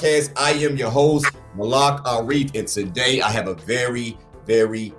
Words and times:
Podcast. 0.00 0.32
I 0.36 0.52
am 0.52 0.76
your 0.76 0.90
host, 0.90 1.26
Malak 1.54 2.02
Arif, 2.04 2.58
and 2.58 2.66
today 2.66 3.20
I 3.20 3.30
have 3.30 3.48
a 3.48 3.54
very, 3.54 4.16
very, 4.46 4.94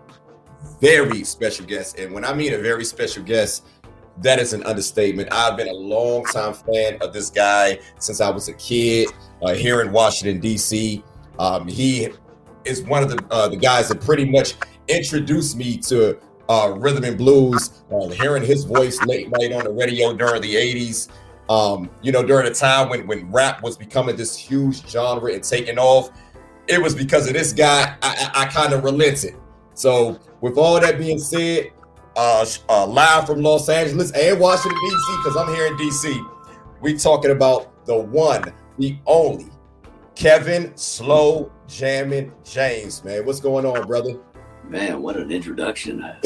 very 0.79 1.23
special 1.23 1.65
guest. 1.65 1.97
And 1.97 2.13
when 2.13 2.23
I 2.23 2.33
mean 2.33 2.53
a 2.53 2.59
very 2.59 2.85
special 2.85 3.23
guest, 3.23 3.65
that 4.17 4.39
is 4.39 4.53
an 4.53 4.63
understatement. 4.63 5.29
I've 5.31 5.57
been 5.57 5.69
a 5.69 5.73
long 5.73 6.25
time 6.25 6.53
fan 6.53 6.99
of 7.01 7.13
this 7.13 7.31
guy 7.31 7.79
since 7.97 8.21
I 8.21 8.29
was 8.29 8.47
a 8.47 8.53
kid 8.53 9.09
uh, 9.41 9.53
here 9.53 9.81
in 9.81 9.91
Washington, 9.91 10.39
D.C. 10.39 11.03
Um, 11.39 11.67
he 11.67 12.09
is 12.65 12.83
one 12.83 13.01
of 13.01 13.09
the 13.09 13.25
uh, 13.31 13.47
the 13.47 13.57
guys 13.57 13.89
that 13.89 14.01
pretty 14.01 14.25
much 14.25 14.53
introduced 14.87 15.57
me 15.57 15.77
to 15.77 16.19
uh, 16.47 16.75
rhythm 16.77 17.05
and 17.05 17.17
blues. 17.17 17.81
Uh, 17.91 18.09
hearing 18.09 18.43
his 18.43 18.65
voice 18.65 19.01
late 19.05 19.29
night 19.31 19.51
on 19.51 19.63
the 19.63 19.71
radio 19.71 20.13
during 20.13 20.43
the 20.43 20.53
'80s, 20.55 21.09
um, 21.51 21.89
you 22.01 22.13
know, 22.13 22.23
during 22.23 22.47
a 22.47 22.53
time 22.53 22.87
when 22.87 23.05
when 23.07 23.29
rap 23.29 23.61
was 23.61 23.75
becoming 23.75 24.15
this 24.15 24.37
huge 24.37 24.87
genre 24.87 25.33
and 25.33 25.43
taking 25.43 25.77
off, 25.77 26.09
it 26.67 26.81
was 26.81 26.95
because 26.95 27.27
of 27.27 27.33
this 27.33 27.51
guy. 27.51 27.93
I, 28.01 28.31
I, 28.33 28.43
I 28.43 28.45
kind 28.45 28.71
of 28.71 28.85
relented. 28.85 29.35
So, 29.73 30.17
with 30.39 30.57
all 30.57 30.79
that 30.79 30.97
being 30.97 31.19
said, 31.19 31.71
uh, 32.15 32.45
uh, 32.69 32.87
live 32.87 33.25
from 33.25 33.41
Los 33.41 33.67
Angeles 33.67 34.11
and 34.11 34.39
Washington 34.39 34.79
D.C. 34.81 35.17
because 35.17 35.35
I'm 35.35 35.53
here 35.53 35.65
in 35.65 35.75
D.C. 35.75 36.21
We 36.79 36.93
talking 36.93 37.31
about 37.31 37.85
the 37.85 37.97
one, 37.97 38.53
the 38.79 38.97
only, 39.05 39.51
Kevin 40.15 40.71
Slow 40.77 41.51
Jamming 41.67 42.31
James. 42.45 43.03
Man, 43.03 43.25
what's 43.25 43.41
going 43.41 43.65
on, 43.65 43.85
brother? 43.87 44.17
Man, 44.69 45.01
what 45.01 45.17
an 45.17 45.31
introduction! 45.31 45.99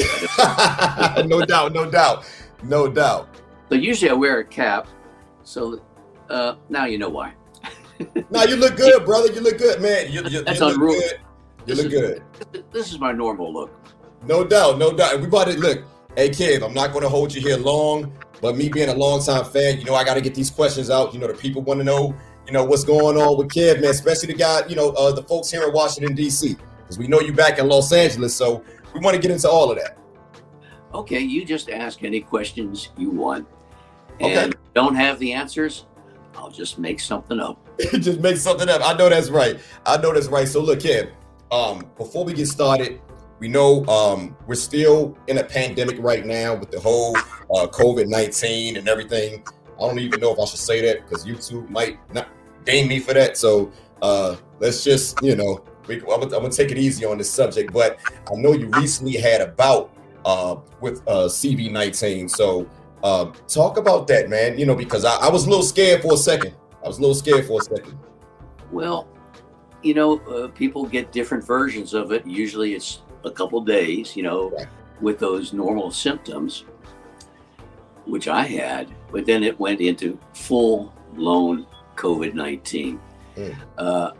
no 1.26 1.44
doubt, 1.44 1.72
no 1.72 1.90
doubt, 1.90 2.24
no 2.62 2.88
doubt. 2.88 3.40
So 3.68 3.74
usually 3.74 4.10
I 4.10 4.14
wear 4.14 4.38
a 4.38 4.44
cap, 4.44 4.86
so 5.46 5.80
uh, 6.28 6.56
now 6.68 6.84
you 6.86 6.98
know 6.98 7.08
why. 7.08 7.32
now 8.30 8.42
you 8.42 8.56
look 8.56 8.76
good, 8.76 9.04
brother. 9.04 9.32
You 9.32 9.40
look 9.40 9.58
good, 9.58 9.80
man. 9.80 10.10
You, 10.12 10.22
you, 10.24 10.42
That's 10.42 10.58
you 10.60 10.66
look 10.66 10.74
unruly. 10.74 10.98
good. 10.98 11.20
You 11.66 11.74
This 11.74 11.84
look 11.84 11.92
is- 11.92 12.20
good. 12.52 12.64
This 12.72 12.92
is 12.92 12.98
my 12.98 13.12
normal 13.12 13.52
look. 13.52 13.70
No 14.26 14.44
doubt, 14.44 14.78
no 14.78 14.92
doubt. 14.92 15.20
We 15.20 15.26
about 15.26 15.46
to 15.46 15.58
look. 15.58 15.84
Hey, 16.16 16.30
kid, 16.30 16.62
I'm 16.62 16.74
not 16.74 16.92
going 16.92 17.02
to 17.02 17.08
hold 17.08 17.32
you 17.34 17.40
here 17.40 17.56
long, 17.58 18.12
but 18.40 18.56
me 18.56 18.68
being 18.68 18.88
a 18.88 18.94
longtime 18.94 19.44
fan, 19.44 19.78
you 19.78 19.84
know, 19.84 19.94
I 19.94 20.02
got 20.02 20.14
to 20.14 20.20
get 20.20 20.34
these 20.34 20.50
questions 20.50 20.90
out. 20.90 21.12
You 21.14 21.20
know, 21.20 21.26
the 21.28 21.34
people 21.34 21.62
want 21.62 21.78
to 21.80 21.84
know, 21.84 22.14
you 22.46 22.52
know, 22.52 22.64
what's 22.64 22.84
going 22.84 23.16
on 23.18 23.36
with 23.38 23.48
Kev, 23.48 23.80
man, 23.82 23.90
especially 23.90 24.32
the 24.32 24.38
guy, 24.38 24.66
you 24.66 24.74
know, 24.76 24.90
uh, 24.90 25.12
the 25.12 25.22
folks 25.22 25.50
here 25.50 25.62
in 25.64 25.72
Washington, 25.72 26.14
D.C., 26.16 26.56
because 26.80 26.98
we 26.98 27.06
know 27.06 27.20
you 27.20 27.32
back 27.34 27.58
in 27.58 27.68
Los 27.68 27.92
Angeles. 27.92 28.34
So 28.34 28.64
we 28.94 29.00
want 29.00 29.14
to 29.14 29.20
get 29.20 29.30
into 29.30 29.48
all 29.48 29.70
of 29.70 29.76
that. 29.78 29.98
Okay, 30.94 31.20
you 31.20 31.44
just 31.44 31.68
ask 31.68 32.02
any 32.02 32.20
questions 32.20 32.88
you 32.96 33.10
want, 33.10 33.46
Okay. 34.20 34.34
and 34.34 34.56
don't 34.74 34.94
have 34.94 35.18
the 35.18 35.32
answers. 35.32 35.86
I'll 36.36 36.50
just 36.50 36.78
make 36.78 37.00
something 37.00 37.40
up. 37.40 37.58
Just 38.00 38.20
make 38.20 38.36
something 38.36 38.68
up. 38.68 38.80
I 38.82 38.94
know 38.94 39.08
that's 39.08 39.28
right. 39.28 39.58
I 39.84 39.98
know 39.98 40.12
that's 40.12 40.28
right. 40.28 40.48
So 40.48 40.60
look, 40.60 40.80
Kev, 40.80 41.10
um, 41.50 41.90
before 41.98 42.24
we 42.24 42.32
get 42.32 42.46
started, 42.46 43.00
we 43.38 43.48
know 43.48 43.84
um, 43.86 44.34
we're 44.46 44.54
still 44.54 45.16
in 45.26 45.38
a 45.38 45.44
pandemic 45.44 45.96
right 45.98 46.24
now 46.24 46.54
with 46.54 46.70
the 46.70 46.80
whole 46.80 47.16
uh, 47.16 47.66
COVID 47.66 48.06
nineteen 48.08 48.76
and 48.76 48.88
everything. 48.88 49.44
I 49.76 49.80
don't 49.80 49.98
even 49.98 50.20
know 50.20 50.32
if 50.32 50.38
I 50.38 50.44
should 50.46 50.58
say 50.58 50.80
that 50.86 51.06
because 51.06 51.26
YouTube 51.26 51.68
might 51.68 51.98
not 52.14 52.28
ding 52.64 52.88
me 52.88 52.98
for 52.98 53.12
that. 53.12 53.36
So 53.36 53.70
uh, 54.00 54.36
let's 54.58 54.82
just, 54.82 55.22
you 55.22 55.36
know, 55.36 55.62
we, 55.86 55.96
I'm, 55.96 56.06
gonna, 56.06 56.24
I'm 56.24 56.30
gonna 56.42 56.50
take 56.50 56.70
it 56.70 56.78
easy 56.78 57.04
on 57.04 57.18
this 57.18 57.30
subject. 57.30 57.72
But 57.72 57.98
I 58.30 58.36
know 58.36 58.52
you 58.52 58.68
recently 58.70 59.16
had 59.16 59.42
a 59.42 59.48
bout 59.48 59.94
uh, 60.24 60.56
with 60.80 61.02
uh, 61.06 61.26
CV 61.28 61.70
nineteen. 61.70 62.28
So 62.28 62.68
uh, 63.02 63.26
talk 63.48 63.76
about 63.78 64.06
that, 64.08 64.28
man. 64.28 64.58
You 64.58 64.66
know, 64.66 64.74
because 64.74 65.04
I, 65.04 65.16
I 65.16 65.30
was 65.30 65.46
a 65.46 65.50
little 65.50 65.64
scared 65.64 66.02
for 66.02 66.14
a 66.14 66.16
second. 66.16 66.54
I 66.84 66.88
was 66.88 66.98
a 66.98 67.00
little 67.00 67.14
scared 67.14 67.46
for 67.46 67.60
a 67.60 67.64
second. 67.64 67.98
Well, 68.72 69.08
you 69.82 69.94
know, 69.94 70.18
uh, 70.26 70.48
people 70.48 70.84
get 70.86 71.12
different 71.12 71.44
versions 71.44 71.94
of 71.94 72.12
it. 72.12 72.26
Usually, 72.26 72.74
it's 72.74 73.02
a 73.24 73.30
couple 73.30 73.60
days. 73.60 74.16
You 74.16 74.22
know, 74.24 74.50
Right. 74.50 74.66
with 75.00 75.18
those 75.18 75.52
normal 75.52 75.90
symptoms, 75.90 76.64
which 78.04 78.28
I 78.28 78.42
had, 78.44 78.88
but 79.12 79.26
then 79.26 79.42
it 79.42 79.58
went 79.58 79.80
into 79.80 80.18
full 80.34 80.92
blown 81.14 81.66
COVID 81.96 82.34
nineteen. 82.34 83.00
Mm. 83.36 83.54
Uh, 83.78 84.12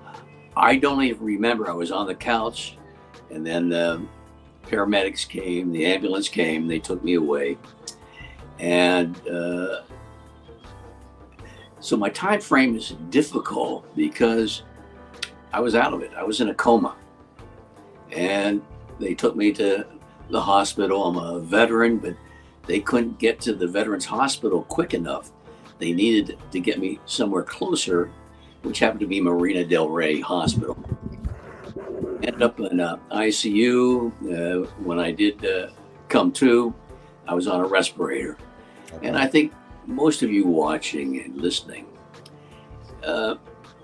I 0.56 0.76
don't 0.76 1.02
even 1.02 1.24
remember. 1.24 1.68
I 1.70 1.74
was 1.74 1.90
on 1.92 2.06
the 2.06 2.14
couch, 2.14 2.78
and 3.30 3.46
then 3.46 3.68
the 3.68 4.02
paramedics 4.64 5.28
came, 5.28 5.70
the 5.70 5.84
ambulance 5.86 6.28
came, 6.28 6.66
they 6.66 6.78
took 6.78 7.02
me 7.04 7.14
away, 7.14 7.56
and 8.58 9.16
uh, 9.28 9.82
so 11.80 11.96
my 11.96 12.08
time 12.08 12.40
frame 12.40 12.76
is 12.76 12.94
difficult 13.10 13.86
because 13.94 14.62
I 15.52 15.60
was 15.60 15.74
out 15.74 15.92
of 15.92 16.02
it. 16.02 16.10
I 16.16 16.24
was 16.24 16.40
in 16.40 16.48
a 16.48 16.54
coma, 16.54 16.96
and 18.12 18.62
they 18.98 19.14
took 19.14 19.36
me 19.36 19.52
to 19.52 19.86
the 20.30 20.40
hospital. 20.40 21.04
I'm 21.04 21.16
a 21.16 21.40
veteran, 21.40 21.98
but 21.98 22.16
they 22.66 22.80
couldn't 22.80 23.18
get 23.18 23.40
to 23.42 23.54
the 23.54 23.66
veterans 23.66 24.04
hospital 24.04 24.62
quick 24.62 24.94
enough. 24.94 25.30
They 25.78 25.92
needed 25.92 26.38
to 26.50 26.60
get 26.60 26.78
me 26.78 26.98
somewhere 27.04 27.42
closer, 27.42 28.10
which 28.62 28.78
happened 28.78 29.00
to 29.00 29.06
be 29.06 29.20
Marina 29.20 29.64
Del 29.64 29.88
Rey 29.88 30.20
Hospital. 30.20 30.76
Ended 32.22 32.42
up 32.42 32.58
in 32.58 32.80
uh, 32.80 32.96
ICU. 33.12 34.66
Uh, 34.66 34.70
when 34.82 34.98
I 34.98 35.12
did 35.12 35.44
uh, 35.44 35.68
come 36.08 36.32
to, 36.32 36.74
I 37.28 37.34
was 37.34 37.46
on 37.46 37.60
a 37.60 37.66
respirator. 37.66 38.38
And 39.02 39.16
I 39.16 39.26
think 39.26 39.52
most 39.86 40.22
of 40.22 40.30
you 40.30 40.46
watching 40.46 41.20
and 41.20 41.36
listening, 41.36 41.86
uh, 43.04 43.36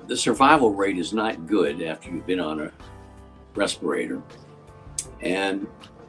the 0.07 0.17
survival 0.17 0.75
rate 0.75 0.99
is 0.99 1.13
not 1.13 1.47
good 1.47 1.83
after 1.83 2.11
you've 2.11 2.27
been 2.27 2.41
on 2.41 2.61
a 2.61 2.73
respirator. 3.55 4.23
And 5.21 5.67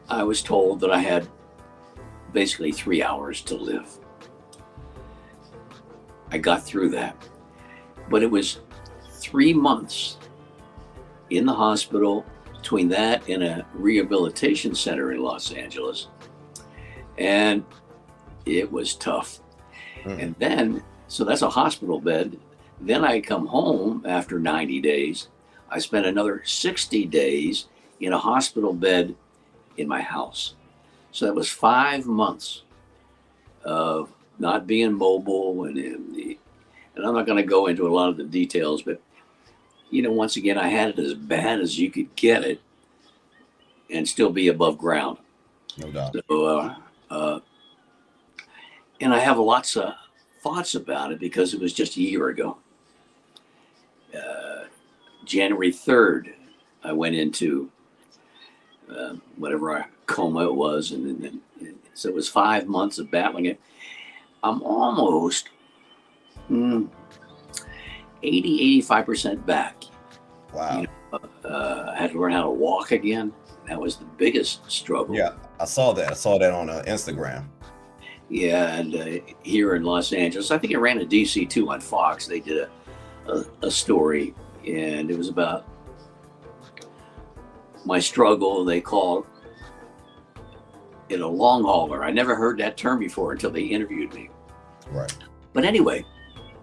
I 0.09 0.23
was 0.23 0.41
told 0.41 0.79
that 0.81 0.91
I 0.91 0.99
had 0.99 1.27
basically 2.31 2.71
three 2.71 3.03
hours 3.03 3.41
to 3.41 3.55
live. 3.55 3.87
I 6.31 6.39
got 6.39 6.63
through 6.63 6.89
that. 6.89 7.15
But 8.09 8.23
it 8.23 8.31
was 8.31 8.61
three 9.11 9.53
months 9.53 10.17
in 11.29 11.45
the 11.45 11.53
hospital 11.53 12.25
between 12.55 12.89
that 12.89 13.27
and 13.29 13.43
a 13.43 13.65
rehabilitation 13.73 14.73
center 14.73 15.11
in 15.11 15.21
Los 15.21 15.51
Angeles. 15.51 16.07
And 17.17 17.63
it 18.45 18.71
was 18.71 18.95
tough. 18.95 19.39
Mm. 20.03 20.21
And 20.21 20.35
then, 20.39 20.83
so 21.07 21.23
that's 21.23 21.41
a 21.41 21.49
hospital 21.49 21.99
bed. 21.99 22.37
Then 22.81 23.03
I 23.03 23.21
come 23.21 23.47
home 23.47 24.03
after 24.07 24.39
90 24.39 24.81
days. 24.81 25.27
I 25.69 25.79
spent 25.79 26.05
another 26.05 26.41
60 26.45 27.05
days 27.05 27.67
in 27.99 28.13
a 28.13 28.17
hospital 28.17 28.73
bed 28.73 29.15
in 29.77 29.87
my 29.87 30.01
house. 30.01 30.55
So 31.11 31.25
that 31.25 31.35
was 31.35 31.50
five 31.50 32.06
months 32.06 32.63
of 33.63 34.09
not 34.39 34.68
being 34.68 34.94
mobile 34.94 35.65
and 35.65 35.77
in 35.77 36.13
the, 36.13 36.38
and 36.95 37.06
I'm 37.06 37.13
not 37.13 37.25
going 37.25 37.41
to 37.41 37.47
go 37.47 37.68
into 37.68 37.88
a 37.88 37.94
lot 37.94 38.09
of 38.09 38.18
the 38.18 38.23
details, 38.23 38.81
but 38.81 39.01
you 39.89 40.01
know, 40.01 40.12
once 40.12 40.38
again, 40.38 40.57
I 40.57 40.69
had 40.69 40.89
it 40.89 41.00
as 41.00 41.13
bad 41.13 41.59
as 41.59 41.77
you 41.77 41.91
could 41.91 42.13
get 42.15 42.44
it 42.44 42.59
and 43.91 44.07
still 44.07 44.31
be 44.31 44.47
above 44.47 44.77
ground. 44.77 45.19
No 45.77 45.91
doubt. 45.91 46.15
So, 46.27 46.45
uh, 46.45 46.75
uh, 47.09 47.39
and 49.03 49.13
I 49.13 49.19
have 49.19 49.38
lots 49.38 49.75
of 49.75 49.94
thoughts 50.41 50.75
about 50.75 51.11
it 51.11 51.19
because 51.19 51.53
it 51.53 51.59
was 51.59 51.73
just 51.73 51.97
a 51.97 52.01
year 52.01 52.29
ago. 52.29 52.57
Uh, 54.15 54.63
January 55.25 55.71
3rd, 55.71 56.33
I 56.83 56.94
went 56.94 57.15
into 57.15 57.69
uh, 58.89 59.15
whatever 59.35 59.77
I 59.77 59.85
coma 60.05 60.45
it 60.45 60.55
was, 60.55 60.91
and 60.91 61.05
then 61.05 61.41
then- 61.59 61.75
so 61.95 62.09
it 62.09 62.15
was 62.15 62.27
five 62.27 62.67
months 62.67 62.97
of 62.97 63.11
battling 63.11 63.45
it. 63.45 63.59
I'm 64.41 64.63
almost 64.63 65.49
mm, 66.49 66.89
80, 68.23 68.81
85% 68.81 69.45
back. 69.45 69.83
Wow. 70.53 70.85
Uh, 71.45 71.91
I 71.94 71.95
had 71.95 72.11
to 72.13 72.19
learn 72.19 72.31
how 72.31 72.41
to 72.44 72.49
walk 72.49 72.91
again. 72.91 73.31
That 73.67 73.79
was 73.79 73.97
the 73.97 74.06
biggest 74.17 74.69
struggle. 74.71 75.15
Yeah, 75.15 75.33
I 75.59 75.65
saw 75.65 75.94
that. 75.94 76.09
I 76.09 76.15
saw 76.15 76.39
that 76.39 76.51
on 76.51 76.69
uh, 76.69 76.83
Instagram. 76.88 77.45
Yeah, 78.29 78.75
and 78.75 78.95
uh, 78.95 79.33
here 79.43 79.75
in 79.75 79.83
Los 79.83 80.13
Angeles, 80.13 80.51
I 80.51 80.57
think 80.57 80.73
it 80.73 80.79
ran 80.79 81.01
a 81.01 81.05
DC 81.05 81.49
too 81.49 81.69
on 81.71 81.81
Fox. 81.81 82.25
They 82.25 82.39
did 82.39 82.67
a, 83.27 83.31
a, 83.31 83.45
a 83.63 83.71
story, 83.71 84.33
and 84.65 85.11
it 85.11 85.17
was 85.17 85.29
about 85.29 85.67
my 87.85 87.99
struggle. 87.99 88.63
They 88.65 88.81
called 88.81 89.27
it 91.09 91.21
a 91.21 91.27
long 91.27 91.63
hauler. 91.63 92.03
I 92.03 92.11
never 92.11 92.35
heard 92.35 92.57
that 92.59 92.77
term 92.77 92.99
before 92.99 93.33
until 93.33 93.51
they 93.51 93.63
interviewed 93.63 94.13
me. 94.13 94.29
Right. 94.89 95.15
But 95.53 95.65
anyway, 95.65 96.05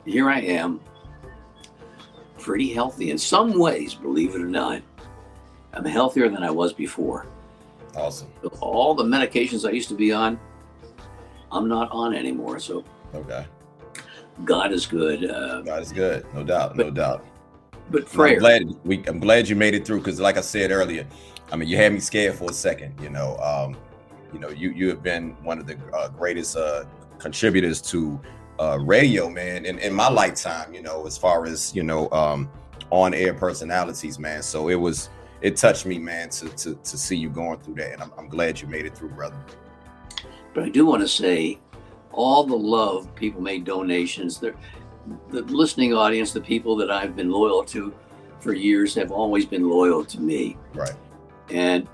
here 0.05 0.29
I 0.29 0.41
am, 0.41 0.81
pretty 2.39 2.73
healthy 2.73 3.11
in 3.11 3.19
some 3.19 3.59
ways, 3.59 3.95
believe 3.95 4.35
it 4.35 4.41
or 4.41 4.49
not. 4.49 4.83
I'm 5.73 5.85
healthier 5.85 6.29
than 6.29 6.43
I 6.43 6.51
was 6.51 6.73
before. 6.73 7.27
Awesome. 7.97 8.29
All 8.61 8.95
the 8.95 9.05
medications 9.05 9.69
I 9.69 9.73
used 9.73 9.89
to 9.91 9.95
be 9.95 10.13
on, 10.13 10.39
I'm 11.53 11.69
not 11.69 11.91
on 11.91 12.15
anymore. 12.15 12.59
So 12.61 12.85
Okay. 13.15 13.45
God 14.45 14.73
is 14.73 14.87
good. 14.87 15.29
Uh, 15.31 15.61
God 15.63 15.83
is 15.83 15.93
good. 15.93 16.25
No 16.35 16.43
doubt. 16.43 16.77
No 16.77 16.91
doubt. 16.91 17.25
but 17.91 18.07
prayer. 18.07 18.35
I'm 18.35 18.39
glad 18.39 18.63
we. 18.85 19.05
I'm 19.07 19.19
glad 19.19 19.49
you 19.49 19.57
made 19.57 19.75
it 19.75 19.85
through 19.85 19.99
because, 19.99 20.21
like 20.21 20.37
I 20.39 20.41
said 20.43 20.71
earlier, 20.71 21.07
I 21.53 21.57
mean, 21.57 21.69
you 21.69 21.77
had 21.77 21.93
me 21.93 22.01
scared 22.01 22.35
for 22.37 22.51
a 22.51 22.55
second. 22.55 22.99
You 23.03 23.11
know, 23.11 23.37
um, 23.39 23.77
you 24.33 24.39
know, 24.39 24.49
you 24.49 24.71
you 24.71 24.89
have 24.89 25.03
been 25.03 25.31
one 25.43 25.59
of 25.59 25.67
the 25.67 25.77
uh, 25.93 26.09
greatest 26.09 26.57
uh, 26.57 26.85
contributors 27.19 27.83
to 27.83 28.21
uh, 28.61 28.79
radio, 28.81 29.29
man, 29.29 29.67
in, 29.67 29.79
in 29.79 29.93
my 29.93 30.09
lifetime. 30.09 30.73
You 30.73 30.83
know, 30.83 31.07
as 31.07 31.19
far 31.19 31.45
as 31.47 31.75
you 31.75 31.83
know, 31.83 32.09
um, 32.11 32.49
on 32.91 33.13
air 33.13 33.35
personalities, 33.35 34.19
man. 34.19 34.43
So 34.43 34.69
it 34.69 34.77
was 34.77 35.11
it 35.43 35.57
touched 35.57 35.85
me, 35.85 35.99
man, 35.99 36.31
to 36.31 36.49
to 36.49 36.75
to 36.77 36.97
see 36.97 37.17
you 37.17 37.29
going 37.29 37.59
through 37.61 37.75
that, 37.75 37.93
and 37.93 38.03
I'm, 38.03 38.13
I'm 38.17 38.29
glad 38.29 38.61
you 38.61 38.69
made 38.69 38.87
it 38.87 38.97
through, 38.97 39.11
brother. 39.11 39.37
But 40.55 40.65
I 40.65 40.69
do 40.69 40.87
want 40.87 41.03
to 41.03 41.09
say, 41.09 41.59
all 42.13 42.45
the 42.45 42.57
love 42.57 43.15
people 43.15 43.41
made 43.41 43.65
donations. 43.65 44.39
The, 44.39 44.55
the 45.31 45.43
listening 45.43 45.95
audience, 45.95 46.33
the 46.33 46.41
people 46.41 46.77
that 46.77 46.91
I've 46.91 47.15
been 47.15 47.31
loyal 47.31 47.63
to 47.65 47.95
for 48.41 48.53
years, 48.53 48.95
have 48.95 49.13
always 49.13 49.47
been 49.47 49.69
loyal 49.69 50.05
to 50.07 50.21
me. 50.21 50.57
Right. 50.75 50.95
And 51.51 51.87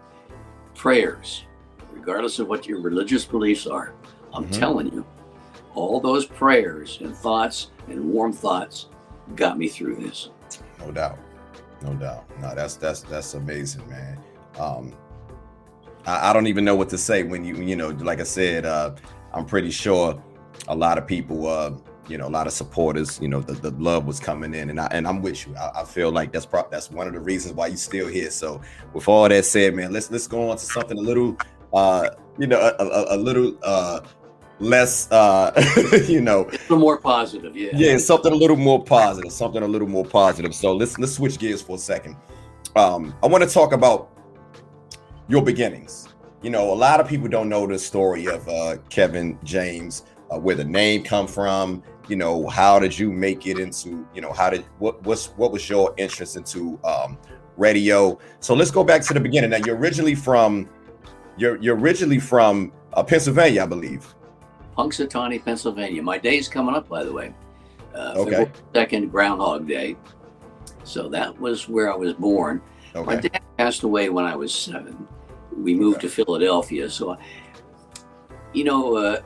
prayers, 0.74 1.44
regardless 1.92 2.38
of 2.38 2.48
what 2.48 2.66
your 2.66 2.80
religious 2.80 3.24
beliefs 3.24 3.66
are, 3.66 3.92
I'm 4.32 4.46
Mhm. 4.46 4.58
telling 4.58 4.92
you, 4.92 5.04
all 5.74 6.00
those 6.00 6.24
prayers 6.26 6.98
and 7.02 7.14
thoughts 7.14 7.70
and 7.88 8.10
warm 8.10 8.32
thoughts 8.32 8.88
got 9.34 9.58
me 9.58 9.68
through 9.68 9.96
this. 9.96 10.30
No 10.78 10.90
doubt. 10.90 11.18
No 11.82 11.92
doubt. 11.94 12.24
No, 12.40 12.54
that's 12.54 12.76
that's 12.76 13.02
that's 13.02 13.34
amazing, 13.34 13.86
man. 13.88 14.18
Um 14.58 14.92
I, 16.06 16.30
I 16.30 16.32
don't 16.32 16.46
even 16.46 16.64
know 16.64 16.74
what 16.74 16.88
to 16.90 16.98
say 16.98 17.22
when 17.22 17.44
you 17.44 17.56
you 17.56 17.76
know, 17.76 17.88
like 17.88 18.20
I 18.20 18.24
said, 18.24 18.64
uh 18.64 18.94
I'm 19.34 19.44
pretty 19.44 19.70
sure 19.70 20.22
a 20.68 20.74
lot 20.74 20.98
of 20.98 21.06
people 21.06 21.46
uh 21.46 21.72
you 22.08 22.16
know, 22.16 22.28
a 22.28 22.30
lot 22.30 22.46
of 22.46 22.52
supporters, 22.52 23.18
you 23.20 23.26
know, 23.26 23.40
the, 23.40 23.54
the 23.54 23.70
love 23.82 24.06
was 24.06 24.20
coming 24.20 24.54
in 24.54 24.70
and 24.70 24.80
I 24.80 24.86
and 24.92 25.06
I'm 25.06 25.22
with 25.22 25.46
you. 25.46 25.56
I, 25.56 25.80
I 25.80 25.84
feel 25.84 26.12
like 26.12 26.32
that's 26.32 26.46
pro- 26.46 26.68
that's 26.70 26.90
one 26.90 27.08
of 27.08 27.14
the 27.14 27.20
reasons 27.20 27.54
why 27.54 27.66
you 27.66 27.76
still 27.76 28.06
here. 28.06 28.30
So 28.30 28.60
with 28.94 29.08
all 29.08 29.28
that 29.28 29.44
said, 29.44 29.74
man, 29.74 29.92
let's 29.92 30.10
let's 30.10 30.26
go 30.26 30.50
on 30.50 30.56
to 30.56 30.64
something 30.64 30.98
a 30.98 31.02
little 31.02 31.36
uh 31.72 32.10
you 32.38 32.46
know, 32.46 32.60
a, 32.60 32.84
a, 32.84 33.16
a 33.16 33.18
little 33.18 33.58
uh 33.62 34.00
less 34.58 35.10
uh 35.10 35.52
you 36.08 36.20
know 36.20 36.50
more 36.70 36.98
positive, 36.98 37.56
yeah. 37.56 37.70
yeah, 37.74 37.96
something 37.98 38.32
a 38.32 38.36
little 38.36 38.56
more 38.56 38.82
positive, 38.82 39.32
something 39.32 39.62
a 39.62 39.68
little 39.68 39.88
more 39.88 40.04
positive. 40.04 40.54
So 40.54 40.74
let's 40.74 40.98
let's 40.98 41.14
switch 41.14 41.38
gears 41.38 41.60
for 41.60 41.76
a 41.76 41.78
second. 41.78 42.16
Um, 42.76 43.14
I 43.22 43.26
want 43.26 43.42
to 43.42 43.50
talk 43.50 43.72
about 43.72 44.15
your 45.28 45.42
beginnings. 45.42 46.08
You 46.42 46.50
know, 46.50 46.72
a 46.72 46.74
lot 46.74 47.00
of 47.00 47.08
people 47.08 47.28
don't 47.28 47.48
know 47.48 47.66
the 47.66 47.78
story 47.78 48.26
of 48.26 48.48
uh, 48.48 48.76
Kevin 48.88 49.38
James, 49.42 50.04
uh, 50.30 50.38
where 50.38 50.54
the 50.54 50.64
name 50.64 51.02
come 51.02 51.26
from. 51.26 51.82
You 52.08 52.16
know, 52.16 52.46
how 52.46 52.78
did 52.78 52.96
you 52.96 53.10
make 53.10 53.46
it 53.46 53.58
into? 53.58 54.06
You 54.14 54.20
know, 54.20 54.32
how 54.32 54.50
did 54.50 54.64
what 54.78 55.02
what's 55.04 55.26
what 55.36 55.50
was 55.50 55.68
your 55.68 55.94
interest 55.96 56.36
into 56.36 56.78
um, 56.84 57.18
radio? 57.56 58.18
So 58.40 58.54
let's 58.54 58.70
go 58.70 58.84
back 58.84 59.02
to 59.02 59.14
the 59.14 59.20
beginning. 59.20 59.50
Now, 59.50 59.58
you're 59.64 59.76
originally 59.76 60.14
from 60.14 60.68
you're 61.36 61.56
you're 61.56 61.76
originally 61.76 62.20
from 62.20 62.72
uh, 62.92 63.02
Pennsylvania, 63.02 63.64
I 63.64 63.66
believe. 63.66 64.14
Punxsutawney, 64.76 65.42
Pennsylvania. 65.44 66.02
My 66.02 66.18
day's 66.18 66.48
coming 66.48 66.74
up, 66.74 66.88
by 66.88 67.02
the 67.02 67.12
way. 67.12 67.34
Uh, 67.94 68.14
Okay. 68.18 68.50
Second 68.74 69.10
Groundhog 69.10 69.66
Day. 69.66 69.96
So 70.84 71.08
that 71.08 71.36
was 71.40 71.68
where 71.68 71.92
I 71.92 71.96
was 71.96 72.12
born. 72.12 72.60
Okay. 72.94 73.06
My 73.06 73.16
dad 73.16 73.42
passed 73.58 73.82
away 73.82 74.10
when 74.10 74.24
I 74.24 74.36
was 74.36 74.54
seven. 74.54 75.08
We 75.56 75.74
moved 75.74 75.98
Okay. 75.98 76.08
to 76.08 76.24
Philadelphia. 76.24 76.88
So, 76.90 77.16
you 78.52 78.64
know, 78.64 78.96
uh, 78.96 79.20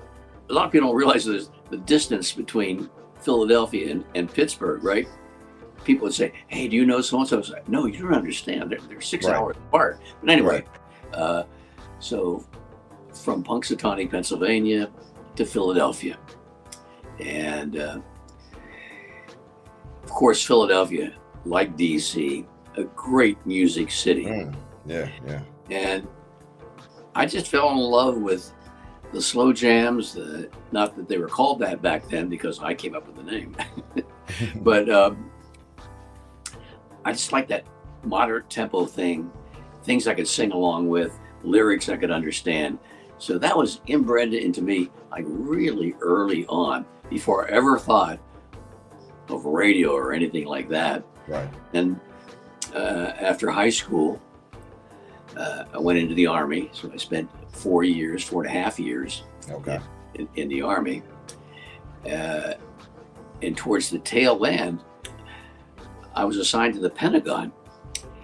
a 0.49 0.53
lot 0.53 0.67
of 0.67 0.73
people 0.73 0.89
don't 0.89 0.97
realize 0.97 1.25
the, 1.25 1.49
the 1.71 1.77
distance 1.79 2.33
between 2.33 2.89
Philadelphia 3.21 3.91
and, 3.91 4.05
and 4.15 4.33
Pittsburgh, 4.33 4.83
right? 4.83 5.09
People 5.85 6.05
would 6.05 6.15
say, 6.15 6.33
"Hey, 6.49 6.69
do 6.69 6.77
you 6.77 6.85
know 6.87 7.01
so 7.01 7.19
and 7.19 7.29
so?" 7.29 7.39
Like, 7.53 7.69
"No, 7.69 7.87
you 7.87 8.03
don't 8.03 8.15
understand. 8.15 8.71
They're, 8.71 8.81
they're 8.89 9.01
six 9.01 9.27
Right. 9.27 9.37
hours 9.37 9.57
apart." 9.57 10.01
But 10.21 10.31
anyway, 10.31 10.65
uh, 11.15 11.45
so 11.99 12.45
from 13.15 13.43
Punxsutawney, 13.43 14.11
Pennsylvania, 14.11 14.91
to 15.37 15.45
Philadelphia, 15.47 16.19
and 17.19 17.77
uh, 17.79 17.99
of 20.05 20.11
course, 20.11 20.45
Philadelphia, 20.45 21.15
like 21.45 21.77
DC, 21.77 22.45
a 22.77 22.85
great 22.85 23.45
music 23.47 23.91
city. 23.91 24.25
Mm, 24.27 24.55
yeah, 24.87 25.09
yeah. 25.27 25.41
And 25.71 26.07
I 27.15 27.27
just 27.27 27.49
fell 27.49 27.71
in 27.71 27.79
love 27.79 28.17
with 28.17 28.53
the 29.13 29.21
slow 29.21 29.53
jams. 29.53 30.15
The, 30.15 30.49
not 30.73 30.97
that 30.97 31.09
they 31.09 31.19
were 31.19 31.29
called 31.29 31.59
that 31.61 31.83
back 31.83 32.09
then 32.09 32.29
because 32.29 32.61
I 32.61 32.75
came 32.75 32.95
up 32.95 33.07
with 33.07 33.17
the 33.17 33.31
name, 33.31 33.57
but 34.57 34.89
um, 34.89 35.31
I 37.05 37.13
just 37.13 37.33
like 37.33 37.49
that 37.49 37.65
moderate 38.05 38.49
tempo 38.49 38.87
thing, 38.87 39.31
things 39.83 40.07
I 40.07 40.15
could 40.15 40.29
sing 40.29 40.53
along 40.53 40.89
with, 40.89 41.19
lyrics 41.43 41.89
I 41.89 41.97
could 41.97 42.11
understand. 42.11 42.79
So 43.19 43.39
that 43.39 43.57
was 43.57 43.81
inbred 43.87 44.33
into 44.33 44.63
me 44.63 44.91
like 45.11 45.25
really 45.27 45.95
early 46.01 46.47
on 46.47 46.87
before 47.11 47.47
I 47.47 47.53
ever 47.53 47.79
thought 47.79 48.19
of 49.29 49.45
radio 49.45 49.93
or 49.93 50.13
anything 50.13 50.47
like 50.47 50.69
that. 50.71 51.05
right. 51.27 51.49
And 51.75 52.01
uh, 52.75 53.13
after 53.19 53.51
high 53.51 53.71
school, 53.71 54.21
uh, 55.37 55.65
I 55.73 55.79
went 55.79 55.99
into 55.99 56.15
the 56.15 56.27
army. 56.27 56.71
So 56.73 56.91
I 56.93 56.97
spent 56.97 57.31
four 57.53 57.85
years, 57.85 58.25
four 58.25 58.43
and 58.45 58.51
a 58.55 58.59
half 58.59 58.79
years 58.79 59.25
Okay. 59.51 59.79
in, 60.15 60.29
in 60.37 60.49
the 60.49 60.63
army. 60.63 61.03
Uh, 62.11 62.55
and 63.43 63.57
towards 63.57 63.91
the 63.91 63.99
tail 64.01 64.45
end, 64.47 64.83
I 66.15 66.25
was 66.25 66.37
assigned 66.37 66.75
to 66.75 66.81
the 66.81 66.91
Pentagon. 66.91 67.53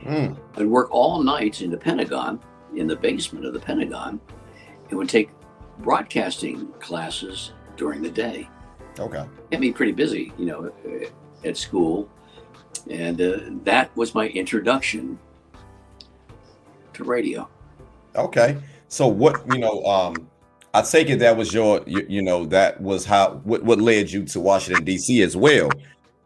Mm, 0.04 0.37
I'd 0.57 0.66
work 0.66 0.88
all 0.90 1.23
nights 1.23 1.61
in 1.62 1.71
the 1.71 1.76
Pentagon, 1.76 2.40
in 2.75 2.87
the 2.87 2.97
basement 2.97 3.45
of 3.45 3.52
the 3.54 3.61
Pentagon, 3.61 4.21
and 4.88 4.99
would 4.99 5.09
take 5.09 5.30
broadcasting 5.78 6.69
classes 6.80 7.52
during 7.76 8.02
the 8.02 8.11
day. 8.11 8.49
okay. 8.99 9.25
kept 9.50 9.61
me 9.61 9.73
pretty 9.73 9.92
busy, 9.92 10.33
you 10.38 10.47
know, 10.47 10.73
at 11.45 11.57
school. 11.57 12.09
And 12.88 13.21
uh, 13.21 13.38
that 13.64 13.95
was 13.97 14.14
my 14.14 14.28
introduction 14.28 15.19
to 16.97 17.05
radio. 17.05 17.49
Okay. 18.17 18.57
So 18.88 19.07
what 19.07 19.43
you 19.53 19.59
know, 19.59 19.85
um, 19.85 20.29
I 20.75 20.83
take 20.83 21.11
it 21.11 21.19
that 21.21 21.37
was 21.37 21.53
your, 21.53 21.83
you, 21.87 22.07
you 22.09 22.23
know, 22.23 22.45
that 22.47 22.81
was 22.81 23.05
how 23.05 23.41
what, 23.45 23.62
what 23.62 23.81
led 23.81 24.11
you 24.11 24.25
to 24.25 24.41
Washington 24.41 24.85
D.C. 24.85 25.23
as 25.23 25.37
well, 25.37 25.71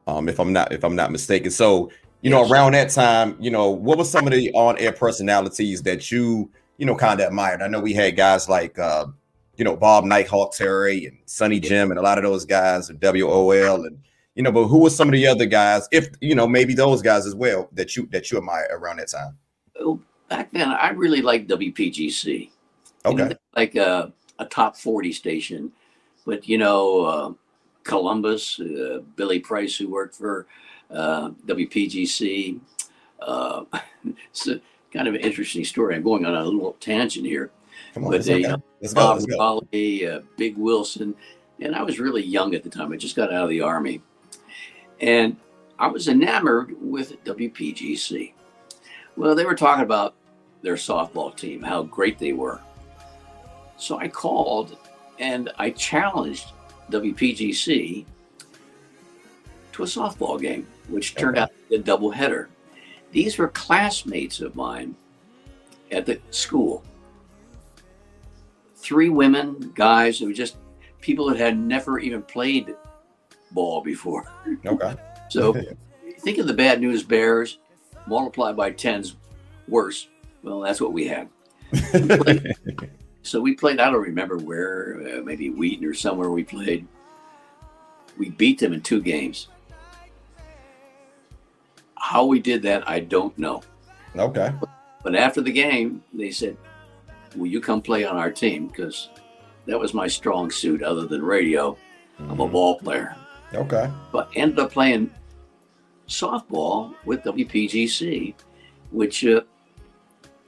um, 0.07 0.29
if 0.29 0.39
I'm 0.39 0.53
not 0.53 0.73
if 0.73 0.85
I'm 0.85 0.97
not 0.97 1.11
mistaken. 1.11 1.51
So 1.51 1.91
you 2.23 2.29
know, 2.29 2.49
around 2.51 2.73
that 2.73 2.91
time, 2.91 3.37
you 3.41 3.51
know, 3.51 3.71
what 3.71 3.97
was 3.97 4.11
some 4.11 4.27
of 4.27 4.33
the 4.33 4.53
on-air 4.53 4.93
personalities 4.93 5.83
that 5.83 6.11
you 6.11 6.51
you 6.77 6.87
know 6.87 6.95
kind 6.95 7.21
of 7.21 7.29
admired? 7.29 7.63
I 7.63 7.69
know 7.69 7.81
we 7.81 7.95
had 7.95 8.17
guys 8.17 8.49
like 8.49 8.79
uh, 8.79 9.07
you 9.57 9.65
know 9.65 9.77
Bob 9.77 10.05
Nighthawk 10.05 10.55
Terry 10.55 11.07
and 11.07 11.19
Sonny 11.27 11.61
Jim 11.61 11.91
and 11.91 11.99
a 11.99 12.03
lot 12.03 12.19
of 12.19 12.25
those 12.25 12.45
guys, 12.45 12.91
and 12.91 13.01
WOL, 13.01 13.85
and 13.85 13.99
you 14.35 14.43
know, 14.43 14.53
but 14.53 14.67
who 14.67 14.81
were 14.81 14.91
some 14.91 15.09
of 15.09 15.13
the 15.13 15.27
other 15.27 15.47
guys? 15.47 15.89
If 15.93 16.09
you 16.21 16.35
know, 16.35 16.47
maybe 16.47 16.75
those 16.75 17.03
guys 17.03 17.27
as 17.27 17.35
well 17.35 17.69
that 17.73 17.97
you 17.97 18.07
that 18.13 18.31
you 18.31 18.39
admire 18.39 18.69
around 18.71 18.99
that 18.99 19.09
time. 19.09 19.37
Back 20.31 20.51
then, 20.53 20.69
I 20.69 20.91
really 20.91 21.21
liked 21.21 21.49
WPGC. 21.49 22.51
You 23.07 23.15
know, 23.15 23.33
like 23.57 23.75
a, 23.75 24.13
a 24.39 24.47
top 24.47 24.77
40 24.77 25.13
station. 25.13 25.73
But, 26.25 26.49
you 26.49 26.57
know, 26.57 27.05
uh, 27.05 27.33
Columbus, 27.83 28.61
uh, 28.61 29.01
Billy 29.17 29.41
Price, 29.41 29.77
who 29.77 29.91
worked 29.91 30.15
for 30.15 30.47
uh, 30.91 31.31
WPGC. 31.47 32.61
Uh, 33.21 33.65
it's 34.05 34.47
a 34.49 34.61
kind 34.93 35.09
of 35.09 35.15
an 35.15 35.21
interesting 35.21 35.65
story. 35.65 35.97
I'm 35.97 36.03
going 36.03 36.25
on 36.25 36.35
a 36.35 36.45
little 36.45 36.77
tangent 36.81 37.27
here. 37.27 37.51
Come 37.95 38.05
on, 38.05 38.11
But 38.13 38.25
they, 38.25 38.45
okay. 38.45 38.53
uh, 38.53 38.59
let's 38.81 38.95
go. 38.95 39.01
Bob 39.01 39.15
Let's 39.17 39.27
go. 39.27 39.39
Raleigh, 39.39 40.07
uh, 40.07 40.21
Big 40.37 40.57
Wilson, 40.57 41.15
and 41.61 41.75
I 41.75 41.83
was 41.83 41.99
really 41.99 42.23
young 42.23 42.55
at 42.55 42.63
the 42.63 42.71
time. 42.71 42.93
I 42.93 42.97
just 42.97 43.17
got 43.17 43.33
out 43.33 43.45
of 43.45 43.51
the 43.51 43.63
army, 43.63 44.01
and 45.01 45.37
I 45.79 45.89
was 45.89 46.09
enamored 46.09 46.75
with 46.81 47.23
WPGC. 47.25 48.33
Well, 49.17 49.35
they 49.35 49.45
were 49.45 49.55
talking 49.55 49.85
about 49.85 50.15
their 50.63 50.75
softball 50.75 51.35
team, 51.37 51.63
how 51.63 51.83
great 51.83 52.19
they 52.19 52.33
were. 52.33 52.61
So 53.77 53.99
I 53.99 54.09
called 54.09 54.77
and 55.19 55.51
I 55.59 55.71
challenged 55.71 56.53
WPGC 56.91 58.05
to 59.73 59.83
a 59.83 59.87
softball 59.87 60.41
game, 60.41 60.67
which 60.89 61.15
turned 61.15 61.39
out 61.39 61.51
to 61.51 61.69
be 61.69 61.77
a 61.77 61.83
doubleheader. 61.83 62.49
These 63.13 63.39
were 63.39 63.49
classmates 63.49 64.41
of 64.41 64.55
mine 64.55 64.95
at 65.91 66.07
the 66.07 66.21
school 66.31 66.85
three 68.81 69.11
women, 69.11 69.73
guys 69.75 70.19
who 70.19 70.27
were 70.27 70.33
just 70.33 70.57
people 71.01 71.29
that 71.29 71.37
had 71.37 71.59
never 71.59 71.99
even 71.99 72.23
played 72.23 72.75
ball 73.53 73.83
before. 73.83 74.33
Okay. 74.67 74.95
So 75.29 75.55
think 76.21 76.39
of 76.39 76.47
the 76.47 76.55
bad 76.55 76.81
news 76.81 77.03
bears, 77.03 77.59
multiplied 78.07 78.57
by 78.57 78.71
tens 78.71 79.17
worse. 79.69 80.09
Well, 80.43 80.61
that's 80.61 80.81
what 80.81 80.93
we 80.93 81.07
had. 81.07 81.29
So 83.23 83.39
we 83.39 83.55
played, 83.55 83.81
I 83.81 83.91
don't 83.91 84.01
remember 84.03 84.39
where, 84.39 84.97
uh, 85.19 85.23
maybe 85.23 85.51
Wheaton 85.51 85.85
or 85.87 85.93
somewhere 85.93 86.31
we 86.31 86.43
played. 86.43 86.87
We 88.19 88.31
beat 88.31 88.59
them 88.59 88.73
in 88.73 88.81
two 88.81 89.03
games. 89.03 89.49
how 91.97 92.25
we 92.25 92.41
did 92.41 92.63
that, 92.63 92.89
I 92.89 93.01
don't 93.01 93.37
know. 93.39 93.63
Okay. 94.17 94.51
But 95.05 95.15
after 95.15 95.43
the 95.43 95.53
game, 95.53 96.03
they 96.15 96.31
said, 96.31 96.57
"Will 97.37 97.47
you 97.47 97.61
come 97.61 97.83
play 97.83 98.05
on 98.05 98.17
our 98.17 98.31
team?" 98.33 98.69
Because 98.69 99.11
that 99.67 99.79
was 99.79 99.93
my 99.93 100.09
strong 100.09 100.51
suit, 100.51 100.83
other 100.83 101.07
than 101.07 101.23
radio. 101.23 101.77
I'm 102.19 102.41
a 102.41 102.47
Mhm. 102.47 102.53
ball 102.53 102.79
player, 102.79 103.15
Okay. 103.55 103.89
but 104.13 104.31
ended 104.35 104.59
up 104.61 104.73
playing 104.73 105.11
softball 106.09 106.95
with 107.05 107.23
WPGC, 107.23 108.35
which 108.91 109.25
uh, 109.27 109.43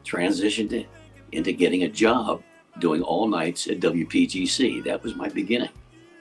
transitioned 0.04 0.86
into 1.32 1.52
getting 1.52 1.84
a 1.84 1.88
job 1.88 2.42
doing 2.78 3.02
all 3.02 3.28
nights 3.28 3.66
at 3.68 3.80
WPGC. 3.80 4.84
That 4.84 5.02
was 5.02 5.14
my 5.14 5.28
beginning. 5.28 5.70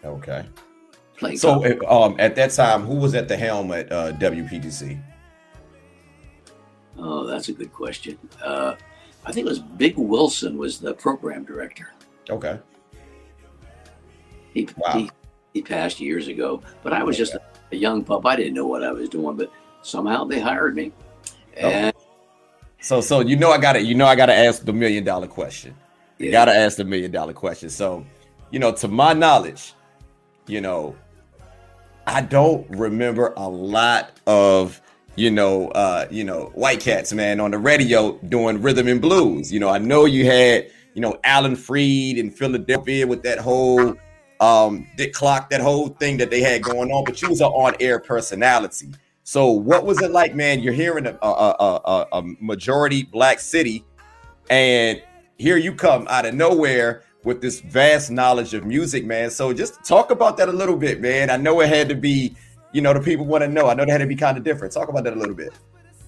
Okay. 0.03 0.45
Playing 1.17 1.37
So, 1.37 1.63
um, 1.87 2.15
at 2.19 2.35
that 2.35 2.51
time, 2.51 2.81
who 2.83 2.95
was 2.95 3.13
at 3.13 3.27
the 3.27 3.37
helm 3.37 3.71
at 3.71 3.91
uh, 3.91 4.13
WPGC? 4.13 5.01
oh, 6.97 7.25
that's 7.25 7.49
a 7.49 7.53
good 7.53 7.71
question. 7.73 8.17
Uh, 8.43 8.75
I 9.25 9.31
think 9.31 9.45
it 9.45 9.49
was 9.49 9.59
Big 9.59 9.97
Wilson 9.97 10.57
was 10.57 10.79
the 10.79 10.93
program 10.93 11.43
director. 11.43 11.91
Okay. 12.29 12.59
He, 14.53 14.67
Wow. 14.77 14.91
he 14.93 15.11
he 15.53 15.61
passed 15.61 15.99
years 15.99 16.27
ago, 16.27 16.61
but 16.81 16.93
I 16.93 17.03
was 17.03 17.17
just 17.17 17.35
a, 17.35 17.75
young 17.75 18.03
pup. 18.03 18.25
I 18.25 18.35
didn't 18.35 18.53
know 18.53 18.67
what 18.67 18.83
I 18.83 18.91
was 18.91 19.09
doing, 19.09 19.35
but 19.35 19.51
somehow 19.81 20.23
they 20.25 20.39
hired 20.39 20.75
me. 20.75 20.91
Oh. 21.61 21.90
So, 22.91 22.99
so 22.99 23.21
you 23.21 23.37
know, 23.37 23.51
I 23.51 23.57
got 23.57 23.73
to, 23.73 23.81
you 23.81 23.95
know, 23.95 24.05
I 24.05 24.15
got 24.17 24.25
to 24.25 24.35
ask 24.35 24.65
the 24.65 24.73
million 24.73 25.05
dollar 25.05 25.25
question. 25.25 25.73
You 26.17 26.25
yeah, 26.25 26.31
got 26.33 26.45
to 26.45 26.53
ask 26.53 26.75
the 26.75 26.83
million 26.83 27.09
dollar 27.09 27.31
question. 27.31 27.69
So, 27.69 28.05
you 28.49 28.59
know, 28.59 28.73
to 28.73 28.89
my 28.89 29.13
knowledge, 29.13 29.75
you 30.45 30.59
know, 30.59 30.97
I 32.05 32.19
don't 32.19 32.69
remember 32.69 33.33
a 33.37 33.47
lot 33.47 34.19
of, 34.27 34.81
you 35.15 35.31
know, 35.31 35.69
uh, 35.69 36.05
you 36.11 36.25
know, 36.25 36.51
white 36.53 36.81
cats, 36.81 37.13
man, 37.13 37.39
on 37.39 37.51
the 37.51 37.59
radio 37.59 38.17
doing 38.27 38.61
rhythm 38.61 38.89
and 38.89 39.01
blues. 39.01 39.53
You 39.53 39.61
know, 39.61 39.69
I 39.69 39.77
know 39.77 40.03
you 40.03 40.25
had, 40.25 40.69
you 40.93 40.99
know, 40.99 41.17
Alan 41.23 41.55
Freed 41.55 42.17
in 42.17 42.29
Philadelphia 42.29 43.07
with 43.07 43.23
that 43.23 43.39
whole 43.39 43.95
um 44.41 44.85
Dick 44.97 45.13
Clark, 45.13 45.49
that 45.51 45.61
whole 45.61 45.87
thing 45.87 46.17
that 46.17 46.29
they 46.29 46.41
had 46.41 46.61
going 46.61 46.91
on, 46.91 47.05
but 47.05 47.21
you 47.21 47.29
was 47.29 47.39
an 47.39 47.47
on-air 47.47 47.99
personality. 47.99 48.89
So 49.31 49.49
what 49.49 49.85
was 49.85 50.01
it 50.01 50.11
like, 50.11 50.35
man? 50.35 50.59
You're 50.59 50.73
here 50.73 50.97
in 50.97 51.07
a, 51.07 51.17
a, 51.21 51.25
a, 51.25 51.81
a, 51.85 52.07
a 52.19 52.21
majority 52.41 53.03
black 53.03 53.39
city, 53.39 53.85
and 54.49 55.01
here 55.37 55.55
you 55.55 55.73
come 55.73 56.05
out 56.09 56.25
of 56.25 56.33
nowhere 56.33 57.03
with 57.23 57.41
this 57.41 57.61
vast 57.61 58.11
knowledge 58.11 58.53
of 58.53 58.65
music, 58.65 59.05
man. 59.05 59.29
So 59.29 59.53
just 59.53 59.85
talk 59.85 60.11
about 60.11 60.35
that 60.35 60.49
a 60.49 60.51
little 60.51 60.75
bit, 60.75 60.99
man. 60.99 61.29
I 61.29 61.37
know 61.37 61.61
it 61.61 61.69
had 61.69 61.87
to 61.87 61.95
be, 61.95 62.35
you 62.73 62.81
know, 62.81 62.93
the 62.93 62.99
people 62.99 63.25
want 63.25 63.41
to 63.41 63.47
know. 63.47 63.69
I 63.69 63.73
know 63.73 63.85
they 63.85 63.93
had 63.93 63.99
to 63.99 64.05
be 64.05 64.17
kind 64.17 64.37
of 64.37 64.43
different. 64.43 64.73
Talk 64.73 64.89
about 64.89 65.05
that 65.05 65.13
a 65.13 65.15
little 65.15 65.33
bit. 65.33 65.53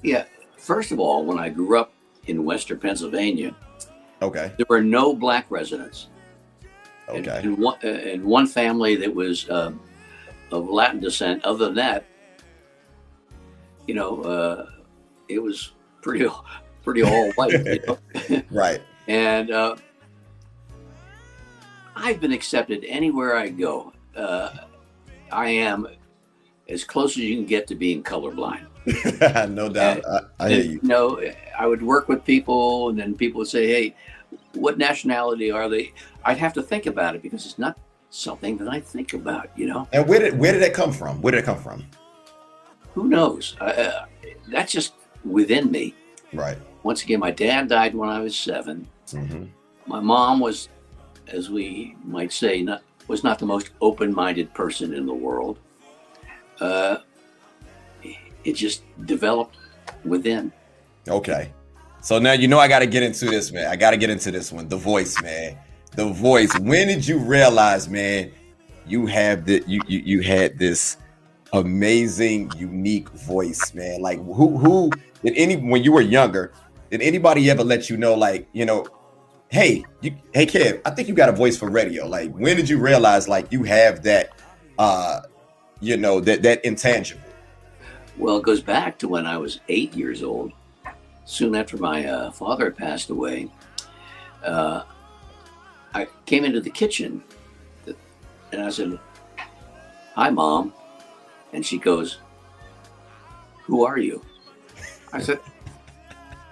yeah. 0.01 0.25
First 0.57 0.91
of 0.91 0.99
all, 0.99 1.23
when 1.23 1.39
I 1.39 1.47
grew 1.47 1.79
up 1.79 1.93
in 2.27 2.43
Western 2.43 2.77
Pennsylvania, 2.77 3.55
Okay. 4.21 4.51
there 4.57 4.65
were 4.67 4.83
no 4.83 5.15
black 5.15 5.45
residents. 5.49 6.07
Okay. 7.07 7.39
And, 7.41 7.57
one, 7.57 7.77
uh, 7.85 7.87
and 7.87 8.25
one 8.25 8.47
family 8.47 8.97
that 8.97 9.15
was 9.15 9.49
um, 9.49 9.79
of 10.51 10.67
Latin 10.67 10.99
descent. 10.99 11.45
Other 11.45 11.67
than 11.67 11.75
that, 11.75 12.05
you 13.87 13.93
know, 13.95 14.21
uh, 14.23 14.65
it 15.29 15.39
was 15.41 15.71
pretty 16.01 16.27
pretty 16.83 17.03
all 17.03 17.31
white. 17.33 17.51
you 17.65 17.79
know? 17.87 18.41
Right. 18.51 18.81
And 19.07 19.51
uh, 19.51 19.75
I've 21.95 22.19
been 22.19 22.31
accepted 22.31 22.83
anywhere 22.87 23.35
I 23.35 23.49
go. 23.49 23.93
Uh, 24.15 24.49
I 25.31 25.49
am 25.49 25.87
as 26.69 26.83
close 26.83 27.11
as 27.11 27.17
you 27.23 27.35
can 27.35 27.45
get 27.45 27.67
to 27.67 27.75
being 27.75 28.03
colorblind. 28.03 28.65
no 29.51 29.69
doubt. 29.69 30.01
I, 30.07 30.45
I 30.45 30.49
hear 30.49 30.61
And, 30.61 30.71
you. 30.73 30.79
know, 30.83 31.21
I 31.57 31.67
would 31.67 31.81
work 31.81 32.07
with 32.09 32.23
people, 32.25 32.89
and 32.89 32.99
then 32.99 33.15
people 33.15 33.39
would 33.39 33.47
say, 33.47 33.67
"Hey, 33.67 33.95
what 34.53 34.77
nationality 34.77 35.51
are 35.51 35.69
they?" 35.69 35.93
I'd 36.25 36.37
have 36.37 36.53
to 36.53 36.61
think 36.61 36.85
about 36.85 37.15
it 37.15 37.21
because 37.21 37.45
it's 37.45 37.59
not 37.59 37.77
something 38.09 38.57
that 38.57 38.67
I 38.69 38.79
think 38.79 39.13
about. 39.13 39.49
You 39.55 39.67
know, 39.67 39.87
And 39.93 40.07
where 40.07 40.19
did 40.19 40.37
where 40.39 40.51
did 40.51 40.61
that 40.63 40.73
come 40.73 40.91
from? 40.91 41.21
Where 41.21 41.31
did 41.31 41.39
it 41.39 41.45
come 41.45 41.59
from? 41.61 41.85
Who 42.93 43.07
knows? 43.07 43.55
Uh, 43.59 44.05
that's 44.47 44.71
just 44.71 44.93
within 45.25 45.71
me. 45.71 45.93
Right. 46.33 46.57
Once 46.83 47.03
again, 47.03 47.19
my 47.19 47.31
dad 47.31 47.69
died 47.69 47.95
when 47.95 48.09
I 48.09 48.19
was 48.19 48.35
seven. 48.37 48.87
hmm 49.11 49.45
my 49.85 49.99
mom 49.99 50.39
was, 50.39 50.69
as 51.27 51.49
we 51.49 51.95
might 52.05 52.31
say, 52.31 52.61
not 52.61 52.83
was 53.07 53.23
not 53.23 53.37
the 53.37 53.45
most 53.45 53.71
open-minded 53.81 54.53
person 54.53 54.93
in 54.93 55.05
the 55.05 55.13
world. 55.13 55.59
Uh, 56.59 56.97
it 58.45 58.53
just 58.53 58.83
developed 59.05 59.57
within. 60.05 60.51
Okay. 61.07 61.51
So 62.01 62.19
now 62.19 62.31
you 62.31 62.47
know 62.47 62.59
I 62.59 62.67
got 62.67 62.79
to 62.79 62.85
get 62.85 63.03
into 63.03 63.25
this, 63.25 63.51
man. 63.51 63.67
I 63.67 63.75
got 63.75 63.91
to 63.91 63.97
get 63.97 64.09
into 64.09 64.31
this 64.31 64.51
one. 64.51 64.67
The 64.67 64.77
voice, 64.77 65.21
man. 65.21 65.57
The 65.95 66.05
voice. 66.05 66.57
When 66.59 66.87
did 66.87 67.05
you 67.07 67.17
realize, 67.17 67.89
man, 67.89 68.31
you 68.85 69.05
have 69.05 69.45
the 69.45 69.63
you 69.67 69.81
you, 69.87 69.99
you 69.99 70.21
had 70.21 70.57
this 70.57 70.97
amazing, 71.53 72.51
unique 72.57 73.09
voice, 73.09 73.73
man? 73.73 74.01
Like 74.01 74.17
who 74.17 74.57
who 74.57 74.91
did 75.23 75.33
any 75.35 75.55
when 75.55 75.83
you 75.83 75.91
were 75.91 76.01
younger? 76.01 76.53
Did 76.89 77.01
anybody 77.01 77.49
ever 77.49 77.63
let 77.63 77.89
you 77.89 77.97
know, 77.97 78.13
like 78.15 78.47
you 78.53 78.65
know, 78.65 78.85
hey, 79.49 79.85
you, 80.01 80.15
hey, 80.33 80.45
Kev, 80.45 80.81
I 80.85 80.91
think 80.91 81.07
you 81.07 81.13
got 81.13 81.29
a 81.29 81.33
voice 81.33 81.57
for 81.57 81.69
radio. 81.69 82.07
Like 82.07 82.31
when 82.31 82.57
did 82.57 82.67
you 82.67 82.79
realize, 82.79 83.27
like 83.27 83.51
you 83.51 83.63
have 83.63 84.03
that, 84.03 84.31
uh, 84.77 85.21
you 85.79 85.97
know, 85.97 86.19
that 86.19 86.41
that 86.43 86.65
intangible? 86.65 87.21
Well, 88.17 88.37
it 88.37 88.43
goes 88.43 88.61
back 88.61 88.97
to 88.99 89.07
when 89.07 89.25
I 89.25 89.37
was 89.37 89.59
eight 89.69 89.93
years 89.93 90.21
old. 90.23 90.51
Soon 91.25 91.55
after 91.55 91.77
my 91.77 92.05
uh, 92.05 92.31
father 92.31 92.69
passed 92.69 93.09
away, 93.09 93.49
uh, 94.43 94.83
I 95.93 96.07
came 96.25 96.43
into 96.43 96.59
the 96.59 96.69
kitchen 96.69 97.23
and 98.51 98.61
I 98.61 98.69
said, 98.69 98.99
Hi, 100.15 100.29
mom. 100.29 100.73
And 101.53 101.65
she 101.65 101.77
goes, 101.77 102.17
Who 103.63 103.85
are 103.85 103.97
you? 103.97 104.23
I 105.13 105.21
said, 105.21 105.39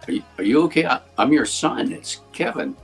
Are 0.07 0.11
you, 0.13 0.23
are 0.37 0.43
you 0.43 0.61
okay? 0.63 0.85
I, 0.85 1.01
I'm 1.17 1.33
your 1.33 1.45
son. 1.45 1.91
It's 1.91 2.21
Kevin. 2.31 2.75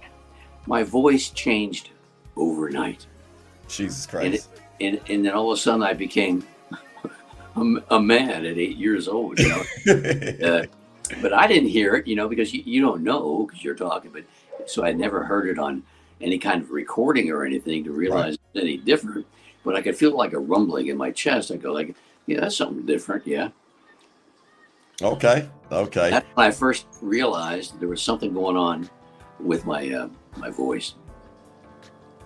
My 0.65 0.83
voice 0.83 1.29
changed 1.29 1.91
overnight. 2.35 3.05
Jesus 3.69 4.05
And, 4.13 4.31
Christ. 4.31 4.49
and, 4.81 4.99
and 5.07 5.25
then 5.25 5.33
all 5.33 5.51
of 5.51 5.57
a 5.57 5.61
sudden 5.61 5.83
I 5.83 5.93
became 5.93 6.45
a, 7.55 7.61
a 7.91 8.01
man 8.01 8.45
at 8.45 8.57
eight 8.57 8.77
years 8.77 9.07
old. 9.07 9.39
You 9.39 9.49
know? 9.49 9.63
uh, 10.47 10.63
but 11.21 11.33
I 11.33 11.47
didn't 11.47 11.69
hear 11.69 11.95
it, 11.95 12.07
you 12.07 12.15
know, 12.15 12.27
because 12.27 12.53
you, 12.53 12.63
you 12.65 12.81
don't 12.81 13.01
know 13.03 13.45
because 13.45 13.63
you're 13.63 13.75
talking. 13.75 14.11
But 14.11 14.23
so 14.65 14.83
I 14.83 14.91
never 14.91 15.23
heard 15.23 15.47
it 15.47 15.59
on 15.59 15.83
any 16.19 16.37
kind 16.37 16.61
of 16.61 16.71
recording 16.71 17.29
or 17.29 17.45
anything 17.45 17.83
to 17.83 17.91
realize 17.91 18.33
it's 18.33 18.61
any 18.63 18.77
different. 18.77 19.25
But 19.63 19.75
I 19.75 19.81
could 19.81 19.95
feel 19.95 20.15
like 20.17 20.33
a 20.33 20.39
rumbling 20.39 20.87
in 20.87 20.97
my 20.97 21.11
chest. 21.11 21.51
I 21.51 21.57
go 21.57 21.71
like, 21.71 21.95
yeah, 22.27 22.41
that's 22.41 22.57
something 22.57 22.85
different. 22.85 23.25
Yeah, 23.25 23.49
okay. 25.01 25.49
Okay. 25.71 26.11
that's 26.11 26.25
when 26.33 26.47
I 26.47 26.51
first 26.51 26.87
realized 27.01 27.79
there 27.79 27.89
was 27.89 28.01
something 28.01 28.33
going 28.33 28.55
on 28.55 28.89
with 29.39 29.65
my 29.65 29.89
uh, 29.89 30.09
my 30.37 30.49
voice. 30.49 30.95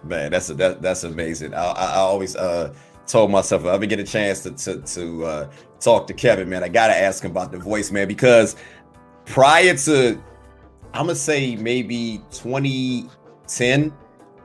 Man, 0.03 0.31
that's 0.31 0.47
that, 0.47 0.81
that's 0.81 1.03
amazing. 1.03 1.53
I, 1.53 1.63
I, 1.63 1.85
I 1.85 1.97
always 1.97 2.35
uh 2.35 2.73
told 3.07 3.31
myself 3.31 3.63
if 3.63 3.67
I 3.67 3.73
ever 3.73 3.85
get 3.85 3.99
a 3.99 4.03
chance 4.03 4.41
to 4.43 4.51
to, 4.51 4.81
to 4.81 5.25
uh, 5.25 5.51
talk 5.79 6.07
to 6.07 6.13
Kevin, 6.13 6.49
man, 6.49 6.63
I 6.63 6.69
gotta 6.69 6.95
ask 6.95 7.23
him 7.23 7.31
about 7.31 7.51
the 7.51 7.57
voice, 7.57 7.91
man, 7.91 8.07
because 8.07 8.55
prior 9.25 9.75
to 9.75 10.21
I'm 10.93 11.05
gonna 11.05 11.15
say 11.15 11.55
maybe 11.55 12.21
2010, 12.31 13.93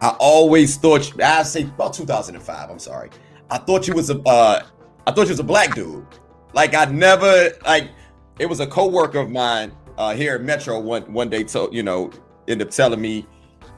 I 0.00 0.08
always 0.20 0.76
thought 0.76 1.20
I 1.20 1.42
say 1.42 1.62
about 1.64 1.92
2005. 1.92 2.70
I'm 2.70 2.78
sorry, 2.78 3.10
I 3.50 3.58
thought 3.58 3.86
you 3.88 3.94
was 3.94 4.10
a 4.10 4.20
uh, 4.22 4.62
I 5.06 5.12
thought 5.12 5.22
you 5.22 5.30
was 5.30 5.40
a 5.40 5.44
black 5.44 5.74
dude. 5.74 6.06
Like 6.52 6.74
I 6.74 6.86
never 6.86 7.50
like 7.64 7.90
it 8.38 8.46
was 8.46 8.60
a 8.60 8.66
coworker 8.66 9.18
of 9.18 9.30
mine 9.30 9.72
uh, 9.98 10.14
here 10.14 10.34
at 10.34 10.42
Metro 10.42 10.80
one 10.80 11.10
one 11.12 11.28
day 11.28 11.44
told 11.44 11.74
you 11.74 11.82
know 11.82 12.10
ended 12.48 12.68
up 12.68 12.72
telling 12.72 13.00
me 13.00 13.26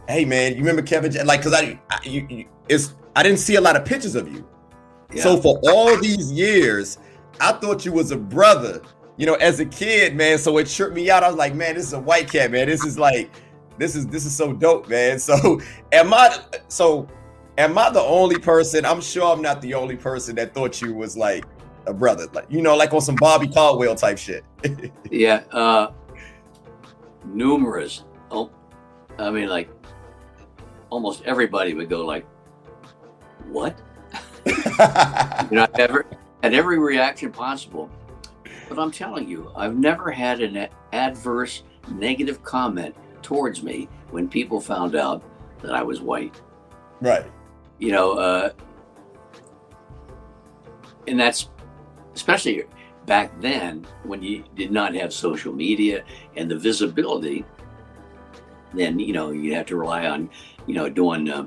hey 0.09 0.25
man, 0.25 0.53
you 0.53 0.59
remember 0.59 0.83
Kevin? 0.83 1.13
J-? 1.13 1.23
Like, 1.23 1.43
cause 1.43 1.53
I, 1.53 1.79
I 1.91 2.01
you, 2.03 2.27
you, 2.29 2.45
it's 2.69 2.95
I 3.15 3.23
didn't 3.23 3.39
see 3.39 3.57
a 3.57 3.61
lot 3.61 3.77
of 3.77 3.85
pictures 3.85 4.15
of 4.15 4.33
you. 4.33 4.47
Yeah. 5.13 5.23
So 5.23 5.41
for 5.41 5.61
all 5.71 5.97
these 6.01 6.33
years, 6.33 6.99
I 7.41 7.53
thought 7.53 7.85
you 7.85 7.93
was 7.93 8.11
a 8.11 8.17
brother. 8.17 8.83
You 9.17 9.27
know, 9.27 9.35
as 9.35 9.59
a 9.59 9.67
kid, 9.67 10.15
man. 10.15 10.39
So 10.39 10.59
it 10.59 10.69
tripped 10.69 10.95
me 10.95 11.11
out. 11.11 11.25
I 11.25 11.29
was 11.29 11.37
like, 11.37 11.55
man, 11.55 11.75
this 11.75 11.87
is 11.87 11.93
a 11.93 11.99
white 11.99 12.31
cat, 12.31 12.53
man. 12.53 12.69
This 12.69 12.85
is 12.85 12.99
like, 12.99 13.31
this 13.77 13.97
is 13.97 14.07
this 14.07 14.25
is 14.25 14.35
so 14.35 14.53
dope, 14.53 14.89
man. 14.89 15.19
So 15.29 15.61
am 15.93 16.15
I? 16.15 16.39
So 16.69 17.09
am 17.59 17.77
I 17.77 17.91
the 17.91 18.01
only 18.01 18.39
person? 18.39 18.87
I'm 18.87 19.03
sure 19.03 19.31
I'm 19.31 19.43
not 19.43 19.61
the 19.61 19.75
only 19.75 19.97
person 19.97 20.37
that 20.37 20.55
thought 20.55 20.81
you 20.81 20.95
was 20.95 21.17
like 21.17 21.45
a 21.87 21.93
brother, 21.93 22.27
like 22.33 22.47
you 22.49 22.63
know, 22.63 22.77
like 22.77 22.95
on 22.95 23.03
some 23.03 23.17
Bobby 23.17 23.49
Caldwell 23.49 23.95
type 23.95 24.17
shit. 24.17 24.45
yeah, 25.11 25.43
uh, 25.53 25.91
numerous. 27.27 28.05
Oh, 28.31 28.51
I 29.19 29.31
mean, 29.31 29.49
like 29.49 29.69
almost 30.89 31.25
everybody 31.25 31.75
would 31.75 31.91
go 31.91 32.07
like, 32.07 32.25
"What?" 33.51 33.79
You 35.51 35.57
know, 35.57 35.63
I've 35.63 35.81
ever 35.81 36.07
had 36.43 36.55
every 36.55 36.79
reaction 36.79 37.33
possible. 37.33 37.91
But 38.69 38.79
I'm 38.79 38.91
telling 38.91 39.27
you, 39.27 39.51
I've 39.57 39.77
never 39.77 40.11
had 40.11 40.41
an 40.41 40.69
adverse 40.93 41.63
negative 41.91 42.43
comment 42.43 42.95
towards 43.23 43.63
me 43.63 43.89
when 44.11 44.29
people 44.29 44.61
found 44.61 44.95
out 44.95 45.23
that 45.63 45.75
I 45.75 45.83
was 45.83 46.01
white. 46.03 46.41
Right. 47.01 47.25
You 47.79 47.93
know, 47.93 48.13
uh, 48.13 48.51
and 51.07 51.19
that's 51.19 51.51
especially 52.15 52.65
back 53.07 53.41
then 53.41 53.87
when 54.05 54.23
you 54.23 54.45
did 54.55 54.71
not 54.71 54.95
have 54.95 55.13
social 55.13 55.53
media 55.53 56.05
and 56.37 56.51
the 56.51 56.59
visibility. 56.59 57.45
Then 58.75 58.99
you 58.99 59.13
know 59.13 59.31
you 59.31 59.55
have 59.55 59.67
to 59.67 59.77
rely 59.77 60.07
on, 60.07 60.29
you 60.67 60.75
know, 60.75 60.89
doing 60.91 61.31
uh, 61.31 61.47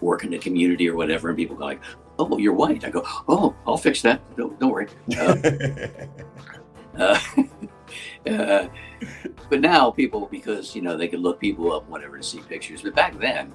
work 0.00 0.24
in 0.24 0.30
the 0.30 0.38
community 0.38 0.88
or 0.88 0.94
whatever, 0.94 1.28
and 1.28 1.36
people 1.36 1.56
go 1.56 1.64
like, 1.64 1.80
"Oh, 2.18 2.38
you're 2.38 2.52
white." 2.52 2.84
I 2.84 2.90
go, 2.90 3.02
"Oh, 3.26 3.56
I'll 3.66 3.76
fix 3.76 4.02
that. 4.02 4.20
Don't, 4.36 4.58
don't 4.60 4.70
worry." 4.70 4.88
Uh, 6.98 7.18
uh, 8.30 8.68
but 9.48 9.60
now 9.60 9.90
people, 9.90 10.28
because 10.30 10.74
you 10.74 10.82
know 10.82 10.96
they 10.96 11.08
can 11.08 11.20
look 11.20 11.40
people 11.40 11.72
up, 11.72 11.88
whatever, 11.88 12.18
to 12.18 12.22
see 12.22 12.40
pictures. 12.40 12.82
But 12.82 12.94
back 12.94 13.18
then, 13.18 13.52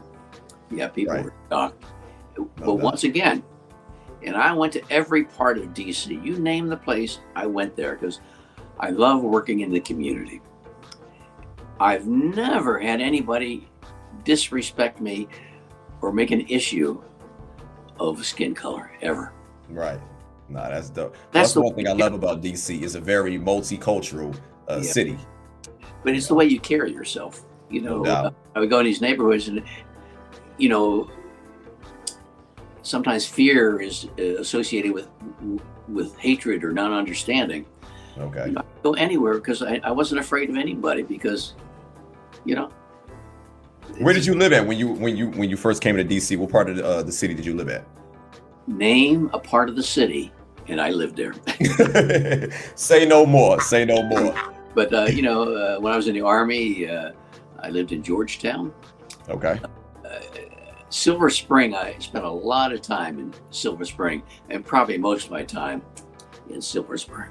yeah, 0.72 0.88
people 0.88 1.16
Right. 1.16 1.26
were 1.26 1.34
shocked. 1.50 1.84
No 2.38 2.50
but 2.56 2.66
doubt. 2.66 2.80
once 2.80 3.04
again, 3.04 3.44
and 4.24 4.36
I 4.36 4.54
went 4.54 4.74
to 4.74 4.82
every 4.92 5.24
part 5.24 5.58
of 5.58 5.74
DC. 5.74 6.24
You 6.24 6.38
name 6.40 6.68
the 6.68 6.78
place, 6.78 7.20
I 7.36 7.46
went 7.48 7.76
there 7.76 7.96
because 7.96 8.22
I 8.80 8.90
love 8.92 9.24
working 9.24 9.62
in 9.62 9.72
the 9.72 9.80
community. 9.80 10.42
I've 11.80 12.08
never 12.08 12.80
had 12.80 13.02
anybody 13.02 13.68
disrespect 14.24 15.00
me 15.00 15.28
or 16.02 16.12
make 16.12 16.32
an 16.32 16.42
issue 16.48 17.02
of 18.00 18.26
skin 18.26 18.54
color 18.54 18.92
ever. 19.02 19.34
right. 19.70 20.00
Nah, 20.50 20.70
that's 20.70 20.90
dope. 20.90 21.12
That's 21.12 21.32
That's, 21.34 21.54
the- 21.56 21.62
one 21.62 21.76
thing 21.76 21.90
I 21.90 21.92
love 21.92 22.14
about 22.14 22.42
DC. 22.42 22.82
It's 22.82 22.96
a 22.96 23.02
very 23.02 23.38
multicultural 23.38 24.34
uh, 24.70 24.80
Yeah. 24.82 24.92
city. 24.92 25.18
but 26.06 26.16
it's 26.16 26.28
the 26.28 26.36
way 26.36 26.46
you 26.46 26.58
carry 26.60 26.94
yourself. 26.94 27.44
You 27.70 27.82
No 27.82 28.02
know. 28.02 28.32
I 28.56 28.60
would 28.62 28.70
go 28.70 28.80
in 28.80 28.86
these 28.86 29.02
neighborhoods, 29.02 29.50
and 29.50 29.62
you 30.58 30.70
know, 30.70 31.10
sometimes 32.82 33.26
fear 33.26 33.82
is 33.82 34.08
uh, 34.20 34.40
associated 34.40 34.94
with 34.94 35.08
with 35.88 36.18
hatred 36.18 36.64
or 36.64 36.72
not 36.72 36.92
understanding. 36.92 37.66
Okay. 38.18 38.48
You 38.48 38.52
know, 38.54 38.62
I 38.62 38.82
go 38.84 38.94
anywhere 38.94 39.36
because 39.36 39.62
I, 39.62 39.80
I 39.84 39.92
wasn't 39.92 40.20
afraid 40.20 40.50
of 40.50 40.58
anybody 40.58 41.04
because, 41.04 41.54
you 42.46 42.56
know. 42.56 42.72
Where 44.00 44.14
did 44.14 44.26
you 44.26 44.34
live 44.36 44.52
at 44.54 44.66
when 44.66 44.78
you 44.78 44.90
when 44.90 45.16
you 45.16 45.30
when 45.32 45.50
you 45.50 45.58
first 45.58 45.82
came 45.82 45.96
to 45.96 46.04
DC? 46.04 46.38
What 46.38 46.52
part 46.52 46.70
of 46.70 46.78
the, 46.78 46.86
uh, 46.86 47.04
the 47.04 47.12
city 47.12 47.34
did 47.34 47.46
you 47.46 47.56
live 47.56 47.70
at? 47.70 47.86
name 48.68 49.30
a 49.34 49.40
part 49.40 49.70
of 49.70 49.76
the 49.76 49.84
city? 49.84 50.32
And 50.68 50.82
I 50.82 50.90
lived 50.90 51.16
there. 51.16 51.34
Say 52.76 53.06
no 53.06 53.26
more. 53.26 53.62
Say 53.62 53.86
no 53.86 54.04
more. 54.04 54.36
But 54.76 54.94
uh, 54.94 55.06
you 55.06 55.22
know, 55.22 55.44
uh, 55.44 55.80
when 55.80 55.94
I 55.94 55.96
was 55.96 56.08
in 56.08 56.14
the 56.14 56.22
army, 56.22 56.90
uh, 56.90 57.12
I 57.64 57.70
lived 57.70 57.94
in 57.94 58.04
Georgetown. 58.04 58.74
Okay. 59.30 59.60
Silver 60.90 61.30
Spring, 61.30 61.76
I 61.76 61.98
spent 62.00 62.24
a 62.26 62.30
lot 62.30 62.72
of 62.72 62.82
time 62.82 63.20
in 63.20 63.34
Silver 63.50 63.86
Spring, 63.86 64.24
and 64.50 64.66
probably 64.66 64.98
most 64.98 65.26
of 65.26 65.32
my 65.32 65.44
time 65.44 65.82
in 66.50 66.62
Silver 66.62 66.98
Spring. 66.98 67.30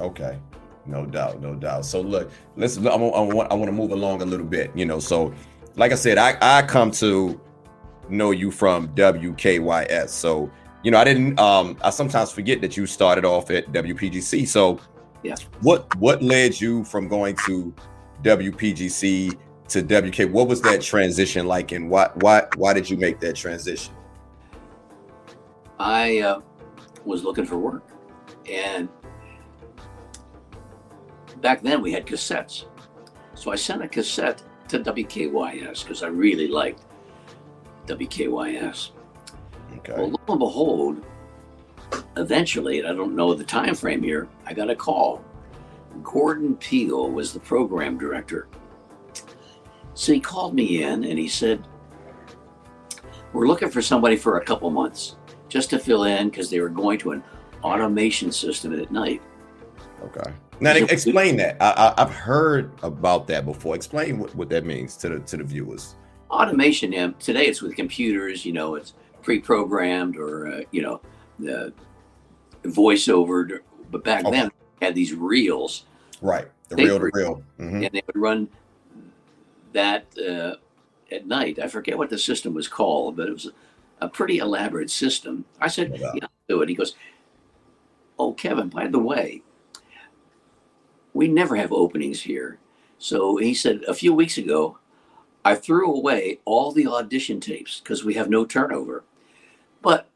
Okay. 0.00 0.38
No 0.84 1.06
doubt, 1.06 1.40
no 1.40 1.54
doubt. 1.54 1.84
So 1.86 2.00
look, 2.00 2.32
let's. 2.56 2.76
I 2.76 2.96
want, 2.96 3.14
I 3.14 3.20
want, 3.34 3.52
I 3.52 3.54
want 3.54 3.66
to 3.68 3.72
move 3.72 3.92
along 3.92 4.20
a 4.20 4.24
little 4.24 4.46
bit. 4.46 4.72
You 4.74 4.84
know, 4.84 4.98
so 4.98 5.32
like 5.76 5.92
I 5.92 5.94
said, 5.94 6.18
I 6.18 6.36
I 6.42 6.62
come 6.62 6.90
to 6.92 7.40
know 8.08 8.32
you 8.32 8.50
from 8.50 8.88
WKYS. 8.88 10.08
So 10.08 10.50
you 10.82 10.90
know, 10.90 10.98
I 10.98 11.04
didn't. 11.04 11.38
Um, 11.38 11.76
I 11.82 11.90
sometimes 11.90 12.32
forget 12.32 12.60
that 12.62 12.76
you 12.76 12.86
started 12.86 13.24
off 13.24 13.48
at 13.52 13.70
WPGC. 13.70 14.48
So 14.48 14.80
Yeah. 15.22 15.36
what 15.60 15.94
what 16.00 16.20
led 16.20 16.60
you 16.60 16.82
from 16.82 17.06
going 17.06 17.36
to 17.46 17.72
WPGC 18.24 19.38
to 19.72 19.82
WK? 19.82 20.32
What 20.32 20.48
was 20.48 20.60
that 20.62 20.80
transition 20.80 21.46
like, 21.46 21.72
and 21.72 21.90
why 21.90 22.10
why 22.16 22.46
why 22.56 22.72
did 22.72 22.88
you 22.88 22.96
make 22.96 23.20
that 23.20 23.36
transition? 23.36 23.94
I 25.78 26.20
uh, 26.20 26.40
was 27.04 27.24
looking 27.24 27.44
for 27.44 27.58
work, 27.58 27.84
and 28.50 28.88
back 31.40 31.62
then 31.62 31.82
we 31.82 31.92
had 31.92 32.06
cassettes. 32.06 32.66
So 33.34 33.50
I 33.50 33.56
sent 33.56 33.82
a 33.82 33.88
cassette 33.88 34.42
to 34.68 34.78
WKYS 34.78 35.82
because 35.82 36.02
I 36.02 36.06
really 36.06 36.48
liked 36.48 36.84
WKYS. 37.86 38.90
Okay. 39.78 39.94
Well, 39.96 40.10
lo 40.10 40.20
and 40.28 40.38
behold, 40.38 41.04
eventually, 42.16 42.78
and 42.78 42.88
I 42.88 42.94
don't 42.94 43.16
know 43.16 43.34
the 43.34 43.44
time 43.44 43.74
frame 43.74 44.02
here, 44.02 44.28
I 44.46 44.54
got 44.54 44.70
a 44.70 44.76
call. 44.76 45.24
Gordon 46.02 46.56
Peel 46.56 47.10
was 47.10 47.32
the 47.32 47.40
program 47.40 47.98
director. 47.98 48.48
So 49.94 50.12
he 50.12 50.20
called 50.20 50.54
me 50.54 50.82
in 50.82 51.04
and 51.04 51.18
he 51.18 51.28
said, 51.28 51.66
We're 53.32 53.46
looking 53.46 53.70
for 53.70 53.82
somebody 53.82 54.16
for 54.16 54.38
a 54.38 54.44
couple 54.44 54.70
months 54.70 55.16
just 55.48 55.70
to 55.70 55.78
fill 55.78 56.04
in 56.04 56.28
because 56.30 56.50
they 56.50 56.60
were 56.60 56.68
going 56.68 56.98
to 57.00 57.12
an 57.12 57.22
automation 57.62 58.32
system 58.32 58.78
at 58.78 58.90
night. 58.90 59.20
Okay. 60.04 60.32
Now 60.60 60.74
So- 60.74 60.84
explain 60.86 61.36
that. 61.36 61.56
I, 61.60 61.70
I, 61.96 62.02
I've 62.02 62.10
heard 62.14 62.72
about 62.82 63.26
that 63.28 63.44
before. 63.44 63.74
Explain 63.74 64.18
what, 64.18 64.34
what 64.34 64.48
that 64.50 64.64
means 64.64 64.96
to 64.98 65.08
the 65.10 65.18
to 65.20 65.36
the 65.36 65.44
viewers. 65.44 65.96
Automation, 66.30 66.92
yeah, 66.92 67.10
today 67.18 67.44
it's 67.46 67.60
with 67.60 67.76
computers, 67.76 68.46
you 68.46 68.52
know, 68.54 68.74
it's 68.76 68.94
pre 69.22 69.38
programmed 69.38 70.16
or, 70.16 70.48
uh, 70.48 70.60
you 70.70 70.80
know, 70.80 71.00
uh, 71.46 71.68
voiceover. 72.64 73.60
But 73.90 74.04
back 74.04 74.24
Okay. 74.24 74.30
then, 74.40 74.50
had 74.80 74.94
these 74.94 75.12
reels 75.14 75.84
Right. 76.22 76.46
The 76.68 76.76
They 76.76 76.84
real 76.84 76.98
to 77.00 77.10
reel. 77.12 77.42
Mhm. 77.58 77.84
and 77.86 77.90
they 77.92 78.02
would 78.06 78.16
run 78.16 78.48
that 79.72 80.06
uh, 80.18 80.56
at 81.14 81.26
night. 81.26 81.58
I 81.58 81.68
forget 81.68 81.98
what 81.98 82.10
the 82.10 82.18
system 82.18 82.54
was 82.54 82.68
called, 82.68 83.16
but 83.16 83.28
it 83.28 83.32
was 83.32 83.50
a 84.00 84.08
pretty 84.08 84.38
elaborate 84.38 84.90
system. 84.90 85.44
I 85.60 85.68
said. 85.68 85.96
"Yeah, 85.98 86.10
I'll 86.22 86.28
do 86.48 86.62
it." 86.62 86.68
He 86.68 86.74
goes, 86.74 86.94
"Oh, 88.18 88.32
Kevin, 88.32 88.68
by 88.68 88.88
the 88.88 88.98
way, 88.98 89.42
we 91.14 91.28
never 91.28 91.56
have 91.56 91.72
openings 91.72 92.22
here." 92.22 92.58
So 92.98 93.36
he 93.36 93.54
said, 93.54 93.82
"A 93.88 93.94
few 93.94 94.14
weeks 94.14 94.38
ago, 94.38 94.78
I 95.44 95.54
threw 95.54 95.92
away 95.92 96.40
all 96.44 96.72
the 96.72 96.86
audition 96.86 97.40
tapes 97.40 97.80
because 97.80 98.04
we 98.04 98.14
have 98.14 98.30
no 98.30 98.44
turnover, 98.44 99.04
but 99.80 100.08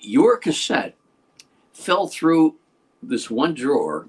your 0.00 0.36
cassette 0.36 0.96
fell 1.72 2.08
through 2.08 2.56
this 3.02 3.30
one 3.30 3.54
drawer 3.54 4.08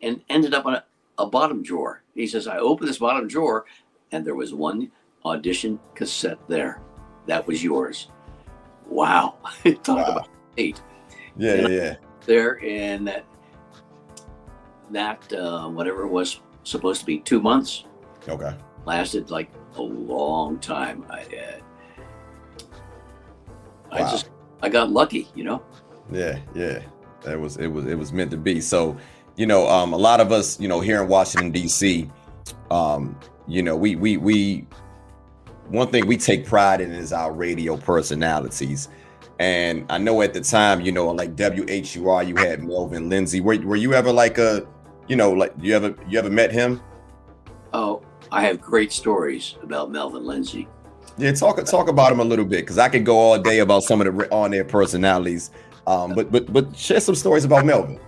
and 0.00 0.22
ended 0.28 0.54
up 0.54 0.66
on 0.66 0.74
a, 0.74 0.84
a 1.22 1.26
bottom 1.26 1.62
drawer. 1.62 2.02
He 2.14 2.26
says, 2.26 2.46
I 2.46 2.58
opened 2.58 2.88
this 2.88 2.98
bottom 2.98 3.28
drawer 3.28 3.64
and 4.10 4.24
there 4.26 4.34
was 4.34 4.52
one 4.52 4.90
audition 5.24 5.78
cassette 5.94 6.38
there. 6.48 6.82
That 7.26 7.46
was 7.46 7.62
yours. 7.62 8.08
Wow. 8.88 9.38
Talk 9.82 9.96
Wow. 9.98 10.04
about 10.04 10.28
eight 10.58 10.82
Yeah, 11.36 11.54
yeah, 11.54 11.68
yeah. 11.68 11.94
there 12.26 12.54
in 12.56 13.04
that, 13.04 13.24
that 14.90 15.32
uh, 15.32 15.68
whatever 15.68 16.02
it 16.02 16.08
was 16.08 16.40
supposed 16.64 17.00
to 17.00 17.06
be 17.06 17.18
two 17.20 17.40
months 17.40 17.84
Okay. 18.28 18.52
lasted 18.84 19.30
like 19.30 19.50
a 19.76 19.82
long 19.82 20.58
time. 20.58 21.06
I, 21.08 21.22
uh, 21.22 21.60
I 23.90 23.98
just, 24.00 24.30
I 24.60 24.68
got 24.68 24.90
lucky, 24.90 25.28
you 25.34 25.44
know? 25.44 25.62
Yeah, 26.10 26.38
yeah. 26.54 26.80
That 27.22 27.38
was 27.38 27.56
it 27.56 27.68
was 27.68 27.86
it 27.86 27.94
was 27.96 28.12
meant 28.12 28.30
to 28.32 28.36
be. 28.36 28.60
So, 28.60 28.96
you 29.36 29.46
know, 29.46 29.68
um, 29.68 29.92
a 29.92 29.96
lot 29.96 30.20
of 30.20 30.32
us, 30.32 30.60
you 30.60 30.68
know, 30.68 30.80
here 30.80 31.02
in 31.02 31.08
Washington 31.08 31.50
D.C., 31.50 32.10
um, 32.70 33.18
you 33.46 33.62
know, 33.62 33.76
we 33.76 33.96
we 33.96 34.16
we 34.16 34.66
one 35.68 35.88
thing 35.88 36.06
we 36.06 36.16
take 36.16 36.46
pride 36.46 36.80
in 36.80 36.92
is 36.92 37.12
our 37.12 37.32
radio 37.32 37.76
personalities. 37.76 38.88
And 39.38 39.86
I 39.90 39.98
know 39.98 40.22
at 40.22 40.34
the 40.34 40.40
time, 40.40 40.80
you 40.82 40.92
know, 40.92 41.08
like 41.08 41.34
WHUR, 41.34 42.22
you 42.22 42.36
had 42.36 42.62
Melvin 42.62 43.08
Lindsey. 43.08 43.40
Were, 43.40 43.58
were 43.58 43.76
you 43.76 43.94
ever 43.94 44.12
like 44.12 44.38
a, 44.38 44.66
you 45.08 45.16
know, 45.16 45.32
like 45.32 45.52
you 45.60 45.74
ever 45.74 45.96
you 46.08 46.18
ever 46.18 46.30
met 46.30 46.52
him? 46.52 46.80
Oh, 47.72 48.02
I 48.30 48.42
have 48.42 48.60
great 48.60 48.92
stories 48.92 49.56
about 49.62 49.90
Melvin 49.90 50.24
Lindsey. 50.24 50.68
Yeah, 51.18 51.32
talk 51.32 51.62
talk 51.64 51.88
about 51.88 52.12
him 52.12 52.20
a 52.20 52.24
little 52.24 52.44
bit 52.44 52.60
because 52.60 52.78
I 52.78 52.88
could 52.88 53.04
go 53.04 53.18
all 53.18 53.38
day 53.38 53.58
about 53.58 53.82
some 53.82 54.00
of 54.00 54.06
the 54.06 54.30
on 54.30 54.54
air 54.54 54.64
personalities. 54.64 55.50
Um, 55.86 56.14
but 56.14 56.30
but 56.30 56.52
but 56.52 56.76
share 56.76 57.00
some 57.00 57.14
stories 57.14 57.44
about 57.44 57.64
Melvin. 57.64 57.98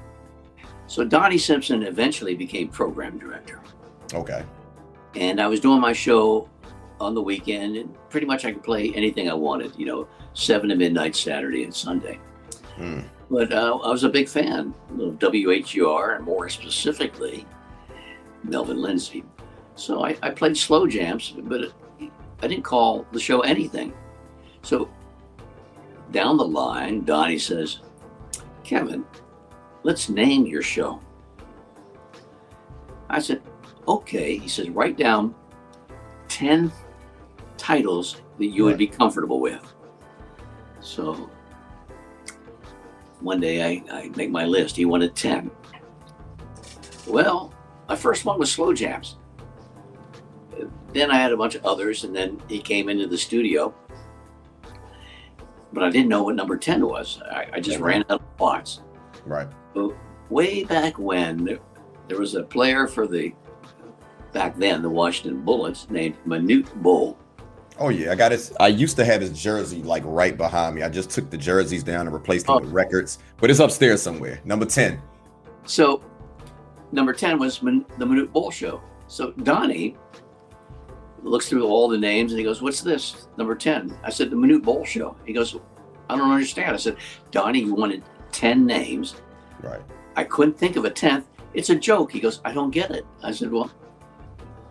So 0.87 1.05
Donnie 1.05 1.39
Simpson 1.39 1.83
eventually 1.83 2.35
became 2.35 2.69
program 2.69 3.19
director. 3.19 3.61
Okay. 4.13 4.45
and 5.17 5.41
I 5.41 5.47
was 5.47 5.61
doing 5.61 5.81
my 5.81 5.93
show 5.93 6.49
on 7.01 7.15
the 7.15 7.23
weekend, 7.23 7.77
and 7.77 7.95
pretty 8.11 8.27
much 8.27 8.45
I 8.45 8.53
could 8.53 8.63
play 8.63 8.93
anything 8.95 9.29
I 9.29 9.35
wanted, 9.35 9.73
you 9.77 9.87
know, 9.87 10.09
seven 10.35 10.69
to 10.69 10.77
midnight 10.77 11.17
Saturday 11.17 11.65
and 11.65 11.75
Sunday. 11.75 12.19
Hmm. 12.77 13.01
But 13.31 13.53
uh, 13.53 13.79
I 13.83 13.91
was 13.91 14.05
a 14.05 14.09
big 14.09 14.29
fan 14.29 14.75
of 15.01 15.19
WHUR, 15.19 16.17
and 16.17 16.25
more 16.25 16.49
specifically, 16.49 17.47
Melvin 18.45 18.81
Lindsey. 18.81 19.25
So 19.75 20.05
I, 20.05 20.17
I 20.23 20.31
played 20.31 20.57
slow 20.57 20.87
jams, 20.87 21.35
but 21.37 21.63
it, 21.63 21.73
I 22.43 22.47
didn't 22.47 22.65
call 22.65 23.07
the 23.13 23.21
show 23.21 23.41
anything. 23.41 23.93
So 24.63 24.89
down 26.13 26.37
the 26.37 26.47
line, 26.47 27.05
Donnie 27.05 27.39
says, 27.39 27.81
Kevin, 28.63 29.05
let's 29.85 30.09
name 30.09 30.47
your 30.47 30.63
show. 30.63 31.01
I 33.09 33.21
said, 33.21 33.43
okay. 33.87 34.37
He 34.37 34.49
says, 34.49 34.71
write 34.71 34.97
down 34.97 35.35
10 36.29 36.73
titles 37.57 38.21
that 38.39 38.47
you 38.47 38.65
would 38.65 38.79
be 38.79 38.89
comfortable 38.89 39.39
with. 39.39 39.73
So 40.81 41.31
one 43.21 43.41
day 43.41 43.63
I, 43.63 43.85
I 43.91 44.09
make 44.17 44.31
my 44.31 44.45
list. 44.45 44.75
He 44.75 44.85
wanted 44.85 45.15
10. 45.15 45.51
Well, 47.07 47.55
my 47.89 47.95
first 47.95 48.25
one 48.25 48.39
was 48.39 48.51
Slow 48.51 48.73
Jams. 48.73 49.19
Then 50.93 51.11
I 51.11 51.17
had 51.17 51.33
a 51.33 51.37
bunch 51.37 51.55
of 51.55 51.65
others, 51.67 52.05
and 52.05 52.15
then 52.15 52.41
he 52.49 52.61
came 52.61 52.89
into 52.89 53.07
the 53.07 53.19
studio. 53.19 53.75
But 55.73 55.83
I 55.83 55.91
didn't 55.91 56.09
know 56.09 56.23
what 56.23 56.37
number 56.37 56.57
10 56.57 56.87
was. 56.87 57.21
I, 57.31 57.49
I 57.55 57.61
just 57.61 57.81
ran 57.81 58.03
out 58.03 58.21
of 58.21 58.23
spots. 58.37 58.81
Right. 59.27 59.49
Way 60.31 60.65
back 60.65 60.99
when, 60.99 61.45
there, 62.09 62.19
was 62.19 62.35
a 62.35 62.43
player 62.43 62.87
for 62.87 63.07
the, 63.07 63.33
back 64.33 64.57
then, 64.57 64.83
the 64.83 64.89
Washington 64.91 65.43
Bullets 65.45 65.89
named 65.91 66.17
Manute 66.27 66.73
Bol. 66.83 67.19
Oh 67.79 67.89
yeah, 67.89 68.13
I 68.13 68.15
got 68.15 68.31
his. 68.33 68.53
I 68.61 68.69
used 68.69 68.97
to 68.97 69.05
have 69.05 69.21
his 69.21 69.31
jersey 69.33 69.83
like 69.83 70.03
right 70.07 70.37
behind 70.37 70.77
me. 70.77 70.83
I 70.83 70.89
just 70.89 71.11
took 71.11 71.29
the 71.29 71.37
jerseys 71.37 71.83
down 71.83 72.07
and 72.07 72.15
replaced 72.15 72.47
them 72.47 72.57
Oh. 72.57 72.61
with 72.61 72.71
records, 72.71 73.19
but 73.39 73.51
it's 73.51 73.59
upstairs 73.59 74.01
somewhere. 74.01 74.41
Number 74.45 74.65
ten. 74.65 75.03
So 75.67 76.01
number 76.93 77.13
10 77.13 77.39
was 77.39 77.61
Min- 77.63 77.85
the 77.99 78.07
Minute 78.07 78.33
Bull 78.33 78.51
Show. 78.53 78.81
So 79.09 79.33
Donnie 79.33 79.97
looks 81.23 81.49
through 81.49 81.67
all 81.67 81.89
the 81.89 81.99
names 81.99 82.31
and 82.33 82.39
he 82.39 82.45
goes, 82.45 82.63
What's 82.63 82.81
this? 82.81 83.27
Number 83.37 83.55
10. 83.57 83.99
I 84.05 84.11
said, 84.11 84.31
The 84.31 84.37
Minute 84.37 84.63
Bull 84.63 84.85
Show. 84.85 85.17
He 85.27 85.33
goes, 85.33 85.57
I 86.09 86.17
don't 86.17 86.31
understand. 86.31 86.75
I 86.75 86.77
said, 86.77 86.99
Donnie, 87.33 87.61
you 87.61 87.75
wanted 87.75 88.05
10 88.31 88.65
names. 88.65 89.17
Right. 89.63 89.81
I 90.17 90.25
couldn't 90.25 90.59
think 90.59 90.77
of 90.77 90.85
a 90.85 90.91
10th. 90.91 91.25
It's 91.55 91.71
a 91.71 91.77
joke. 91.77 92.13
He 92.13 92.21
goes, 92.21 92.41
I 92.45 92.53
don't 92.53 92.71
get 92.71 92.91
it. 92.91 93.07
I 93.23 93.33
said, 93.33 93.51
Well, 93.51 93.71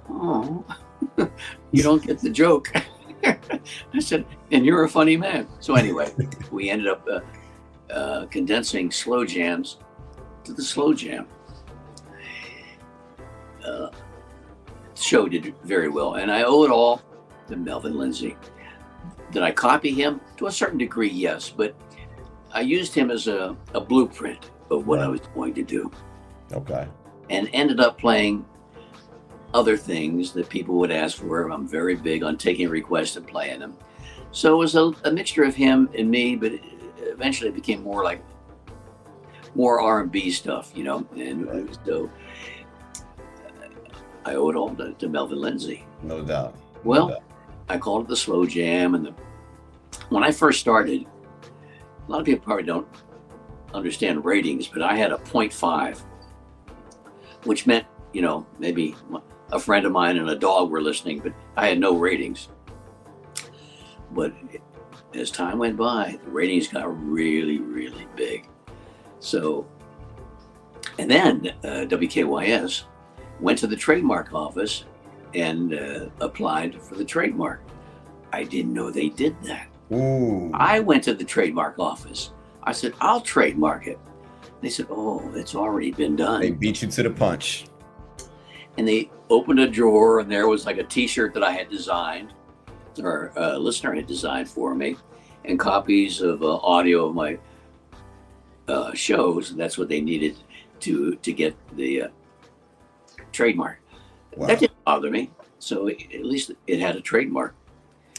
oh, 0.10 0.66
you 1.72 1.84
don't 1.84 2.06
get 2.06 2.20
the 2.20 2.30
joke. 2.30 2.72
I 3.24 4.00
said, 4.00 4.26
And 4.52 4.66
you're 4.66 4.84
a 4.84 4.90
funny 4.90 5.18
man. 5.18 5.48
So 5.60 5.76
anyway, 5.76 6.14
we 6.52 6.70
ended 6.70 6.88
up 6.88 7.08
uh, 7.10 7.20
uh, 7.92 8.26
condensing 8.28 8.92
slow 8.92 9.26
jams 9.26 9.78
to 10.44 10.54
the 10.54 10.64
slow 10.64 10.94
jam. 10.94 11.28
Uh, 13.66 13.90
the 14.94 15.02
show 15.02 15.28
did 15.28 15.56
very 15.64 15.88
well, 15.88 16.16
and 16.16 16.30
I 16.30 16.44
owe 16.44 16.64
it 16.64 16.72
all 16.72 17.02
to 17.48 17.56
Melvin 17.56 17.98
Lindsey. 17.98 18.36
Did 19.32 19.42
I 19.42 19.52
copy 19.52 19.92
him? 19.92 20.20
To 20.38 20.48
a 20.48 20.52
certain 20.52 20.78
degree, 20.78 21.10
yes, 21.10 21.50
but 21.50 21.76
I 22.52 22.62
used 22.62 22.94
him 22.94 23.10
as 23.10 23.28
a, 23.28 23.56
a 23.74 23.80
blueprint 23.80 24.52
of 24.70 24.88
what 24.88 25.00
I 25.00 25.08
was 25.08 25.22
going 25.34 25.54
to 25.56 25.64
do 25.64 25.92
Okay. 26.52 26.88
and 27.30 27.50
ended 27.54 27.80
up 27.80 27.98
playing 27.98 28.46
other 29.54 29.78
things 29.78 30.32
that 30.34 30.50
people 30.50 30.76
would 30.76 30.92
ask 30.92 31.18
for. 31.18 31.50
I'm 31.52 31.68
very 31.68 31.96
big 31.96 32.24
on 32.24 32.38
taking 32.38 32.70
requests 32.70 33.16
and 33.18 33.28
playing 33.28 33.60
them. 33.60 33.76
So 34.32 34.56
it 34.56 34.58
was 34.58 34.76
a, 34.76 34.92
a 35.04 35.12
mixture 35.12 35.44
of 35.44 35.54
him 35.56 35.90
and 35.98 36.10
me, 36.10 36.36
but 36.36 36.54
it 36.54 36.62
eventually 36.98 37.50
it 37.50 37.56
became 37.56 37.84
more 37.84 38.04
like 38.04 38.24
more 39.56 39.80
R&B 39.80 40.32
stuff, 40.32 40.72
you 40.74 40.84
know. 40.84 41.06
And 41.16 41.78
so 41.86 42.10
uh, 43.46 43.68
I 44.26 44.34
owe 44.36 44.50
it 44.50 44.56
all 44.56 44.76
to, 44.76 44.94
to 44.94 45.08
Melvin 45.08 45.40
Lindsey. 45.40 45.86
No 46.02 46.22
doubt. 46.24 46.56
No 46.56 46.82
Well, 46.84 47.08
doubt. 47.10 47.24
I 47.70 47.78
called 47.78 48.06
it 48.06 48.08
the 48.08 48.16
slow 48.18 48.46
jam. 48.48 48.96
And 48.96 49.06
the, 49.06 49.14
when 50.10 50.24
I 50.24 50.32
first 50.32 50.60
started, 50.60 51.06
a 52.08 52.12
lot 52.12 52.20
of 52.22 52.26
people 52.26 52.44
probably 52.44 52.64
don't 52.64 52.88
understand 53.74 54.26
ratings, 54.26 54.68
but 54.68 54.82
I 54.82 54.96
had 54.96 55.12
a 55.12 55.18
0.5, 55.18 56.02
which 57.44 57.66
meant, 57.66 57.86
you 58.14 58.22
know, 58.22 58.46
maybe 58.60 58.96
a 59.52 59.60
friend 59.60 59.86
of 59.86 59.92
mine 59.92 60.18
and 60.18 60.30
a 60.30 60.36
dog 60.36 60.70
were 60.70 60.82
listening, 60.82 61.20
but 61.20 61.34
I 61.56 61.68
had 61.68 61.80
no 61.80 61.96
ratings. 61.96 62.50
But 64.12 64.34
as 65.14 65.32
time 65.32 65.58
went 65.58 65.78
by, 65.78 66.20
the 66.24 66.32
ratings 66.32 66.68
got 66.68 66.86
really, 67.10 67.60
really 67.60 68.08
big. 68.16 68.48
So, 69.20 69.68
and 71.00 71.10
then 71.10 71.54
uh, 71.64 71.86
WKYS 71.88 72.84
went 73.40 73.58
to 73.60 73.68
the 73.68 73.76
trademark 73.76 74.34
office 74.34 74.86
and 75.34 75.74
uh, 75.74 76.06
applied 76.22 76.82
for 76.82 76.96
the 76.96 77.06
trademark. 77.06 77.62
I 78.32 78.44
didn't 78.44 78.74
know 78.74 78.92
they 78.92 79.10
did 79.10 79.36
that. 79.44 79.68
Ooh. 79.92 80.52
I 80.54 80.80
went 80.80 81.04
to 81.06 81.14
the 81.14 81.24
trademark 81.24 81.80
office. 81.80 82.32
I 82.66 82.72
said, 82.72 82.94
I'll 83.02 83.22
trademark 83.22 83.88
it. 83.88 84.00
They 84.62 84.70
said, 84.70 84.88
Oh, 84.90 85.30
it's 85.36 85.56
already 85.56 85.92
been 85.92 86.16
done. 86.16 86.42
they 86.42 86.52
beat 86.52 86.82
you 86.82 86.88
to 86.90 87.04
the 87.04 87.10
punch. 87.10 87.66
and 88.78 88.88
they 88.88 89.10
opened 89.30 89.60
a 89.60 89.68
drawer 89.68 90.20
and 90.20 90.32
there 90.32 90.48
was 90.48 90.66
like 90.66 90.78
a 90.78 90.84
t-shirt 90.84 91.34
that 91.34 91.44
i 91.44 91.52
had 91.52 91.70
designed 91.70 92.34
or 93.02 93.32
a 93.36 93.58
listener 93.58 93.94
had 93.96 94.06
designed 94.08 94.48
for 94.48 94.76
me 94.76 94.96
and 95.46 95.60
copies 95.60 96.22
of 96.22 96.44
uh, 96.44 96.58
audio 96.58 97.06
of 97.08 97.16
my 97.16 97.38
uh, 98.68 98.94
shows 98.94 99.56
that's 99.56 99.78
what 99.78 99.90
they 99.90 100.02
needed 100.02 100.36
to 100.80 101.16
to 101.18 101.32
get 101.34 101.56
the 101.76 102.04
uh, 102.04 102.08
trademark 103.32 103.80
Wow. 104.36 104.48
that 104.48 104.60
didn't 104.60 104.84
bother 104.86 105.10
me 105.12 105.30
so 105.60 105.88
it, 105.88 105.98
at 106.14 106.26
least 106.26 106.52
it 106.68 106.80
had 106.80 106.96
a 106.96 107.02
trademark 107.02 107.54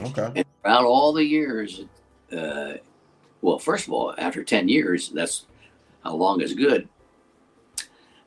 Okay. 0.01 0.31
and 0.37 0.45
throughout 0.63 0.85
all 0.85 1.13
the 1.13 1.25
years 1.25 1.85
uh, 2.33 2.75
well 3.45 3.59
first 3.59 3.87
of 3.87 3.93
all 3.93 4.15
after 4.19 4.43
10 4.43 4.69
years 4.69 5.11
that's 5.11 5.47
how 6.03 6.15
long 6.15 6.41
is 6.41 6.55
good 6.55 6.89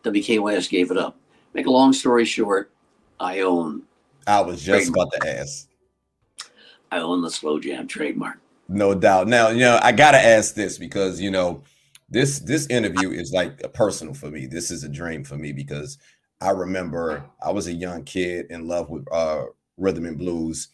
wkys 0.04 0.70
gave 0.70 0.92
it 0.92 0.98
up 0.98 1.18
make 1.54 1.66
a 1.66 1.72
long 1.72 1.92
story 1.92 2.26
short 2.26 2.72
i 3.20 3.42
own 3.42 3.84
I 4.28 4.42
was 4.42 4.62
just 4.62 4.92
Trademark. 4.92 5.08
about 5.08 5.26
to 5.26 5.40
ask. 5.40 5.70
I 6.92 7.00
own 7.00 7.22
the 7.22 7.32
slow 7.32 7.60
jam 7.60 7.88
trademark. 7.88 8.40
No 8.68 8.94
doubt. 8.94 9.28
Now, 9.28 9.50
you 9.50 9.62
know, 9.62 9.80
I 9.82 9.94
gotta 9.94 10.20
ask 10.20 10.54
this 10.54 10.78
because 10.78 11.22
you 11.22 11.32
know, 11.32 11.64
this 12.10 12.40
this 12.40 12.68
interview 12.68 13.12
is 13.12 13.32
like 13.32 13.62
a 13.64 13.70
personal 13.70 14.14
for 14.14 14.30
me. 14.30 14.46
This 14.46 14.70
is 14.70 14.84
a 14.84 14.90
dream 14.90 15.24
for 15.24 15.38
me 15.38 15.54
because 15.54 15.98
I 16.42 16.50
remember 16.50 17.24
I 17.42 17.52
was 17.52 17.68
a 17.68 17.74
young 17.74 18.04
kid 18.04 18.48
in 18.50 18.68
love 18.68 18.90
with 18.90 19.06
uh 19.12 19.46
rhythm 19.78 20.06
and 20.06 20.18
blues, 20.18 20.68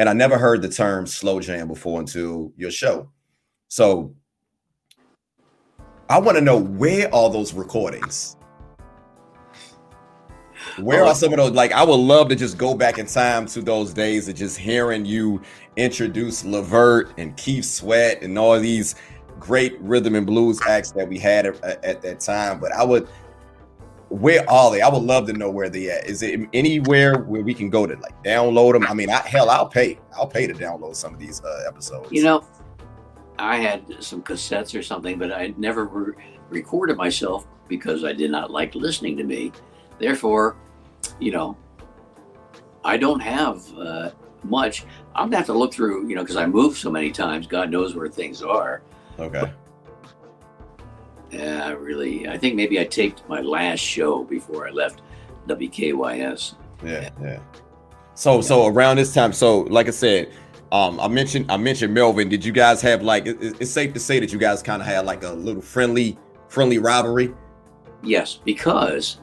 and 0.00 0.08
I 0.08 0.12
never 0.12 0.36
heard 0.36 0.60
the 0.60 0.68
term 0.68 1.06
slow 1.06 1.38
jam 1.38 1.68
before 1.68 2.00
until 2.00 2.52
your 2.56 2.72
show. 2.72 3.08
So 3.68 4.14
I 6.08 6.18
want 6.18 6.38
to 6.38 6.44
know 6.44 6.56
where 6.58 7.12
are 7.14 7.30
those 7.30 7.52
recordings? 7.52 8.36
Where 10.78 11.04
Oh. 11.04 11.08
are 11.08 11.14
some 11.14 11.32
of 11.32 11.38
those? 11.38 11.52
Like, 11.52 11.72
I 11.72 11.82
would 11.84 11.94
love 11.96 12.28
to 12.28 12.36
just 12.36 12.58
go 12.58 12.74
back 12.74 12.98
in 12.98 13.06
time 13.06 13.46
to 13.46 13.62
those 13.62 13.92
days 13.92 14.28
of 14.28 14.34
just 14.34 14.58
hearing 14.58 15.04
you 15.04 15.40
introduce 15.76 16.44
LeVert 16.44 17.12
and 17.18 17.36
Keith 17.36 17.64
Sweat 17.64 18.22
and 18.22 18.38
all 18.38 18.58
these 18.60 18.94
great 19.38 19.80
rhythm 19.80 20.14
and 20.14 20.26
blues 20.26 20.60
acts 20.66 20.90
that 20.92 21.08
we 21.08 21.18
had 21.18 21.46
at, 21.46 21.84
at 21.84 22.02
that 22.02 22.20
time. 22.20 22.58
But 22.60 22.72
I 22.72 22.84
would, 22.84 23.08
where 24.08 24.48
are 24.50 24.70
they? 24.70 24.80
I 24.80 24.88
would 24.88 25.02
love 25.02 25.26
to 25.26 25.32
know 25.32 25.50
where 25.50 25.68
they 25.68 25.90
at. 25.90 26.06
Is 26.06 26.22
it 26.22 26.40
anywhere 26.52 27.18
where 27.20 27.42
we 27.42 27.54
can 27.54 27.70
go 27.70 27.86
to 27.86 27.94
like 27.96 28.22
download 28.24 28.72
them? 28.74 28.86
I 28.86 28.94
mean, 28.94 29.10
I, 29.10 29.18
hell, 29.18 29.50
I'll 29.50 29.68
pay. 29.68 29.98
I'll 30.16 30.26
pay 30.28 30.46
to 30.46 30.54
download 30.54 30.94
some 30.96 31.14
of 31.14 31.20
these 31.20 31.42
uh, 31.42 31.64
episodes. 31.66 32.10
You 32.12 32.22
know, 32.24 32.44
I 33.38 33.56
had 33.58 34.02
some 34.02 34.22
cassettes 34.22 34.78
or 34.78 34.82
something, 34.82 35.18
but 35.18 35.32
I 35.32 35.54
never 35.56 35.84
re- 35.84 36.14
recorded 36.50 36.96
myself 36.96 37.46
because 37.68 38.04
I 38.04 38.12
did 38.12 38.30
not 38.30 38.50
like 38.50 38.74
listening 38.74 39.16
to 39.18 39.24
me. 39.24 39.52
Therefore, 39.98 40.56
you 41.18 41.32
know, 41.32 41.56
I 42.84 42.96
don't 42.96 43.20
have 43.20 43.62
uh, 43.76 44.10
much. 44.44 44.84
I'm 45.14 45.26
gonna 45.26 45.38
have 45.38 45.46
to 45.46 45.52
look 45.52 45.72
through, 45.72 46.08
you 46.08 46.14
know, 46.14 46.22
because 46.22 46.36
I 46.36 46.46
moved 46.46 46.78
so 46.78 46.90
many 46.90 47.10
times. 47.10 47.46
God 47.46 47.70
knows 47.70 47.94
where 47.94 48.08
things 48.08 48.42
are. 48.42 48.82
okay. 49.18 49.52
Yeah, 51.32 51.66
I 51.66 51.70
really. 51.70 52.28
I 52.28 52.38
think 52.38 52.54
maybe 52.54 52.78
I 52.78 52.84
taped 52.84 53.28
my 53.28 53.40
last 53.40 53.80
show 53.80 54.22
before 54.22 54.68
I 54.68 54.70
left 54.70 55.02
WKYS. 55.48 56.54
Yeah, 56.84 57.10
yeah. 57.20 57.40
So 58.14 58.40
so 58.40 58.66
around 58.66 58.96
this 58.96 59.12
time, 59.12 59.32
so 59.32 59.60
like 59.62 59.88
I 59.88 59.90
said, 59.90 60.32
um, 60.72 60.98
I 61.00 61.08
mentioned 61.08 61.50
I 61.50 61.56
mentioned 61.56 61.94
Melvin. 61.94 62.28
Did 62.28 62.44
you 62.44 62.52
guys 62.52 62.80
have 62.82 63.02
like 63.02 63.26
it- 63.26 63.38
it's 63.60 63.70
safe 63.70 63.92
to 63.94 64.00
say 64.00 64.18
that 64.20 64.32
you 64.32 64.38
guys 64.38 64.62
kind 64.62 64.82
of 64.82 64.88
had 64.88 65.06
like 65.06 65.22
a 65.24 65.30
little 65.32 65.62
friendly 65.62 66.18
friendly 66.48 66.78
rivalry? 66.78 67.32
Yes, 68.02 68.38
because 68.44 69.20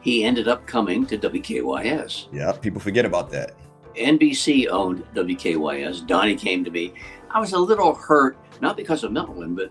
he 0.00 0.24
ended 0.24 0.48
up 0.48 0.66
coming 0.66 1.06
to 1.06 1.16
WKYS. 1.18 2.28
Yeah, 2.32 2.52
people 2.52 2.80
forget 2.80 3.04
about 3.04 3.30
that. 3.30 3.56
NBC 3.96 4.68
owned 4.68 5.04
WKYS. 5.14 6.06
Donnie 6.06 6.34
came 6.36 6.64
to 6.64 6.70
me. 6.70 6.92
I 7.30 7.38
was 7.40 7.52
a 7.52 7.58
little 7.58 7.94
hurt, 7.94 8.36
not 8.60 8.76
because 8.76 9.04
of 9.04 9.12
Melvin, 9.12 9.54
but 9.54 9.70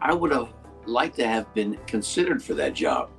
I 0.00 0.12
would 0.14 0.32
have 0.32 0.48
liked 0.86 1.16
to 1.16 1.26
have 1.26 1.52
been 1.54 1.78
considered 1.86 2.42
for 2.42 2.54
that 2.54 2.74
job, 2.74 3.10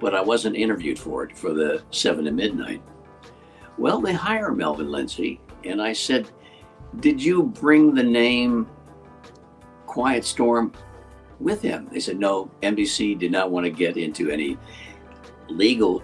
but 0.00 0.14
I 0.14 0.20
wasn't 0.20 0.56
interviewed 0.56 0.98
for 0.98 1.24
it 1.24 1.36
for 1.36 1.52
the 1.52 1.82
seven 1.90 2.24
to 2.24 2.30
midnight. 2.32 2.82
Well, 3.78 4.00
they 4.00 4.12
hire 4.12 4.52
Melvin 4.52 4.90
Lindsey, 4.90 5.40
and 5.68 5.80
I 5.82 5.92
said, 5.92 6.30
"Did 7.00 7.22
you 7.22 7.42
bring 7.42 7.94
the 7.94 8.02
name 8.02 8.68
Quiet 9.86 10.24
Storm 10.24 10.72
with 11.40 11.62
him. 11.62 11.88
They 11.90 12.00
said, 12.00 12.18
no, 12.18 12.50
NBC 12.62 13.18
did 13.18 13.32
not 13.32 13.50
want 13.50 13.64
to 13.64 13.70
get 13.70 13.96
into 13.96 14.30
any 14.30 14.58
legal 15.48 16.02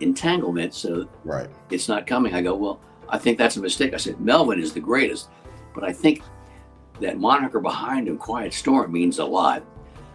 entanglement, 0.00 0.74
so 0.74 1.08
right. 1.24 1.48
it's 1.70 1.88
not 1.88 2.06
coming. 2.06 2.34
I 2.34 2.42
go, 2.42 2.54
well, 2.54 2.80
I 3.08 3.18
think 3.18 3.38
that's 3.38 3.56
a 3.56 3.60
mistake. 3.60 3.94
I 3.94 3.98
said, 3.98 4.20
Melvin 4.20 4.60
is 4.60 4.72
the 4.72 4.80
greatest, 4.80 5.28
but 5.74 5.84
I 5.84 5.92
think 5.92 6.22
that 7.00 7.18
moniker 7.18 7.60
behind 7.60 8.08
him, 8.08 8.16
Quiet 8.16 8.52
Storm, 8.52 8.92
means 8.92 9.18
a 9.18 9.24
lot. 9.24 9.62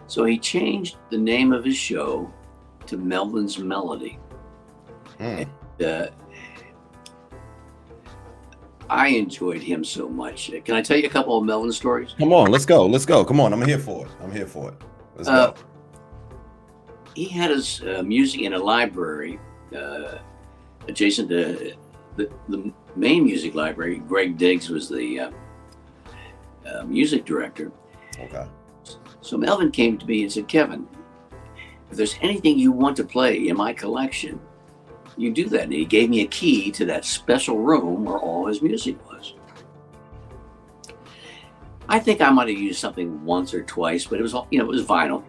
So 0.06 0.24
he 0.24 0.38
changed 0.38 0.96
the 1.10 1.18
name 1.18 1.52
of 1.52 1.64
his 1.64 1.76
show 1.76 2.32
to 2.86 2.96
Melvin's 2.96 3.58
Melody. 3.58 4.18
Hmm. 5.18 5.42
Uh, 5.84 6.06
I 8.90 9.08
enjoyed 9.08 9.62
him 9.62 9.84
so 9.84 10.08
much. 10.08 10.50
Can 10.64 10.74
I 10.74 10.82
tell 10.82 10.96
you 10.96 11.06
a 11.06 11.10
couple 11.10 11.36
of 11.36 11.44
Melvin 11.44 11.72
stories? 11.72 12.14
Come 12.18 12.32
on, 12.32 12.50
let's 12.50 12.64
go. 12.66 12.86
Let's 12.86 13.04
go. 13.06 13.24
Come 13.24 13.40
on, 13.40 13.52
I'm 13.52 13.62
here 13.62 13.78
for 13.78 14.06
it. 14.06 14.12
I'm 14.22 14.32
here 14.32 14.46
for 14.46 14.70
it. 14.70 14.74
Let's 15.16 15.28
Uh, 15.28 15.50
go. 15.50 15.54
He 17.14 17.26
had 17.28 17.50
his 17.50 17.82
uh, 17.82 18.02
music 18.02 18.42
in 18.42 18.52
a 18.54 18.58
library 18.58 19.38
uh, 19.76 20.18
adjacent 20.86 21.28
to 21.30 21.74
the, 22.16 22.30
the 22.48 22.72
main 22.96 23.24
music 23.24 23.54
library. 23.54 23.98
Greg 23.98 24.38
Diggs 24.38 24.70
was 24.70 24.88
the 24.88 25.20
uh, 25.20 25.30
uh, 26.66 26.84
music 26.84 27.24
director. 27.24 27.72
Okay. 28.20 28.46
So 29.20 29.36
Melvin 29.36 29.70
came 29.70 29.98
to 29.98 30.06
me 30.06 30.22
and 30.22 30.32
said, 30.32 30.48
Kevin, 30.48 30.86
if 31.90 31.96
there's 31.96 32.16
anything 32.22 32.58
you 32.58 32.72
want 32.72 32.96
to 32.96 33.04
play 33.04 33.48
in 33.48 33.56
my 33.56 33.72
collection, 33.72 34.40
you 35.18 35.32
do 35.32 35.48
that. 35.48 35.64
And 35.64 35.72
he 35.72 35.84
gave 35.84 36.08
me 36.08 36.22
a 36.22 36.26
key 36.26 36.70
to 36.72 36.86
that 36.86 37.04
special 37.04 37.58
room 37.58 38.04
where 38.04 38.18
all 38.18 38.46
his 38.46 38.62
music 38.62 38.96
was. 39.10 39.34
I 41.88 41.98
think 41.98 42.20
I 42.20 42.30
might 42.30 42.48
have 42.48 42.58
used 42.58 42.78
something 42.78 43.24
once 43.24 43.52
or 43.52 43.62
twice, 43.62 44.06
but 44.06 44.18
it 44.18 44.22
was 44.22 44.34
all, 44.34 44.46
you 44.50 44.58
know, 44.58 44.64
it 44.64 44.68
was 44.68 44.84
vinyl. 44.84 45.24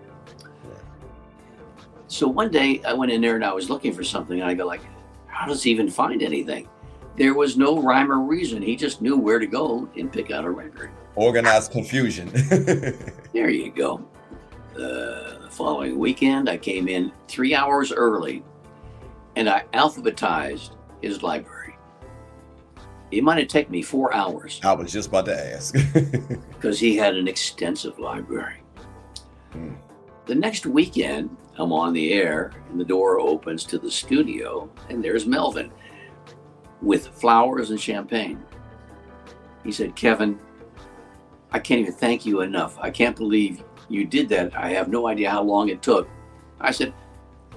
So 2.07 2.27
one 2.27 2.51
day 2.51 2.81
I 2.85 2.93
went 2.93 3.11
in 3.11 3.21
there 3.21 3.35
and 3.35 3.45
I 3.45 3.53
was 3.53 3.69
looking 3.69 3.93
for 3.93 4.03
something 4.03 4.41
and 4.41 4.49
I 4.49 4.53
go 4.53 4.65
like, 4.65 4.81
how 5.27 5.47
does 5.47 5.63
he 5.63 5.71
even 5.71 5.89
find 5.89 6.21
anything? 6.21 6.67
There 7.15 7.33
was 7.33 7.57
no 7.57 7.81
rhyme 7.81 8.11
or 8.11 8.19
reason. 8.19 8.61
He 8.61 8.75
just 8.75 9.01
knew 9.01 9.17
where 9.17 9.39
to 9.39 9.47
go 9.47 9.89
and 9.97 10.11
pick 10.11 10.31
out 10.31 10.45
a 10.45 10.49
record. 10.49 10.91
Organized 11.15 11.71
confusion. 11.71 12.31
There 13.31 13.51
you 13.51 13.71
go. 13.71 14.03
Uh, 14.73 15.37
the 15.37 15.49
following 15.51 15.99
weekend, 15.99 16.49
I 16.49 16.57
came 16.57 16.87
in 16.87 17.11
three 17.27 17.53
hours 17.53 17.91
early 17.91 18.43
and 19.39 19.47
I 19.47 19.63
alphabetized 19.73 20.71
his 21.01 21.23
library. 21.23 21.77
It 23.09 23.23
might 23.23 23.39
have 23.39 23.47
taken 23.47 23.71
me 23.71 23.81
four 23.81 24.13
hours 24.13 24.59
I 24.65 24.73
was 24.73 24.91
just 24.91 25.07
about 25.07 25.25
to 25.27 25.53
ask. 25.55 25.73
because 26.49 26.77
he 26.77 26.97
had 26.97 27.15
an 27.15 27.25
extensive 27.25 27.97
library. 27.99 28.61
Hmm. 29.53 29.75
The 30.25 30.35
next 30.35 30.65
weekend, 30.65 31.35
I'm 31.57 31.71
on 31.71 31.93
the 31.93 32.11
air 32.11 32.51
and 32.69 32.77
the 32.77 32.83
door 32.83 33.17
opens 33.21 33.63
to 33.63 33.79
the 33.79 33.89
studio, 33.89 34.69
and 34.89 35.01
there's 35.01 35.25
Melvin 35.25 35.71
with 36.81 37.07
flowers 37.07 37.69
and 37.69 37.79
champagne. 37.79 38.43
He 39.63 39.71
said, 39.71 39.95
Kevin, 39.95 40.37
I 41.53 41.59
can't 41.59 41.79
even 41.79 41.93
thank 41.93 42.25
you 42.25 42.41
enough. 42.41 42.77
I 42.77 42.91
can't 42.91 43.15
believe 43.15 43.63
you 43.87 44.03
did 44.03 44.27
that. 44.29 44.53
I 44.53 44.69
have 44.71 44.89
no 44.89 45.07
idea 45.07 45.31
how 45.31 45.43
long 45.43 45.69
it 45.69 45.81
took. 45.81 46.09
I 46.59 46.71
said, 46.71 46.93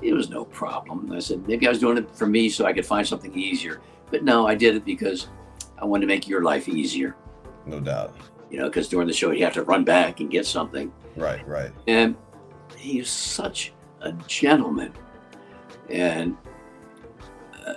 it 0.02 0.12
was 0.12 0.28
no 0.28 0.44
problem. 0.44 1.10
I 1.12 1.18
said, 1.20 1.46
maybe 1.46 1.66
I 1.66 1.70
was 1.70 1.78
doing 1.78 1.98
it 1.98 2.10
for 2.14 2.26
me 2.26 2.48
so 2.48 2.64
I 2.64 2.72
could 2.72 2.86
find 2.86 3.06
something 3.06 3.34
easier. 3.36 3.80
But 4.10 4.24
no, 4.24 4.46
I 4.46 4.54
did 4.54 4.74
it 4.76 4.84
because 4.84 5.28
I 5.80 5.84
wanted 5.84 6.02
to 6.02 6.06
make 6.08 6.28
your 6.28 6.42
life 6.42 6.68
easier. 6.68 7.16
no 7.66 7.80
doubt. 7.80 8.14
You 8.50 8.58
know, 8.58 8.66
because 8.68 8.88
during 8.88 9.06
the 9.06 9.14
show 9.14 9.30
you 9.30 9.44
have 9.44 9.54
to 9.54 9.62
run 9.62 9.82
back 9.84 10.20
and 10.20 10.30
get 10.30 10.44
something. 10.44 10.92
Right, 11.16 11.46
right. 11.48 11.72
And 11.88 12.14
he's 12.76 13.08
such 13.08 13.72
a 14.02 14.12
gentleman. 14.26 14.92
And 15.88 16.36
uh, 17.66 17.74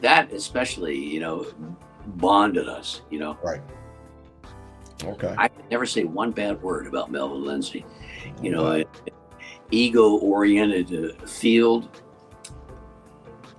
that 0.00 0.32
especially, 0.32 0.96
you 0.98 1.20
know, 1.20 1.46
bonded 2.06 2.68
us, 2.68 3.02
you 3.10 3.18
know. 3.18 3.36
Right. 3.44 3.60
Okay. 5.04 5.34
I 5.36 5.48
could 5.48 5.70
never 5.70 5.84
say 5.84 6.04
one 6.04 6.30
bad 6.30 6.62
word 6.62 6.86
about 6.86 7.10
Melvin 7.10 7.44
Lindsey. 7.44 7.84
You 8.42 8.52
No 8.52 8.78
know. 8.78 8.84
Ego 9.70 10.16
oriented 10.18 10.92
uh, 11.20 11.26
field. 11.26 12.02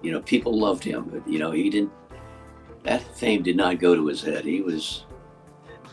You 0.01 0.11
know, 0.11 0.21
people 0.21 0.57
loved 0.57 0.83
him, 0.83 1.09
but, 1.11 1.27
you 1.27 1.39
know, 1.39 1.51
he 1.51 1.69
didn't, 1.69 1.91
that 2.83 3.01
fame 3.17 3.43
did 3.43 3.57
not 3.57 3.79
go 3.79 3.95
to 3.95 4.07
his 4.07 4.21
head. 4.21 4.45
He 4.45 4.61
was 4.61 5.05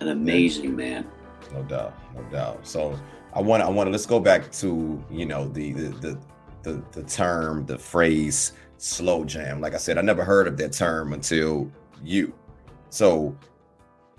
an 0.00 0.08
amazing 0.08 0.76
man. 0.76 1.06
no 1.52 1.62
doubt, 1.62 1.94
no 2.14 2.22
doubt. 2.24 2.66
So 2.66 2.98
I 3.32 3.40
want 3.40 3.62
to, 3.62 3.66
I 3.66 3.70
want 3.70 3.86
to 3.88 3.90
let's 3.90 4.06
go 4.06 4.20
back 4.20 4.50
to 4.52 5.02
you 5.10 5.26
know 5.26 5.48
the 5.48 5.72
the 5.72 5.88
the 5.88 6.18
the, 6.62 6.82
the 6.92 7.02
term, 7.02 7.66
the 7.66 7.78
phrase 7.78 8.52
slow 8.78 9.24
jam. 9.24 9.60
Like 9.60 9.74
I 9.74 9.78
said, 9.78 9.98
I 9.98 10.02
never 10.02 10.24
heard 10.24 10.46
of 10.46 10.56
that 10.58 10.72
term 10.72 11.12
until 11.12 11.70
you. 12.02 12.32
So 12.90 13.36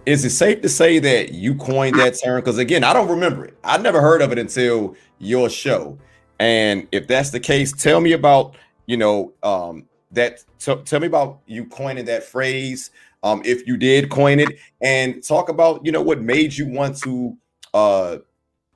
is 0.05 0.23
it 0.23 0.29
safe 0.31 0.61
to 0.61 0.69
say 0.69 0.99
that 0.99 1.33
you 1.33 1.55
coined 1.55 1.97
that 1.99 2.19
term? 2.23 2.39
Because 2.39 2.57
again, 2.57 2.83
I 2.83 2.93
don't 2.93 3.09
remember 3.09 3.45
it. 3.45 3.57
I 3.63 3.77
never 3.77 4.01
heard 4.01 4.21
of 4.21 4.31
it 4.31 4.39
until 4.39 4.95
your 5.19 5.49
show. 5.49 5.97
And 6.39 6.87
if 6.91 7.07
that's 7.07 7.31
the 7.31 7.39
case, 7.39 7.71
tell 7.71 8.01
me 8.01 8.11
about 8.11 8.55
you 8.85 8.97
know 8.97 9.33
um, 9.43 9.85
that. 10.11 10.43
T- 10.59 10.75
tell 10.85 10.99
me 10.99 11.07
about 11.07 11.39
you 11.45 11.65
coining 11.65 12.05
that 12.05 12.23
phrase. 12.23 12.91
Um, 13.23 13.41
if 13.45 13.65
you 13.65 13.77
did 13.77 14.09
coin 14.09 14.39
it, 14.39 14.59
and 14.81 15.23
talk 15.23 15.49
about 15.49 15.85
you 15.85 15.91
know 15.91 16.01
what 16.01 16.21
made 16.21 16.53
you 16.53 16.67
want 16.67 16.97
to 16.99 17.37
uh, 17.73 18.17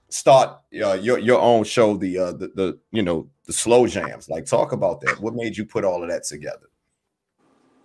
start 0.09 0.59
uh, 0.83 0.93
your 0.93 1.19
your 1.19 1.39
own 1.39 1.63
show, 1.63 1.97
the 1.97 2.17
uh, 2.17 2.31
the 2.31 2.47
the 2.55 2.79
you 2.91 3.03
know 3.03 3.27
the 3.45 3.53
slow 3.53 3.87
jams. 3.87 4.29
Like 4.29 4.45
talk 4.45 4.71
about 4.71 5.01
that. 5.01 5.19
What 5.19 5.35
made 5.35 5.57
you 5.57 5.65
put 5.65 5.83
all 5.83 6.01
of 6.01 6.09
that 6.09 6.23
together? 6.23 6.69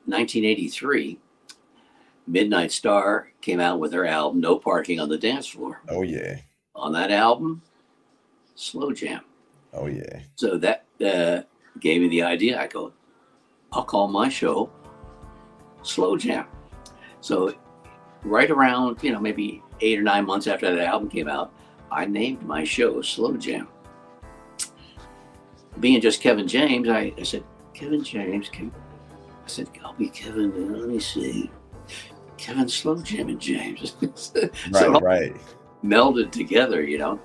1983, 0.07 1.19
Midnight 2.27 2.73
Star 2.73 3.29
came 3.41 3.61
out 3.61 3.81
with 3.81 3.93
her 3.93 4.07
album 4.07 4.41
No 4.41 4.59
Parking 4.59 4.99
on 5.01 5.09
the 5.09 5.19
Dance 5.19 5.47
Floor. 5.47 5.83
Oh 5.89 6.03
yeah, 6.03 6.39
On 6.75 6.93
that 6.93 7.11
album, 7.11 7.63
Slow 8.55 8.93
Jam. 8.93 9.23
oh 9.73 9.87
yeah. 9.87 10.21
So 10.37 10.57
that 10.59 10.85
uh, 11.05 11.43
gave 11.81 12.01
me 12.01 12.09
the 12.09 12.23
idea. 12.23 12.61
I 12.61 12.67
go, 12.67 12.93
I'll 13.73 13.85
call 13.85 14.09
my 14.09 14.29
show 14.29 14.71
Slow 15.83 16.17
Jam. 16.17 16.47
So 17.21 17.55
right 18.23 18.51
around, 18.51 19.03
you 19.03 19.13
know, 19.13 19.21
maybe 19.21 19.63
eight 19.81 19.99
or 19.99 20.03
nine 20.03 20.25
months 20.25 20.47
after 20.47 20.75
that 20.75 20.87
album 20.87 21.11
came 21.11 21.29
out, 21.29 21.53
I 21.91 22.07
named 22.07 22.43
my 22.43 22.65
show 22.65 23.03
Slow 23.03 23.37
Jam. 23.37 23.69
Being 25.81 26.01
just 26.01 26.21
Kevin 26.21 26.47
James, 26.47 26.89
I, 26.89 27.13
I 27.19 27.23
said, 27.25 27.45
Kevin 27.75 28.03
James, 28.05 28.49
Ke-" 28.49 28.73
I 29.45 29.47
said, 29.49 29.69
I'll 29.85 29.93
be 29.95 30.09
Kevin, 30.09 30.73
let 30.73 30.89
me 30.89 31.01
see. 31.01 31.51
Kevin 32.45 32.69
Slow 32.69 33.01
Jam 33.01 33.31
and 33.31 33.41
James. 33.41 33.97
so 34.15 34.39
it 34.97 35.03
Right, 35.03 35.35
melded 35.83 36.31
together, 36.31 36.83
you 36.83 36.99
know. 36.99 37.19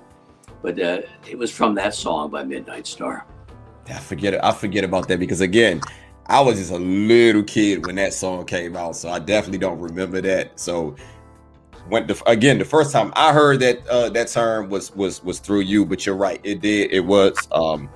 But 0.62 0.80
uh, 0.80 1.02
it 1.28 1.36
was 1.36 1.50
from 1.50 1.74
that 1.74 1.94
song 1.94 2.30
by 2.30 2.42
Midnight 2.42 2.86
Star. 2.86 3.26
I 3.90 3.98
forget 3.98 4.32
it. 4.32 4.40
I 4.42 4.52
forget 4.52 4.82
about 4.82 5.08
that 5.08 5.20
because 5.20 5.42
again, 5.42 5.82
I 6.24 6.40
was 6.40 6.58
just 6.58 6.70
a 6.70 6.78
little 6.78 7.42
kid 7.42 7.84
when 7.84 7.96
that 7.96 8.14
song 8.14 8.46
came 8.46 8.76
out, 8.76 8.96
so 8.96 9.10
I 9.10 9.18
definitely 9.18 9.58
don't 9.58 9.78
remember 9.78 10.22
that. 10.22 10.58
So 10.58 10.96
when 11.88 12.06
the 12.06 12.22
again 12.26 12.58
the 12.58 12.64
first 12.64 12.90
time 12.90 13.12
I 13.14 13.34
heard 13.34 13.60
that 13.60 13.86
uh 13.88 14.08
that 14.10 14.28
term 14.28 14.70
was 14.70 14.94
was 14.96 15.22
was 15.22 15.38
through 15.38 15.60
you, 15.60 15.84
but 15.84 16.06
you're 16.06 16.16
right, 16.16 16.40
it 16.44 16.62
did 16.62 16.92
it 16.92 17.00
was 17.00 17.36
um 17.52 17.90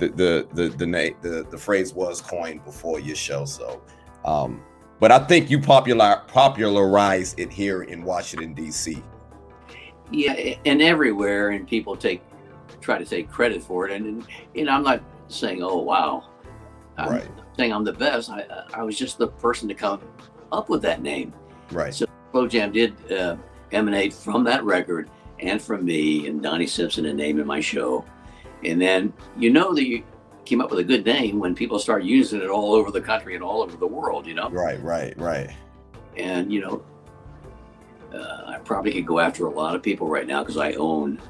the 0.00 0.08
the 0.08 0.48
the 0.52 0.68
the 0.70 0.86
name 0.86 1.14
the, 1.20 1.46
the 1.48 1.58
phrase 1.58 1.94
was 1.94 2.20
coined 2.20 2.64
before 2.64 2.98
your 2.98 3.16
show. 3.16 3.44
So 3.44 3.82
um 4.24 4.62
but 5.00 5.12
I 5.12 5.18
think 5.18 5.50
you 5.50 5.60
popular 5.60 6.22
popularized 6.28 7.38
it 7.38 7.52
here 7.52 7.82
in 7.82 8.02
Washington 8.04 8.54
DC. 8.54 9.02
Yeah, 10.10 10.32
and 10.64 10.80
everywhere, 10.80 11.50
and 11.50 11.66
people 11.66 11.96
take 11.96 12.22
try 12.80 12.98
to 12.98 13.04
take 13.04 13.28
credit 13.30 13.62
for 13.62 13.88
it. 13.88 13.92
And, 13.92 14.06
and 14.06 14.26
you 14.54 14.64
know, 14.64 14.72
I'm 14.72 14.84
not 14.84 15.02
saying, 15.28 15.62
oh 15.62 15.78
wow, 15.78 16.24
I'm 16.96 17.10
Right. 17.10 17.28
saying 17.56 17.72
I'm 17.72 17.84
the 17.84 17.92
best. 17.92 18.30
I 18.30 18.44
I 18.72 18.82
was 18.82 18.96
just 18.98 19.18
the 19.18 19.28
person 19.28 19.68
to 19.68 19.74
come 19.74 20.00
up 20.52 20.68
with 20.68 20.82
that 20.82 21.02
name. 21.02 21.32
Right. 21.72 21.92
So 21.94 22.06
Slow 22.32 22.46
Jam 22.46 22.72
did 22.72 22.94
uh, 23.12 23.36
emanate 23.72 24.12
from 24.12 24.44
that 24.44 24.64
record 24.64 25.10
and 25.40 25.60
from 25.60 25.84
me 25.84 26.28
and 26.28 26.42
Donnie 26.42 26.66
Simpson 26.66 27.06
and 27.06 27.16
naming 27.16 27.46
my 27.46 27.60
show. 27.60 28.04
And 28.64 28.80
then 28.80 29.12
you 29.36 29.50
know 29.50 29.74
that 29.74 29.86
you 29.86 30.04
came 30.46 30.60
up 30.60 30.70
with 30.70 30.78
a 30.78 30.84
good 30.84 31.04
name 31.04 31.38
when 31.38 31.54
people 31.54 31.78
start 31.78 32.04
using 32.04 32.40
it 32.40 32.48
all 32.48 32.72
over 32.74 32.90
the 32.90 33.00
country 33.00 33.34
and 33.34 33.44
all 33.44 33.62
over 33.62 33.76
the 33.76 33.86
world. 33.86 34.26
You 34.26 34.34
know. 34.34 34.48
Right, 34.50 34.82
right, 34.82 35.16
right. 35.18 35.50
and 36.16 36.52
you 36.52 36.60
know 36.60 36.84
uh, 38.14 38.44
i 38.46 38.58
probably 38.64 38.92
could 38.92 39.06
go 39.06 39.18
after 39.18 39.46
a 39.46 39.50
lot 39.50 39.74
of 39.74 39.82
people 39.82 40.08
right 40.08 40.26
now 40.26 40.42
because 40.42 40.56
i 40.56 40.72
own 40.74 41.20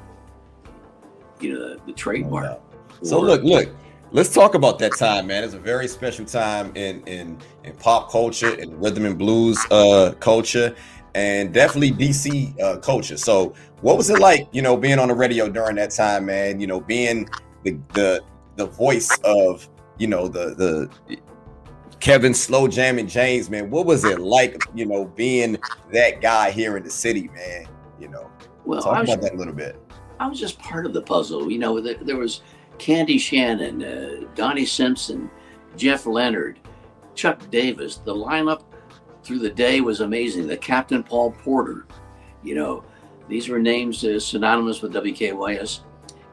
you 1.41 1.53
know 1.53 1.69
the, 1.69 1.81
the 1.87 1.93
trademark 1.93 2.45
doubt. 2.45 2.61
So 3.03 3.19
look, 3.19 3.43
look, 3.43 3.69
let's 4.11 4.33
talk 4.33 4.55
about 4.55 4.79
that 4.79 4.97
time, 4.97 5.27
man. 5.27 5.43
It's 5.43 5.53
a 5.53 5.59
very 5.59 5.87
special 5.87 6.25
time 6.25 6.71
in 6.75 7.01
in 7.05 7.37
in 7.63 7.75
pop 7.75 8.11
culture 8.11 8.53
and 8.59 8.81
rhythm 8.81 9.05
and 9.05 9.17
blues 9.17 9.59
uh 9.71 10.13
culture. 10.19 10.75
and 11.15 11.51
definitely 11.53 11.91
DC 11.91 12.59
uh, 12.61 12.77
culture. 12.77 13.17
So, 13.17 13.53
what 13.81 13.97
was 13.97 14.09
it 14.09 14.19
like, 14.19 14.47
you 14.51 14.61
know, 14.61 14.77
being 14.77 14.99
on 14.99 15.07
the 15.07 15.15
radio 15.15 15.49
during 15.49 15.75
that 15.77 15.89
time, 15.91 16.27
man? 16.27 16.59
You 16.59 16.67
know, 16.67 16.79
being 16.79 17.27
the 17.63 17.79
the 17.93 18.23
the 18.57 18.65
voice 18.65 19.17
of, 19.23 19.69
you 19.97 20.07
know, 20.07 20.27
the 20.27 20.53
the 21.07 21.17
Kevin 21.99 22.33
Slow 22.33 22.67
Jamming 22.67 23.07
James, 23.07 23.49
man. 23.49 23.69
What 23.69 23.85
was 23.85 24.03
it 24.03 24.19
like, 24.19 24.61
you 24.75 24.85
know, 24.85 25.05
being 25.05 25.57
that 25.91 26.21
guy 26.21 26.51
here 26.51 26.77
in 26.77 26.83
the 26.83 26.89
city, 26.89 27.29
man? 27.33 27.67
You 27.99 28.09
know, 28.09 28.29
well, 28.65 28.81
talk 28.81 29.01
was, 29.01 29.09
about 29.09 29.21
that 29.21 29.33
a 29.33 29.37
little 29.37 29.53
bit. 29.53 29.79
I 30.19 30.27
was 30.27 30.39
just 30.39 30.59
part 30.59 30.85
of 30.85 30.93
the 30.93 31.01
puzzle. 31.01 31.51
You 31.51 31.59
know, 31.59 31.79
there, 31.79 31.95
there 32.01 32.17
was 32.17 32.41
Candy 32.77 33.17
Shannon, 33.17 33.83
uh, 33.83 34.27
Donnie 34.35 34.65
Simpson, 34.65 35.29
Jeff 35.75 36.05
Leonard, 36.05 36.59
Chuck 37.15 37.49
Davis. 37.49 37.97
The 37.97 38.13
lineup 38.13 38.63
through 39.23 39.39
the 39.39 39.49
day 39.49 39.81
was 39.81 40.01
amazing. 40.01 40.47
The 40.47 40.57
Captain 40.57 41.03
Paul 41.03 41.31
Porter, 41.31 41.87
you 42.43 42.55
know, 42.55 42.83
these 43.27 43.49
were 43.49 43.59
names 43.59 44.03
uh, 44.03 44.19
synonymous 44.19 44.81
with 44.81 44.93
WKYS 44.93 45.81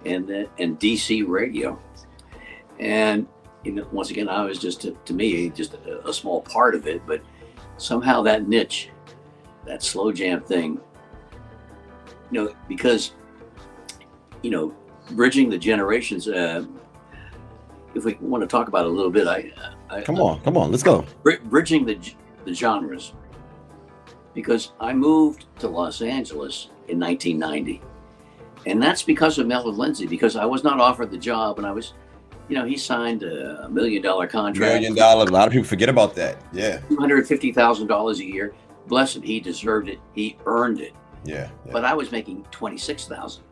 and 0.05 0.31
uh, 0.31 0.45
and 0.59 0.79
DC 0.79 1.27
radio. 1.27 1.79
And 2.85 3.27
you 3.65 3.73
know, 3.73 3.89
once 3.91 4.11
again, 4.11 4.29
I 4.29 4.45
was 4.45 4.59
just 4.59 4.83
to, 4.83 4.93
to 5.07 5.15
me 5.15 5.49
just 5.49 5.75
a, 5.75 6.07
a, 6.07 6.13
small 6.13 6.43
part 6.43 6.75
of 6.75 6.87
it, 6.87 7.01
but 7.07 7.23
somehow 7.79 8.21
that 8.23 8.47
niche, 8.47 8.91
that 9.67 9.83
slow 9.83 10.13
jam 10.13 10.43
thing, 10.43 10.79
you 12.31 12.45
know, 12.45 12.55
because 12.69 13.13
you 14.43 14.51
know, 14.51 14.75
bridging 15.13 15.49
the 15.49 15.59
generations. 15.59 16.29
Uh, 16.29 16.67
if 17.95 18.05
we 18.05 18.15
want 18.21 18.43
to 18.43 18.47
talk 18.47 18.69
about 18.69 18.85
it 18.85 18.89
a 18.89 18.93
little 18.93 19.11
bit, 19.11 19.27
I, 19.27 19.51
I 19.89 20.03
come 20.03 20.21
on, 20.21 20.41
come 20.43 20.57
on, 20.57 20.71
let's 20.71 20.83
go. 20.83 21.07
Bridging 21.23 21.87
the 21.87 21.99
the 22.45 22.53
genres, 22.53 23.15
because 24.35 24.73
I 24.79 24.93
moved 24.93 25.47
to 25.61 25.69
Los 25.69 26.03
Angeles 26.03 26.69
in 26.89 27.01
1990, 27.01 27.81
and 28.67 28.83
that's 28.83 29.03
because 29.03 29.39
of 29.39 29.47
Melvin 29.47 29.79
Lindsey. 29.79 30.07
Because 30.07 30.37
I 30.37 30.45
was 30.45 30.63
not 30.63 30.79
offered 30.81 31.11
the 31.11 31.19
job, 31.19 31.57
and 31.57 31.67
I 31.67 31.73
was, 31.73 31.95
you 32.49 32.57
know, 32.57 32.65
he 32.65 32.77
signed 32.77 33.23
a 33.23 33.69
million 33.71 34.03
dollar 34.03 34.27
contract. 34.27 34.73
Million 34.73 34.95
dollar. 34.95 35.27
A 35.27 35.31
lot 35.31 35.47
of 35.47 35.53
people 35.53 35.67
forget 35.67 35.89
about 35.89 36.15
that. 36.17 36.43
Yeah. 36.53 36.79
Two 36.89 36.97
hundred 36.97 37.27
fifty 37.27 37.53
thousand 37.53 37.87
dollars 37.87 38.21
a 38.21 38.25
year. 38.25 38.55
Bless 38.87 39.17
him, 39.17 39.23
he 39.23 39.41
deserved 39.41 39.89
it. 39.89 39.99
He 40.15 40.37
earned 40.45 40.81
it. 40.81 40.93
Yeah. 41.25 41.51
yeah. 41.65 41.73
But 41.73 41.85
I 41.85 41.95
was 41.95 42.13
making 42.13 42.45
twenty 42.51 42.79
six 42.79 43.07
thousand. 43.07 43.45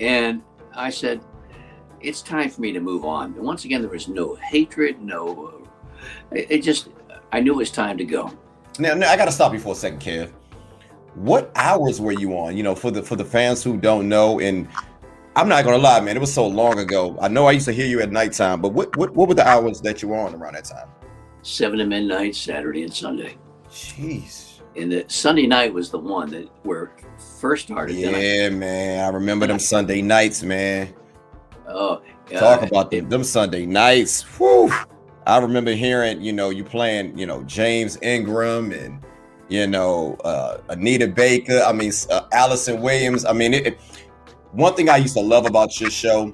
And 0.00 0.42
I 0.74 0.90
said, 0.90 1.20
it's 2.00 2.22
time 2.22 2.50
for 2.50 2.60
me 2.60 2.72
to 2.72 2.80
move 2.80 3.04
on. 3.04 3.34
And 3.34 3.42
once 3.44 3.64
again, 3.64 3.80
there 3.80 3.90
was 3.90 4.08
no 4.08 4.34
hatred, 4.36 5.00
no. 5.00 5.68
It, 6.32 6.50
it 6.50 6.62
just, 6.62 6.88
I 7.32 7.40
knew 7.40 7.52
it 7.52 7.56
was 7.56 7.70
time 7.70 7.96
to 7.98 8.04
go. 8.04 8.32
Now, 8.78 8.94
now 8.94 9.10
I 9.10 9.16
got 9.16 9.26
to 9.26 9.32
stop 9.32 9.52
you 9.52 9.60
for 9.60 9.72
a 9.72 9.76
second, 9.76 10.00
Kev. 10.00 10.32
What 11.14 11.52
hours 11.54 12.00
were 12.00 12.12
you 12.12 12.36
on? 12.36 12.56
You 12.56 12.64
know, 12.64 12.74
for 12.74 12.90
the 12.90 13.00
for 13.00 13.14
the 13.14 13.24
fans 13.24 13.62
who 13.62 13.76
don't 13.76 14.08
know, 14.08 14.40
and 14.40 14.66
I'm 15.36 15.48
not 15.48 15.64
gonna 15.64 15.78
lie, 15.78 16.00
man, 16.00 16.16
it 16.16 16.20
was 16.20 16.32
so 16.32 16.46
long 16.46 16.78
ago. 16.78 17.16
I 17.20 17.28
know 17.28 17.46
I 17.46 17.52
used 17.52 17.66
to 17.66 17.72
hear 17.72 17.86
you 17.86 18.00
at 18.00 18.12
nighttime, 18.12 18.60
but 18.60 18.72
what 18.72 18.96
what, 18.96 19.14
what 19.14 19.28
were 19.28 19.34
the 19.34 19.46
hours 19.46 19.80
that 19.80 20.00
you 20.00 20.08
were 20.08 20.18
on 20.18 20.34
around 20.34 20.54
that 20.54 20.64
time? 20.64 20.88
Seven 21.42 21.78
to 21.80 21.86
midnight, 21.86 22.36
Saturday 22.36 22.84
and 22.84 22.94
Sunday. 22.94 23.36
Jeez. 23.68 24.60
And 24.76 24.90
the 24.90 25.04
Sunday 25.08 25.46
night 25.46 25.72
was 25.72 25.90
the 25.90 25.98
one 25.98 26.30
that 26.30 26.48
where 26.64 26.92
first 27.40 27.64
started. 27.64 27.96
Yeah, 27.96 28.46
I, 28.46 28.50
man, 28.50 29.04
I 29.04 29.08
remember 29.08 29.46
them 29.46 29.58
Sunday 29.58 30.02
nights, 30.02 30.42
man. 30.42 30.94
Oh, 31.68 32.02
talk 32.30 32.62
about 32.62 32.90
them, 32.90 33.08
them 33.08 33.24
Sunday 33.24 33.66
nights. 33.66 34.22
Whew. 34.38 34.72
I 35.26 35.38
remember 35.38 35.72
hearing, 35.72 36.20
you 36.20 36.32
know, 36.32 36.50
you 36.50 36.64
playing, 36.64 37.18
you 37.18 37.26
know, 37.26 37.42
James 37.44 37.98
Ingram 38.02 38.72
and 38.72 39.04
you 39.48 39.66
know 39.66 40.16
uh, 40.24 40.58
Anita 40.68 41.08
Baker. 41.08 41.60
I 41.60 41.72
mean, 41.72 41.92
uh, 42.10 42.22
Alyson 42.32 42.80
Williams. 42.80 43.24
I 43.24 43.32
mean, 43.32 43.54
it, 43.54 43.66
it, 43.66 43.80
one 44.54 44.74
thing 44.74 44.88
I 44.88 44.98
used 44.98 45.14
to 45.14 45.20
love 45.20 45.46
about 45.46 45.80
your 45.80 45.90
show, 45.90 46.32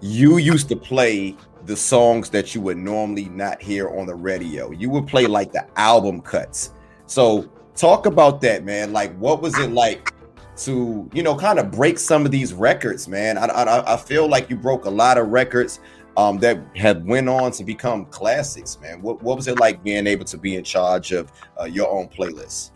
you 0.00 0.38
used 0.38 0.68
to 0.68 0.76
play 0.76 1.36
the 1.64 1.76
songs 1.76 2.28
that 2.30 2.54
you 2.54 2.60
would 2.60 2.76
normally 2.76 3.26
not 3.26 3.62
hear 3.62 3.88
on 3.88 4.06
the 4.06 4.14
radio. 4.14 4.70
You 4.72 4.90
would 4.90 5.06
play 5.06 5.26
like 5.26 5.52
the 5.52 5.66
album 5.78 6.20
cuts. 6.20 6.72
So 7.06 7.48
talk 7.76 8.06
about 8.06 8.40
that, 8.42 8.64
man. 8.64 8.92
Like, 8.92 9.16
what 9.16 9.40
was 9.40 9.56
it 9.58 9.70
like 9.70 10.12
to, 10.58 11.08
you 11.14 11.22
know, 11.22 11.36
kind 11.36 11.58
of 11.58 11.70
break 11.70 11.98
some 11.98 12.26
of 12.26 12.32
these 12.32 12.52
records, 12.52 13.06
man? 13.06 13.38
I, 13.38 13.46
I, 13.46 13.94
I 13.94 13.96
feel 13.96 14.28
like 14.28 14.50
you 14.50 14.56
broke 14.56 14.84
a 14.84 14.90
lot 14.90 15.16
of 15.16 15.28
records 15.28 15.80
um, 16.16 16.38
that 16.38 16.58
have 16.74 17.04
went 17.04 17.28
on 17.28 17.52
to 17.52 17.64
become 17.64 18.06
classics, 18.06 18.78
man. 18.80 19.00
What, 19.00 19.22
what 19.22 19.36
was 19.36 19.46
it 19.46 19.58
like 19.58 19.82
being 19.82 20.06
able 20.06 20.24
to 20.26 20.36
be 20.36 20.56
in 20.56 20.64
charge 20.64 21.12
of 21.12 21.32
uh, 21.60 21.64
your 21.64 21.90
own 21.90 22.08
playlist? 22.08 22.72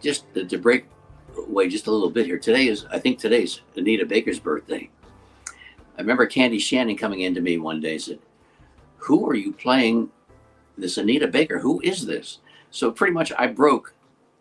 Just 0.00 0.32
to, 0.34 0.44
to 0.44 0.58
break 0.58 0.86
away 1.50 1.68
just 1.68 1.86
a 1.86 1.90
little 1.90 2.10
bit 2.10 2.26
here. 2.26 2.38
Today 2.38 2.68
is, 2.68 2.86
I 2.90 2.98
think 2.98 3.18
today's 3.18 3.60
Anita 3.76 4.06
Baker's 4.06 4.38
birthday. 4.38 4.88
I 5.46 6.00
remember 6.00 6.26
Candy 6.26 6.58
Shannon 6.58 6.96
coming 6.96 7.20
in 7.20 7.34
to 7.34 7.40
me 7.40 7.58
one 7.58 7.80
day 7.80 7.92
and 7.92 8.02
said, 8.02 8.18
"Who 8.98 9.28
are 9.28 9.34
you 9.34 9.52
playing? 9.52 10.10
This 10.78 10.96
Anita 10.96 11.26
Baker? 11.26 11.58
Who 11.58 11.80
is 11.82 12.06
this?" 12.06 12.38
So 12.70 12.90
pretty 12.90 13.12
much, 13.12 13.32
I 13.36 13.48
broke 13.48 13.94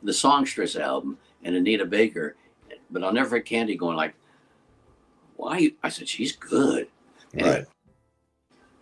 the 0.03 0.13
Songstress 0.13 0.75
album 0.75 1.17
and 1.43 1.55
Anita 1.55 1.85
Baker, 1.85 2.37
but 2.89 3.03
I'll 3.03 3.11
never 3.11 3.29
forget 3.29 3.45
Candy 3.45 3.75
going 3.75 3.97
like, 3.97 4.13
"Why?" 5.35 5.71
I 5.83 5.89
said, 5.89 6.07
"She's 6.07 6.31
good." 6.31 6.87
And 7.33 7.41
right. 7.41 7.65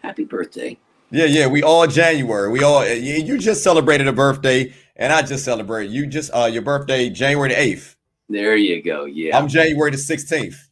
Happy 0.03 0.25
birthday. 0.25 0.77
Yeah, 1.09 1.25
yeah. 1.25 1.47
We 1.47 1.63
all 1.63 1.87
January. 1.87 2.49
We 2.49 2.63
all 2.63 2.85
you 2.87 3.37
just 3.37 3.63
celebrated 3.63 4.07
a 4.07 4.13
birthday, 4.13 4.73
and 4.95 5.11
I 5.11 5.21
just 5.21 5.45
celebrated. 5.45 5.91
You 5.91 6.05
just 6.05 6.29
uh 6.33 6.45
your 6.45 6.61
birthday 6.61 7.09
January 7.09 7.49
the 7.49 7.59
eighth. 7.59 7.96
There 8.29 8.55
you 8.55 8.81
go. 8.81 9.05
Yeah. 9.05 9.37
I'm 9.37 9.47
January 9.47 9.91
the 9.91 9.97
sixteenth. 9.97 10.69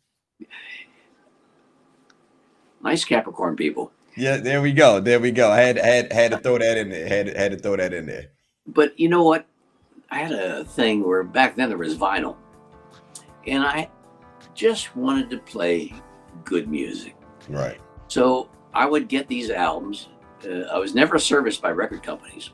Nice 2.83 3.05
Capricorn 3.05 3.55
people. 3.55 3.91
Yeah, 4.17 4.37
there 4.37 4.61
we 4.61 4.71
go. 4.71 4.99
There 4.99 5.19
we 5.19 5.31
go. 5.31 5.51
I 5.51 5.61
had 5.61 5.77
had 5.77 6.11
had 6.11 6.31
to 6.31 6.37
throw 6.37 6.57
that 6.57 6.77
in 6.77 6.89
there. 6.89 7.07
Had 7.07 7.35
had 7.35 7.51
to 7.51 7.57
throw 7.57 7.75
that 7.77 7.93
in 7.93 8.05
there. 8.05 8.31
But 8.67 8.99
you 8.99 9.09
know 9.09 9.23
what? 9.23 9.45
I 10.11 10.19
had 10.19 10.31
a 10.31 10.63
thing 10.63 11.05
where 11.05 11.23
back 11.23 11.55
then 11.55 11.69
there 11.69 11.77
was 11.77 11.95
vinyl, 11.95 12.37
and 13.47 13.63
I 13.63 13.89
just 14.53 14.95
wanted 14.95 15.29
to 15.31 15.39
play 15.39 15.93
good 16.43 16.69
music. 16.69 17.15
Right. 17.49 17.79
So 18.07 18.49
I 18.73 18.85
would 18.85 19.07
get 19.07 19.27
these 19.27 19.49
albums. 19.49 20.09
Uh, 20.47 20.61
I 20.71 20.77
was 20.77 20.93
never 20.93 21.17
serviced 21.17 21.61
by 21.61 21.71
record 21.71 22.03
companies. 22.03 22.51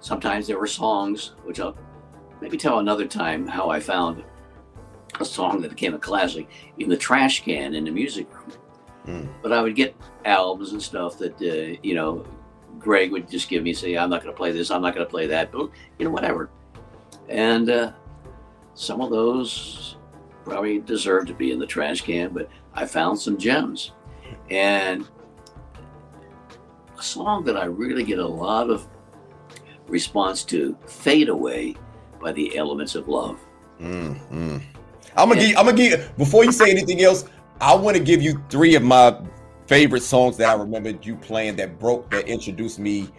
Sometimes 0.00 0.46
there 0.46 0.58
were 0.58 0.66
songs, 0.66 1.34
which 1.44 1.60
I'll 1.60 1.76
maybe 2.40 2.56
tell 2.56 2.78
another 2.78 3.06
time 3.06 3.46
how 3.46 3.70
I 3.70 3.80
found 3.80 4.24
a 5.20 5.24
song 5.24 5.60
that 5.62 5.70
became 5.70 5.94
a 5.94 5.98
classic 5.98 6.48
in 6.78 6.88
the 6.88 6.96
trash 6.96 7.44
can 7.44 7.74
in 7.74 7.84
the 7.84 7.90
music 7.90 8.32
room. 8.34 8.52
Mm. 9.06 9.28
But 9.42 9.52
I 9.52 9.62
would 9.62 9.76
get 9.76 9.94
albums 10.24 10.72
and 10.72 10.82
stuff 10.82 11.18
that 11.18 11.34
uh, 11.40 11.78
you 11.82 11.94
know 11.94 12.26
Greg 12.78 13.12
would 13.12 13.28
just 13.28 13.48
give 13.48 13.62
me, 13.62 13.72
say, 13.72 13.96
I'm 13.96 14.10
not 14.10 14.22
going 14.22 14.32
to 14.32 14.36
play 14.36 14.52
this, 14.52 14.70
I'm 14.70 14.82
not 14.82 14.94
going 14.94 15.06
to 15.06 15.10
play 15.10 15.26
that, 15.28 15.50
but, 15.50 15.70
you 15.98 16.04
know, 16.04 16.10
whatever. 16.10 16.50
And 17.28 17.70
uh, 17.70 17.92
some 18.74 19.00
of 19.00 19.10
those 19.10 19.96
probably 20.44 20.80
deserve 20.80 21.26
to 21.26 21.34
be 21.34 21.50
in 21.50 21.58
the 21.58 21.66
trash 21.66 22.02
can, 22.02 22.32
but 22.32 22.50
I 22.74 22.86
found 22.86 23.18
some 23.18 23.38
gems. 23.38 23.92
And 24.50 25.08
a 26.98 27.02
song 27.02 27.44
that 27.44 27.56
I 27.56 27.64
really 27.64 28.04
get 28.04 28.18
a 28.18 28.26
lot 28.26 28.68
of 28.68 28.86
response 29.86 30.44
to, 30.44 30.76
Fade 30.86 31.30
Away 31.30 31.76
by 32.24 32.32
the 32.32 32.56
Elements 32.56 32.96
of 32.96 33.06
Love. 33.06 33.38
Mm-hmm. 33.80 34.58
I'm 35.16 35.28
gonna 35.28 35.40
give. 35.40 35.56
I'm 35.56 35.66
gonna 35.66 35.76
give. 35.76 36.16
Before 36.16 36.44
you 36.44 36.50
say 36.50 36.70
anything 36.70 37.02
else, 37.02 37.26
I 37.60 37.74
want 37.74 37.96
to 37.96 38.02
give 38.02 38.20
you 38.20 38.42
three 38.48 38.74
of 38.74 38.82
my 38.82 39.16
favorite 39.66 40.02
songs 40.02 40.36
that 40.38 40.48
I 40.48 40.54
remembered 40.54 41.06
you 41.06 41.14
playing 41.16 41.54
that 41.56 41.78
broke 41.78 42.10
that 42.10 42.26
introduced 42.26 42.80
me 42.80 43.10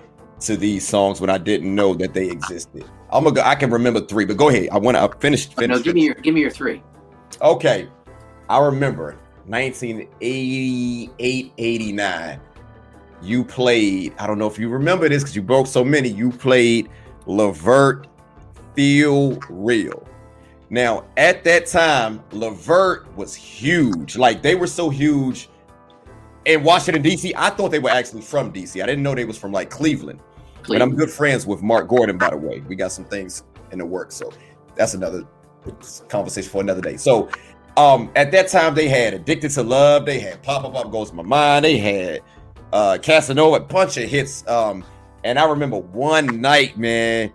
to 0.41 0.58
these 0.58 0.86
songs 0.86 1.22
when 1.22 1.30
I 1.30 1.38
didn't 1.38 1.74
know 1.74 1.93
that 1.93 2.14
they 2.14 2.30
existed. 2.30 2.84
I'm 3.12 3.24
gonna 3.24 3.36
go, 3.36 3.41
I 3.43 3.56
can 3.56 3.70
remember 3.70 4.01
three, 4.01 4.26
but 4.26 4.36
go 4.36 4.49
ahead. 4.49 4.68
I 4.72 4.78
want 4.78 4.97
to 4.97 5.20
finish. 5.20 5.47
finish 5.47 5.78
no, 5.78 5.82
give 5.82 5.95
me 5.95 6.06
your 6.06 6.16
give 6.16 6.34
me 6.34 6.41
your 6.41 6.51
three. 6.51 6.84
Okay, 7.41 7.88
I 8.49 8.60
remember 8.60 9.18
1988, 9.45 11.53
89. 11.58 12.41
You 13.22 13.45
played. 13.45 14.14
I 14.20 14.28
don't 14.28 14.38
know 14.38 14.47
if 14.47 14.60
you 14.60 14.68
remember 14.68 15.08
this 15.08 15.24
because 15.24 15.36
you 15.36 15.41
broke 15.41 15.68
so 15.68 15.86
many. 15.86 16.10
You 16.10 16.32
played 16.32 16.89
LeVert 17.28 18.08
Feel 18.76 19.39
Real. 19.49 20.07
Now, 20.69 21.05
at 21.17 21.43
that 21.43 21.67
time, 21.67 22.21
LeVert 22.32 23.15
was 23.15 23.36
huge. 23.36 24.17
Like 24.17 24.41
they 24.41 24.55
were 24.55 24.67
so 24.67 24.89
huge 24.89 25.49
in 26.45 26.63
Washington 26.63 27.01
D.C. 27.01 27.34
I 27.38 27.49
thought 27.51 27.71
they 27.71 27.80
were 27.80 27.89
actually 27.91 28.21
from 28.21 28.51
D.C. 28.51 28.82
I 28.82 28.86
didn't 28.86 29.03
know 29.03 29.15
they 29.15 29.26
was 29.26 29.38
from 29.38 29.51
like 29.51 29.69
Cleveland. 29.69 30.19
Cleveland. 30.63 30.82
And 30.82 30.84
I'm 30.84 30.97
good 30.97 31.11
friends 31.11 31.45
with 31.45 31.61
Marc 31.61 31.88
Gordon, 31.88 32.17
by 32.17 32.32
the 32.32 32.38
way. 32.38 32.61
We 32.61 32.76
got 32.76 32.91
some 32.91 33.05
things 33.05 33.43
in 33.71 33.80
the 33.80 33.86
works, 33.86 34.15
so 34.15 34.32
that's 34.76 34.93
another 34.95 35.23
conversation 36.09 36.49
for 36.49 36.61
another 36.61 36.82
day. 36.82 36.97
So, 36.97 37.30
um, 37.78 38.11
at 38.15 38.32
that 38.32 38.47
time 38.47 38.73
they 38.76 38.88
had 38.88 39.13
"Addicted 39.13 39.49
to 39.51 39.63
Love," 39.63 40.05
they 40.05 40.19
had 40.19 40.41
"Pop 40.43 40.65
Up 40.65 40.76
Up 40.76 40.91
Goes 40.91 41.13
My 41.13 41.23
Mind," 41.23 41.65
they 41.65 41.78
had 41.78 42.21
uh 42.73 42.97
Casanova, 43.01 43.57
a 43.57 43.59
bunch 43.59 43.97
of 43.97 44.09
hits. 44.09 44.45
Um, 44.47 44.84
And 45.23 45.39
I 45.39 45.45
remember 45.47 45.78
one 45.78 46.39
night, 46.39 46.78
man, 46.78 47.32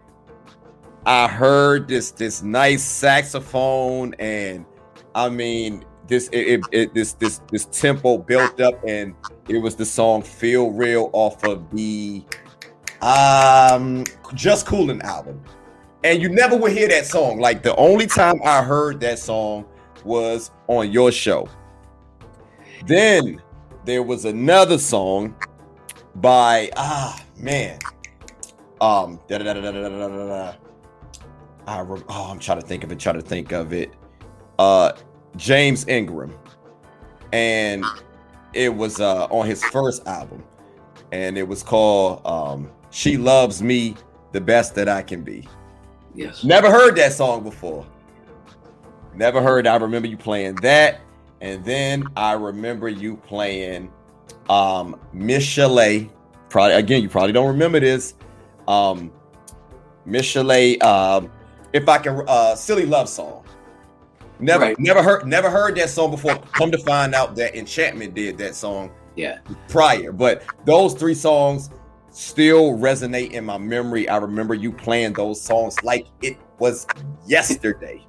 I 1.06 1.28
heard 1.28 1.88
this 1.88 2.10
this 2.10 2.42
nice 2.42 2.84
saxophone, 2.84 4.14
and 4.18 4.66
I 5.14 5.28
mean 5.28 5.84
this 6.06 6.28
it, 6.28 6.38
it, 6.38 6.60
it, 6.72 6.94
this 6.94 7.12
this 7.14 7.40
this 7.50 7.64
tempo 7.66 8.18
built 8.18 8.60
up, 8.60 8.74
and 8.86 9.14
it 9.48 9.58
was 9.58 9.76
the 9.76 9.86
song 9.86 10.22
"Feel 10.22 10.70
Real" 10.70 11.10
off 11.12 11.42
of 11.44 11.70
the 11.70 12.22
um 13.00 14.04
Just 14.34 14.66
Coolin' 14.66 15.00
album. 15.02 15.42
And 16.02 16.20
you 16.20 16.28
never 16.28 16.56
would 16.56 16.72
hear 16.72 16.88
that 16.88 17.06
song. 17.06 17.40
Like 17.40 17.62
the 17.62 17.76
only 17.76 18.06
time 18.06 18.40
I 18.44 18.62
heard 18.62 19.00
that 19.00 19.18
song 19.18 19.66
was 20.04 20.50
on 20.66 20.90
your 20.90 21.12
show. 21.12 21.48
Then 22.86 23.40
there 23.84 24.02
was 24.02 24.24
another 24.24 24.78
song 24.78 25.34
by 26.16 26.70
ah 26.76 27.22
man. 27.36 27.78
Um 28.80 29.20
da, 29.28 29.38
da, 29.38 29.52
da, 29.52 30.52
I 31.66 31.80
rem- 31.80 32.04
oh, 32.08 32.30
I'm 32.30 32.38
trying 32.38 32.60
to 32.60 32.66
think 32.66 32.84
of 32.84 32.92
it, 32.92 32.98
trying 32.98 33.16
to 33.16 33.22
think 33.22 33.52
of 33.52 33.72
it. 33.72 33.92
Uh 34.58 34.92
James 35.36 35.86
Ingram. 35.88 36.34
And 37.32 37.84
it 38.52 38.74
was 38.74 39.00
uh 39.00 39.26
on 39.26 39.46
his 39.46 39.62
first 39.64 40.06
album. 40.06 40.42
And 41.12 41.38
it 41.38 41.46
was 41.46 41.62
called 41.62 42.24
um 42.26 42.70
She 42.90 43.16
Loves 43.16 43.62
Me 43.62 43.94
the 44.32 44.40
Best 44.40 44.74
That 44.74 44.88
I 44.88 45.02
Can 45.02 45.22
Be. 45.22 45.48
Yes. 46.14 46.44
Never 46.44 46.70
heard 46.70 46.96
that 46.96 47.12
song 47.12 47.42
before. 47.42 47.86
Never 49.14 49.42
heard. 49.42 49.66
I 49.66 49.76
remember 49.76 50.08
you 50.08 50.16
playing 50.16 50.56
that. 50.56 51.00
And 51.40 51.64
then 51.64 52.04
I 52.16 52.32
remember 52.32 52.88
you 52.88 53.16
playing 53.16 53.90
um 54.48 54.98
Miss 55.12 55.44
Chalet. 55.44 56.10
Probably 56.48 56.74
again, 56.74 57.02
you 57.02 57.08
probably 57.08 57.32
don't 57.32 57.48
remember 57.48 57.80
this. 57.80 58.14
Um 58.66 59.12
Miss 60.06 60.26
Chalet, 60.26 60.78
um, 60.78 61.30
if 61.72 61.88
I 61.88 61.98
can 61.98 62.22
uh 62.26 62.54
silly 62.54 62.86
love 62.86 63.08
song. 63.08 63.44
Never 64.38 64.64
Right. 64.64 64.80
never 64.80 65.02
heard 65.02 65.26
never 65.26 65.50
heard 65.50 65.76
that 65.76 65.90
song 65.90 66.10
before. 66.10 66.36
Come 66.52 66.70
to 66.70 66.78
find 66.78 67.14
out 67.14 67.36
that 67.36 67.54
Enchantment 67.54 68.14
did 68.14 68.38
that 68.38 68.54
song 68.54 68.90
Yeah. 69.16 69.38
prior. 69.68 70.12
But 70.12 70.42
those 70.64 70.94
three 70.94 71.14
songs 71.14 71.70
still 72.10 72.72
resonate 72.78 73.32
in 73.32 73.44
my 73.44 73.58
memory. 73.58 74.08
I 74.08 74.16
remember 74.16 74.54
you 74.54 74.72
playing 74.72 75.12
those 75.12 75.40
songs 75.40 75.76
like 75.82 76.06
it 76.22 76.36
was 76.58 76.86
yesterday. 77.26 78.04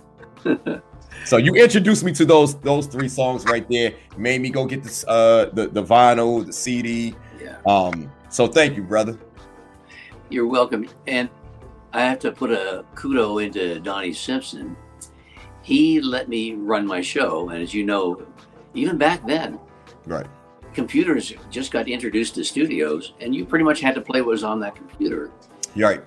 so 1.25 1.37
you 1.37 1.53
introduced 1.55 2.03
me 2.03 2.13
to 2.13 2.25
those 2.25 2.55
those 2.61 2.87
three 2.87 3.09
songs 3.09 3.43
right 3.45 3.67
there. 3.69 3.93
Made 4.17 4.41
me 4.41 4.49
go 4.49 4.65
get 4.65 4.83
this 4.83 5.03
uh 5.07 5.49
the, 5.53 5.67
the 5.67 5.83
vinyl, 5.83 6.45
the 6.45 6.53
CD. 6.53 7.13
Yeah. 7.43 7.57
Um, 7.67 8.11
so 8.29 8.47
thank 8.47 8.77
you, 8.77 8.83
brother. 8.83 9.17
You're 10.29 10.47
welcome. 10.47 10.87
And 11.07 11.29
I 11.93 12.01
have 12.01 12.19
to 12.19 12.31
put 12.31 12.51
a 12.51 12.85
kudo 12.95 13.43
into 13.43 13.79
Donnie 13.79 14.13
Simpson. 14.13 14.75
He 15.61 15.99
let 16.01 16.29
me 16.29 16.53
run 16.53 16.85
my 16.87 17.01
show. 17.01 17.49
And 17.49 17.61
as 17.61 17.73
you 17.73 17.83
know, 17.83 18.25
even 18.73 18.97
back 18.97 19.25
then, 19.27 19.59
Right. 20.05 20.25
computers 20.73 21.33
just 21.49 21.71
got 21.71 21.87
introduced 21.87 22.35
to 22.35 22.43
studios, 22.43 23.13
and 23.19 23.35
you 23.35 23.45
pretty 23.45 23.65
much 23.65 23.81
had 23.81 23.93
to 23.95 24.01
play 24.01 24.21
what 24.21 24.29
was 24.31 24.43
on 24.43 24.59
that 24.61 24.75
computer. 24.75 25.31
Right. 25.75 26.01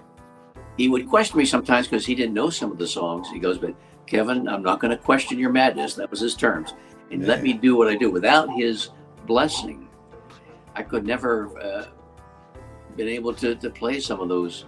He 0.76 0.88
would 0.88 1.08
question 1.08 1.38
me 1.38 1.44
sometimes 1.44 1.86
because 1.86 2.06
he 2.06 2.14
didn't 2.14 2.34
know 2.34 2.50
some 2.50 2.72
of 2.72 2.78
the 2.78 2.86
songs. 2.86 3.28
He 3.30 3.38
goes, 3.38 3.58
But 3.58 3.74
Kevin, 4.06 4.48
I'm 4.48 4.62
not 4.62 4.80
going 4.80 4.90
to 4.90 4.96
question 4.96 5.38
your 5.38 5.50
madness. 5.50 5.94
That 5.94 6.10
was 6.10 6.20
his 6.20 6.34
terms. 6.34 6.74
And 7.10 7.26
let 7.26 7.42
me 7.42 7.52
do 7.52 7.76
what 7.76 7.88
I 7.88 7.94
do. 7.94 8.10
Without 8.10 8.48
his 8.50 8.90
blessing, 9.26 9.88
I 10.74 10.82
could 10.82 11.06
never 11.06 11.56
uh, 11.60 11.86
been 12.96 13.08
able 13.08 13.32
to, 13.34 13.54
to 13.54 13.70
play 13.70 14.00
some 14.00 14.20
of 14.20 14.28
those 14.28 14.64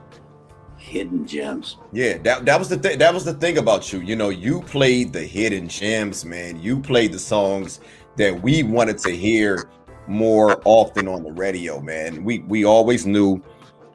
hidden 0.76 1.26
gems. 1.26 1.76
Yeah, 1.92 2.18
that, 2.18 2.44
that 2.44 2.58
was 2.58 2.68
the 2.68 2.78
thing. 2.78 2.98
That 2.98 3.12
was 3.12 3.24
the 3.24 3.34
thing 3.34 3.58
about 3.58 3.92
you. 3.92 4.00
You 4.00 4.16
know, 4.16 4.28
you 4.28 4.62
played 4.62 5.12
the 5.12 5.22
hidden 5.22 5.68
gems, 5.68 6.24
man. 6.24 6.60
You 6.60 6.80
played 6.80 7.12
the 7.12 7.18
songs 7.18 7.80
that 8.16 8.42
we 8.42 8.62
wanted 8.62 8.98
to 8.98 9.10
hear 9.10 9.68
more 10.06 10.60
often 10.64 11.08
on 11.08 11.22
the 11.22 11.32
radio, 11.32 11.80
man. 11.80 12.24
We 12.24 12.40
we 12.40 12.64
always 12.64 13.06
knew, 13.06 13.42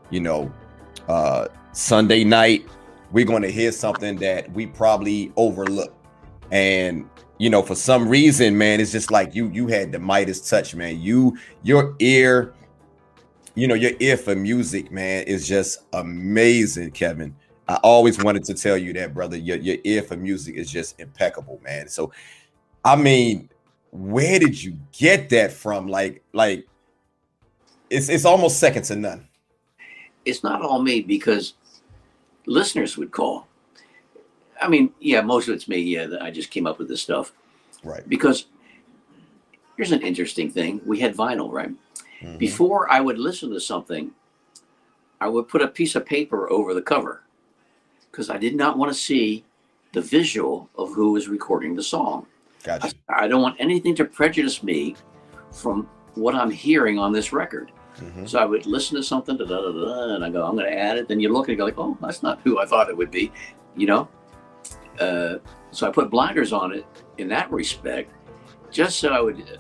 you 0.09 0.19
know, 0.19 0.51
uh 1.07 1.47
Sunday 1.73 2.23
night 2.23 2.67
we're 3.11 3.25
going 3.25 3.41
to 3.41 3.51
hear 3.51 3.71
something 3.71 4.15
that 4.17 4.51
we 4.53 4.65
probably 4.65 5.31
overlooked. 5.35 5.95
And 6.51 7.09
you 7.37 7.49
know, 7.49 7.63
for 7.63 7.75
some 7.75 8.07
reason, 8.07 8.57
man, 8.57 8.79
it's 8.79 8.91
just 8.91 9.09
like 9.09 9.33
you 9.33 9.49
you 9.49 9.67
had 9.67 9.91
the 9.91 9.99
Midas 9.99 10.47
touch, 10.47 10.75
man. 10.75 11.01
You 11.01 11.37
your 11.63 11.95
ear 11.99 12.53
you 13.55 13.67
know, 13.67 13.75
your 13.75 13.91
ear 13.99 14.17
for 14.17 14.35
music, 14.35 14.91
man, 14.91 15.23
is 15.23 15.47
just 15.47 15.79
amazing, 15.93 16.91
Kevin. 16.91 17.35
I 17.67 17.75
always 17.83 18.21
wanted 18.21 18.43
to 18.45 18.53
tell 18.53 18.77
you 18.77 18.93
that, 18.93 19.13
brother. 19.13 19.37
Your, 19.37 19.57
your 19.57 19.77
ear 19.83 20.01
for 20.01 20.17
music 20.17 20.55
is 20.55 20.69
just 20.69 20.99
impeccable, 20.99 21.59
man. 21.63 21.87
So, 21.87 22.11
I 22.83 22.95
mean, 22.95 23.49
where 23.91 24.39
did 24.39 24.61
you 24.61 24.77
get 24.91 25.29
that 25.29 25.51
from? 25.51 25.87
Like, 25.87 26.23
like 26.33 26.67
it's 27.89 28.09
it's 28.09 28.25
almost 28.25 28.59
second 28.59 28.83
to 28.83 28.95
none. 28.95 29.27
It's 30.25 30.43
not 30.43 30.61
all 30.61 30.81
me 30.81 31.01
because 31.01 31.53
listeners 32.45 32.97
would 32.97 33.11
call. 33.11 33.47
I 34.61 34.67
mean, 34.67 34.91
yeah, 34.99 35.21
most 35.21 35.47
of 35.47 35.55
it's 35.55 35.67
me. 35.67 35.77
Yeah, 35.79 36.07
I 36.21 36.31
just 36.31 36.51
came 36.51 36.67
up 36.67 36.77
with 36.79 36.87
this 36.87 37.01
stuff 37.01 37.33
Right. 37.83 38.07
because 38.07 38.45
here's 39.75 39.91
an 39.91 40.01
interesting 40.01 40.51
thing. 40.51 40.79
We 40.85 40.99
had 40.99 41.15
vinyl, 41.15 41.51
right? 41.51 41.71
Mhm. 42.21 42.37
Before 42.37 42.91
I 42.91 42.99
would 43.01 43.17
listen 43.17 43.49
to 43.51 43.59
something, 43.59 44.11
I 45.19 45.27
would 45.27 45.47
put 45.47 45.61
a 45.61 45.67
piece 45.67 45.95
of 45.95 46.05
paper 46.05 46.49
over 46.51 46.73
the 46.73 46.81
cover 46.81 47.23
because 48.11 48.29
I 48.29 48.37
did 48.37 48.55
not 48.55 48.77
want 48.77 48.91
to 48.91 48.97
see 48.97 49.43
the 49.93 50.01
visual 50.01 50.69
of 50.77 50.93
who 50.93 51.11
was 51.11 51.27
recording 51.27 51.75
the 51.75 51.83
song. 51.83 52.25
Gotcha. 52.63 52.91
I 53.09 53.27
don't 53.27 53.41
want 53.41 53.55
anything 53.59 53.95
to 53.95 54.05
prejudice 54.05 54.63
me 54.63 54.95
from 55.51 55.87
what 56.15 56.35
I'm 56.35 56.51
hearing 56.51 56.97
on 56.99 57.11
this 57.11 57.33
record. 57.33 57.71
Mhm. 57.99 58.27
So 58.27 58.39
I 58.39 58.45
would 58.45 58.65
listen 58.65 58.95
to 58.97 59.03
something, 59.03 59.35
da, 59.37 59.45
da, 59.45 59.59
da, 59.71 60.15
and 60.15 60.23
I 60.23 60.29
go, 60.29 60.45
I'm 60.45 60.55
going 60.55 60.69
to 60.71 60.77
add 60.77 60.97
it. 60.97 61.07
Then 61.07 61.19
you 61.19 61.29
look 61.29 61.49
and 61.49 61.57
go 61.57 61.65
like, 61.65 61.77
oh, 61.77 61.97
that's 62.01 62.23
not 62.23 62.39
who 62.43 62.59
I 62.59 62.65
thought 62.65 62.89
it 62.89 62.95
would 62.95 63.11
be, 63.11 63.31
you 63.75 63.85
know. 63.87 64.07
Uh, 64.99 65.37
so 65.71 65.87
I 65.87 65.91
put 65.91 66.09
blinders 66.09 66.53
on 66.53 66.73
it 66.73 66.85
in 67.17 67.27
that 67.29 67.51
respect, 67.51 68.11
just 68.71 68.99
so 68.99 69.09
I 69.09 69.19
would 69.21 69.59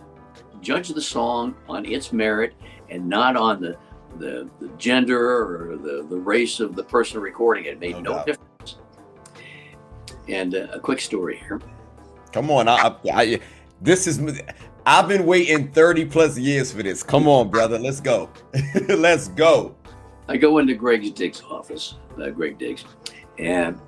judge 0.61 0.89
the 0.89 1.01
song 1.01 1.55
on 1.67 1.85
its 1.85 2.13
merit 2.13 2.53
and 2.89 3.07
not 3.07 3.35
on 3.35 3.61
the 3.61 3.77
the, 4.17 4.49
the 4.59 4.67
gender 4.77 5.71
or 5.71 5.77
the, 5.77 6.05
the 6.09 6.17
race 6.17 6.59
of 6.59 6.75
the 6.75 6.83
person 6.83 7.21
recording 7.21 7.65
it. 7.65 7.69
It 7.69 7.79
made 7.79 7.95
No 8.03 8.17
no, 8.17 8.25
difference. 8.25 8.77
And 10.27 10.53
uh, 10.53 10.67
a 10.73 10.79
quick 10.79 10.99
story 10.99 11.37
here. 11.37 11.61
Come 12.33 12.51
on, 12.51 12.67
I, 12.67 12.95
I, 13.11 13.39
this 13.81 14.07
is 14.07 14.41
I've 14.85 15.07
been 15.07 15.25
waiting 15.25 15.71
30 15.71 16.05
plus 16.05 16.37
years 16.37 16.71
for 16.71 16.81
this. 16.81 17.03
Come 17.03 17.27
on, 17.27 17.49
brother. 17.49 17.77
Let's 17.77 17.99
go. 17.99 18.29
Let's 18.89 19.27
go. 19.27 19.75
I 20.27 20.37
go 20.37 20.57
into 20.59 20.73
Greg 20.75 21.13
Diggs' 21.13 21.41
office, 21.49 21.95
uh, 22.21 22.29
Greg 22.29 22.57
Diggs, 22.57 22.85
and 23.37 23.79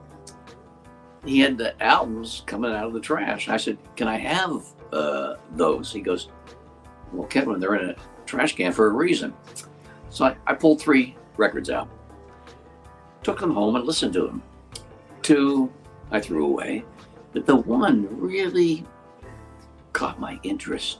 he 1.26 1.40
had 1.40 1.58
the 1.58 1.82
albums 1.82 2.44
coming 2.46 2.72
out 2.72 2.86
of 2.86 2.94
the 2.94 3.00
trash. 3.00 3.48
I 3.48 3.58
said, 3.58 3.78
"Can 3.96 4.08
I 4.08 4.18
have 4.18 4.66
uh, 4.92 5.36
those?" 5.56 5.92
He 5.92 6.02
goes, 6.02 6.30
"Well, 7.14 7.28
Kevin, 7.28 7.60
they're 7.60 7.76
in 7.76 7.92
a 7.92 7.96
trash 8.26 8.56
can 8.56 8.72
for 8.74 8.88
a 8.88 8.92
reason." 8.92 9.34
So 10.10 10.26
I, 10.26 10.36
I 10.46 10.54
pulled 10.54 10.82
three 10.82 11.16
records 11.38 11.70
out, 11.70 11.90
took 13.24 13.40
them 13.40 13.54
home, 13.54 13.76
and 13.76 13.86
listened 13.86 14.14
to 14.14 14.22
them. 14.22 14.42
Two 15.22 15.72
I 16.12 16.20
threw 16.20 16.46
away, 16.46 16.86
but 17.32 17.46
the 17.46 17.56
one 17.56 18.08
really 18.20 18.86
caught 19.94 20.20
my 20.20 20.40
interest. 20.44 21.00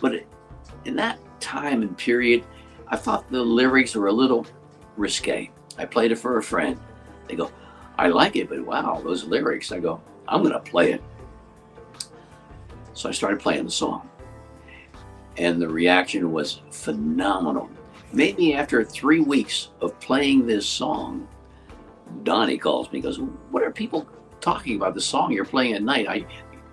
But 0.00 0.14
it, 0.14 0.28
in 0.84 0.96
that 0.96 1.18
time 1.40 1.82
and 1.82 1.96
period, 1.96 2.44
I 2.88 2.96
thought 2.96 3.30
the 3.30 3.42
lyrics 3.42 3.94
were 3.94 4.08
a 4.08 4.12
little 4.12 4.46
risque. 4.96 5.50
I 5.78 5.84
played 5.84 6.12
it 6.12 6.16
for 6.16 6.38
a 6.38 6.42
friend. 6.42 6.78
They 7.28 7.36
go, 7.36 7.50
I 7.96 8.08
like 8.08 8.36
it, 8.36 8.48
but 8.48 8.64
wow, 8.64 9.00
those 9.04 9.24
lyrics. 9.24 9.72
I 9.72 9.78
go, 9.78 10.00
I'm 10.26 10.42
going 10.42 10.52
to 10.52 10.60
play 10.60 10.92
it. 10.92 11.02
So 12.92 13.08
I 13.08 13.12
started 13.12 13.40
playing 13.40 13.64
the 13.64 13.70
song. 13.70 14.08
And 15.36 15.60
the 15.60 15.68
reaction 15.68 16.32
was 16.32 16.60
phenomenal. 16.70 17.70
Maybe 18.12 18.54
after 18.54 18.84
three 18.84 19.20
weeks 19.20 19.68
of 19.80 19.98
playing 20.00 20.46
this 20.46 20.66
song, 20.66 21.28
Donnie 22.24 22.58
calls 22.58 22.90
me 22.92 22.98
and 22.98 23.04
goes, 23.04 23.20
What 23.50 23.62
are 23.62 23.70
people 23.70 24.06
talking 24.40 24.76
about 24.76 24.94
the 24.94 25.00
song 25.00 25.32
you're 25.32 25.44
playing 25.44 25.74
at 25.74 25.82
night? 25.82 26.08
I, 26.08 26.26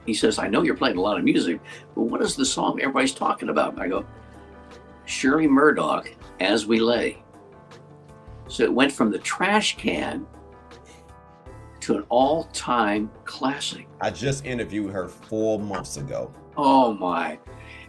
he 0.05 0.13
says, 0.13 0.39
I 0.39 0.47
know 0.47 0.63
you're 0.63 0.75
playing 0.75 0.97
a 0.97 1.01
lot 1.01 1.17
of 1.17 1.23
music, 1.23 1.59
but 1.93 2.03
what 2.03 2.21
is 2.21 2.35
the 2.35 2.45
song 2.45 2.79
everybody's 2.81 3.13
talking 3.13 3.49
about? 3.49 3.73
And 3.73 3.81
I 3.81 3.87
go, 3.87 4.05
Shirley 5.05 5.47
Murdock, 5.47 6.09
As 6.39 6.65
We 6.65 6.79
Lay. 6.79 7.23
So 8.47 8.63
it 8.63 8.73
went 8.73 8.91
from 8.91 9.11
the 9.11 9.19
trash 9.19 9.77
can 9.77 10.25
to 11.87 11.95
an 11.95 12.05
all 12.09 12.43
time 12.45 13.09
classic. 13.23 13.87
I 14.01 14.09
just 14.09 14.45
interviewed 14.45 14.91
her 14.91 15.07
four 15.07 15.57
months 15.57 15.95
ago. 15.95 16.33
Oh 16.57 16.93
my. 16.93 17.39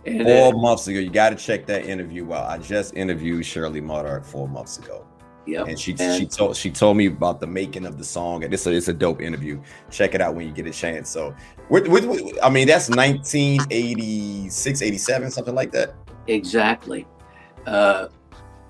And, 0.06 0.22
four 0.24 0.52
months 0.52 0.86
ago, 0.86 1.00
you 1.00 1.10
got 1.10 1.30
to 1.30 1.36
check 1.36 1.66
that 1.66 1.84
interview 1.84 2.32
out. 2.32 2.48
I 2.48 2.58
just 2.58 2.94
interviewed 2.94 3.44
Shirley 3.44 3.80
Murdock 3.80 4.24
four 4.24 4.48
months 4.48 4.78
ago. 4.78 5.04
Yeah, 5.46 5.64
and 5.64 5.76
she 5.78 5.96
and, 5.98 6.20
she 6.20 6.26
told 6.26 6.56
she 6.56 6.70
told 6.70 6.96
me 6.96 7.06
about 7.06 7.40
the 7.40 7.46
making 7.46 7.86
of 7.86 7.98
the 7.98 8.04
song, 8.04 8.44
and 8.44 8.54
it's 8.54 8.66
a 8.66 8.70
it's 8.70 8.88
a 8.88 8.92
dope 8.92 9.20
interview. 9.20 9.60
Check 9.90 10.14
it 10.14 10.20
out 10.20 10.34
when 10.34 10.46
you 10.46 10.52
get 10.52 10.66
a 10.66 10.70
chance. 10.70 11.08
So, 11.08 11.34
with, 11.70 11.88
with, 11.88 12.04
with, 12.04 12.38
I 12.42 12.50
mean, 12.50 12.68
that's 12.68 12.90
1986, 12.90 14.82
87, 14.82 15.30
something 15.30 15.54
like 15.54 15.72
that. 15.72 15.94
Exactly. 16.26 17.06
Uh, 17.66 18.08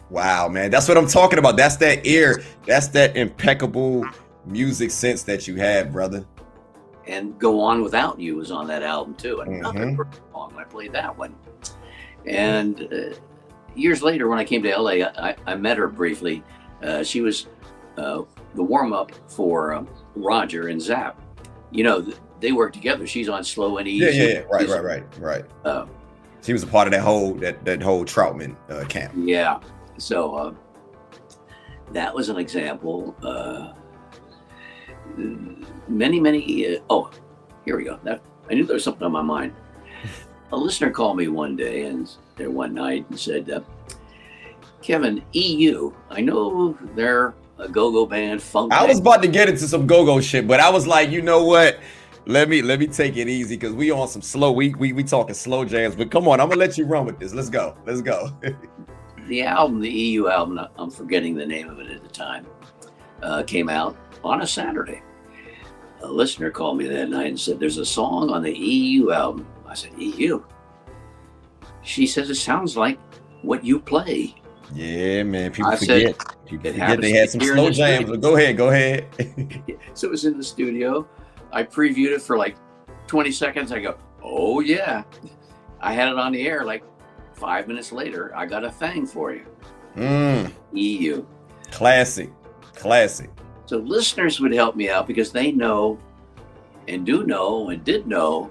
wow, 0.08 0.48
man, 0.48 0.70
that's 0.70 0.88
what 0.88 0.96
I'm 0.96 1.08
talking 1.08 1.40
about. 1.40 1.56
That's 1.56 1.76
that 1.78 2.06
ear. 2.06 2.44
That's 2.64 2.86
that 2.88 3.16
impeccable 3.16 4.06
music 4.49 4.90
sense 4.90 5.22
that 5.24 5.46
you 5.46 5.57
had, 5.57 5.92
brother. 5.92 6.26
And 7.07 7.38
"Go 7.38 7.61
On 7.61 7.82
Without 7.82 8.20
You" 8.20 8.36
was 8.36 8.51
on 8.51 8.66
that 8.68 8.82
album 8.82 9.14
too. 9.14 9.40
Another 9.40 9.78
mm-hmm. 9.78 10.32
song. 10.32 10.55
I 10.59 10.64
played 10.64 10.92
that 10.92 11.16
one. 11.16 11.34
And 12.26 12.88
uh, 12.92 13.16
years 13.74 14.03
later, 14.03 14.28
when 14.28 14.38
I 14.38 14.44
came 14.44 14.62
to 14.62 14.76
LA, 14.76 15.07
I, 15.07 15.36
I 15.46 15.55
met 15.55 15.78
her 15.78 15.88
briefly 15.88 16.42
uh, 16.82 17.03
she 17.03 17.20
was 17.20 17.46
uh, 17.96 18.22
the 18.55 18.62
warm 18.62 18.92
up 18.92 19.12
for 19.28 19.74
um, 19.74 19.88
Roger 20.14 20.68
and 20.68 20.80
Zapp. 20.80 21.20
You 21.70 21.84
know, 21.84 22.12
they 22.40 22.53
work 22.53 22.72
together. 22.72 23.07
She's 23.07 23.28
on 23.28 23.44
Slow 23.44 23.78
and 23.78 23.88
Easy. 23.88 24.05
Yeah, 24.05 24.11
yeah, 24.11 24.32
yeah. 24.32 24.40
right, 24.51 24.68
right, 24.68 24.84
right, 24.84 25.18
right. 25.18 25.44
Uh, 25.64 25.86
she 26.42 26.53
was 26.53 26.62
a 26.62 26.66
part 26.66 26.86
of 26.86 26.92
that 26.92 27.03
whole 27.03 27.34
that 27.34 27.64
that 27.64 27.82
whole 27.82 28.05
Troutman 28.05 28.57
uh, 28.70 28.84
camp. 28.86 29.12
Yeah. 29.16 29.61
So 29.99 30.34
uh, 30.34 30.55
that 31.92 32.14
was 32.14 32.28
an 32.28 32.38
example. 32.38 33.14
Uh, 35.16 35.66
many, 35.88 36.20
many. 36.20 36.78
oh, 36.90 37.11
here 37.64 37.76
we 37.76 37.84
go. 37.84 37.98
That 38.04 38.20
I 38.50 38.54
knew 38.54 38.64
there 38.64 38.74
was 38.74 38.84
something 38.84 39.04
on 39.04 39.12
my 39.12 39.22
mind. 39.22 39.54
A 40.52 40.56
listener 40.56 40.90
called 40.90 41.18
me 41.18 41.28
one 41.28 41.56
day 41.56 41.84
and 41.84 42.11
there 42.36 42.50
one 42.50 42.72
night 42.72 43.04
and 43.11 43.18
said, 43.18 43.64
Kevin, 44.82 45.22
EU. 45.32 45.92
I 46.11 46.20
know 46.22 46.78
they're 46.94 47.34
a 47.59 47.68
go-go 47.68 48.06
band, 48.06 48.40
funk. 48.40 48.72
I 48.72 48.86
was 48.86 49.00
about 49.00 49.22
to 49.22 49.28
get 49.28 49.48
into 49.48 49.68
some 49.68 49.86
go-go 49.86 50.20
shit, 50.20 50.46
but 50.46 50.61
I 50.61 50.70
was 50.70 50.86
like, 50.86 51.11
you 51.11 51.20
know 51.20 51.44
what? 51.44 51.78
Let 52.26 52.48
me 52.48 52.61
let 52.61 52.78
me 52.78 52.86
take 52.86 53.16
it 53.16 53.26
easy 53.26 53.56
because 53.56 53.72
we 53.72 53.90
on 53.90 54.06
some 54.06 54.20
slow. 54.20 54.52
We 54.52 54.74
we 54.74 54.92
we 54.92 55.02
talking 55.02 55.34
slow 55.34 55.64
jams. 55.64 55.96
But 55.96 56.11
come 56.11 56.28
on, 56.28 56.40
I'm 56.40 56.48
gonna 56.50 56.61
let 56.61 56.76
you 56.76 56.84
run 56.84 57.06
with 57.06 57.18
this. 57.18 57.32
Let's 57.32 57.48
go. 57.48 57.74
Let's 57.86 58.02
go. 58.02 58.30
the 59.28 59.42
album, 59.42 59.80
the 59.80 59.90
EU 59.90 60.28
album, 60.28 60.61
I'm 60.76 60.90
forgetting 60.90 61.36
the 61.36 61.46
name 61.46 61.70
of 61.70 61.80
it 61.80 61.90
at 61.90 62.02
the 62.02 62.09
time, 62.09 62.46
uh, 63.22 63.42
came 63.44 63.70
out 63.70 63.96
on 64.24 64.42
a 64.42 64.46
Saturday. 64.46 65.02
A 66.02 66.06
listener 66.06 66.50
called 66.50 66.78
me 66.78 66.86
that 66.86 67.08
night 67.08 67.26
and 67.26 67.40
said, 67.40 67.58
"There's 67.58 67.78
a 67.78 67.86
song 67.86 68.30
on 68.30 68.42
the 68.42 68.56
EU 68.56 69.10
album." 69.10 69.46
I 69.66 69.74
said, 69.74 69.92
"EU." 69.98 70.42
She 71.82 72.06
says 72.06 72.30
it 72.30 72.36
sounds 72.36 72.76
like 72.76 72.98
what 73.42 73.64
you 73.64 73.80
play. 73.80 74.34
Yeah, 74.74 75.22
man. 75.22 75.52
People 75.52 75.70
I 75.70 75.76
forget. 75.76 76.18
People 76.46 76.72
forget 76.72 77.00
they 77.00 77.12
had 77.12 77.30
some 77.30 77.40
slow 77.40 77.70
jams. 77.70 78.10
But 78.10 78.20
go 78.20 78.36
ahead, 78.36 78.56
go 78.56 78.68
ahead. 78.68 79.06
so 79.94 80.06
it 80.06 80.10
was 80.10 80.24
in 80.24 80.36
the 80.36 80.44
studio. 80.44 81.08
I 81.52 81.62
previewed 81.62 82.12
it 82.12 82.22
for 82.22 82.36
like 82.36 82.56
20 83.06 83.32
seconds. 83.32 83.72
I 83.72 83.80
go, 83.80 83.96
oh 84.22 84.60
yeah. 84.60 85.02
I 85.80 85.92
had 85.92 86.08
it 86.08 86.18
on 86.18 86.32
the 86.32 86.46
air 86.46 86.64
like 86.64 86.84
five 87.32 87.68
minutes 87.68 87.92
later. 87.92 88.32
I 88.36 88.46
got 88.46 88.64
a 88.64 88.70
thing 88.70 89.06
for 89.06 89.32
you. 89.32 89.46
Mm. 89.96 90.52
EU. 90.72 91.24
Classic. 91.70 92.30
Classic. 92.74 93.30
So 93.68 93.76
listeners 93.76 94.40
would 94.40 94.54
help 94.54 94.76
me 94.76 94.88
out 94.88 95.06
because 95.06 95.30
they 95.30 95.52
know 95.52 95.98
and 96.88 97.04
do 97.04 97.24
know 97.24 97.68
and 97.68 97.84
did 97.84 98.06
know 98.06 98.50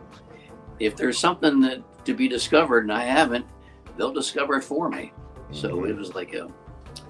if 0.80 0.96
there's 0.96 1.18
something 1.18 1.60
that 1.62 1.82
to 2.06 2.14
be 2.14 2.28
discovered 2.28 2.84
and 2.84 2.94
I 2.94 3.04
haven't, 3.04 3.44
they'll 3.98 4.14
discover 4.14 4.58
it 4.58 4.64
for 4.64 4.90
me. 4.90 5.12
So 5.52 5.70
mm-hmm. 5.70 5.90
it 5.90 5.96
was 5.96 6.14
like 6.14 6.36
a, 6.36 6.48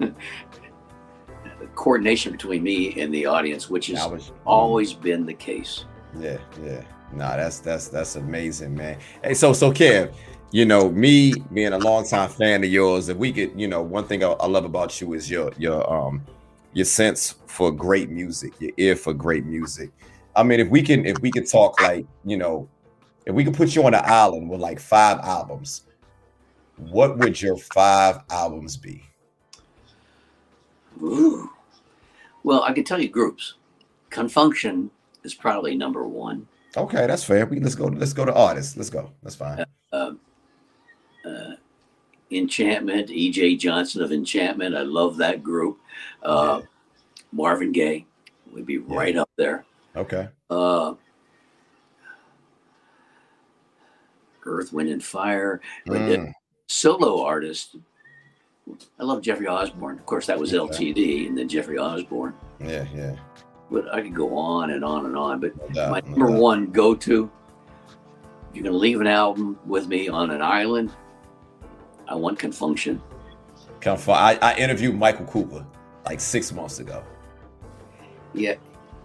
a, 0.00 1.66
coordination 1.74 2.32
between 2.32 2.62
me 2.62 2.98
and 2.98 3.12
the 3.12 3.26
audience, 3.26 3.68
which 3.68 3.88
has 3.88 4.08
was, 4.08 4.32
always 4.46 4.94
been 4.94 5.26
the 5.26 5.34
case. 5.34 5.84
Yeah, 6.18 6.38
yeah. 6.64 6.84
No, 7.12 7.28
that's 7.36 7.58
that's 7.58 7.88
that's 7.88 8.16
amazing, 8.16 8.74
man. 8.74 8.98
Hey, 9.22 9.34
so 9.34 9.52
so 9.52 9.70
Kev, 9.70 10.14
you 10.50 10.64
know, 10.64 10.88
me 10.90 11.34
being 11.52 11.74
a 11.74 11.78
longtime 11.78 12.30
fan 12.30 12.64
of 12.64 12.70
yours, 12.70 13.10
if 13.10 13.18
we 13.18 13.34
could, 13.34 13.52
you 13.60 13.68
know, 13.68 13.82
one 13.82 14.06
thing 14.06 14.24
I, 14.24 14.28
I 14.28 14.46
love 14.46 14.64
about 14.64 14.98
you 14.98 15.12
is 15.12 15.30
your 15.30 15.52
your 15.58 15.90
um 15.92 16.22
your 16.72 16.84
sense 16.84 17.34
for 17.46 17.70
great 17.72 18.10
music, 18.10 18.52
your 18.60 18.72
ear 18.76 18.96
for 18.96 19.12
great 19.12 19.44
music. 19.44 19.90
I 20.36 20.42
mean, 20.42 20.60
if 20.60 20.68
we 20.68 20.82
can 20.82 21.04
if 21.06 21.18
we 21.20 21.30
could 21.30 21.48
talk 21.48 21.80
like, 21.80 22.06
you 22.24 22.36
know, 22.36 22.68
if 23.26 23.34
we 23.34 23.44
could 23.44 23.54
put 23.54 23.74
you 23.74 23.84
on 23.84 23.94
an 23.94 24.02
island 24.04 24.48
with 24.48 24.60
like 24.60 24.78
five 24.78 25.18
albums, 25.20 25.82
what 26.76 27.18
would 27.18 27.40
your 27.40 27.56
five 27.56 28.20
albums 28.30 28.76
be? 28.76 29.02
Ooh. 31.02 31.50
Well, 32.44 32.62
I 32.62 32.72
can 32.72 32.84
tell 32.84 33.00
you 33.00 33.08
groups. 33.08 33.54
Con 34.10 34.28
Funk 34.28 34.56
Shun 34.56 34.90
is 35.24 35.34
probably 35.34 35.76
number 35.76 36.06
one. 36.06 36.46
Okay, 36.76 37.06
that's 37.06 37.24
fair. 37.24 37.44
We 37.46 37.60
let's 37.60 37.74
go. 37.74 37.86
Let's 37.86 38.12
go 38.12 38.24
to 38.24 38.34
artists. 38.34 38.76
Let's 38.76 38.90
go. 38.90 39.10
That's 39.22 39.36
fine. 39.36 39.64
Uh, 39.92 40.12
uh, 41.24 41.52
Enchantment, 42.30 43.10
E.J. 43.10 43.56
Johnson 43.56 44.02
of 44.02 44.12
Enchantment. 44.12 44.76
I 44.76 44.82
love 44.82 45.16
that 45.18 45.42
group. 45.42 45.78
Uh, 46.22 46.60
yeah. 46.60 46.66
Marvin 47.32 47.72
Gaye 47.72 48.06
would 48.52 48.66
be 48.66 48.74
yeah. 48.74 48.80
right 48.86 49.16
up 49.16 49.30
there. 49.36 49.64
Okay. 49.96 50.28
Uh, 50.50 50.94
Earth, 54.44 54.72
Wind, 54.72 54.90
and 54.90 55.04
Fire. 55.04 55.60
Mm 55.86 56.32
solo 56.68 57.24
artist, 57.24 57.76
I 59.00 59.04
love 59.04 59.22
Jeffrey 59.22 59.46
Osborne. 59.46 59.98
Of 59.98 60.06
course, 60.06 60.26
that 60.26 60.38
was 60.38 60.52
yeah. 60.52 60.60
LTD, 60.60 61.26
and 61.26 61.36
then 61.36 61.48
Jeffrey 61.48 61.78
Osborne. 61.78 62.34
Yeah, 62.60 62.86
yeah. 62.94 63.16
But 63.70 63.92
I 63.92 64.00
could 64.02 64.14
go 64.14 64.36
on 64.36 64.70
and 64.70 64.84
on 64.84 65.06
and 65.06 65.16
on. 65.16 65.40
But 65.40 65.74
no 65.74 65.90
my 65.90 66.00
no 66.00 66.10
number 66.10 66.28
doubt. 66.28 66.40
one 66.40 66.66
go 66.66 66.94
to, 66.94 67.30
if 67.88 68.54
you're 68.54 68.62
going 68.62 68.72
to 68.72 68.78
leave 68.78 69.00
an 69.00 69.06
album 69.06 69.58
with 69.66 69.88
me 69.88 70.08
on 70.08 70.30
an 70.30 70.42
island, 70.42 70.92
Uh, 72.08 72.12
I 72.12 72.14
want 72.14 72.38
Con 72.38 72.52
Funk 72.52 72.78
Shun. 72.78 73.00
Conf- 73.80 74.08
I, 74.08 74.34
I 74.42 74.56
interviewed 74.56 74.96
Michael 74.96 75.26
Cooper 75.26 75.64
like 76.04 76.20
six 76.20 76.52
months 76.52 76.80
ago. 76.80 77.04
Yeah, 78.34 78.54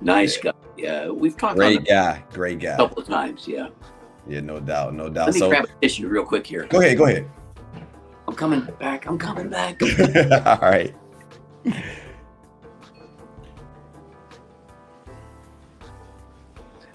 nice 0.01 0.37
yeah. 0.37 0.51
guy. 0.51 0.57
Yeah, 0.77 1.09
we've 1.09 1.37
talked. 1.37 1.57
Great 1.57 1.85
guy, 1.85 2.23
great 2.33 2.59
guy. 2.59 2.73
A 2.73 2.77
couple 2.77 3.01
of 3.01 3.07
times, 3.07 3.47
yeah. 3.47 3.69
Yeah, 4.27 4.39
no 4.39 4.59
doubt, 4.59 4.93
no 4.93 5.09
doubt. 5.09 5.27
Let 5.27 5.33
me 5.35 5.39
so, 5.39 5.49
grab 5.49 5.65
a 5.65 5.81
tissue 5.81 6.07
real 6.07 6.25
quick 6.25 6.47
here. 6.47 6.65
Go 6.65 6.79
ahead, 6.79 6.97
go 6.97 7.05
ahead. 7.05 7.29
I'm 8.27 8.35
coming 8.35 8.61
back. 8.79 9.05
I'm 9.05 9.17
coming 9.17 9.49
back. 9.49 9.81
All 10.61 10.69
right. 10.69 10.95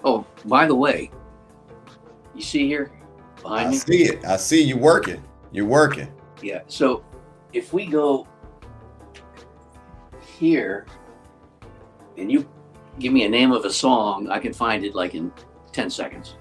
Oh, 0.03 0.25
by 0.45 0.65
the 0.65 0.75
way, 0.75 1.11
you 2.33 2.41
see 2.41 2.67
here 2.67 2.91
behind 3.41 3.67
I 3.67 3.71
me? 3.71 3.75
I 3.75 3.79
see 3.79 4.03
it. 4.03 4.25
I 4.25 4.37
see 4.37 4.63
you 4.63 4.77
working. 4.77 5.23
You're 5.51 5.65
working. 5.65 6.11
Yeah. 6.41 6.61
So 6.67 7.03
if 7.53 7.73
we 7.73 7.85
go 7.85 8.27
here 10.37 10.85
and 12.17 12.31
you 12.31 12.47
give 12.99 13.13
me 13.13 13.25
a 13.25 13.29
name 13.29 13.51
of 13.51 13.65
a 13.65 13.71
song, 13.71 14.29
I 14.29 14.39
can 14.39 14.53
find 14.53 14.83
it 14.83 14.95
like 14.95 15.15
in 15.15 15.31
10 15.71 15.89
seconds. 15.89 16.35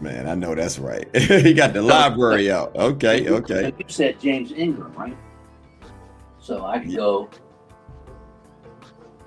Man, 0.00 0.28
I 0.28 0.34
know 0.34 0.54
that's 0.54 0.78
right. 0.78 1.08
he 1.16 1.54
got 1.54 1.72
the 1.72 1.82
library 1.82 2.50
out. 2.50 2.74
Okay, 2.76 3.28
okay. 3.28 3.72
You 3.78 3.84
said 3.88 4.20
James 4.20 4.52
Ingram, 4.52 4.92
right? 4.94 5.16
So 6.38 6.64
I 6.64 6.78
could 6.78 6.90
yeah. 6.90 6.96
go. 6.96 7.30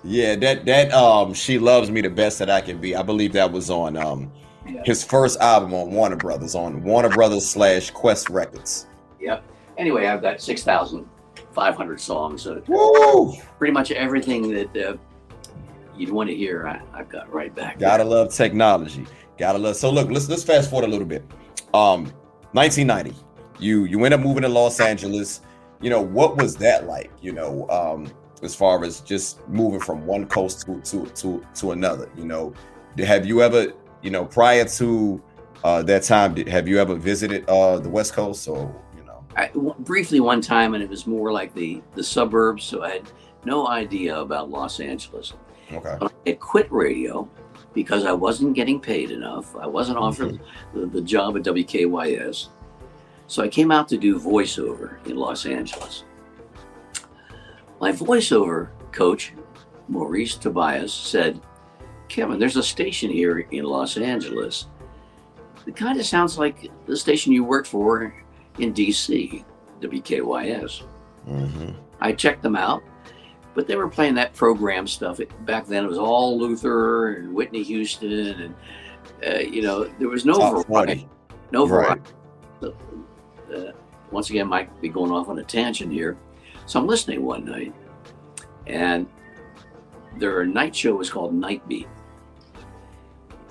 Yeah, 0.03 0.36
that 0.36 0.65
that 0.65 0.93
um, 0.93 1.34
she 1.34 1.57
loves 1.57 1.89
me 1.89 2.01
the 2.01 2.09
best 2.09 2.38
that 2.39 2.49
I 2.49 2.61
can 2.61 2.80
be. 2.80 2.95
I 2.95 3.01
believe 3.01 3.34
that 3.34 3.51
was 3.51 3.70
on 3.70 3.97
um, 3.97 4.32
yeah. 4.68 4.84
his 4.86 5.03
first 5.03 5.39
album 5.39 5.74
on 5.74 5.91
Warner 5.91 6.15
Brothers 6.18 6.53
on 6.53 6.84
Warner 6.84 7.09
Brothers 7.09 7.49
slash 7.49 7.91
Qwest 7.91 8.30
Records. 8.30 8.88
Yep. 9.28 9.43
Anyway, 9.78 10.07
I've 10.07 10.21
got 10.21 10.41
six 10.41 10.63
thousand 10.63 11.05
five 11.51 11.75
hundred 11.75 11.99
songs. 11.99 12.43
So 12.43 12.61
Woo! 12.67 13.34
pretty 13.57 13.73
much 13.73 13.91
everything 13.91 14.51
that 14.53 14.78
uh, 14.78 14.97
you'd 15.97 16.11
want 16.11 16.30
to 16.30 16.36
hear, 16.36 16.67
I, 16.67 16.97
have 16.97 17.09
got 17.09 17.32
right 17.32 17.53
back. 17.53 17.78
Gotta 17.78 18.03
there. 18.03 18.11
love 18.11 18.34
technology. 18.34 19.05
Gotta 19.38 19.57
love. 19.57 19.75
So 19.75 19.91
look, 19.91 20.09
let's 20.09 20.30
let's 20.30 20.43
fast 20.43 20.69
forward 20.69 20.88
a 20.88 20.91
little 20.91 21.07
bit. 21.07 21.23
Um, 21.73 22.05
1990, 22.53 23.13
you 23.59 23.84
you 23.84 24.03
end 24.05 24.13
up 24.13 24.21
moving 24.21 24.43
to 24.43 24.49
Los 24.49 24.80
Angeles. 24.80 25.41
You 25.82 25.89
know 25.89 26.01
what 26.01 26.38
was 26.38 26.55
that 26.57 26.88
like? 26.88 27.11
You 27.21 27.34
know, 27.34 27.67
um, 27.69 28.11
as 28.41 28.55
far 28.55 28.84
as 28.86 29.01
just 29.01 29.45
moving 29.49 29.82
from 29.82 30.05
one 30.05 30.25
coast 30.25 30.65
to 30.65 30.80
to 30.82 31.05
to 31.05 31.45
to 31.55 31.71
another. 31.71 32.09
You 32.15 32.25
know, 32.25 32.53
have 32.97 33.25
you 33.25 33.41
ever, 33.41 33.73
you 34.01 34.09
know, 34.09 34.25
prior 34.25 34.65
to 34.65 35.21
uh, 35.63 35.84
that 35.84 36.03
time, 36.03 36.34
did, 36.34 36.47
have 36.47 36.67
you 36.67 36.80
ever 36.80 36.95
visited 36.95 37.47
uh, 37.49 37.80
the 37.80 37.89
West 37.89 38.13
Coast 38.13 38.47
or 38.47 38.73
I, 39.38 39.51
briefly 39.79 40.19
one 40.19 40.41
time, 40.41 40.73
and 40.73 40.83
it 40.83 40.89
was 40.89 41.05
more 41.05 41.31
like 41.31 41.53
the 41.53 41.81
the 41.93 42.03
suburbs. 42.03 42.63
So 42.63 42.83
I 42.83 42.93
had 42.93 43.11
no 43.45 43.67
idea 43.67 44.19
about 44.19 44.49
Los 44.49 44.79
Angeles. 44.79 45.33
Okay. 45.71 45.97
I 46.25 46.31
quit 46.33 46.71
radio 46.71 47.29
because 47.73 48.05
I 48.05 48.11
wasn't 48.11 48.55
getting 48.55 48.79
paid 48.79 49.11
enough. 49.11 49.55
I 49.55 49.67
wasn't 49.67 49.97
offered 49.97 50.35
mm-hmm. 50.35 50.79
the, 50.79 50.85
the, 50.88 51.01
job 51.01 51.38
at 51.38 51.43
WKYS. 51.43 52.47
So 53.27 53.43
I 53.43 53.47
came 53.47 53.71
out 53.71 53.88
to 53.89 53.97
do 53.97 54.19
voiceover 54.19 55.05
in 55.05 55.17
Los 55.17 55.45
Angeles. 55.45 56.05
My 57.79 57.91
voiceover 57.91 58.69
coach, 58.91 59.33
Maurice 59.89 60.35
Tobias, 60.35 60.93
said, 60.93 61.39
Kevin, 62.07 62.39
there's 62.39 62.55
a 62.55 62.63
station 62.63 63.11
here 63.11 63.39
in 63.39 63.65
Los 63.65 63.97
Angeles. 63.97 64.67
It 65.65 65.75
kind 65.75 65.99
of 65.99 66.05
sounds 66.05 66.38
like 66.38 66.71
the 66.85 66.95
station 66.95 67.33
you 67.33 67.43
worked 67.43 67.67
for 67.67 68.13
in 68.60 68.74
DC, 68.74 69.43
WKYS. 69.82 70.84
Mm-hmm. 71.28 71.70
I 71.99 72.12
checked 72.14 72.41
them 72.43 72.55
out, 72.55 72.84
but 73.53 73.68
they 73.68 73.76
were 73.76 73.88
playing 73.89 74.16
that 74.16 74.34
program 74.34 74.88
stuff. 74.88 75.20
It, 75.20 75.30
back 75.45 75.68
then, 75.68 75.84
it 75.84 75.88
was 75.88 75.97
all 75.97 76.38
Luther 76.39 77.14
and 77.16 77.34
Whitney 77.34 77.64
Houston, 77.64 78.12
and 78.41 78.55
uh, 79.26 79.39
you 79.39 79.62
know 79.62 79.86
there 79.99 80.10
was 80.10 80.26
no 80.26 80.34
Top 80.38 80.68
variety. 80.68 81.08
40. 81.08 81.10
No 81.51 81.68
Right. 81.68 81.99
variety. 82.62 82.78
Uh, 83.53 83.72
once 84.12 84.30
again, 84.30 84.47
might 84.47 84.82
be 84.82 84.89
going 84.89 85.12
off 85.12 85.30
on 85.30 85.39
a 85.39 85.43
tangent 85.43 85.91
here. 85.91 86.18
So 86.66 86.80
I'm 86.80 86.88
listening 86.88 87.24
one 87.24 87.45
night, 87.45 87.74
and 88.68 89.08
their 90.18 90.45
night 90.45 90.76
show 90.76 90.95
was 90.95 91.10
called 91.10 91.34
Night 91.34 91.66
Beat, 91.68 91.88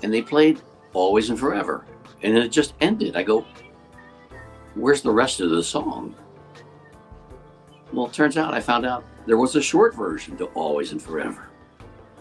and 0.03 0.13
they 0.13 0.21
played 0.21 0.61
Always 0.93 1.29
and 1.29 1.39
Forever, 1.39 1.85
and 2.23 2.37
it 2.37 2.49
just 2.49 2.73
ended. 2.81 3.15
I 3.15 3.23
go, 3.23 3.45
"Where's 4.77 5.01
the 5.01 5.11
rest 5.11 5.41
of 5.41 5.49
the 5.49 5.63
song?" 5.63 6.15
Well, 7.93 8.07
it 8.07 8.13
turns 8.13 8.37
out 8.37 8.53
I 8.53 8.59
found 8.59 8.85
out 8.85 9.05
there 9.25 9.37
was 9.37 9.55
a 9.55 9.61
short 9.61 9.95
version 9.95 10.37
to 10.37 10.45
Always 10.47 10.91
and 10.91 11.01
Forever. 11.01 11.49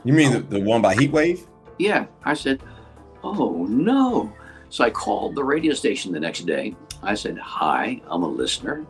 You 0.04 0.12
mean 0.12 0.32
the, 0.32 0.40
the 0.40 0.60
one 0.60 0.80
by 0.80 0.94
Heatwave? 0.94 1.46
Yeah, 1.78 2.06
I 2.24 2.34
said, 2.34 2.62
"Oh 3.24 3.66
no!" 3.68 4.32
So 4.68 4.84
I 4.84 4.90
called 4.90 5.34
the 5.34 5.44
radio 5.44 5.74
station 5.74 6.12
the 6.12 6.20
next 6.20 6.46
day. 6.46 6.74
I 7.02 7.14
said, 7.14 7.38
"Hi, 7.38 8.00
I'm 8.06 8.22
a 8.22 8.28
listener, 8.28 8.86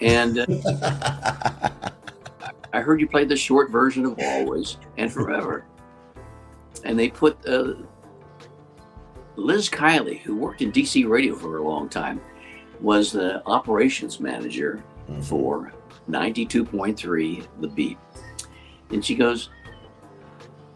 and 0.00 0.38
uh, 0.38 0.46
I 2.72 2.80
heard 2.80 3.00
you 3.00 3.08
played 3.08 3.28
the 3.28 3.36
short 3.36 3.70
version 3.70 4.04
of 4.06 4.18
Always 4.18 4.76
and 4.98 5.12
Forever." 5.12 5.64
And 6.84 6.98
they 6.98 7.08
put 7.08 7.38
uh, 7.46 7.74
Liz 9.36 9.68
Kiley, 9.68 10.18
who 10.20 10.36
worked 10.36 10.62
in 10.62 10.72
DC 10.72 11.08
radio 11.08 11.34
for 11.34 11.58
a 11.58 11.62
long 11.62 11.88
time, 11.88 12.20
was 12.82 13.12
the 13.12 13.44
operations 13.46 14.20
manager 14.20 14.82
for 15.22 15.72
92.3 16.10 17.46
The 17.60 17.68
Beat. 17.68 17.98
And 18.90 19.04
she 19.04 19.14
goes, 19.14 19.50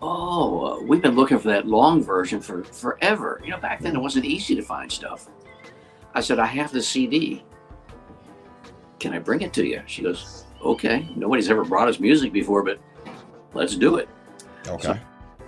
Oh, 0.02 0.60
uh, 0.64 0.82
we've 0.82 1.02
been 1.02 1.16
looking 1.16 1.38
for 1.38 1.48
that 1.48 1.66
long 1.66 2.02
version 2.02 2.40
for 2.40 2.62
forever. 2.64 3.40
You 3.42 3.50
know, 3.50 3.58
back 3.58 3.80
then 3.80 3.96
it 3.96 3.98
wasn't 3.98 4.26
easy 4.26 4.54
to 4.54 4.62
find 4.62 4.92
stuff. 4.92 5.28
I 6.14 6.20
said, 6.20 6.38
I 6.38 6.46
have 6.46 6.70
the 6.70 6.82
CD. 6.82 7.44
Can 9.00 9.12
I 9.12 9.18
bring 9.18 9.40
it 9.40 9.52
to 9.54 9.66
you? 9.66 9.82
She 9.86 10.02
goes, 10.02 10.44
Okay. 10.62 11.08
Nobody's 11.16 11.50
ever 11.50 11.64
brought 11.64 11.88
us 11.88 12.00
music 12.00 12.32
before, 12.32 12.62
but 12.62 12.78
let's 13.54 13.76
do 13.76 13.96
it. 13.96 14.08
Okay. 14.68 15.00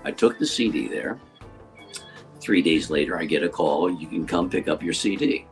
I 0.04 0.12
took 0.12 0.38
the 0.38 0.46
CD 0.46 0.88
there. 0.88 1.18
Three 2.40 2.62
days 2.62 2.88
later, 2.88 3.18
I 3.18 3.24
get 3.24 3.42
a 3.42 3.48
call. 3.48 3.90
You 3.90 4.06
can 4.06 4.26
come 4.26 4.48
pick 4.48 4.68
up 4.68 4.82
your 4.82 4.94
CD. 4.94 5.46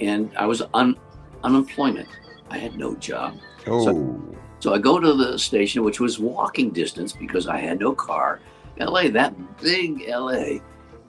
And 0.00 0.30
I 0.36 0.46
was 0.46 0.62
on 0.74 0.98
unemployment. 1.44 2.08
I 2.50 2.58
had 2.58 2.76
no 2.76 2.94
job. 2.96 3.38
Oh. 3.66 4.20
So 4.58 4.74
I 4.74 4.78
go 4.78 4.98
to 4.98 5.14
the 5.14 5.38
station, 5.38 5.82
which 5.84 6.00
was 6.00 6.18
walking 6.18 6.70
distance 6.70 7.12
because 7.12 7.46
I 7.46 7.58
had 7.58 7.80
no 7.80 7.94
car. 7.94 8.40
LA, 8.78 9.08
that 9.08 9.34
big 9.60 10.06
LA. 10.08 10.60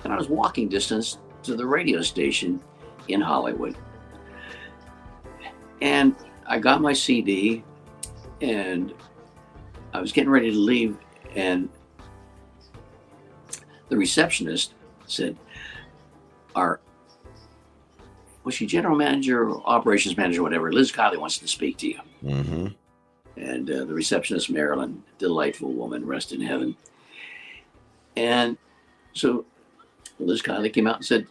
And 0.03 0.13
I 0.13 0.17
was 0.17 0.29
walking 0.29 0.69
distance 0.69 1.19
to 1.43 1.55
the 1.55 1.65
radio 1.65 2.01
station 2.01 2.61
in 3.07 3.21
Hollywood. 3.21 3.77
And 5.81 6.15
I 6.45 6.59
got 6.59 6.81
my 6.81 6.93
CD 6.93 7.63
and 8.41 8.93
I 9.93 9.99
was 9.99 10.11
getting 10.11 10.29
ready 10.29 10.51
to 10.51 10.57
leave. 10.57 10.97
And 11.35 11.69
the 13.89 13.97
receptionist 13.97 14.73
said, 15.07 15.37
Our 16.55 16.79
was 18.43 18.53
she 18.55 18.65
general 18.65 18.95
manager 18.97 19.47
or 19.49 19.61
operations 19.65 20.17
manager, 20.17 20.41
whatever? 20.43 20.71
Liz 20.71 20.91
Kiley 20.91 21.17
wants 21.17 21.37
to 21.39 21.47
speak 21.47 21.77
to 21.77 21.87
you 21.89 21.99
Mm-hmm. 22.23 22.67
and 23.37 23.69
uh, 23.69 23.85
the 23.85 23.93
receptionist 23.93 24.49
Marilyn, 24.49 25.03
delightful 25.17 25.71
woman, 25.71 26.05
rest 26.05 26.31
in 26.31 26.41
heaven. 26.41 26.75
And 28.15 28.57
so 29.13 29.45
Liz 30.19 30.41
Kiley 30.41 30.71
came 30.73 30.87
out 30.87 30.97
and 30.97 31.05
said, 31.05 31.27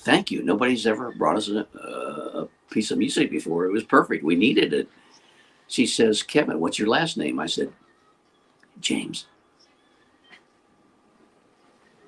"Thank 0.00 0.30
you. 0.30 0.42
Nobody's 0.42 0.86
ever 0.86 1.12
brought 1.12 1.36
us 1.36 1.48
a, 1.48 1.66
a 1.74 2.48
piece 2.70 2.90
of 2.90 2.98
music 2.98 3.30
before. 3.30 3.64
It 3.66 3.72
was 3.72 3.84
perfect. 3.84 4.24
We 4.24 4.36
needed 4.36 4.72
it." 4.72 4.88
She 5.68 5.86
says, 5.86 6.22
"Kevin, 6.22 6.60
what's 6.60 6.78
your 6.78 6.88
last 6.88 7.16
name?" 7.16 7.40
I 7.40 7.46
said, 7.46 7.72
"James." 8.80 9.26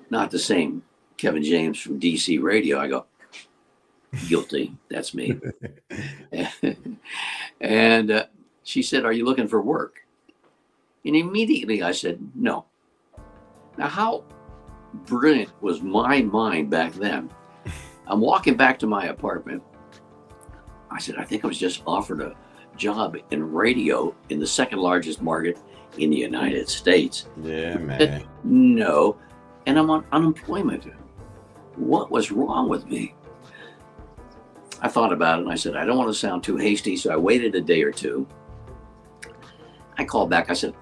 Not 0.09 0.31
the 0.31 0.39
same 0.39 0.83
Kevin 1.17 1.43
James 1.43 1.79
from 1.79 1.99
DC 1.99 2.41
Radio. 2.41 2.79
I 2.79 2.87
go, 2.87 3.05
guilty. 4.27 4.75
That's 4.89 5.13
me. 5.13 5.39
and 7.61 8.11
uh, 8.11 8.25
she 8.63 8.81
said, 8.81 9.05
Are 9.05 9.11
you 9.13 9.25
looking 9.25 9.47
for 9.47 9.61
work? 9.61 10.05
And 11.05 11.15
immediately 11.15 11.83
I 11.83 11.91
said, 11.91 12.19
No. 12.35 12.65
Now, 13.77 13.87
how 13.87 14.23
brilliant 15.05 15.51
was 15.61 15.81
my 15.81 16.21
mind 16.21 16.69
back 16.69 16.93
then? 16.93 17.29
I'm 18.07 18.19
walking 18.19 18.57
back 18.57 18.79
to 18.79 18.87
my 18.87 19.05
apartment. 19.05 19.63
I 20.91 20.99
said, 20.99 21.15
I 21.17 21.23
think 21.23 21.43
I 21.43 21.47
was 21.47 21.59
just 21.59 21.83
offered 21.85 22.21
a 22.21 22.35
job 22.75 23.15
in 23.31 23.51
radio 23.51 24.15
in 24.29 24.39
the 24.39 24.47
second 24.47 24.79
largest 24.79 25.21
market 25.21 25.59
in 25.97 26.09
the 26.09 26.17
United 26.17 26.67
States. 26.67 27.27
Yeah, 27.41 27.77
man. 27.77 28.25
No. 28.43 29.17
And 29.65 29.77
I'm 29.77 29.89
on 29.89 30.05
unemployment. 30.11 30.85
What 31.75 32.09
was 32.09 32.31
wrong 32.31 32.67
with 32.67 32.87
me? 32.87 33.13
I 34.81 34.87
thought 34.87 35.11
about 35.11 35.39
it 35.39 35.43
and 35.43 35.51
I 35.51 35.55
said, 35.55 35.75
I 35.75 35.85
don't 35.85 35.97
want 35.97 36.09
to 36.09 36.13
sound 36.13 36.43
too 36.43 36.57
hasty. 36.57 36.95
So 36.95 37.11
I 37.11 37.17
waited 37.17 37.55
a 37.55 37.61
day 37.61 37.83
or 37.83 37.91
two. 37.91 38.27
I 39.97 40.05
called 40.05 40.29
back. 40.29 40.49
I 40.49 40.53
said, 40.53 40.73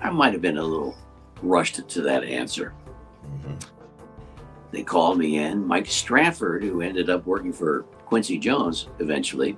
I 0.00 0.10
might 0.10 0.32
have 0.32 0.42
been 0.42 0.58
a 0.58 0.62
little 0.64 0.96
rushed 1.42 1.86
to 1.88 2.02
that 2.02 2.24
answer. 2.24 2.74
Mhm. 3.26 3.60
They 4.72 4.82
called 4.82 5.18
me 5.18 5.38
in. 5.38 5.66
Mike 5.66 5.86
Stratford, 5.86 6.62
who 6.64 6.80
ended 6.82 7.08
up 7.08 7.24
working 7.26 7.52
for 7.52 7.82
Quincy 8.06 8.38
Jones 8.38 8.88
eventually, 8.98 9.56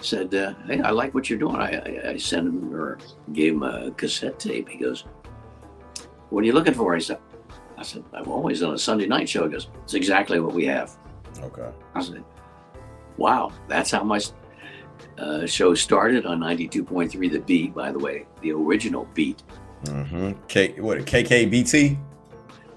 said, 0.00 0.34
uh, 0.34 0.54
Hey, 0.66 0.80
I 0.80 0.90
like 0.90 1.14
what 1.14 1.30
you're 1.30 1.38
doing. 1.38 1.56
I, 1.56 1.76
I, 1.78 2.10
I 2.10 2.16
sent 2.16 2.46
him 2.48 2.74
or 2.74 2.98
gave 3.32 3.54
him 3.54 3.62
a 3.62 3.92
cassette 3.92 4.38
tape. 4.38 4.68
He 4.68 4.78
goes, 4.78 5.04
What 6.30 6.42
are 6.42 6.46
you 6.46 6.52
looking 6.52 6.74
for? 6.74 6.94
I 6.94 6.98
said, 6.98 7.18
I 7.78 7.82
said, 7.82 8.02
I'm 8.12 8.28
always 8.28 8.62
on 8.62 8.74
a 8.74 8.78
Sunday 8.78 9.06
night 9.06 9.28
show. 9.28 9.44
He 9.44 9.50
goes, 9.50 9.68
It's 9.84 9.94
exactly 9.94 10.40
what 10.40 10.52
we 10.52 10.66
have. 10.66 10.96
Okay. 11.42 11.70
I 11.94 12.02
said, 12.02 12.24
Wow, 13.16 13.52
that's 13.68 13.90
how 13.90 14.02
my 14.02 14.20
uh, 15.18 15.46
show 15.46 15.74
started 15.74 16.26
on 16.26 16.40
92.3 16.40 17.30
The 17.32 17.40
Beat, 17.40 17.74
by 17.74 17.92
the 17.92 17.98
way, 17.98 18.26
the 18.42 18.52
original 18.52 19.08
beat, 19.14 19.42
Mm-hmm. 19.84 20.32
K 20.48 20.74
what 20.80 20.98
KKBT? 21.00 21.96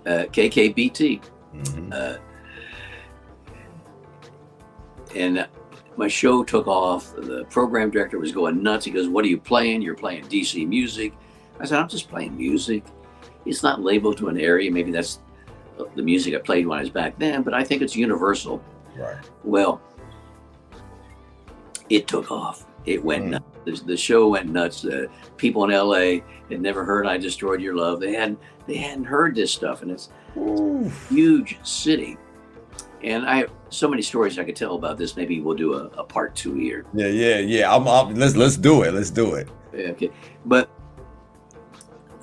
uh, 0.06 0.10
KKBT. 0.32 1.22
Mm-hmm. 1.56 1.90
Uh, 1.94 2.16
and 5.16 5.48
my 5.98 6.08
show 6.08 6.44
took 6.44 6.68
off. 6.68 7.14
The 7.16 7.46
program 7.50 7.90
director 7.90 8.20
was 8.20 8.32
going 8.32 8.62
nuts. 8.62 8.86
He 8.86 8.92
goes, 8.92 9.08
What 9.08 9.26
are 9.26 9.28
you 9.28 9.40
playing? 9.40 9.82
You're 9.82 9.96
playing 9.96 10.26
DC 10.26 10.68
music. 10.68 11.14
I 11.60 11.66
said, 11.66 11.80
I'm 11.80 11.90
just 11.90 12.10
playing 12.10 12.38
music. 12.38 12.84
It's 13.46 13.64
not 13.64 13.82
labeled 13.82 14.18
to 14.18 14.28
an 14.28 14.38
area. 14.40 14.72
Maybe 14.72 14.92
that's 14.92 15.20
the 15.96 16.02
music 16.04 16.34
I 16.36 16.40
played 16.40 16.68
when 16.68 16.78
I 16.78 16.82
was 16.82 16.90
back 16.90 17.18
then, 17.20 17.44
but 17.44 17.54
I 17.54 17.64
think 17.64 17.82
it's 17.82 17.96
universal. 17.96 18.62
Right. 18.98 19.18
Well, 19.44 19.82
it 21.90 22.08
took 22.08 22.32
off. 22.32 22.66
It 22.86 23.04
went 23.04 23.26
Mm. 23.26 23.30
nuts. 23.32 23.46
The, 23.82 23.86
the 23.88 23.98
show 23.98 24.28
went 24.30 24.50
nuts. 24.50 24.86
Uh, 24.86 25.08
people 25.38 25.64
in 25.66 25.72
LA 25.72 26.22
had 26.50 26.62
never 26.62 26.84
heard 26.86 27.06
"I 27.06 27.18
Destroyed 27.18 27.62
Your 27.62 27.76
Love." 27.76 28.00
They 28.00 28.14
hadn't 28.14 28.40
they 28.68 28.78
hadn't 28.78 29.06
heard 29.06 29.36
this 29.36 29.52
stuff, 29.52 29.82
and 29.82 29.92
it's 29.92 30.10
Ooh. 30.38 30.90
huge 31.10 31.58
city. 31.64 32.18
And 33.04 33.26
I 33.26 33.38
have 33.38 33.52
so 33.70 33.88
many 33.88 34.02
stories 34.02 34.38
I 34.40 34.44
could 34.44 34.56
tell 34.56 34.76
about 34.76 34.98
this. 34.98 35.16
Maybe 35.16 35.40
we'll 35.40 35.56
do 35.56 35.74
a, 35.76 35.86
a 35.98 36.04
part 36.04 36.36
two 36.36 36.54
here. 36.56 36.86
Yeah, 36.94 37.08
yeah, 37.08 37.38
yeah. 37.40 37.74
I'm, 37.76 37.88
I'm 37.88 38.16
let's 38.16 38.36
let's 38.36 38.58
do 38.58 38.84
it. 38.84 38.94
Let's 38.94 39.10
do 39.12 39.36
it. 39.36 39.48
Okay, 39.74 40.12
but 40.46 40.70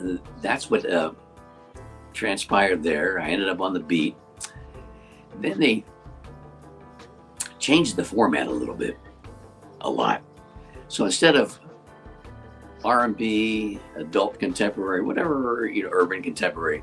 uh, 0.00 0.16
that's 0.42 0.70
what 0.70 0.88
uh, 0.90 1.12
transpired 2.16 2.82
there. 2.82 3.20
I 3.20 3.28
ended 3.30 3.48
up 3.48 3.60
on 3.60 3.72
the 3.72 3.80
beat. 3.80 4.16
Then 5.40 5.60
they 5.60 5.84
changed 7.58 7.94
the 7.96 8.04
format 8.04 8.48
a 8.48 8.50
little 8.50 8.74
bit, 8.74 8.98
a 9.82 9.90
lot. 9.90 10.22
So 10.88 11.04
instead 11.04 11.36
of 11.36 11.58
R&B, 12.84 13.78
adult 13.96 14.38
contemporary, 14.38 15.02
whatever 15.02 15.66
you 15.66 15.82
know, 15.82 15.90
urban 15.92 16.22
contemporary, 16.22 16.82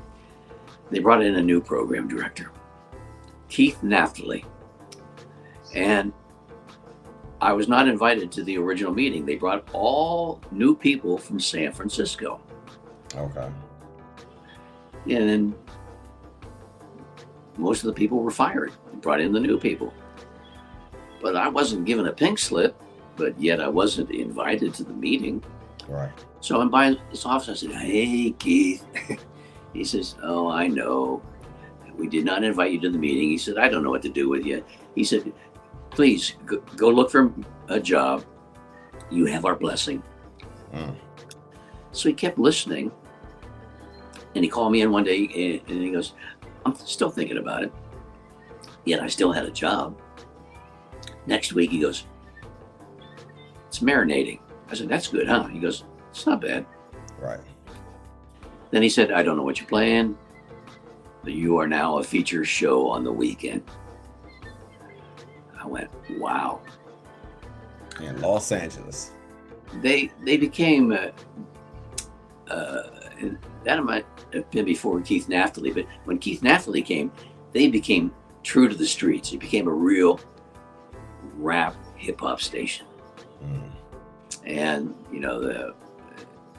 they 0.90 1.00
brought 1.00 1.22
in 1.22 1.36
a 1.36 1.42
new 1.42 1.60
program 1.60 2.06
director, 2.06 2.52
Keith 3.48 3.78
Naftaly. 3.82 4.44
And 5.74 6.12
I 7.40 7.52
was 7.52 7.66
not 7.66 7.88
invited 7.88 8.30
to 8.32 8.44
the 8.44 8.56
original 8.58 8.94
meeting. 8.94 9.26
They 9.26 9.36
brought 9.36 9.68
all 9.72 10.40
new 10.52 10.76
people 10.76 11.18
from 11.18 11.40
San 11.40 11.72
Francisco. 11.72 12.40
Okay. 13.14 13.48
And 15.04 15.28
then 15.28 15.54
most 17.56 17.84
of 17.84 17.86
the 17.86 17.92
people 17.92 18.20
were 18.20 18.30
fired. 18.30 18.72
They 18.90 18.98
brought 18.98 19.20
in 19.20 19.32
the 19.32 19.40
new 19.40 19.58
people. 19.58 19.92
But 21.20 21.36
I 21.36 21.48
wasn't 21.48 21.84
given 21.84 22.06
a 22.06 22.12
pink 22.12 22.38
slip, 22.38 22.80
but 23.16 23.40
yet 23.40 23.60
I 23.60 23.68
wasn't 23.68 24.10
invited 24.10 24.74
to 24.74 24.84
the 24.84 24.92
meeting. 24.92 25.42
Right. 25.88 26.12
So 26.40 26.60
I'm 26.60 26.70
by 26.70 26.96
his 27.10 27.24
office. 27.24 27.48
I 27.48 27.66
said, 27.66 27.76
Hey, 27.76 28.30
Keith. 28.38 28.84
he 29.72 29.84
says, 29.84 30.16
Oh, 30.22 30.48
I 30.48 30.66
know. 30.66 31.22
We 31.96 32.08
did 32.08 32.24
not 32.24 32.42
invite 32.42 32.72
you 32.72 32.80
to 32.80 32.90
the 32.90 32.98
meeting. 32.98 33.28
He 33.30 33.38
said, 33.38 33.56
I 33.56 33.68
don't 33.68 33.84
know 33.84 33.90
what 33.90 34.02
to 34.02 34.08
do 34.08 34.28
with 34.28 34.44
you. 34.44 34.64
He 34.94 35.04
said, 35.04 35.32
Please 35.90 36.34
go, 36.44 36.58
go 36.76 36.88
look 36.88 37.10
for 37.10 37.32
a 37.68 37.78
job. 37.78 38.24
You 39.10 39.26
have 39.26 39.44
our 39.44 39.54
blessing. 39.54 40.02
Mm. 40.72 40.96
So 41.92 42.08
he 42.08 42.14
kept 42.14 42.38
listening. 42.38 42.90
And 44.34 44.42
he 44.42 44.50
called 44.50 44.72
me 44.72 44.82
in 44.82 44.90
one 44.90 45.04
day 45.04 45.60
and 45.68 45.82
he 45.82 45.90
goes, 45.90 46.14
I'm 46.66 46.74
still 46.74 47.10
thinking 47.10 47.38
about 47.38 47.62
it. 47.62 47.72
Yet 48.84 49.00
I 49.00 49.06
still 49.06 49.32
had 49.32 49.44
a 49.44 49.50
job. 49.50 49.98
Next 51.26 51.52
week, 51.52 51.70
he 51.70 51.78
goes, 51.78 52.04
It's 53.68 53.78
marinating. 53.78 54.40
I 54.70 54.74
said, 54.74 54.88
That's 54.88 55.08
good, 55.08 55.26
huh? 55.26 55.44
He 55.44 55.58
goes, 55.58 55.84
It's 56.10 56.26
not 56.26 56.40
bad. 56.40 56.66
Right. 57.18 57.40
Then 58.70 58.82
he 58.82 58.88
said, 58.88 59.12
I 59.12 59.22
don't 59.22 59.36
know 59.36 59.42
what 59.42 59.58
you're 59.58 59.68
playing, 59.68 60.18
but 61.22 61.32
you 61.32 61.58
are 61.58 61.66
now 61.66 61.98
a 61.98 62.04
feature 62.04 62.44
show 62.44 62.88
on 62.88 63.04
the 63.04 63.12
weekend. 63.12 63.62
I 65.58 65.66
went, 65.66 65.90
Wow. 66.18 66.60
In 68.00 68.20
Los 68.20 68.52
Angeles. 68.52 69.12
They 69.80 70.10
they 70.24 70.36
became 70.36 70.92
uh, 70.92 71.10
uh, 72.52 73.03
that 73.64 73.82
might 73.84 74.06
have 74.32 74.50
been 74.50 74.64
before 74.64 75.00
Keith 75.00 75.28
Naftaly, 75.28 75.74
but 75.74 75.86
when 76.04 76.18
Keith 76.18 76.42
Naftaly 76.42 76.84
came, 76.84 77.12
they 77.52 77.68
became 77.68 78.12
true 78.42 78.68
to 78.68 78.74
the 78.74 78.86
streets. 78.86 79.32
It 79.32 79.40
became 79.40 79.68
a 79.68 79.72
real 79.72 80.20
rap 81.36 81.74
hip 81.96 82.20
hop 82.20 82.40
station. 82.40 82.86
Mm. 83.42 83.70
And 84.44 84.94
you 85.12 85.20
know, 85.20 85.40
the, 85.40 85.74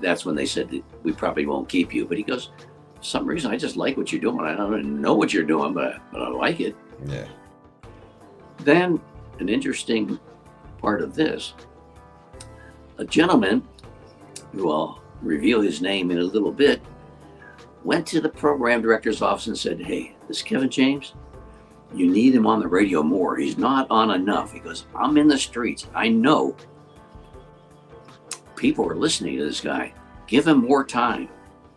that's 0.02 0.26
when 0.26 0.36
they 0.36 0.46
said 0.46 0.70
that 0.72 0.84
we 1.04 1.12
probably 1.14 1.46
won't 1.46 1.70
keep 1.70 1.94
you. 1.94 2.06
But 2.06 2.18
he 2.18 2.24
goes, 2.24 2.52
for 2.96 3.04
some 3.04 3.26
reason 3.26 3.52
I 3.52 3.58
just 3.58 3.78
like 3.78 3.98
what 3.98 4.12
you're 4.12 4.22
doing. 4.22 4.40
I 4.42 4.56
don't 4.56 5.02
know 5.02 5.14
what 5.14 5.34
you're 5.34 5.44
doing, 5.44 5.74
but 5.74 6.02
but 6.12 6.22
I 6.22 6.30
like 6.30 6.60
it. 6.60 6.76
Yeah. 7.06 7.28
Then 8.60 9.00
an 9.40 9.50
interesting 9.50 10.20
part 10.80 11.02
of 11.02 11.14
this, 11.14 11.54
a 12.98 13.06
gentleman 13.06 13.68
who 14.54 14.72
I'll 14.72 15.02
reveal 15.22 15.62
his 15.62 15.82
name 15.82 16.12
in 16.12 16.20
a 16.20 16.24
little 16.24 16.52
bit, 16.52 16.82
went 17.84 18.06
to 18.08 18.22
the 18.22 18.30
program 18.30 18.82
director's 18.82 19.22
office 19.22 19.48
and 19.48 19.58
said, 19.58 19.80
Hey, 19.80 20.16
this 20.28 20.42
Kevin 20.42 20.70
James, 20.70 21.14
you 21.94 22.10
need 22.10 22.34
him 22.36 22.48
on 22.48 22.60
the 22.60 22.68
radio 22.68 23.04
more. 23.04 23.38
He's 23.38 23.58
not 23.58 23.88
on 23.90 24.12
enough. 24.12 24.52
He 24.52 24.60
goes, 24.60 24.86
I'm 24.96 25.18
in 25.18 25.28
the 25.28 25.38
streets. 25.38 25.88
I 25.94 26.10
know 26.10 26.56
people 28.56 28.90
are 28.90 28.96
listening 28.96 29.38
to 29.38 29.46
this 29.46 29.62
guy. 29.62 29.94
Give 30.28 30.48
him 30.48 30.60
more 30.60 30.84
time. 30.84 31.30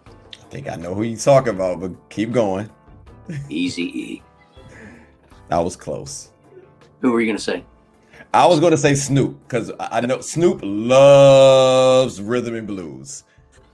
I 0.07 0.45
think 0.51 0.69
I 0.69 0.77
know 0.77 0.95
who 0.95 1.03
you're 1.03 1.19
talking 1.19 1.55
about, 1.55 1.81
but 1.81 1.93
keep 2.09 2.33
going. 2.33 2.71
Easy 3.49 3.85
E. 3.85 4.23
That 5.49 5.65
was 5.65 5.77
close. 5.77 6.31
Who 7.01 7.11
were 7.11 7.21
you 7.23 7.27
going 7.27 7.39
to 7.39 7.43
say? 7.43 7.65
I 8.35 8.47
was 8.47 8.61
going 8.61 8.73
to 8.73 8.77
say 8.77 8.95
Snoop 8.95 9.41
because 9.45 9.73
I 9.81 10.03
know 10.03 10.21
Snoop 10.21 10.61
loves 10.63 12.21
rhythm 12.21 12.55
and 12.55 12.67
blues. 12.67 13.25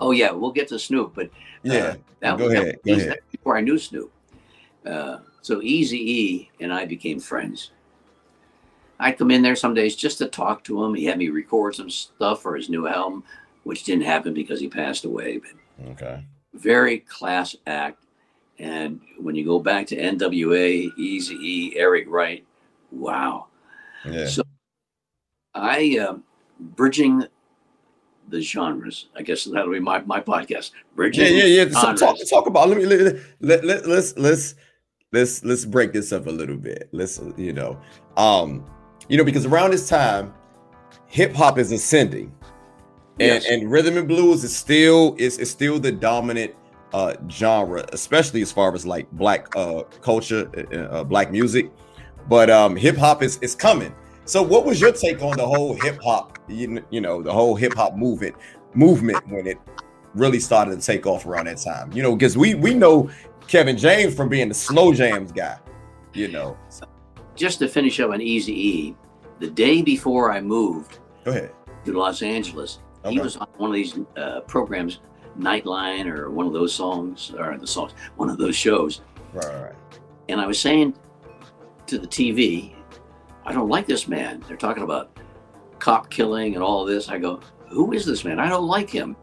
Oh 0.00 0.10
yeah, 0.10 0.30
we'll 0.32 0.50
get 0.52 0.68
to 0.68 0.78
Snoop, 0.78 1.12
but 1.14 1.26
uh, 1.26 1.30
Yeah. 1.62 1.94
that 2.20 2.38
go 2.38 2.44
was 2.44 2.54
ahead. 2.54 2.78
Go 2.84 2.92
ahead. 2.94 3.18
before 3.30 3.56
I 3.56 3.60
knew 3.60 3.78
Snoop. 3.78 4.12
Uh, 4.84 5.18
so 5.42 5.62
Easy 5.62 5.98
E 6.12 6.50
and 6.60 6.72
I 6.72 6.84
became 6.84 7.20
friends. 7.20 7.70
I'd 9.00 9.18
come 9.18 9.30
in 9.30 9.42
there 9.42 9.56
some 9.56 9.74
days 9.74 9.96
just 9.96 10.18
to 10.18 10.26
talk 10.28 10.62
to 10.64 10.82
him. 10.84 10.94
He 10.94 11.04
had 11.04 11.18
me 11.18 11.28
record 11.28 11.74
some 11.74 11.90
stuff 11.90 12.42
for 12.42 12.54
his 12.56 12.68
new 12.70 12.86
album, 12.86 13.24
which 13.64 13.84
didn't 13.84 14.04
happen 14.04 14.32
because 14.34 14.60
he 14.60 14.68
passed 14.68 15.04
away. 15.04 15.38
But 15.38 15.86
Okay. 15.90 16.24
very 16.54 17.00
class 17.00 17.56
act. 17.66 18.04
And 18.60 19.00
when 19.18 19.34
you 19.34 19.44
go 19.44 19.58
back 19.58 19.86
to 19.88 19.96
NWA, 19.96 20.90
Easy 20.96 21.34
E, 21.34 21.72
Eric 21.76 22.06
Wright, 22.08 22.44
wow. 22.92 23.46
Yeah. 24.04 24.26
So 24.26 24.42
I 25.54 25.98
um, 25.98 26.22
bridging 26.60 27.26
the 28.28 28.40
genres. 28.40 29.08
I 29.16 29.22
guess 29.22 29.44
that'll 29.44 29.72
be 29.72 29.80
my, 29.80 30.00
my 30.02 30.20
podcast. 30.20 30.72
Bridging 30.96 31.24
Yeah, 31.24 31.44
yeah, 31.44 31.64
yeah. 31.64 31.80
So 31.80 31.94
talk, 31.94 32.16
talk 32.28 32.46
about. 32.46 32.68
Let 32.68 32.78
me 32.78 32.86
let, 32.86 33.16
let, 33.40 33.64
let 33.64 33.86
let's 33.86 34.16
let's 34.16 34.54
let's 35.12 35.44
let's 35.44 35.64
break 35.64 35.92
this 35.92 36.12
up 36.12 36.26
a 36.26 36.30
little 36.30 36.56
bit. 36.56 36.88
Let's 36.92 37.20
you 37.36 37.52
know, 37.52 37.80
um, 38.16 38.64
you 39.08 39.16
know, 39.16 39.24
because 39.24 39.46
around 39.46 39.72
this 39.72 39.88
time, 39.88 40.32
hip 41.06 41.34
hop 41.34 41.58
is 41.58 41.72
ascending, 41.72 42.34
and 43.20 43.42
Yes. 43.42 43.46
and 43.46 43.70
rhythm 43.70 43.96
and 43.96 44.08
blues 44.08 44.44
is 44.44 44.54
still 44.54 45.14
is 45.18 45.38
is 45.38 45.50
still 45.50 45.78
the 45.78 45.92
dominant 45.92 46.54
uh 46.92 47.14
genre, 47.28 47.84
especially 47.92 48.42
as 48.42 48.52
far 48.52 48.74
as 48.74 48.86
like 48.86 49.10
black 49.12 49.54
uh 49.56 49.82
culture, 50.00 50.50
uh, 50.72 50.76
uh, 50.76 51.04
black 51.04 51.30
music. 51.30 51.70
But 52.28 52.48
um, 52.50 52.74
hip 52.76 52.96
hop 52.96 53.22
is 53.22 53.38
is 53.38 53.54
coming. 53.54 53.94
So, 54.26 54.42
what 54.42 54.64
was 54.64 54.80
your 54.80 54.92
take 54.92 55.22
on 55.22 55.36
the 55.36 55.46
whole 55.46 55.74
hip 55.74 56.00
hop? 56.02 56.38
You, 56.48 56.84
you 56.90 57.00
know, 57.00 57.22
the 57.22 57.32
whole 57.32 57.54
hip 57.54 57.74
hop 57.74 57.96
movement 57.96 58.34
movement 58.74 59.26
when 59.28 59.46
it 59.46 59.58
really 60.14 60.40
started 60.40 60.80
to 60.80 60.84
take 60.84 61.06
off 61.06 61.26
around 61.26 61.46
that 61.46 61.58
time. 61.58 61.92
You 61.92 62.02
know, 62.02 62.14
because 62.14 62.36
we 62.36 62.54
we 62.54 62.74
know 62.74 63.10
Kevin 63.48 63.76
James 63.76 64.14
from 64.14 64.28
being 64.28 64.48
the 64.48 64.54
slow 64.54 64.92
jams 64.92 65.32
guy. 65.32 65.58
You 66.14 66.28
know, 66.28 66.56
just 67.34 67.58
to 67.58 67.68
finish 67.68 68.00
up 68.00 68.10
on 68.10 68.20
Easy 68.20 68.52
E, 68.52 68.96
the 69.40 69.50
day 69.50 69.82
before 69.82 70.32
I 70.32 70.40
moved 70.40 70.98
to 71.24 71.50
Los 71.86 72.22
Angeles, 72.22 72.78
he 73.08 73.18
was 73.18 73.36
on 73.36 73.48
one 73.56 73.70
of 73.70 73.74
these 73.74 73.98
uh, 74.16 74.40
programs, 74.42 75.00
Nightline, 75.38 76.06
or 76.06 76.30
one 76.30 76.46
of 76.46 76.52
those 76.52 76.72
songs, 76.72 77.32
or 77.36 77.58
the 77.58 77.66
songs, 77.66 77.92
one 78.16 78.30
of 78.30 78.38
those 78.38 78.56
shows. 78.56 79.02
Right, 79.32 79.62
right. 79.62 79.74
And 80.28 80.40
I 80.40 80.46
was 80.46 80.58
saying 80.58 80.94
to 81.86 81.98
the 81.98 82.06
TV, 82.06 82.73
I 83.46 83.52
don't 83.52 83.68
like 83.68 83.86
this 83.86 84.08
man. 84.08 84.42
They're 84.46 84.56
talking 84.56 84.82
about 84.82 85.18
cop 85.78 86.10
killing 86.10 86.54
and 86.54 86.62
all 86.62 86.84
this. 86.84 87.08
I 87.08 87.18
go, 87.18 87.40
who 87.68 87.92
is 87.92 88.06
this 88.06 88.24
man? 88.24 88.38
I 88.38 88.48
don't 88.48 88.66
like 88.66 88.88
him. 88.88 89.16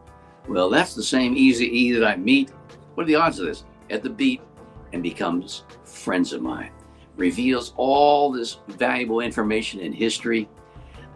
Well, 0.48 0.70
that's 0.70 0.94
the 0.94 1.02
same 1.02 1.36
Easy 1.36 1.66
E 1.66 1.92
that 1.92 2.04
I 2.06 2.16
meet. 2.16 2.50
What 2.94 3.04
are 3.04 3.06
the 3.06 3.14
odds 3.16 3.38
of 3.38 3.46
this? 3.46 3.64
At 3.90 4.02
the 4.02 4.10
beat 4.10 4.40
and 4.92 5.02
becomes 5.02 5.64
friends 5.84 6.32
of 6.32 6.42
mine. 6.42 6.70
Reveals 7.16 7.72
all 7.76 8.30
this 8.30 8.58
valuable 8.68 9.20
information 9.20 9.80
in 9.80 9.92
history. 9.92 10.48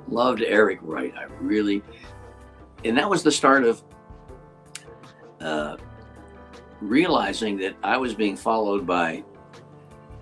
Loved 0.08 0.42
Eric 0.42 0.78
Wright. 0.82 1.12
I 1.16 1.24
really, 1.40 1.82
and 2.84 2.96
that 2.96 3.08
was 3.08 3.22
the 3.22 3.32
start 3.32 3.64
of 3.64 3.82
uh, 5.40 5.76
realizing 6.80 7.56
that 7.58 7.76
I 7.82 7.96
was 7.96 8.14
being 8.14 8.36
followed 8.36 8.86
by 8.86 9.24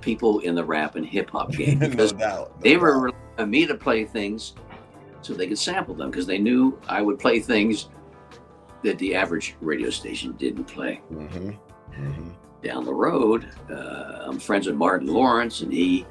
people 0.05 0.41
in 0.41 0.55
the 0.55 0.63
rap 0.65 0.97
and 0.97 1.07
hip 1.07 1.31
hop 1.31 1.51
game 1.57 1.79
no 1.79 1.89
because 1.89 2.13
doubt. 2.13 2.51
no 2.51 2.61
they 2.61 2.77
were 2.77 2.99
relying 3.01 3.15
on 3.39 3.51
me 3.51 3.67
to 3.67 3.75
play 3.75 4.05
things 4.05 4.55
so 5.23 5.33
they 5.33 5.47
could 5.47 5.59
sample 5.59 5.95
them 5.95 6.11
because 6.11 6.27
they 6.27 6.39
knew 6.39 6.79
I 6.89 7.01
would 7.01 7.19
play 7.19 7.41
things 7.41 7.89
that 8.83 8.99
the 8.99 9.15
average 9.15 9.57
radio 9.63 9.89
station 9.89 10.33
didn't 10.33 10.65
play. 10.65 11.01
Mhm, 11.11 11.57
mhm. 11.99 12.35
Down 12.63 12.85
the 12.85 12.93
road, 12.93 13.49
uh, 13.71 14.27
I'm 14.27 14.39
friends 14.39 14.67
with 14.67 14.77
Martin 14.77 15.09
Lawrence, 15.09 15.63
and 15.63 15.73
he 15.73 16.05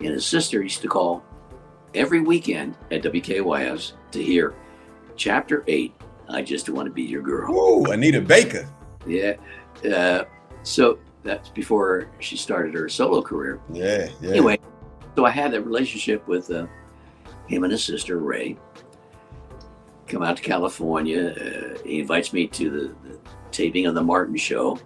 and 0.00 0.08
his 0.10 0.26
sister 0.26 0.62
used 0.62 0.82
to 0.82 0.88
call 0.88 1.24
every 1.94 2.20
weekend 2.20 2.76
at 2.90 3.02
WKYS 3.02 3.94
to 4.10 4.22
hear 4.22 4.52
Chapter 5.16 5.64
8 5.66 5.94
I 6.28 6.42
Just 6.42 6.68
Want 6.68 6.84
to 6.86 6.92
Be 6.92 7.02
Your 7.02 7.22
Girl. 7.22 7.50
Ooh, 7.50 7.84
Anita 7.90 8.20
Baker. 8.20 8.68
Yeah. 9.06 9.36
Uh, 9.90 10.24
so 10.62 10.98
that's 11.22 11.48
before 11.50 12.10
she 12.20 12.36
started 12.36 12.74
her 12.74 12.88
solo 12.88 13.22
career. 13.22 13.60
Yeah, 13.72 14.08
yeah. 14.20 14.30
Anyway, 14.30 14.58
so 15.16 15.24
I 15.24 15.30
had 15.30 15.52
that 15.52 15.62
relationship 15.62 16.26
with 16.28 16.50
uh, 16.50 16.66
him 17.46 17.64
and 17.64 17.72
his 17.72 17.84
sister 17.84 18.18
Ray. 18.18 18.56
Come 20.06 20.22
out 20.22 20.36
to 20.36 20.42
California. 20.42 21.30
Uh, 21.30 21.78
he 21.84 22.00
invites 22.00 22.32
me 22.32 22.46
to 22.48 22.70
the, 22.70 23.08
the 23.08 23.18
taping 23.50 23.86
of 23.86 23.94
the 23.94 24.02
Martin 24.02 24.36
Show, 24.36 24.78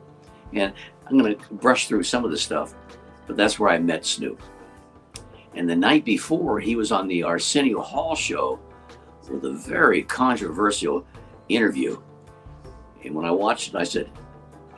and 0.53 0.73
I'm 1.07 1.19
going 1.19 1.37
to 1.37 1.55
brush 1.55 1.87
through 1.87 2.03
some 2.05 2.25
of 2.25 2.31
the 2.31 2.39
stuff, 2.39 2.75
but 3.27 3.37
that's 3.37 3.59
where 3.59 3.71
I 3.71 3.79
met 3.79 4.05
Snoop. 4.05 4.41
And 5.55 5.69
the 5.69 5.77
night 5.77 6.05
before, 6.05 6.61
he 6.61 6.77
was 6.77 6.93
on 6.93 7.07
the 7.07 7.23
Arsenio 7.23 7.81
Hall 7.81 8.15
show 8.15 8.59
with 9.31 9.45
a 9.45 9.53
very 9.53 10.03
controversial 10.03 11.07
interview. 11.49 12.01
And 13.05 13.15
when 13.15 13.27
I 13.27 13.31
watched 13.31 13.69
it, 13.69 13.77
I 13.77 13.85
said, 13.85 14.11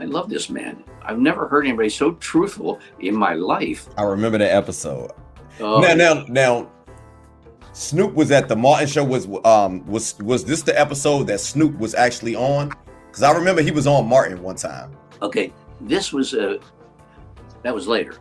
I 0.01 0.05
love 0.05 0.29
this 0.29 0.51
man. 0.51 0.83
I've 1.05 1.19
never 1.19 1.47
heard 1.47 1.67
anybody 1.67 1.89
so 1.89 2.13
truthful 2.13 2.81
in 3.01 3.15
my 3.15 3.35
life. 3.35 3.89
I 3.97 4.03
remember 4.03 4.39
that 4.39 4.55
episode. 4.55 5.11
Uh, 5.61 5.81
now, 5.81 5.95
now, 5.95 6.25
now, 6.29 6.71
Snoop 7.73 8.15
was 8.15 8.31
at 8.31 8.49
the 8.49 8.57
Martin 8.57 8.87
show. 8.87 9.05
Was 9.05 9.29
um 9.45 9.85
was 9.87 10.19
was 10.21 10.45
this 10.45 10.63
the 10.63 10.79
episode 10.79 11.25
that 11.25 11.41
Snoop 11.41 11.77
was 11.79 11.95
actually 11.95 12.37
on? 12.37 12.73
Because 13.09 13.23
I 13.23 13.33
remember 13.33 13.63
he 13.63 13.73
was 13.73 13.87
on 13.87 14.09
Martin 14.09 14.41
one 14.43 14.57
time. 14.57 14.97
Okay, 15.23 15.53
this 15.81 16.13
was 16.13 16.35
uh 16.35 16.59
that 17.63 17.75
was 17.75 17.89
later. 17.89 18.17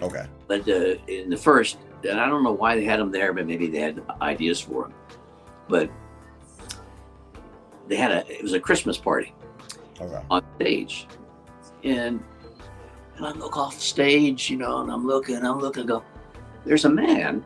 Okay, 0.00 0.26
but 0.48 0.66
uh, 0.68 0.96
in 1.06 1.28
the 1.30 1.36
first, 1.36 1.78
and 2.08 2.18
I 2.18 2.26
don't 2.26 2.42
know 2.42 2.52
why 2.52 2.74
they 2.74 2.84
had 2.84 2.98
him 2.98 3.12
there, 3.12 3.32
but 3.32 3.46
maybe 3.46 3.68
they 3.68 3.78
had 3.78 4.02
ideas 4.22 4.60
for 4.60 4.86
him. 4.86 4.94
But 5.68 5.90
they 7.88 7.96
had 7.96 8.10
a 8.10 8.26
it 8.30 8.42
was 8.42 8.54
a 8.54 8.60
Christmas 8.60 8.96
party 8.96 9.34
okay. 10.00 10.22
on 10.30 10.42
stage, 10.56 11.06
and 11.84 12.22
and 13.16 13.26
I 13.26 13.32
look 13.32 13.56
off 13.56 13.78
stage, 13.78 14.50
you 14.50 14.56
know, 14.56 14.80
and 14.80 14.90
I'm 14.90 15.06
looking, 15.06 15.36
I'm 15.36 15.58
looking, 15.58 15.86
go, 15.86 16.02
there's 16.64 16.86
a 16.86 16.90
man 16.90 17.44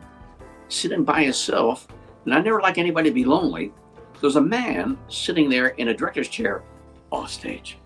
sitting 0.69 1.03
by 1.03 1.23
himself, 1.23 1.87
and 2.25 2.33
I 2.33 2.39
never 2.39 2.61
like 2.61 2.77
anybody 2.77 3.09
to 3.09 3.13
be 3.13 3.25
lonely. 3.25 3.73
There's 4.21 4.37
a 4.37 4.41
man 4.41 4.97
sitting 5.09 5.49
there 5.49 5.67
in 5.67 5.89
a 5.89 5.93
director's 5.93 6.29
chair 6.29 6.63
off 7.11 7.29
stage. 7.29 7.77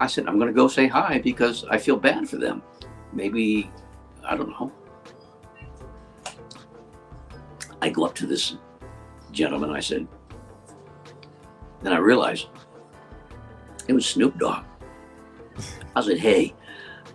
I 0.00 0.06
said, 0.06 0.26
I'm 0.26 0.38
going 0.38 0.48
to 0.48 0.54
go 0.54 0.68
say 0.68 0.86
hi 0.86 1.18
because 1.18 1.64
I 1.70 1.78
feel 1.78 1.96
bad 1.96 2.28
for 2.28 2.36
them. 2.36 2.62
Maybe, 3.12 3.70
I 4.24 4.36
don't 4.36 4.50
know. 4.50 4.72
I 7.80 7.90
go 7.90 8.04
up 8.04 8.14
to 8.16 8.26
this 8.26 8.56
gentleman. 9.30 9.70
I 9.70 9.80
said, 9.80 10.06
then 11.82 11.92
I 11.92 11.98
realized 11.98 12.48
it 13.88 13.92
was 13.92 14.06
Snoop 14.06 14.38
Dogg. 14.38 14.64
I 15.96 16.00
said, 16.00 16.18
hey, 16.18 16.54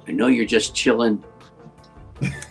I 0.07 0.11
know 0.11 0.27
you're 0.27 0.45
just 0.45 0.75
chilling 0.75 1.23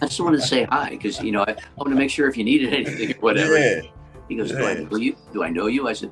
I 0.00 0.06
just 0.06 0.20
wanted 0.20 0.40
to 0.40 0.46
say 0.46 0.64
hi 0.64 0.90
because 0.90 1.20
you 1.22 1.32
know 1.32 1.42
I, 1.42 1.52
I 1.52 1.56
wanted 1.76 1.90
to 1.90 1.96
make 1.96 2.10
sure 2.10 2.28
if 2.28 2.36
you 2.36 2.44
needed 2.44 2.72
anything 2.72 3.12
or 3.12 3.20
whatever. 3.20 3.58
Yeah. 3.58 3.82
He 4.28 4.36
goes, 4.36 4.50
do 4.50 4.64
I 4.64 4.74
know 4.74 4.96
you? 4.96 5.16
Do 5.32 5.42
I 5.42 5.50
know 5.50 5.66
you? 5.66 5.88
I 5.88 5.92
said, 5.92 6.10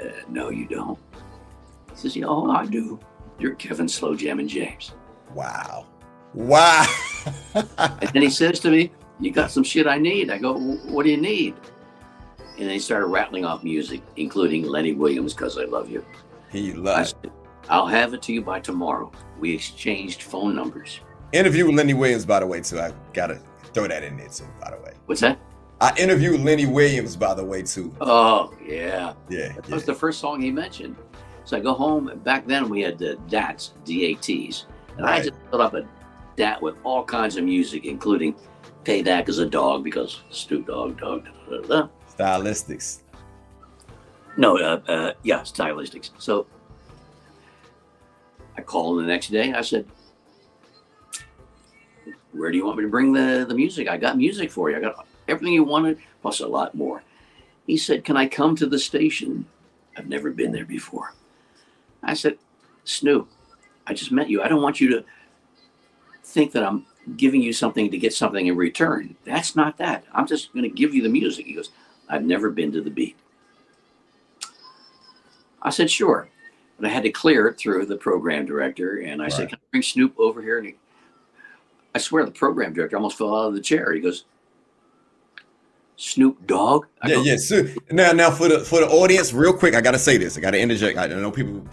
uh, 0.00 0.08
No, 0.28 0.50
you 0.50 0.66
don't. 0.66 0.98
He 1.90 1.96
says, 1.96 2.16
Yeah, 2.16 2.26
oh, 2.26 2.50
I 2.50 2.66
do. 2.66 2.98
You're 3.38 3.54
Kevin 3.54 3.88
Slow 3.88 4.14
Jam 4.14 4.38
and 4.38 4.48
James. 4.48 4.92
Wow. 5.34 5.86
Wow. 6.34 6.86
and 7.54 8.10
then 8.12 8.22
he 8.22 8.30
says 8.30 8.60
to 8.60 8.70
me, 8.70 8.92
You 9.20 9.30
got 9.30 9.50
some 9.50 9.64
shit 9.64 9.86
I 9.86 9.98
need. 9.98 10.30
I 10.30 10.38
go, 10.38 10.58
What 10.58 11.04
do 11.04 11.10
you 11.10 11.16
need? 11.16 11.54
And 12.58 12.64
then 12.64 12.70
he 12.70 12.78
started 12.78 13.06
rattling 13.06 13.44
off 13.44 13.62
music, 13.62 14.02
including 14.16 14.64
Lenny 14.64 14.92
Williams, 14.92 15.34
Because 15.34 15.58
I 15.58 15.64
Love 15.64 15.90
You. 15.90 16.04
He 16.50 16.72
loves 16.72 17.14
it. 17.22 17.30
I'll 17.68 17.86
have 17.86 18.14
it 18.14 18.22
to 18.22 18.32
you 18.32 18.42
by 18.42 18.60
tomorrow. 18.60 19.10
We 19.38 19.54
exchanged 19.54 20.22
phone 20.22 20.54
numbers. 20.54 21.00
Interview 21.32 21.66
with 21.66 21.74
Lenny 21.74 21.94
Williams, 21.94 22.24
by 22.24 22.40
the 22.40 22.46
way, 22.46 22.60
too. 22.60 22.78
I 22.78 22.92
gotta 23.12 23.40
throw 23.74 23.88
that 23.88 24.04
in 24.04 24.16
there 24.16 24.28
too, 24.28 24.44
by 24.60 24.70
the 24.70 24.76
way. 24.82 24.92
What's 25.06 25.20
that? 25.20 25.38
I 25.80 25.94
interviewed 25.98 26.40
Lenny 26.40 26.66
Williams, 26.66 27.16
by 27.16 27.34
the 27.34 27.44
way, 27.44 27.62
too. 27.62 27.92
Oh 28.00 28.54
yeah, 28.64 29.14
yeah. 29.28 29.52
That 29.52 29.68
yeah. 29.68 29.74
was 29.74 29.84
the 29.84 29.94
first 29.94 30.20
song 30.20 30.40
he 30.40 30.50
mentioned. 30.50 30.96
So 31.44 31.56
I 31.56 31.60
go 31.60 31.74
home. 31.74 32.08
And 32.08 32.22
back 32.22 32.46
then 32.46 32.68
we 32.68 32.80
had 32.80 32.98
the 32.98 33.16
DATs, 33.28 33.74
D-A-Ts, 33.84 34.66
and 34.96 35.04
right. 35.04 35.20
I 35.20 35.24
just 35.24 35.34
put 35.50 35.60
up 35.60 35.74
a 35.74 35.86
DAT 36.36 36.62
with 36.62 36.76
all 36.84 37.04
kinds 37.04 37.36
of 37.36 37.44
music, 37.44 37.84
including 37.84 38.34
"Payback 38.84 39.28
as 39.28 39.38
a 39.38 39.46
Dog" 39.46 39.84
because 39.84 40.22
Snoop 40.30 40.66
Dogg, 40.66 40.98
dog. 40.98 41.26
Da, 41.48 41.60
da, 41.60 41.66
da. 41.66 41.88
Stylistics. 42.16 43.00
No, 44.36 44.58
uh, 44.58 44.80
uh, 44.88 45.12
yeah, 45.22 45.40
stylistics. 45.40 46.10
So 46.18 46.46
I 48.56 48.62
called 48.62 48.98
him 48.98 49.06
the 49.06 49.12
next 49.12 49.28
day. 49.28 49.52
I 49.52 49.60
said, 49.60 49.86
where 52.36 52.50
do 52.50 52.58
you 52.58 52.66
want 52.66 52.78
me 52.78 52.84
to 52.84 52.90
bring 52.90 53.12
the, 53.12 53.44
the 53.48 53.54
music? 53.54 53.88
I 53.88 53.96
got 53.96 54.16
music 54.16 54.50
for 54.50 54.70
you. 54.70 54.76
I 54.76 54.80
got 54.80 55.06
everything 55.28 55.54
you 55.54 55.64
wanted, 55.64 55.98
plus 56.22 56.40
a 56.40 56.46
lot 56.46 56.74
more. 56.74 57.02
He 57.66 57.76
said, 57.76 58.04
Can 58.04 58.16
I 58.16 58.26
come 58.26 58.54
to 58.56 58.66
the 58.66 58.78
station? 58.78 59.46
I've 59.96 60.08
never 60.08 60.30
been 60.30 60.52
there 60.52 60.64
before. 60.64 61.14
I 62.02 62.14
said, 62.14 62.38
Snoop, 62.84 63.28
I 63.86 63.94
just 63.94 64.12
met 64.12 64.28
you. 64.28 64.42
I 64.42 64.48
don't 64.48 64.62
want 64.62 64.80
you 64.80 64.88
to 64.90 65.04
think 66.22 66.52
that 66.52 66.62
I'm 66.62 66.86
giving 67.16 67.40
you 67.40 67.52
something 67.52 67.90
to 67.90 67.98
get 67.98 68.12
something 68.12 68.46
in 68.46 68.56
return. 68.56 69.16
That's 69.24 69.56
not 69.56 69.78
that. 69.78 70.04
I'm 70.12 70.26
just 70.26 70.52
going 70.52 70.64
to 70.64 70.68
give 70.68 70.94
you 70.94 71.02
the 71.02 71.08
music. 71.08 71.46
He 71.46 71.54
goes, 71.54 71.70
I've 72.08 72.24
never 72.24 72.50
been 72.50 72.72
to 72.72 72.80
the 72.80 72.90
beat. 72.90 73.16
I 75.62 75.70
said, 75.70 75.90
Sure. 75.90 76.28
But 76.78 76.86
I 76.86 76.92
had 76.92 77.04
to 77.04 77.10
clear 77.10 77.48
it 77.48 77.58
through 77.58 77.86
the 77.86 77.96
program 77.96 78.44
director. 78.44 78.98
And 78.98 79.20
I 79.20 79.24
right. 79.24 79.32
said, 79.32 79.48
Can 79.48 79.58
I 79.58 79.66
bring 79.70 79.82
Snoop 79.82 80.14
over 80.18 80.42
here? 80.42 80.58
And 80.58 80.66
he, 80.68 80.74
I 81.94 81.98
swear 81.98 82.24
the 82.24 82.30
program 82.30 82.74
director 82.74 82.96
almost 82.96 83.16
fell 83.16 83.34
out 83.34 83.48
of 83.48 83.54
the 83.54 83.60
chair. 83.60 83.92
He 83.92 84.00
goes, 84.00 84.24
Snoop 85.96 86.46
Dogg? 86.46 86.86
I 87.02 87.08
yeah, 87.08 87.14
go, 87.14 87.22
yeah. 87.22 87.36
So, 87.36 87.66
now, 87.90 88.12
now 88.12 88.30
for 88.30 88.48
the 88.48 88.60
for 88.60 88.80
the 88.80 88.88
audience, 88.88 89.32
real 89.32 89.54
quick, 89.54 89.74
I 89.74 89.80
gotta 89.80 89.98
say 89.98 90.18
this. 90.18 90.36
I 90.36 90.40
gotta 90.40 90.60
interject. 90.60 90.98
I 90.98 91.06
know 91.06 91.30
people, 91.30 91.66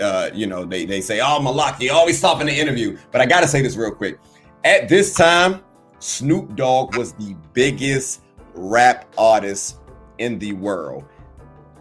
uh, 0.00 0.30
you 0.32 0.46
know, 0.46 0.64
they 0.64 0.86
they 0.86 1.02
say, 1.02 1.20
"Oh, 1.22 1.40
Malak, 1.40 1.80
you 1.80 1.92
always 1.92 2.16
stop 2.16 2.40
in 2.40 2.46
the 2.46 2.58
interview," 2.58 2.96
but 3.12 3.20
I 3.20 3.26
gotta 3.26 3.46
say 3.46 3.60
this 3.60 3.76
real 3.76 3.90
quick. 3.90 4.18
At 4.64 4.88
this 4.88 5.14
time, 5.14 5.60
Snoop 5.98 6.56
Dogg 6.56 6.96
was 6.96 7.12
the 7.12 7.36
biggest 7.52 8.22
rap 8.54 9.04
artist 9.18 9.78
in 10.18 10.38
the 10.38 10.52
world 10.54 11.04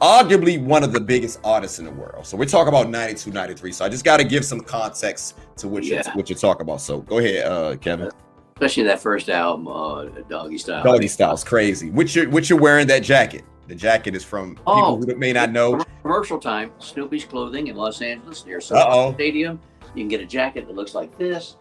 arguably 0.02 0.62
one 0.64 0.84
of 0.84 0.94
the 0.94 1.00
biggest 1.00 1.40
artists 1.44 1.80
in 1.80 1.86
the 1.86 1.92
world. 1.92 2.26
So 2.26 2.38
we're 2.38 2.46
talking 2.46 2.70
about 2.70 2.90
92, 2.90 3.32
93. 3.32 3.72
So 3.72 3.86
I 3.86 3.90
just 3.90 4.04
got 4.04 4.18
to 4.18 4.24
give 4.24 4.46
some 4.46 4.62
context 4.62 5.38
to 5.58 5.68
what 5.68 5.84
yeah. 5.84 6.04
you're, 6.06 6.16
what 6.16 6.30
you're 6.30 6.38
talking 6.38 6.62
about. 6.62 6.82
So 6.82 7.02
go 7.02 7.18
ahead, 7.20 7.46
uh, 7.46 7.76
Kevin. 7.78 8.12
Especially 8.56 8.84
that 8.84 9.00
first 9.00 9.30
album, 9.30 9.68
uh, 9.68 10.06
Doggystyle. 10.30 10.84
Doggy 10.84 11.08
Style 11.08 11.34
is 11.34 11.44
crazy. 11.44 11.92
Which 11.92 12.16
you're, 12.16 12.30
which 12.30 12.50
you're 12.50 12.60
wearing 12.60 12.88
that 12.88 13.04
jacket. 13.04 13.44
The 13.68 13.76
jacket 13.76 14.16
is 14.16 14.24
from 14.24 14.58
oh, 14.66 14.76
people 14.76 15.14
who 15.14 15.20
may 15.20 15.34
not 15.34 15.52
know. 15.52 15.84
Commercial 16.02 16.40
time, 16.40 16.72
Snoopy's 16.80 17.26
clothing 17.26 17.68
in 17.68 17.76
Los 17.76 18.02
Angeles 18.02 18.46
near 18.46 18.62
SoFi 18.62 19.14
Stadium. 19.14 19.60
You 19.94 20.04
can 20.04 20.08
get 20.08 20.22
a 20.22 20.26
jacket 20.26 20.68
that 20.68 20.76
looks 20.76 20.96
like 20.96 21.16
this. 21.18 21.58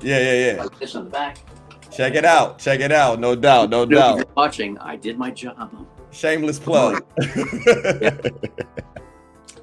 Yeah, 0.00 0.18
yeah, 0.20 0.52
yeah. 0.52 0.62
Like 0.62 0.78
this 0.78 0.94
on 0.94 1.04
the 1.04 1.10
back. 1.10 1.38
Check 1.90 2.14
it 2.14 2.24
out. 2.24 2.58
Check 2.58 2.80
it 2.80 2.92
out. 2.92 3.18
No 3.18 3.34
doubt. 3.34 3.70
No 3.70 3.84
Snoopy, 3.84 3.94
doubt. 3.96 4.36
watching. 4.36 4.78
I 4.78 4.94
did 4.96 5.18
my 5.18 5.30
job. 5.30 5.86
Shameless 6.10 6.58
plug. 6.58 7.04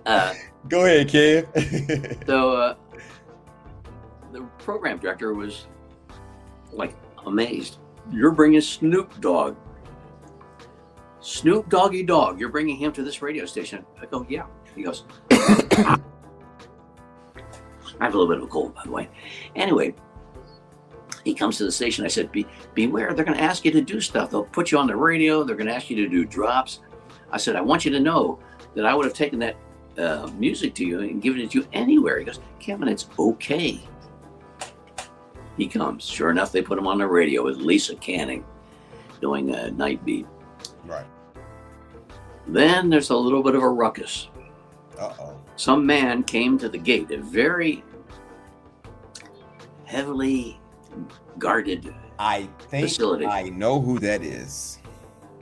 uh, 0.06 0.34
Go 0.70 0.86
ahead, 0.86 1.10
kid. 1.10 1.48
so 2.26 2.52
uh, 2.52 2.76
the 4.32 4.41
program 4.60 4.98
director 4.98 5.34
was 5.34 5.68
like 6.72 6.96
amazed. 7.26 7.78
You're 8.12 8.32
bringing 8.32 8.62
Snoop 8.62 9.20
Dogg. 9.22 9.56
Snoop 11.20 11.70
Doggy 11.70 12.04
Dogg, 12.04 12.39
You're 12.39 12.50
bringing 12.50 12.78
him 12.78 12.91
to 12.93 13.04
this 13.04 13.22
radio 13.22 13.46
station. 13.46 13.84
I 14.00 14.06
go, 14.06 14.26
yeah. 14.30 14.46
He 14.76 14.84
goes, 14.84 15.06
I 15.32 15.98
have 18.00 18.14
a 18.14 18.18
little 18.18 18.28
bit 18.28 18.38
of 18.38 18.43
a 18.43 18.48
cold, 18.48 18.76
by 18.76 18.82
the 18.86 18.91
way. 18.91 19.10
Anyway, 19.56 19.96
he 21.26 21.34
comes 21.34 21.57
to 21.57 21.65
the 21.65 21.71
station. 21.71 22.05
I 22.05 22.07
said, 22.07 22.32
Be, 22.32 22.45
beware, 22.76 23.13
they're 23.13 23.26
going 23.26 23.38
to 23.38 23.43
ask 23.43 23.65
you 23.65 23.71
to 23.71 23.82
do 23.82 23.99
stuff. 23.99 24.30
They'll 24.30 24.45
put 24.45 24.71
you 24.71 24.78
on 24.78 24.88
the 24.88 24.95
radio. 24.95 25.43
They're 25.43 25.55
going 25.55 25.67
to 25.67 25.76
ask 25.76 25.89
you 25.89 25.95
to 25.97 26.07
do 26.07 26.23
drops. 26.23 26.80
I 27.32 27.38
said, 27.38 27.55
I 27.55 27.61
want 27.61 27.84
you 27.84 27.91
to 27.91 27.99
know 27.99 28.39
that 28.76 28.86
I 28.86 28.93
would 28.93 29.05
have 29.05 29.15
taken 29.15 29.39
that 29.39 29.57
uh, 29.97 30.30
music 30.38 30.76
to 30.76 30.86
you 30.86 31.01
and 31.01 31.21
given 31.21 31.41
it 31.41 31.51
to 31.51 31.59
you 31.59 31.67
anywhere. 31.73 32.19
He 32.19 32.26
goes, 32.26 32.39
Kevin, 32.59 32.88
it's 32.88 33.07
okay. 33.17 33.82
He 35.57 35.67
comes. 35.67 36.05
Sure 36.05 36.30
enough, 36.30 36.51
they 36.51 36.61
put 36.61 36.78
him 36.78 36.88
on 36.88 36.99
the 36.99 37.07
radio 37.07 37.43
with 37.43 37.57
Lisa 37.57 37.95
Canning 37.95 38.45
doing 39.19 39.49
a 39.55 39.71
night 39.71 40.05
beat. 40.05 40.28
Right. 40.86 41.05
Then 42.47 42.89
there's 42.89 43.09
a 43.09 43.15
little 43.15 43.41
bit 43.41 43.55
of 43.55 43.63
a 43.63 43.69
ruckus. 43.69 44.30
Uh 44.99 45.13
oh. 45.19 45.41
Some 45.55 45.86
man 45.86 46.23
came 46.23 46.59
to 46.59 46.69
the 46.69 46.78
gate, 46.78 47.09
a 47.11 47.17
very 47.17 47.84
heavily 49.86 50.59
guarded 51.38 51.93
I 52.20 52.48
think 52.70 52.88
facility. 52.88 53.26
I 53.26 53.50
know 53.50 53.82
who 53.82 54.00
that 54.00 54.24
is. 54.24 54.80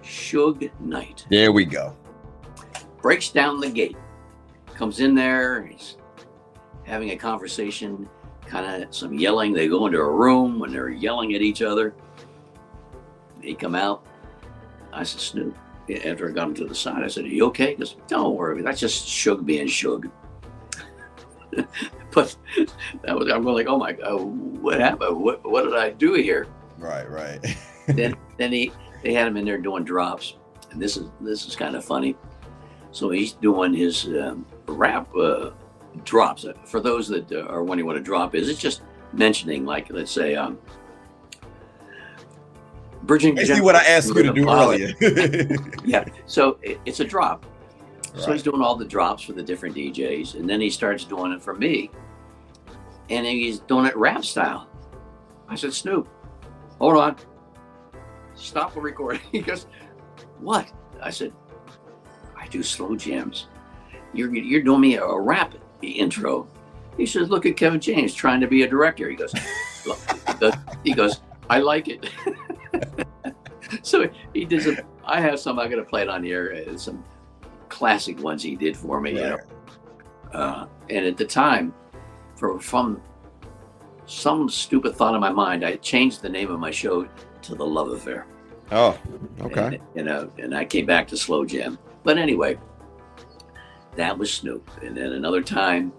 Suge 0.01 0.71
Knight. 0.79 1.25
There 1.29 1.51
we 1.51 1.65
go. 1.65 1.95
Breaks 3.01 3.29
down 3.29 3.59
the 3.59 3.69
gate, 3.69 3.97
comes 4.73 4.99
in 4.99 5.13
there, 5.15 5.65
he's 5.65 5.97
having 6.83 7.11
a 7.11 7.17
conversation, 7.17 8.09
kind 8.45 8.83
of 8.83 8.93
some 8.95 9.13
yelling. 9.13 9.53
They 9.53 9.67
go 9.67 9.85
into 9.85 9.99
a 9.99 10.09
room 10.09 10.59
when 10.59 10.71
they're 10.71 10.89
yelling 10.89 11.33
at 11.35 11.41
each 11.41 11.61
other. 11.61 11.93
They 13.41 13.53
come 13.53 13.75
out. 13.75 14.05
I 14.91 15.03
said, 15.03 15.21
Snoop, 15.21 15.57
after 16.05 16.29
I 16.29 16.31
got 16.31 16.47
him 16.49 16.53
to 16.55 16.65
the 16.65 16.75
side, 16.75 17.03
I 17.03 17.07
said, 17.07 17.25
Are 17.25 17.27
you 17.27 17.45
okay? 17.47 17.71
He 17.71 17.75
goes, 17.75 17.95
Don't 18.07 18.35
worry, 18.35 18.61
that's 18.61 18.79
just 18.79 19.07
Suge 19.07 19.45
being 19.45 19.67
Suge. 19.67 20.09
but 22.11 22.35
that 23.03 23.17
was 23.17 23.31
I'm 23.31 23.43
going 23.43 23.55
like, 23.55 23.67
oh 23.67 23.77
my 23.77 23.93
god, 23.93 24.21
what 24.21 24.79
happened? 24.79 25.17
What 25.17 25.43
what 25.49 25.63
did 25.63 25.75
I 25.75 25.91
do 25.91 26.13
here? 26.13 26.47
Right, 26.77 27.09
right. 27.09 27.39
then 27.87 28.15
then 28.37 28.51
he 28.51 28.71
they 29.03 29.13
had 29.13 29.27
him 29.27 29.37
in 29.37 29.45
there 29.45 29.57
doing 29.57 29.83
drops, 29.83 30.35
and 30.71 30.81
this 30.81 30.97
is 30.97 31.09
this 31.21 31.45
is 31.45 31.55
kind 31.55 31.75
of 31.75 31.83
funny. 31.83 32.15
So 32.91 33.09
he's 33.09 33.33
doing 33.33 33.73
his 33.73 34.05
um, 34.05 34.45
rap 34.67 35.13
uh, 35.15 35.51
drops. 36.03 36.45
For 36.65 36.79
those 36.79 37.07
that 37.07 37.31
uh, 37.31 37.41
are 37.47 37.63
wondering 37.63 37.87
what 37.87 37.97
a 37.97 38.01
drop 38.01 38.35
is, 38.35 38.49
it's 38.49 38.59
just 38.59 38.81
mentioning, 39.13 39.65
like, 39.65 39.89
let's 39.89 40.11
say, 40.11 40.35
um, 40.35 40.59
bridging. 43.03 43.35
Basically, 43.35 43.61
what 43.61 43.75
I 43.75 43.83
asked 43.83 44.09
you 44.09 44.23
to 44.23 44.33
do 44.33 44.49
earlier. 44.49 44.93
yeah, 45.85 46.05
so 46.25 46.59
it, 46.61 46.79
it's 46.85 46.99
a 46.99 47.05
drop. 47.05 47.45
So 48.15 48.31
he's 48.31 48.43
doing 48.43 48.61
all 48.61 48.75
the 48.75 48.85
drops 48.85 49.23
for 49.23 49.33
the 49.33 49.41
different 49.41 49.75
DJs, 49.75 50.35
and 50.35 50.47
then 50.47 50.61
he 50.61 50.69
starts 50.69 51.03
doing 51.03 51.31
it 51.31 51.41
for 51.41 51.55
me, 51.55 51.89
and 53.09 53.25
he's 53.25 53.59
doing 53.59 53.85
it 53.85 53.95
rap 53.97 54.23
style. 54.23 54.67
I 55.49 55.55
said, 55.55 55.73
Snoop, 55.73 56.07
hold 56.79 56.97
on, 56.97 57.15
stop 58.35 58.73
the 58.73 58.81
recording. 58.81 59.21
He 59.31 59.39
goes, 59.39 59.65
what? 60.39 60.71
I 61.01 61.09
said, 61.09 61.33
I 62.37 62.47
do 62.47 62.61
slow 62.61 62.95
jams. 62.95 63.47
You're 64.13 64.33
you're 64.35 64.61
doing 64.61 64.81
me 64.81 64.95
a 64.95 65.19
rap 65.19 65.55
intro. 65.81 66.47
He 66.97 67.07
says, 67.07 67.29
look 67.29 67.47
at 67.47 67.57
Kevin 67.57 67.79
James 67.79 68.13
trying 68.13 68.41
to 68.41 68.47
be 68.47 68.61
a 68.61 68.67
director. 68.67 69.09
He 69.09 69.15
goes, 69.15 69.33
look, 70.39 70.53
he 70.83 70.93
goes, 70.93 71.21
I 71.49 71.59
like 71.59 71.87
it. 71.87 72.09
so 73.81 74.07
he 74.33 74.45
did 74.45 74.61
some. 74.61 74.77
I 75.03 75.19
have 75.19 75.39
some. 75.39 75.59
I'm 75.59 75.69
gonna 75.69 75.83
play 75.83 76.03
it 76.03 76.09
on 76.09 76.21
the 76.21 76.31
air. 76.31 76.65
Uh, 76.67 76.77
some 76.77 77.03
classic 77.73 78.21
ones 78.21 78.43
he 78.43 78.55
did 78.55 78.77
for 78.77 79.01
me. 79.01 79.11
You 79.11 79.21
know, 79.21 79.37
uh, 80.33 80.67
and 80.89 81.05
at 81.05 81.17
the 81.17 81.25
time, 81.25 81.73
for 82.35 82.59
from 82.59 83.01
some 84.05 84.49
stupid 84.49 84.95
thought 84.95 85.15
in 85.15 85.21
my 85.21 85.31
mind, 85.31 85.65
I 85.65 85.77
changed 85.77 86.21
the 86.21 86.29
name 86.29 86.51
of 86.51 86.59
my 86.59 86.71
show 86.71 87.07
to 87.41 87.55
The 87.55 87.65
Love 87.65 87.89
Affair. 87.89 88.27
Oh, 88.71 88.97
okay. 89.41 89.65
And, 89.65 89.79
you 89.95 90.03
know, 90.03 90.31
and 90.37 90.55
I 90.55 90.65
came 90.65 90.85
back 90.85 91.07
to 91.09 91.17
Slow 91.17 91.45
Jam. 91.45 91.77
But 92.03 92.17
anyway, 92.17 92.57
that 93.95 94.17
was 94.17 94.33
Snoop. 94.33 94.69
And 94.83 94.95
then 94.95 95.13
another 95.13 95.41
time, 95.41 95.91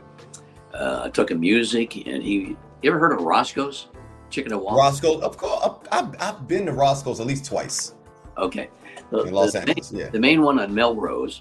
uh, 0.72 1.03
I 1.05 1.11
took 1.11 1.31
a 1.31 1.35
music, 1.35 2.07
and 2.07 2.22
he. 2.22 2.57
You 2.83 2.91
ever 2.91 2.99
heard 2.99 3.12
of 3.12 3.22
Roscoe's 3.22 3.89
Chicken 4.31 4.53
and 4.53 4.61
Waffles? 4.61 4.79
Roscoe, 4.79 5.20
of 5.20 5.37
course. 5.37 5.79
I've, 5.91 6.14
I've 6.20 6.47
been 6.47 6.66
to 6.66 6.72
Roscoe's 6.72 7.20
at 7.20 7.27
least 7.27 7.47
twice. 7.47 7.95
Okay. 8.37 8.68
The, 9.11 9.25
in 9.25 9.33
Los 9.33 9.55
Angeles, 9.55 9.93
main, 9.93 10.01
yeah. 10.01 10.11
The 10.11 10.18
main 10.18 10.43
one 10.43 10.59
on 10.59 10.75
Melrose. 10.75 11.41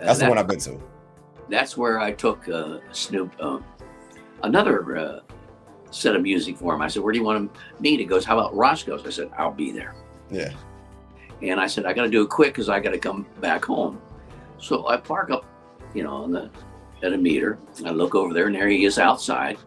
That's 0.00 0.18
the 0.18 0.28
one 0.28 0.38
I've 0.38 0.46
been 0.46 0.60
to. 0.60 0.80
That's 1.48 1.76
where 1.76 2.00
I 2.00 2.12
took 2.12 2.48
uh, 2.48 2.78
Snoop. 2.92 3.34
Um, 3.40 3.64
another 4.42 4.96
uh, 4.96 5.20
set 5.90 6.16
of 6.16 6.22
music 6.22 6.56
for 6.56 6.74
him. 6.74 6.82
I 6.82 6.88
said, 6.88 7.02
"Where 7.02 7.12
do 7.12 7.18
you 7.18 7.24
want 7.24 7.50
meet?" 7.80 8.00
He 8.00 8.06
goes, 8.06 8.24
"How 8.24 8.38
about 8.38 8.54
Roscoe's?" 8.54 9.04
I 9.06 9.10
said, 9.10 9.30
"I'll 9.36 9.52
be 9.52 9.72
there." 9.72 9.94
Yeah. 10.30 10.52
And 11.42 11.60
I 11.60 11.66
said, 11.66 11.86
"I 11.86 11.92
got 11.92 12.04
to 12.04 12.10
do 12.10 12.22
it 12.22 12.30
quick 12.30 12.52
because 12.52 12.68
I 12.68 12.80
got 12.80 12.90
to 12.90 12.98
come 12.98 13.26
back 13.40 13.64
home." 13.64 14.00
So 14.58 14.86
I 14.88 14.96
park 14.96 15.30
up, 15.30 15.44
you 15.94 16.02
know, 16.02 16.12
on 16.12 16.30
the 16.30 16.50
at 17.02 17.12
a 17.12 17.18
meter. 17.18 17.58
I 17.84 17.90
look 17.90 18.14
over 18.14 18.32
there, 18.32 18.46
and 18.46 18.54
there 18.54 18.68
he 18.68 18.84
is 18.84 18.98
outside. 18.98 19.58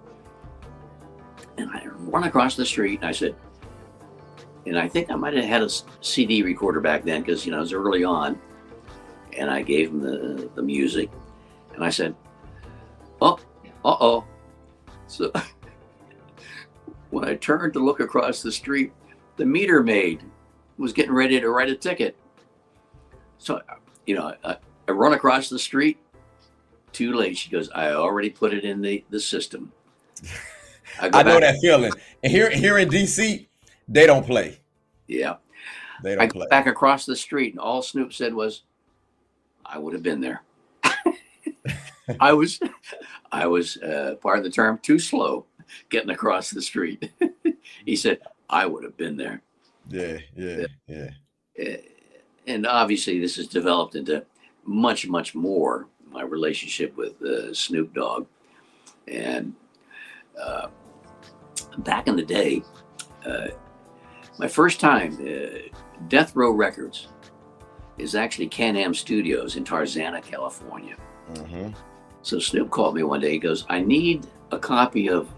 And 1.58 1.70
I 1.70 1.86
run 1.86 2.24
across 2.24 2.56
the 2.56 2.66
street, 2.66 3.00
and 3.02 3.10
I 3.10 3.12
said, 3.12 3.36
and 4.66 4.80
I 4.80 4.88
think 4.88 5.12
I 5.12 5.16
might 5.16 5.34
have 5.34 5.46
had 5.46 5.62
a 5.62 5.70
CD 6.02 6.42
recorder 6.42 6.80
back 6.80 7.04
then 7.04 7.22
because 7.22 7.46
you 7.46 7.52
know 7.52 7.58
it 7.58 7.62
was 7.62 7.74
early 7.74 8.04
on. 8.04 8.40
And 9.38 9.50
I 9.50 9.62
gave 9.62 9.90
him 9.90 10.02
the 10.02 10.50
the 10.56 10.62
music, 10.62 11.10
and 11.74 11.84
I 11.84 11.90
said, 11.90 12.16
"Oh, 13.22 13.40
uh 13.86 13.98
oh." 14.00 14.26
So 15.08 15.32
when 17.10 17.26
I 17.26 17.36
turned 17.36 17.74
to 17.74 17.80
look 17.80 18.00
across 18.00 18.42
the 18.42 18.52
street, 18.52 18.92
the 19.38 19.46
meter 19.46 19.84
maid 19.84 20.24
was 20.78 20.94
getting 20.94 21.14
ready 21.14 21.40
to 21.40 21.50
write 21.50 21.70
a 21.70 21.76
ticket. 21.76 22.16
So, 23.38 23.62
you 24.06 24.16
know, 24.16 24.34
I, 24.44 24.58
I 24.88 24.92
run 24.92 25.14
across 25.14 25.50
the 25.50 25.60
street. 25.60 25.98
Too 26.92 27.14
late. 27.14 27.38
She 27.38 27.50
goes, 27.50 27.70
I 27.74 27.92
already 27.92 28.30
put 28.30 28.54
it 28.54 28.64
in 28.64 28.82
the, 28.82 29.04
the 29.10 29.20
system. 29.20 29.72
I, 31.02 31.10
I 31.12 31.24
know 31.24 31.40
that 31.40 31.60
feeling. 31.60 31.92
And 32.24 32.32
here, 32.32 32.50
here 32.50 32.78
in 32.78 32.90
DC, 32.90 33.48
they 33.88 34.06
don't 34.06 34.26
play. 34.26 34.60
Yeah. 35.08 35.36
They 36.04 36.16
don't 36.16 36.24
I 36.24 36.28
play. 36.28 36.48
back 36.50 36.68
across 36.68 37.06
the 37.06 37.16
street, 37.16 37.54
and 37.54 37.60
all 37.60 37.82
Snoop 37.82 38.14
said 38.14 38.34
was, 38.34 38.64
I 39.74 39.80
would 39.80 39.94
have 39.94 40.04
been 40.04 40.22
there. 40.22 40.44
I 42.20 42.34
was, 42.34 42.60
I 43.32 43.48
was, 43.48 43.78
uh, 43.78 44.16
part 44.22 44.38
of 44.38 44.44
the 44.44 44.50
term, 44.52 44.78
too 44.84 45.00
slow 45.00 45.46
getting 45.90 46.12
across 46.12 46.52
the 46.52 46.62
street. 46.62 47.12
he 47.86 47.96
said, 47.96 48.20
I 48.50 48.66
would 48.66 48.84
have 48.84 48.98
been 48.98 49.18
there. 49.18 49.42
Yeah, 49.90 50.18
yeah, 50.36 50.66
yeah. 50.88 51.10
Uh, 51.60 51.78
and 52.46 52.68
obviously, 52.68 53.20
this 53.20 53.38
has 53.38 53.48
developed 53.48 53.96
into 53.96 54.26
much, 54.66 55.08
much 55.08 55.34
more 55.34 55.88
my 56.12 56.22
relationship 56.22 56.96
with 56.96 57.20
uh, 57.24 57.54
Snoop 57.54 57.94
Dogg. 57.96 58.28
And 59.08 59.54
uh, 60.40 60.68
back 61.80 62.08
in 62.08 62.16
the 62.16 62.24
day, 62.24 62.62
uh, 63.26 63.48
my 64.38 64.48
first 64.48 64.80
time, 64.80 65.18
uh, 65.22 65.58
Death 66.10 66.36
Row 66.36 66.52
Records 66.52 67.08
is 68.04 68.16
actually 68.16 68.48
Can 68.48 68.76
Am 68.76 68.94
Studios 68.94 69.56
in 69.56 69.64
Tarzana, 69.64 70.22
California. 70.22 70.96
Mm-hmm. 71.34 71.70
So 72.22 72.38
Snoop 72.38 72.70
called 72.70 72.96
me 72.96 73.04
one 73.04 73.22
day. 73.22 73.32
He 73.32 73.40
goes, 73.40 73.66
I 73.70 73.80
need 73.82 74.28
a 74.52 74.60
copy 74.60 75.10
of 75.10 75.34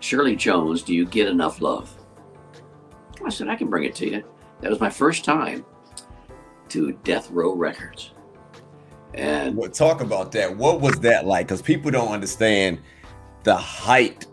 Shirley 0.00 0.36
Jones, 0.36 0.82
Do 0.82 0.94
You 0.94 1.06
Get 1.06 1.28
Enough 1.28 1.60
Love? 1.60 1.94
I 3.24 3.30
said, 3.30 3.48
I 3.48 3.56
can 3.56 3.68
bring 3.68 3.84
it 3.84 3.94
to 3.96 4.10
you. 4.10 4.24
That 4.60 4.70
was 4.70 4.80
my 4.80 4.90
first 4.90 5.24
time 5.24 5.64
to 6.70 6.92
Death 7.04 7.30
Row 7.30 7.54
Records. 7.54 8.12
And 9.14 9.56
well, 9.56 9.70
talk 9.70 10.00
about 10.00 10.32
that. 10.32 10.56
What 10.56 10.80
was 10.80 10.98
that 11.00 11.26
like? 11.26 11.46
Because 11.46 11.62
people 11.62 11.90
don't 11.90 12.10
understand 12.10 12.80
the 13.44 13.56
height 13.56 14.26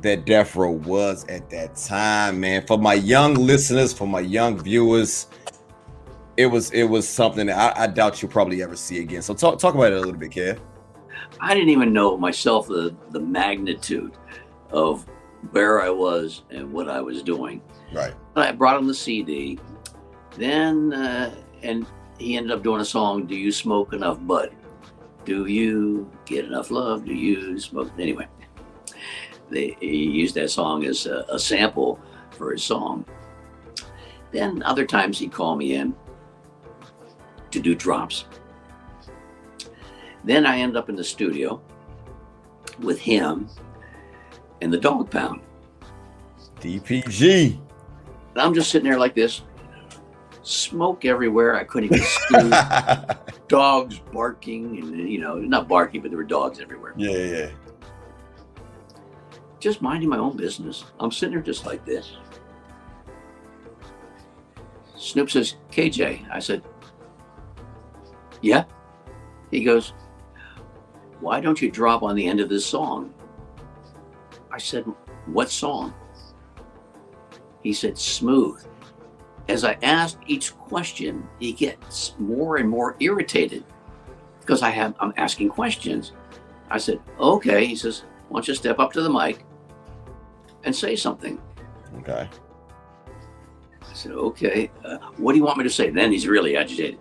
that 0.00 0.24
Death 0.24 0.56
Row 0.56 0.72
was 0.72 1.24
at 1.28 1.48
that 1.50 1.76
time, 1.76 2.40
man. 2.40 2.66
For 2.66 2.78
my 2.78 2.94
young 2.94 3.34
listeners, 3.34 3.92
for 3.92 4.06
my 4.06 4.20
young 4.20 4.58
viewers, 4.58 5.28
it 6.42 6.46
was 6.46 6.70
it 6.72 6.84
was 6.84 7.08
something 7.08 7.46
that 7.46 7.78
I, 7.78 7.84
I 7.84 7.86
doubt 7.86 8.20
you'll 8.20 8.30
probably 8.30 8.62
ever 8.62 8.76
see 8.76 9.00
again. 9.00 9.22
So 9.22 9.32
talk 9.32 9.58
talk 9.58 9.74
about 9.74 9.92
it 9.92 9.98
a 9.98 10.00
little 10.00 10.14
bit, 10.14 10.32
Kev. 10.32 10.58
I 11.40 11.54
didn't 11.54 11.70
even 11.70 11.92
know 11.92 12.16
myself 12.16 12.66
the 12.66 12.94
the 13.10 13.20
magnitude 13.20 14.12
of 14.70 15.06
where 15.52 15.82
I 15.82 15.90
was 15.90 16.42
and 16.50 16.72
what 16.72 16.88
I 16.88 17.00
was 17.00 17.22
doing. 17.22 17.62
Right. 17.92 18.14
But 18.34 18.48
I 18.48 18.52
brought 18.52 18.76
him 18.76 18.86
the 18.86 18.94
CD. 18.94 19.58
Then 20.36 20.92
uh, 20.92 21.34
and 21.62 21.86
he 22.18 22.36
ended 22.36 22.50
up 22.52 22.62
doing 22.62 22.80
a 22.80 22.84
song. 22.84 23.26
Do 23.26 23.36
you 23.36 23.52
smoke 23.52 23.92
enough 23.92 24.18
bud? 24.26 24.50
Do 25.24 25.46
you 25.46 26.10
get 26.24 26.44
enough 26.44 26.72
love? 26.72 27.04
Do 27.04 27.14
you 27.14 27.60
smoke? 27.60 27.92
Anyway, 27.98 28.26
they, 29.48 29.76
he 29.80 30.10
used 30.10 30.34
that 30.34 30.50
song 30.50 30.84
as 30.84 31.06
a, 31.06 31.24
a 31.28 31.38
sample 31.38 32.00
for 32.30 32.50
his 32.50 32.64
song. 32.64 33.04
Then 34.32 34.62
other 34.64 34.86
times 34.86 35.18
he'd 35.18 35.30
call 35.30 35.54
me 35.54 35.74
in 35.74 35.94
to 37.52 37.60
do 37.60 37.74
drops. 37.74 38.26
Then 40.24 40.46
I 40.46 40.58
end 40.58 40.76
up 40.76 40.88
in 40.88 40.96
the 40.96 41.04
studio 41.04 41.60
with 42.80 43.00
him 43.00 43.48
and 44.60 44.72
the 44.72 44.78
Dogg 44.78 45.10
Pound. 45.10 45.40
DPG. 46.60 47.58
And 48.32 48.40
I'm 48.40 48.54
just 48.54 48.70
sitting 48.70 48.88
there 48.88 48.98
like 48.98 49.14
this, 49.14 49.42
smoke 50.42 51.04
everywhere. 51.04 51.56
I 51.56 51.64
couldn't 51.64 51.92
even 51.92 52.06
sleep. 52.06 53.18
dogs 53.48 53.98
barking, 54.12 54.78
and 54.78 55.08
you 55.10 55.18
know, 55.18 55.34
not 55.34 55.68
barking, 55.68 56.00
but 56.00 56.10
there 56.10 56.18
were 56.18 56.24
dogs 56.24 56.60
everywhere. 56.60 56.94
Yeah, 56.96 57.18
yeah. 57.18 57.50
Just 59.60 59.82
minding 59.82 60.08
my 60.08 60.18
own 60.18 60.36
business. 60.36 60.84
I'm 60.98 61.10
sitting 61.10 61.34
there 61.34 61.42
just 61.42 61.66
like 61.66 61.84
this. 61.84 62.16
Snoop 64.96 65.30
says, 65.30 65.56
KJ. 65.70 66.28
I 66.30 66.38
said, 66.38 66.62
Yeah. 68.42 68.64
He 69.50 69.64
goes, 69.64 69.94
Why 71.20 71.40
don't 71.40 71.62
you 71.62 71.70
drop 71.70 72.02
on 72.02 72.14
the 72.14 72.26
end 72.26 72.40
of 72.40 72.48
this 72.48 72.66
song? 72.66 73.14
I 74.50 74.58
said, 74.58 74.84
What 75.26 75.50
song? 75.50 75.94
He 77.62 77.72
said, 77.72 77.96
Smooth. 77.96 78.64
As 79.48 79.64
I 79.64 79.76
asked 79.82 80.18
each 80.26 80.56
question, 80.56 81.26
he 81.38 81.52
gets 81.52 82.14
more 82.18 82.58
and 82.58 82.68
more 82.68 82.96
irritated 83.00 83.64
because 84.40 84.62
I 84.62 84.70
have 84.70 84.94
I'm 85.00 85.12
asking 85.16 85.48
questions. 85.48 86.12
I 86.70 86.78
said, 86.78 87.00
Okay. 87.18 87.64
He 87.64 87.76
says, 87.76 88.04
Why 88.28 88.38
don't 88.38 88.48
you 88.48 88.54
step 88.54 88.78
up 88.78 88.92
to 88.92 89.02
the 89.02 89.10
mic 89.10 89.44
and 90.64 90.74
say 90.74 90.96
something? 90.96 91.40
Okay. 91.98 92.28
I 93.92 93.94
said, 93.94 94.12
okay, 94.12 94.70
uh, 94.86 94.96
what 95.18 95.32
do 95.32 95.38
you 95.38 95.44
want 95.44 95.58
me 95.58 95.64
to 95.64 95.70
say? 95.70 95.90
Then 95.90 96.10
he's 96.10 96.26
really 96.26 96.56
agitated. 96.56 96.98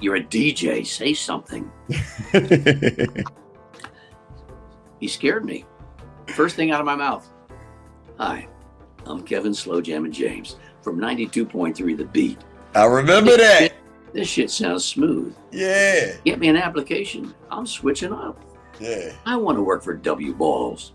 You're 0.00 0.16
a 0.16 0.20
DJ, 0.20 0.84
say 0.84 1.14
something. 1.14 1.70
he 4.98 5.06
scared 5.06 5.44
me. 5.44 5.64
First 6.34 6.56
thing 6.56 6.72
out 6.72 6.80
of 6.80 6.86
my 6.86 6.96
mouth. 6.96 7.30
Hi, 8.18 8.48
I'm 9.06 9.22
Kevin 9.22 9.54
Slow 9.54 9.80
Jam 9.80 10.06
and 10.06 10.12
James 10.12 10.56
from 10.82 10.98
92.3 10.98 11.96
The 11.96 12.04
Beat. 12.06 12.40
I 12.74 12.86
remember 12.86 13.36
that. 13.36 13.74
This 14.12 14.26
shit 14.26 14.50
sounds 14.50 14.84
smooth. 14.84 15.36
Yeah. 15.52 16.16
Get 16.24 16.40
me 16.40 16.48
an 16.48 16.56
application. 16.56 17.32
I'm 17.48 17.64
switching 17.64 18.12
up. 18.12 18.44
Yeah. 18.80 19.12
I 19.24 19.36
want 19.36 19.56
to 19.56 19.62
work 19.62 19.84
for 19.84 19.94
W 19.94 20.34
Balls. 20.34 20.94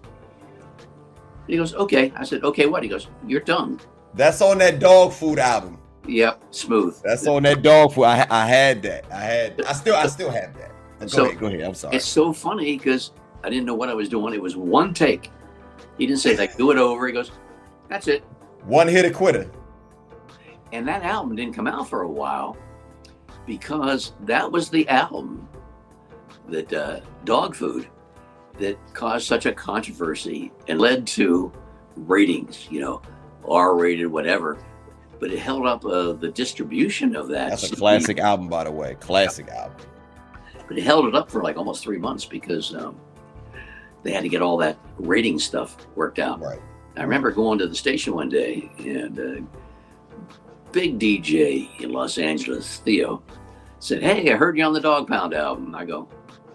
He 1.48 1.56
goes, 1.56 1.74
okay. 1.76 2.12
I 2.18 2.26
said, 2.26 2.44
okay, 2.44 2.66
what? 2.66 2.84
He 2.84 2.90
goes, 2.90 3.08
you're 3.26 3.40
done. 3.40 3.80
That's 4.14 4.42
on 4.42 4.58
that 4.60 4.80
Dogg 4.80 5.14
Food 5.14 5.40
album. 5.40 5.78
Yep, 6.08 6.44
smooth. 6.52 7.00
That's 7.04 7.28
on 7.28 7.44
that 7.44 7.62
Dogg 7.62 7.94
Food. 7.94 8.06
I, 8.06 8.26
I 8.30 8.46
had 8.48 8.82
that. 8.84 9.06
I 9.12 9.22
had. 9.22 9.62
I 9.66 9.74
still. 9.74 9.96
I 9.96 10.08
still 10.08 10.32
have 10.32 10.56
that. 10.58 10.72
Go 11.00 11.08
So, 11.08 11.26
ahead. 11.26 11.40
Go 11.40 11.46
ahead. 11.48 11.62
I'm 11.62 11.74
sorry. 11.76 11.96
It's 11.96 12.06
so 12.06 12.34
funny 12.34 12.78
because 12.78 13.12
I 13.44 13.50
didn't 13.50 13.66
know 13.66 13.76
what 13.76 13.90
I 13.90 13.94
was 13.94 14.10
doing. 14.10 14.34
It 14.34 14.42
was 14.42 14.56
one 14.58 14.94
take. 14.94 15.32
He 15.98 16.06
didn't 16.08 16.20
say 16.20 16.36
like 16.36 16.58
do 16.58 16.72
it 16.72 16.78
over. 16.78 17.08
He 17.08 17.14
goes, 17.14 17.32
that's 17.88 18.08
it. 18.08 18.24
One 18.66 18.88
hit 18.88 19.14
quitter. 19.14 19.50
And 20.72 20.88
that 20.88 21.04
album 21.04 21.36
didn't 21.36 21.54
come 21.54 21.68
out 21.68 21.90
for 21.90 22.04
a 22.04 22.08
while 22.08 22.58
because 23.46 24.14
that 24.22 24.50
was 24.52 24.70
the 24.70 24.88
album 24.90 25.48
that 26.48 26.72
uh, 26.72 27.00
Dogg 27.26 27.56
Food 27.56 27.88
that 28.60 28.78
caused 28.94 29.26
such 29.26 29.46
a 29.46 29.52
controversy 29.54 30.52
and 30.68 30.80
led 30.80 31.08
to 31.08 31.52
ratings, 31.96 32.68
you 32.70 32.82
know, 32.82 33.02
R 33.50 33.76
rated, 33.76 34.08
whatever. 34.08 34.58
But 35.20 35.32
it 35.32 35.40
held 35.40 35.66
up 35.66 35.86
uh, 35.86 36.14
the 36.14 36.30
distribution 36.30 37.16
of 37.16 37.28
that. 37.30 37.50
That's 37.50 37.72
a 37.72 37.76
classic 37.76 38.20
album, 38.20 38.48
by 38.48 38.64
the 38.64 38.72
way. 38.72 38.96
Classic 39.00 39.48
album. 39.50 39.76
But 40.68 40.78
it 40.78 40.84
held 40.84 41.08
it 41.08 41.16
up 41.16 41.30
for 41.30 41.44
like 41.44 41.58
almost 41.58 41.84
three 41.84 41.98
months 41.98 42.26
because 42.26 42.74
um, 42.74 43.00
they 44.04 44.12
had 44.12 44.24
to 44.24 44.30
get 44.30 44.42
all 44.42 44.58
that 44.58 44.78
rating 44.98 45.40
stuff 45.40 45.76
worked 45.96 46.20
out. 46.20 46.40
Right. 46.40 46.62
I 46.96 47.04
remember 47.04 47.32
going 47.32 47.60
to 47.60 47.68
the 47.68 47.76
station 47.76 48.14
one 48.14 48.30
day 48.30 48.72
and 48.80 49.20
uh, 49.20 49.42
big 50.72 51.00
DJ 51.00 51.80
in 51.82 51.92
Los 51.92 52.18
Angeles, 52.18 52.78
Theo, 52.80 53.22
said, 53.80 54.02
Hey, 54.02 54.32
I 54.32 54.36
heard 54.36 54.58
you 54.58 54.64
on 54.64 54.74
the 54.74 54.82
Dogg 54.82 55.08
Pound 55.08 55.34
album. 55.34 55.76
I 55.76 55.86
go, 55.86 56.08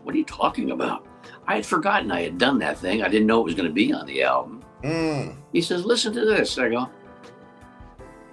What 0.03 0.15
are 0.15 0.19
you 0.19 0.25
talking 0.25 0.71
about? 0.71 1.07
I 1.47 1.57
had 1.57 1.67
forgotten 1.67 2.11
I 2.11 2.23
had 2.23 2.39
done 2.39 2.59
that 2.61 2.79
thing. 2.79 3.03
I 3.03 3.09
didn't 3.09 3.27
know 3.27 3.41
it 3.41 3.45
was 3.45 3.55
going 3.55 3.69
to 3.69 3.75
be 3.75 3.93
on 3.93 4.07
the 4.07 4.23
album. 4.23 4.64
Mm. 4.85 5.37
He 5.53 5.63
says, 5.63 5.85
Listen 5.85 6.13
to 6.15 6.25
this. 6.25 6.59
I 6.59 6.69
go, 6.69 6.89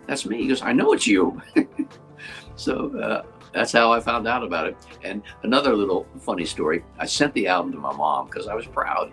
That's 0.08 0.26
me. 0.26 0.42
He 0.42 0.48
goes, 0.48 0.62
I 0.62 0.74
know 0.74 0.94
it's 0.94 1.08
you. 1.08 1.42
so 2.56 2.98
uh, 3.00 3.24
that's 3.54 3.72
how 3.72 3.92
I 3.92 4.00
found 4.00 4.28
out 4.28 4.44
about 4.44 4.68
it. 4.68 4.78
And 5.04 5.24
another 5.44 5.76
little 5.76 6.06
funny 6.20 6.46
story 6.46 6.84
I 7.00 7.06
sent 7.06 7.34
the 7.34 7.48
album 7.48 7.72
to 7.74 7.80
my 7.80 7.94
mom 7.94 8.28
because 8.28 8.48
I 8.48 8.54
was 8.54 8.66
proud. 8.66 9.12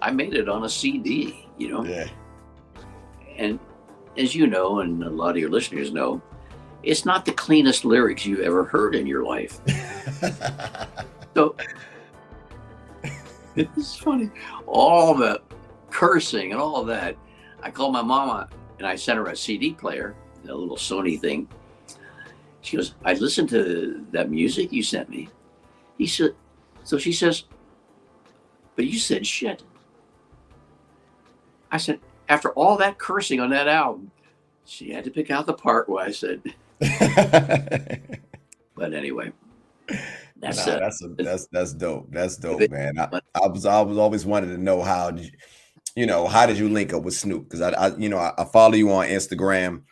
I 0.00 0.10
made 0.10 0.34
it 0.34 0.48
on 0.48 0.64
a 0.64 0.68
CD, 0.68 1.48
you 1.58 1.68
know. 1.68 1.84
Yeah. 1.84 2.08
And 3.36 3.58
as 4.16 4.34
you 4.34 4.46
know, 4.46 4.80
and 4.80 5.02
a 5.02 5.10
lot 5.10 5.30
of 5.30 5.38
your 5.38 5.50
listeners 5.50 5.92
know, 5.92 6.22
it's 6.82 7.04
not 7.04 7.24
the 7.24 7.32
cleanest 7.32 7.84
lyrics 7.84 8.24
you've 8.24 8.40
ever 8.40 8.64
heard 8.64 8.94
in 8.94 9.06
your 9.06 9.24
life. 9.24 9.60
So 11.36 11.54
it's 13.56 13.96
funny. 13.98 14.30
All 14.66 15.14
the 15.14 15.42
cursing 15.90 16.52
and 16.52 16.60
all 16.60 16.76
of 16.80 16.86
that. 16.88 17.16
I 17.62 17.70
called 17.70 17.92
my 17.92 18.02
mama 18.02 18.48
and 18.78 18.86
I 18.86 18.96
sent 18.96 19.18
her 19.18 19.26
a 19.26 19.36
CD 19.36 19.72
player, 19.72 20.14
a 20.48 20.54
little 20.54 20.76
Sony 20.76 21.20
thing. 21.20 21.48
She 22.60 22.76
goes, 22.76 22.94
I 23.04 23.14
listened 23.14 23.48
to 23.50 24.04
that 24.10 24.30
music 24.30 24.72
you 24.72 24.82
sent 24.82 25.08
me. 25.08 25.28
He 25.98 26.06
said, 26.06 26.34
so 26.84 26.98
she 26.98 27.12
says, 27.12 27.44
but 28.74 28.86
you 28.86 28.98
said 28.98 29.26
shit. 29.26 29.62
I 31.70 31.78
said, 31.78 32.00
after 32.28 32.50
all 32.50 32.76
that 32.78 32.98
cursing 32.98 33.40
on 33.40 33.50
that 33.50 33.68
album, 33.68 34.10
she 34.64 34.90
had 34.90 35.04
to 35.04 35.10
pick 35.10 35.30
out 35.30 35.46
the 35.46 35.54
part 35.54 35.88
where 35.88 36.04
I 36.04 36.10
said, 36.10 36.42
but 38.74 38.92
anyway, 38.92 39.32
that's 40.38 40.66
Nah, 40.66 40.78
that's 40.78 41.02
a, 41.02 41.08
that's 41.08 41.46
that's 41.50 41.72
dope. 41.72 42.08
That's 42.10 42.36
dope, 42.36 42.70
man. 42.70 42.98
I, 42.98 43.20
I 43.34 43.46
was 43.46 43.64
I 43.64 43.80
was 43.80 43.96
always 43.96 44.26
wanted 44.26 44.48
to 44.48 44.58
know 44.58 44.82
how 44.82 45.10
you, 45.96 46.06
know 46.06 46.26
how 46.26 46.46
did 46.46 46.58
you 46.58 46.68
link 46.68 46.92
up 46.92 47.02
with 47.02 47.14
Snoop? 47.14 47.44
Because 47.44 47.60
I, 47.60 47.70
I 47.70 47.96
you 47.96 48.08
know 48.08 48.18
I, 48.18 48.32
I 48.38 48.44
follow 48.44 48.74
you 48.74 48.92
on 48.92 49.06
Instagram, 49.08 49.82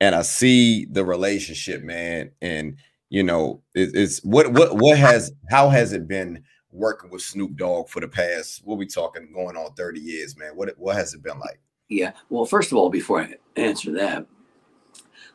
and 0.00 0.14
I 0.14 0.22
see 0.22 0.84
the 0.84 1.04
relationship, 1.04 1.82
man. 1.82 2.32
And 2.42 2.76
you 3.08 3.22
know 3.22 3.62
it, 3.74 3.90
it's 3.94 4.22
what 4.24 4.52
what 4.52 4.76
what 4.76 4.98
has 4.98 5.32
how 5.48 5.68
has 5.70 5.92
it 5.92 6.06
been 6.06 6.44
working 6.70 7.10
with 7.10 7.22
Snoop 7.22 7.56
Dogg 7.56 7.88
for 7.88 8.00
the 8.00 8.08
past 8.08 8.62
what 8.64 8.76
we 8.76 8.86
talking 8.86 9.32
going 9.32 9.56
on 9.56 9.72
thirty 9.74 10.00
years, 10.00 10.36
man? 10.36 10.52
What 10.56 10.70
what 10.76 10.96
has 10.96 11.14
it 11.14 11.22
been 11.22 11.38
like? 11.38 11.60
Yeah. 11.88 12.12
Well, 12.30 12.44
first 12.44 12.72
of 12.72 12.78
all, 12.78 12.90
before 12.90 13.22
I 13.22 13.34
answer 13.56 13.92
that, 13.92 14.26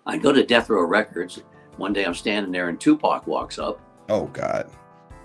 I 0.05 0.17
go 0.17 0.33
to 0.33 0.45
Death 0.45 0.69
Row 0.69 0.83
Records. 0.83 1.41
One 1.77 1.93
day 1.93 2.03
I'm 2.03 2.13
standing 2.13 2.51
there 2.51 2.69
and 2.69 2.79
Tupac 2.79 3.25
walks 3.27 3.57
up. 3.57 3.79
Oh 4.09 4.25
God, 4.27 4.69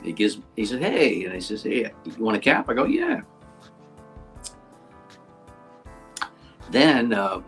He 0.02 0.12
gives 0.12 0.38
he 0.54 0.64
said, 0.64 0.80
Hey, 0.82 1.24
and 1.24 1.34
he 1.34 1.40
says, 1.40 1.62
Hey, 1.62 1.90
you 2.04 2.12
want 2.18 2.36
a 2.36 2.40
cap? 2.40 2.68
I 2.68 2.74
go, 2.74 2.84
Yeah. 2.84 3.22
Then 6.70 7.12
uh, 7.12 7.40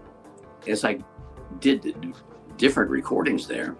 as 0.67 0.85
I 0.85 0.99
did 1.61 1.83
the 1.83 1.95
different 2.57 2.91
recordings 2.91 3.47
there, 3.47 3.77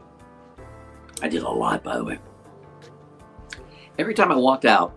I 1.23 1.29
did 1.29 1.43
a 1.43 1.49
lot 1.51 1.83
by 1.85 1.97
the 1.97 2.05
way. 2.05 2.19
Every 3.99 4.15
time 4.15 4.31
I 4.31 4.37
walked 4.37 4.65
out, 4.67 4.95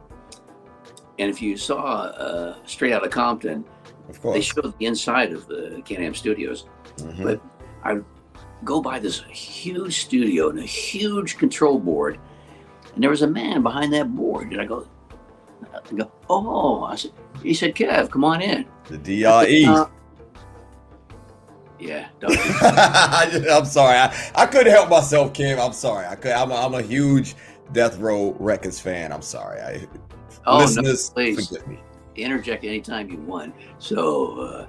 and 1.20 1.30
if 1.30 1.42
you 1.42 1.56
saw 1.58 1.84
uh, 2.04 2.56
straight 2.66 2.92
out 2.94 3.06
of 3.06 3.12
Compton, 3.12 3.64
of 4.10 4.22
they 4.34 4.42
showed 4.42 4.74
the 4.78 4.86
inside 4.86 5.32
of 5.32 5.48
the 5.48 5.82
Can-Am 5.86 6.14
Studios. 6.14 6.66
Mhm. 6.98 7.24
but- 7.24 7.42
I 7.82 8.00
go 8.66 8.82
by 8.82 9.00
this 9.00 9.22
huge 9.30 10.02
studio 10.02 10.50
and 10.50 10.60
a 10.60 10.64
huge 10.64 11.38
control 11.38 11.80
board, 11.80 12.20
and 12.94 13.02
there 13.02 13.10
was 13.10 13.22
a 13.22 13.28
man 13.28 13.64
behind 13.64 13.94
that 13.94 14.14
board. 14.14 14.52
And 14.52 14.60
I 14.60 14.66
go, 14.66 14.86
I 15.74 15.96
go, 15.96 16.12
oh, 16.30 16.84
I 16.84 16.96
said, 16.96 17.12
he 17.42 17.54
said, 17.54 17.74
Kev, 17.74 18.10
come 18.12 18.26
on 18.26 18.42
in. 18.42 18.66
the 18.90 18.98
DRE. 18.98 19.64
Uh, 19.66 19.86
yeah, 21.80 22.10
don't- 22.20 22.38
I'm 23.50 23.66
sorry. 23.66 23.98
I, 23.98 24.32
I 24.36 24.46
couldn't 24.46 24.72
help 24.74 24.90
myself, 24.90 25.34
Kim. 25.34 25.60
I'm 25.60 25.74
sorry. 25.74 26.06
I 26.06 26.16
could. 26.16 26.32
I'm 26.32 26.52
a, 26.52 26.56
I'm 26.56 26.74
a 26.74 26.82
huge 26.82 27.36
Death 27.72 27.98
Row 28.00 28.36
Records 28.40 28.80
fan. 28.80 29.12
I'm 29.12 29.22
sorry. 29.22 29.60
I, 29.62 29.88
oh 30.46 30.66
no, 30.76 30.94
please 31.14 31.48
forgive 31.48 31.68
me. 31.68 31.80
interject 32.16 32.64
anytime 32.66 33.10
you 33.10 33.18
want. 33.20 33.54
So 33.80 34.40
uh, 34.40 34.68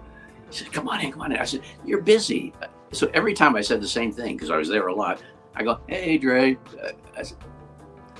he 0.51 0.57
said, 0.57 0.73
come 0.73 0.89
on 0.89 1.01
in, 1.01 1.13
come 1.13 1.23
on 1.23 1.33
in. 1.33 1.39
I 1.39 1.45
said, 1.45 1.63
you're 1.85 2.03
busy. 2.03 2.53
So 2.93 3.11
every 3.15 3.35
time 3.35 3.57
I 3.57 3.61
said 3.61 3.81
the 3.81 3.89
same 3.89 4.13
thing 4.13 4.37
because 4.37 4.51
I 4.51 4.57
was 4.57 4.69
there 4.69 4.87
a 4.89 4.95
lot. 4.95 5.23
I 5.55 5.63
go, 5.65 5.81
hey, 5.89 6.19
Dre. 6.19 6.57
Uh, 6.83 6.91
I 7.17 7.23
said, 7.23 7.39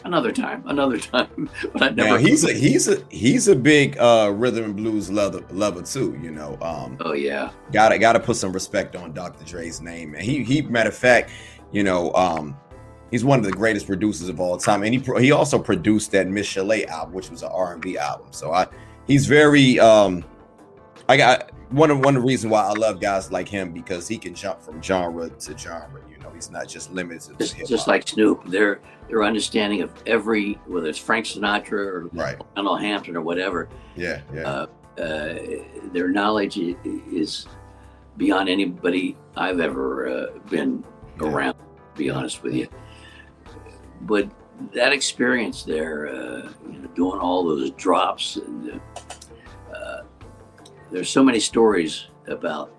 another 0.05 0.33
time, 0.33 0.63
another 0.67 0.99
time. 0.99 1.51
but 1.73 1.83
I 1.83 1.89
never. 1.91 2.11
Now 2.11 2.17
he's 2.17 2.45
a 2.45 2.53
he's 2.53 2.89
a 2.89 3.03
he's 3.11 3.49
a 3.49 3.57
big 3.57 3.99
uh 3.99 4.33
rhythm 4.35 4.65
and 4.65 4.77
blues 4.77 5.11
lover, 5.11 5.45
lover 5.51 5.83
too. 5.83 6.19
You 6.23 6.31
know, 6.31 6.59
um, 6.63 6.97
oh 7.01 7.13
yeah. 7.13 7.51
gotta 7.73 7.99
gotta 7.99 8.21
put 8.21 8.37
some 8.37 8.53
respect 8.53 8.97
on 8.97 9.13
Dr. 9.13 9.45
Dre's 9.45 9.81
name. 9.81 10.15
And 10.15 10.23
he 10.23 10.45
he 10.45 10.63
matter 10.63 10.91
of 10.91 10.97
fact, 10.97 11.31
you 11.73 11.83
know, 11.83 12.13
um, 12.15 12.57
he's 13.11 13.25
one 13.25 13.39
of 13.39 13.45
the 13.45 13.53
greatest 13.53 13.87
producers 13.87 14.29
of 14.29 14.41
all 14.41 14.57
time. 14.57 14.83
And 14.83 14.95
he 14.95 15.21
he 15.21 15.33
also 15.33 15.59
produced 15.59 16.13
that 16.13 16.27
Michel'le 16.27 16.87
album, 16.87 17.15
which 17.15 17.31
was 17.31 17.43
an 17.43 17.51
R 17.53 17.73
and 17.75 17.83
B 17.83 17.99
album. 17.99 18.29
So 18.31 18.53
I 18.53 18.67
he's 19.07 19.27
very 19.27 19.79
um, 19.81 20.25
I 21.11 21.17
got 21.17 21.51
one 21.71 21.91
of 21.91 21.99
one 22.05 22.15
of 22.15 22.23
the 22.23 22.27
reasons 22.29 22.53
why 22.53 22.63
I 22.63 22.73
love 22.75 23.01
guys 23.01 23.33
like 23.33 23.49
him 23.49 23.73
because 23.73 24.07
he 24.07 24.17
can 24.17 24.33
jump 24.33 24.63
from 24.63 24.81
genre 24.81 25.29
to 25.29 25.59
genre. 25.59 26.01
You 26.09 26.19
know, 26.19 26.31
he's 26.31 26.53
not 26.53 26.69
just 26.69 26.93
limited 26.93 27.23
to 27.23 27.35
just, 27.35 27.55
hip 27.55 27.67
just 27.67 27.89
like 27.89 28.07
Snoop, 28.07 28.45
their 28.45 28.81
their 29.09 29.25
understanding 29.25 29.83
of 29.83 29.93
every 30.07 30.53
whether 30.69 30.89
it's 30.89 31.01
Frank 31.01 31.27
Sinatra 31.27 31.73
or 31.73 32.07
right. 32.13 32.41
Lionel 32.55 32.77
Hampton 32.77 33.17
or 33.17 33.23
whatever, 33.23 33.69
Yeah, 33.97 34.21
yeah. 34.33 34.43
uh, 34.43 34.67
uh, 35.03 35.39
their 35.93 36.07
knowledge 36.07 36.59
is 36.59 37.49
beyond 38.17 38.49
anybody 38.49 39.17
I've 39.37 39.59
ever 39.59 40.09
uh, 40.09 40.39
been 40.49 40.85
Yeah. 41.21 41.27
around. 41.29 41.55
To 41.55 41.99
be 41.99 42.09
honest 42.09 42.45
with 42.45 42.55
you, 42.55 42.69
but 44.03 44.31
that 44.75 44.93
experience 44.93 45.65
there, 45.65 46.07
uh, 46.07 46.53
you 46.71 46.79
know, 46.79 46.89
doing 46.95 47.19
all 47.19 47.43
those 47.45 47.73
drops, 47.73 48.37
and 48.37 48.81
there's 50.91 51.09
so 51.09 51.23
many 51.23 51.41
stories 51.41 52.07
about 52.27 52.73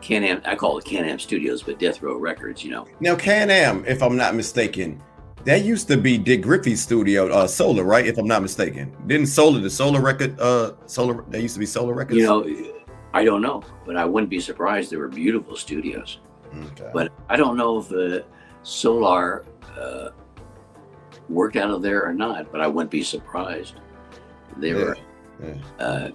Can-Am. 0.00 0.42
I 0.44 0.54
call 0.54 0.78
it 0.78 0.84
Can-Am 0.84 1.18
Studios, 1.18 1.62
but 1.62 1.78
Death 1.78 2.02
Row 2.02 2.16
Records. 2.16 2.64
You 2.64 2.70
know. 2.70 2.86
Now, 3.00 3.16
Can 3.16 3.50
Am, 3.50 3.84
if 3.86 4.02
I'm 4.02 4.16
not 4.16 4.34
mistaken, 4.34 5.02
that 5.44 5.64
used 5.64 5.88
to 5.88 5.96
be 5.96 6.18
Dick 6.18 6.42
Griffey's 6.42 6.82
studio, 6.82 7.28
uh, 7.28 7.46
Solar, 7.46 7.84
right? 7.84 8.06
If 8.06 8.18
I'm 8.18 8.26
not 8.26 8.42
mistaken, 8.42 8.94
didn't 9.06 9.26
Solar 9.26 9.60
the 9.60 9.70
Solar 9.70 10.00
record, 10.00 10.38
uh, 10.40 10.72
Solar? 10.86 11.24
That 11.30 11.40
used 11.40 11.54
to 11.54 11.60
be 11.60 11.66
Solar 11.66 11.94
Records. 11.94 12.16
You 12.18 12.24
know, 12.24 12.72
I 13.14 13.24
don't 13.24 13.40
know, 13.42 13.62
but 13.86 13.96
I 13.96 14.04
wouldn't 14.04 14.30
be 14.30 14.40
surprised. 14.40 14.90
They 14.90 14.96
were 14.96 15.08
beautiful 15.08 15.56
studios. 15.56 16.18
Okay. 16.72 16.90
But 16.92 17.12
I 17.28 17.36
don't 17.36 17.56
know 17.56 17.78
if 17.78 17.92
uh, 17.92 18.24
Solar 18.62 19.44
uh, 19.78 20.08
worked 21.28 21.56
out 21.56 21.70
of 21.70 21.82
there 21.82 22.04
or 22.04 22.12
not, 22.12 22.50
but 22.52 22.60
I 22.60 22.66
wouldn't 22.66 22.90
be 22.90 23.02
surprised. 23.02 23.74
They 24.58 24.68
Yeah, 24.70 24.74
were 24.74 24.96
yeah. 25.42 25.54
uh, 25.78 26.10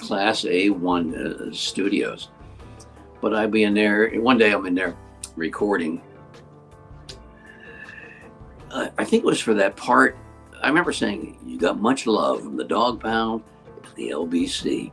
Class 0.00 0.42
A1 0.42 1.50
uh, 1.50 1.52
studios. 1.52 2.28
But 3.20 3.34
I'd 3.34 3.50
be 3.50 3.64
in 3.64 3.74
there, 3.74 4.10
one 4.20 4.38
day 4.38 4.52
I'm 4.52 4.66
in 4.66 4.74
there 4.74 4.96
recording. 5.36 6.00
Uh, 8.70 8.88
I 8.98 9.04
think 9.04 9.24
it 9.24 9.26
was 9.26 9.40
for 9.40 9.54
that 9.54 9.76
part. 9.76 10.16
I 10.62 10.68
remember 10.68 10.92
saying, 10.92 11.38
"You 11.44 11.58
got 11.58 11.80
much 11.80 12.06
love 12.06 12.42
from 12.42 12.56
the 12.56 12.64
Dogg 12.64 13.00
Pound, 13.00 13.42
the 13.94 14.10
LBC," 14.10 14.90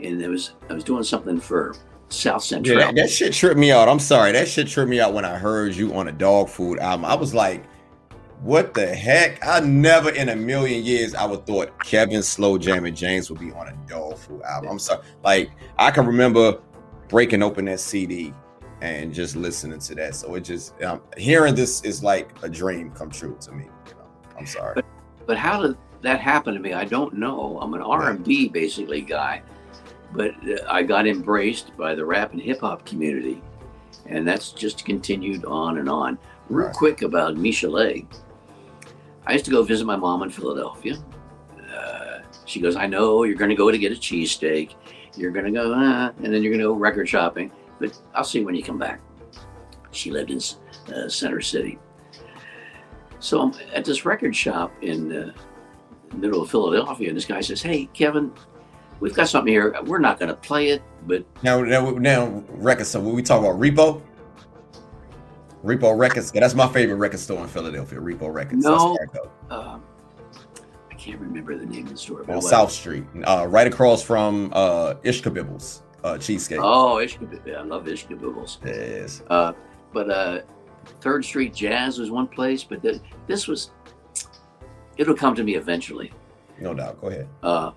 and 0.00 0.22
it 0.22 0.28
was 0.28 0.54
I 0.68 0.72
was 0.72 0.84
doing 0.84 1.02
something 1.02 1.38
for 1.38 1.74
South 2.08 2.42
Central. 2.42 2.78
Yeah, 2.78 2.86
that, 2.86 2.94
that 2.94 3.10
shit 3.10 3.32
tripped 3.32 3.58
me 3.58 3.72
out. 3.72 3.88
I'm 3.88 3.98
sorry, 3.98 4.32
that 4.32 4.48
shit 4.48 4.68
tripped 4.68 4.88
me 4.88 5.00
out 5.00 5.12
when 5.12 5.24
I 5.24 5.36
heard 5.36 5.74
you 5.74 5.94
on 5.94 6.08
a 6.08 6.12
Dogg 6.12 6.48
Food 6.48 6.78
album. 6.78 7.04
I 7.04 7.14
was 7.14 7.34
like, 7.34 7.64
"What 8.42 8.74
the 8.74 8.86
heck?" 8.86 9.44
I 9.46 9.60
never 9.60 10.10
in 10.10 10.28
a 10.28 10.36
million 10.36 10.84
years 10.84 11.14
I 11.14 11.24
would 11.24 11.46
thought 11.46 11.84
Kevin 11.84 12.22
Slow 12.22 12.58
Jam 12.58 12.84
and 12.84 12.96
James 12.96 13.30
would 13.30 13.40
be 13.40 13.52
on 13.52 13.68
a 13.68 14.16
food 14.16 14.42
album. 14.42 14.70
I'm 14.70 14.78
sorry, 14.78 15.02
like 15.22 15.50
I 15.78 15.90
can 15.90 16.06
remember 16.06 16.60
breaking 17.08 17.42
open 17.42 17.66
that 17.66 17.80
CD 17.80 18.32
and 18.80 19.12
just 19.12 19.36
listening 19.36 19.78
to 19.78 19.94
that. 19.96 20.14
So 20.14 20.34
it 20.34 20.40
just 20.40 20.80
um, 20.82 21.02
hearing 21.16 21.54
this 21.54 21.82
is 21.82 22.02
like 22.02 22.30
a 22.42 22.48
dream 22.48 22.90
come 22.92 23.10
true 23.10 23.36
to 23.40 23.52
me. 23.52 23.64
You 23.64 23.94
know, 23.94 24.06
I'm 24.38 24.46
sorry. 24.46 24.74
But, 24.74 24.84
but 25.26 25.36
how 25.36 25.62
did 25.62 25.76
that 26.02 26.20
happen 26.20 26.54
to 26.54 26.60
me? 26.60 26.72
I 26.72 26.84
don't 26.84 27.14
know. 27.14 27.58
I'm 27.60 27.74
an 27.74 27.82
R&B 27.82 28.48
basically 28.48 29.02
guy, 29.02 29.42
but 30.12 30.32
uh, 30.48 30.64
I 30.68 30.82
got 30.82 31.06
embraced 31.06 31.76
by 31.76 31.94
the 31.94 32.04
rap 32.04 32.32
and 32.32 32.40
hip 32.40 32.60
hop 32.60 32.86
community, 32.86 33.42
and 34.06 34.26
that's 34.26 34.52
just 34.52 34.84
continued 34.84 35.44
on 35.44 35.78
and 35.78 35.88
on. 35.88 36.18
Real 36.48 36.66
right. 36.66 36.74
quick 36.74 37.02
about 37.02 37.36
Michel'le. 37.36 38.06
I 39.26 39.32
used 39.32 39.44
to 39.44 39.50
go 39.50 39.62
visit 39.62 39.84
my 39.84 39.96
mom 39.96 40.22
in 40.22 40.30
Philadelphia. 40.30 40.96
Uh, 41.74 42.20
she 42.46 42.60
goes, 42.60 42.76
"I 42.76 42.86
know 42.86 43.24
you're 43.24 43.36
going 43.36 43.50
to 43.50 43.56
go 43.56 43.70
to 43.70 43.78
get 43.78 43.92
a 43.92 43.94
cheesesteak. 43.96 44.74
You're 45.16 45.30
going 45.30 45.46
to 45.46 45.50
go, 45.50 45.72
uh, 45.72 46.12
and 46.22 46.32
then 46.32 46.42
you're 46.42 46.52
going 46.52 46.60
to 46.60 46.66
go 46.66 46.72
record 46.74 47.08
shopping." 47.08 47.52
but 47.80 47.98
I'll 48.14 48.24
see 48.24 48.44
when 48.44 48.54
you 48.54 48.62
come 48.62 48.78
back. 48.78 49.00
She 49.90 50.12
lived 50.12 50.30
in 50.30 50.40
uh, 50.94 51.08
Center 51.08 51.40
City. 51.40 51.78
So 53.18 53.40
I'm 53.40 53.52
at 53.74 53.84
this 53.84 54.04
record 54.04 54.36
shop 54.36 54.72
in 54.82 55.10
uh, 55.12 55.32
the 56.10 56.16
middle 56.16 56.42
of 56.42 56.50
Philadelphia, 56.50 57.08
and 57.08 57.16
this 57.16 57.24
guy 57.24 57.40
says, 57.40 57.60
Hey, 57.60 57.86
Kevin, 57.86 58.32
we've 59.00 59.14
got 59.14 59.28
something 59.28 59.52
here. 59.52 59.74
We're 59.82 59.98
not 59.98 60.20
going 60.20 60.28
to 60.28 60.36
play 60.36 60.68
it, 60.68 60.82
but. 61.06 61.24
Now, 61.42 61.60
now, 61.62 61.90
now 61.90 62.44
records. 62.50 62.90
So 62.90 63.00
when 63.00 63.14
we 63.14 63.22
talk 63.22 63.40
about 63.40 63.58
Repo, 63.58 64.00
Repo 65.64 65.96
Records, 65.96 66.32
that's 66.32 66.54
my 66.54 66.68
favorite 66.68 66.96
record 66.96 67.20
store 67.20 67.42
in 67.42 67.48
Philadelphia, 67.48 67.98
Repo 67.98 68.32
Records. 68.32 68.64
No. 68.64 68.96
Um, 69.50 69.82
I 70.90 70.94
can't 70.94 71.20
remember 71.20 71.56
the 71.56 71.66
name 71.66 71.86
of 71.86 71.92
the 71.92 71.98
store. 71.98 72.30
On 72.30 72.40
South 72.40 72.72
Street, 72.72 73.04
uh, 73.24 73.46
right 73.48 73.66
across 73.66 74.02
from 74.02 74.50
uh, 74.54 74.94
Ishkabibbles 75.04 75.82
uh, 76.04 76.18
cheesecake. 76.18 76.60
Oh, 76.60 76.96
Ishka, 76.96 77.30
Bibbles. 77.30 77.56
I 77.56 77.62
love 77.62 77.84
Ishka 77.84 78.18
Ishkabibbles. 78.18 78.58
Yes. 78.64 79.22
Uh, 79.28 79.52
but 79.92 80.10
uh, 80.10 80.40
Third 81.00 81.24
Street 81.24 81.54
Jazz 81.54 81.98
was 81.98 82.10
one 82.10 82.26
place, 82.26 82.64
but 82.64 82.82
th- 82.82 83.00
this 83.26 83.46
was. 83.46 83.70
It'll 84.96 85.14
come 85.14 85.34
to 85.34 85.44
me 85.44 85.56
eventually. 85.56 86.12
No 86.58 86.74
doubt. 86.74 87.00
Go 87.00 87.08
ahead. 87.08 87.28
Uh, 87.42 87.72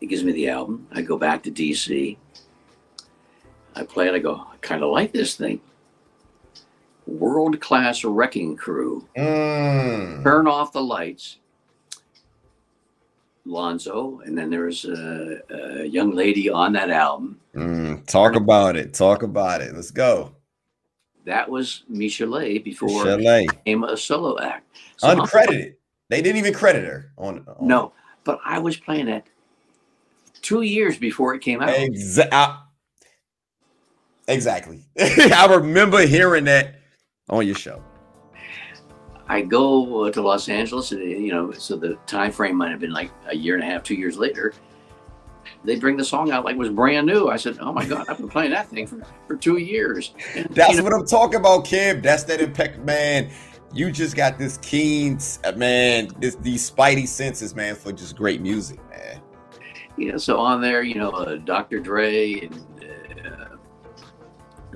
he 0.00 0.06
gives 0.06 0.22
me 0.22 0.32
the 0.32 0.48
album. 0.48 0.86
I 0.92 1.02
go 1.02 1.16
back 1.16 1.42
to 1.44 1.50
DC. 1.50 2.16
I 3.74 3.84
play 3.84 4.08
it. 4.08 4.14
I 4.14 4.18
go, 4.18 4.34
I 4.34 4.56
kind 4.60 4.82
of 4.82 4.90
like 4.90 5.12
this 5.12 5.34
thing. 5.34 5.60
World 7.06 7.60
Class 7.60 8.04
Wreckin' 8.04 8.56
Cru. 8.56 9.06
Mm. 9.16 10.22
Turn 10.22 10.46
off 10.46 10.72
the 10.72 10.82
lights. 10.82 11.38
Lonzo, 13.44 14.20
and 14.24 14.38
then 14.38 14.50
there's 14.50 14.84
a, 14.84 15.40
a 15.50 15.84
young 15.84 16.12
lady 16.12 16.48
on 16.48 16.72
that 16.74 16.90
album. 16.90 17.40
Mm, 17.54 18.06
talk 18.06 18.36
about 18.36 18.76
it. 18.76 18.94
Talk 18.94 19.24
about 19.24 19.60
it. 19.60 19.74
Let's 19.74 19.90
go. 19.90 20.32
That 21.24 21.48
was 21.50 21.82
Michel'le 21.90 22.62
before 22.62 22.88
Michel'le. 23.04 23.48
became 23.48 23.84
a 23.84 23.96
solo 23.96 24.38
act. 24.38 24.76
So 24.96 25.08
Uncredited. 25.08 25.74
They 26.08 26.22
didn't 26.22 26.38
even 26.38 26.54
credit 26.54 26.84
her 26.84 27.10
on, 27.16 27.44
on. 27.48 27.66
No, 27.66 27.92
but 28.22 28.38
I 28.44 28.58
was 28.58 28.76
playing 28.76 29.08
it 29.08 29.24
two 30.42 30.62
years 30.62 30.98
before 30.98 31.34
it 31.34 31.40
came 31.40 31.62
out. 31.62 31.70
Exa- 31.70 32.61
exactly. 34.28 34.84
I 34.98 35.46
remember 35.50 36.06
hearing 36.06 36.44
that 36.44 36.74
on 37.28 37.46
your 37.46 37.56
show. 37.56 37.82
I 39.28 39.40
go 39.40 40.04
uh, 40.04 40.10
to 40.10 40.20
Los 40.20 40.48
Angeles, 40.48 40.92
and 40.92 41.00
you 41.00 41.32
know, 41.32 41.52
so 41.52 41.76
the 41.76 41.94
time 42.06 42.32
frame 42.32 42.56
might 42.56 42.70
have 42.70 42.80
been 42.80 42.92
like 42.92 43.10
a 43.28 43.36
year 43.36 43.54
and 43.54 43.62
a 43.62 43.66
half, 43.66 43.82
two 43.82 43.94
years 43.94 44.18
later. 44.18 44.52
They 45.64 45.76
bring 45.76 45.96
the 45.96 46.04
song 46.04 46.30
out 46.30 46.44
like 46.44 46.56
it 46.56 46.58
was 46.58 46.70
brand 46.70 47.06
new. 47.06 47.28
I 47.28 47.36
said, 47.36 47.58
"Oh 47.60 47.72
my 47.72 47.84
God, 47.86 48.06
I've 48.08 48.18
been 48.18 48.28
playing 48.28 48.50
that 48.50 48.68
thing 48.68 48.86
for, 48.86 49.00
for 49.26 49.36
two 49.36 49.58
years." 49.58 50.12
And, 50.34 50.46
That's 50.50 50.72
you 50.72 50.78
know, 50.78 50.84
what 50.84 50.92
I'm 50.92 51.06
talking 51.06 51.36
about, 51.36 51.64
Kim. 51.64 52.02
That's 52.02 52.24
that 52.24 52.40
impact, 52.40 52.80
man. 52.80 53.30
You 53.72 53.90
just 53.90 54.16
got 54.16 54.38
this 54.38 54.58
keen, 54.58 55.18
uh, 55.44 55.52
man, 55.52 56.10
this 56.18 56.34
these 56.36 56.68
spidey 56.70 57.08
senses, 57.08 57.54
man, 57.54 57.74
for 57.74 57.92
just 57.92 58.16
great 58.16 58.40
music, 58.40 58.78
man. 58.90 59.22
Yeah, 59.96 60.16
so 60.16 60.38
on 60.38 60.60
there, 60.60 60.82
you 60.82 60.96
know, 60.96 61.10
uh, 61.10 61.36
Dr. 61.36 61.78
Dre 61.80 62.40
and 62.40 62.64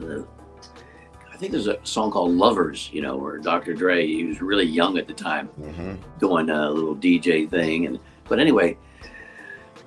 I 0.02 1.39
think 1.39 1.52
there's 1.52 1.66
a 1.66 1.78
song 1.85 2.10
called 2.10 2.32
Lovers, 2.32 2.89
you 2.93 3.02
know, 3.02 3.16
where 3.16 3.36
Dr. 3.36 3.74
Dre, 3.74 4.06
he 4.06 4.24
was 4.24 4.40
really 4.40 4.64
young 4.64 4.97
at 4.97 5.06
the 5.06 5.12
time, 5.12 5.48
mm-hmm. 5.60 5.97
doing 6.18 6.48
a 6.48 6.70
little 6.70 6.97
DJ 6.97 7.48
thing. 7.48 7.86
And 7.86 8.01
but 8.28 8.39
anyway, 8.39 8.78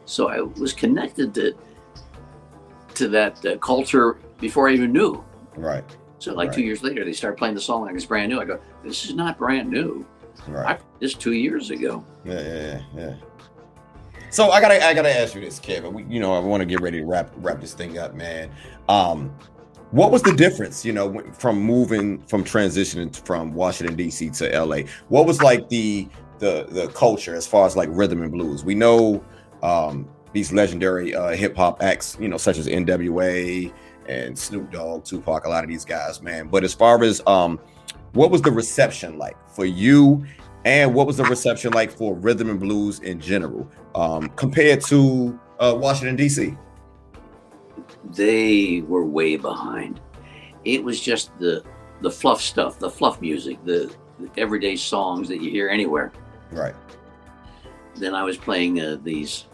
so 0.06 0.30
I 0.30 0.42
was 0.42 0.74
connected 0.74 1.34
to 1.34 1.56
to 2.96 3.08
that 3.08 3.44
uh, 3.46 3.58
culture 3.58 4.20
before 4.40 4.70
I 4.70 4.74
even 4.74 4.92
knew. 4.92 5.24
Right. 5.56 5.84
So 6.20 6.34
like 6.34 6.50
right. 6.50 6.56
two 6.56 6.64
years 6.64 6.84
later, 6.84 7.04
they 7.04 7.14
start 7.14 7.38
playing 7.38 7.56
the 7.56 7.62
song 7.62 7.84
like 7.84 7.96
it's 7.96 8.06
brand 8.06 8.30
new. 8.30 8.40
I 8.40 8.46
go, 8.46 8.60
this 8.84 9.06
is 9.06 9.16
not 9.16 9.38
brand 9.38 9.70
new. 9.70 10.06
Right. 10.48 10.78
I 10.78 10.84
this 11.00 11.14
two 11.14 11.34
years 11.34 11.72
ago. 11.72 12.04
Yeah, 12.26 12.42
yeah, 12.42 12.82
yeah. 12.96 13.16
So 14.30 14.52
I 14.52 14.62
gotta, 14.62 14.86
I 14.86 14.94
gotta 14.94 15.18
ask 15.18 15.34
you 15.34 15.42
this, 15.42 15.58
Kevin. 15.60 15.94
We, 15.94 16.04
you 16.04 16.20
know, 16.20 16.34
I 16.34 16.40
want 16.40 16.62
to 16.62 16.66
get 16.66 16.82
ready 16.82 17.00
to 17.00 17.06
wrap 17.06 17.32
wrap 17.38 17.60
this 17.60 17.74
thing 17.74 17.98
up, 17.98 18.14
man. 18.14 18.52
Um, 18.88 19.34
what 19.92 20.12
was 20.12 20.22
the 20.22 20.34
difference, 20.34 20.86
you 20.86 20.94
know, 20.94 21.20
from 21.34 21.60
moving 21.60 22.22
from 22.24 22.44
transitioning 22.44 23.16
from 23.26 23.54
Washington 23.54 23.96
D.C. 23.96 24.30
to 24.32 24.54
L.A.? 24.54 24.86
What 25.08 25.26
was 25.26 25.42
like 25.42 25.68
the 25.70 26.08
the 26.38 26.68
the 26.70 26.88
culture 26.90 27.36
as 27.36 27.48
far 27.48 27.66
as 27.66 27.76
like 27.76 27.90
rhythm 27.92 28.22
and 28.22 28.32
blues? 28.32 28.64
We 28.64 28.76
know 28.76 29.24
um, 29.64 30.08
these 30.34 30.52
legendary 30.52 31.16
uh, 31.16 31.30
hip 31.30 31.56
hop 31.56 31.82
acts, 31.82 32.18
you 32.20 32.28
know, 32.28 32.38
such 32.38 32.58
as 32.58 32.68
N.W.A. 32.68 33.74
and 34.08 34.38
Snoop 34.38 34.72
Dogg, 34.72 35.06
Tupac, 35.06 35.46
a 35.46 35.50
lot 35.50 35.64
of 35.64 35.70
these 35.70 35.86
guys, 35.86 36.22
man. 36.22 36.48
But 36.48 36.64
as 36.64 36.74
far 36.74 37.04
as 37.04 37.22
um, 37.26 37.60
what 38.14 38.30
was 38.30 38.42
the 38.42 38.52
reception 38.52 39.18
like 39.18 39.38
for 39.50 39.66
you, 39.66 40.24
and 40.66 40.94
what 40.94 41.08
was 41.08 41.18
the 41.18 41.24
reception 41.24 41.74
like 41.74 41.92
for 41.92 42.16
rhythm 42.16 42.50
and 42.50 42.60
blues 42.60 43.00
in 43.00 43.20
general 43.20 43.68
um, 43.96 44.30
compared 44.36 44.82
to 44.82 45.40
uh, 45.60 45.76
Washington 45.76 46.16
D.C.? 46.16 46.56
They 48.10 48.82
were 48.88 49.06
way 49.06 49.36
behind. 49.36 50.00
It 50.66 50.84
was 50.84 51.00
just 51.00 51.38
the 51.40 51.64
the 52.02 52.12
fluff 52.12 52.42
stuff, 52.42 52.80
the 52.80 52.90
fluff 52.90 53.20
music, 53.22 53.64
the, 53.66 53.94
the 54.20 54.30
everyday 54.38 54.76
songs 54.76 55.28
that 55.28 55.42
you 55.42 55.52
hear 55.52 55.70
anywhere. 55.70 56.14
Right. 56.52 56.76
Then 57.96 58.16
I 58.16 58.24
was 58.24 58.38
playing 58.38 58.80
uh, 58.80 58.98
these 59.04 59.46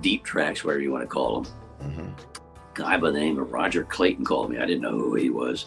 deep 0.00 0.24
tracks, 0.24 0.64
whatever 0.64 0.82
you 0.82 0.90
want 0.90 1.02
to 1.02 1.08
call 1.08 1.42
them. 1.42 1.52
Mm-hmm. 1.82 2.08
Guy 2.74 2.96
by 2.96 3.10
the 3.10 3.18
name 3.18 3.38
of 3.38 3.52
Roger 3.52 3.84
Clayton 3.84 4.24
called 4.24 4.50
me. 4.50 4.58
I 4.58 4.64
didn't 4.64 4.82
know 4.82 4.92
who 4.92 5.14
he 5.16 5.30
was. 5.30 5.66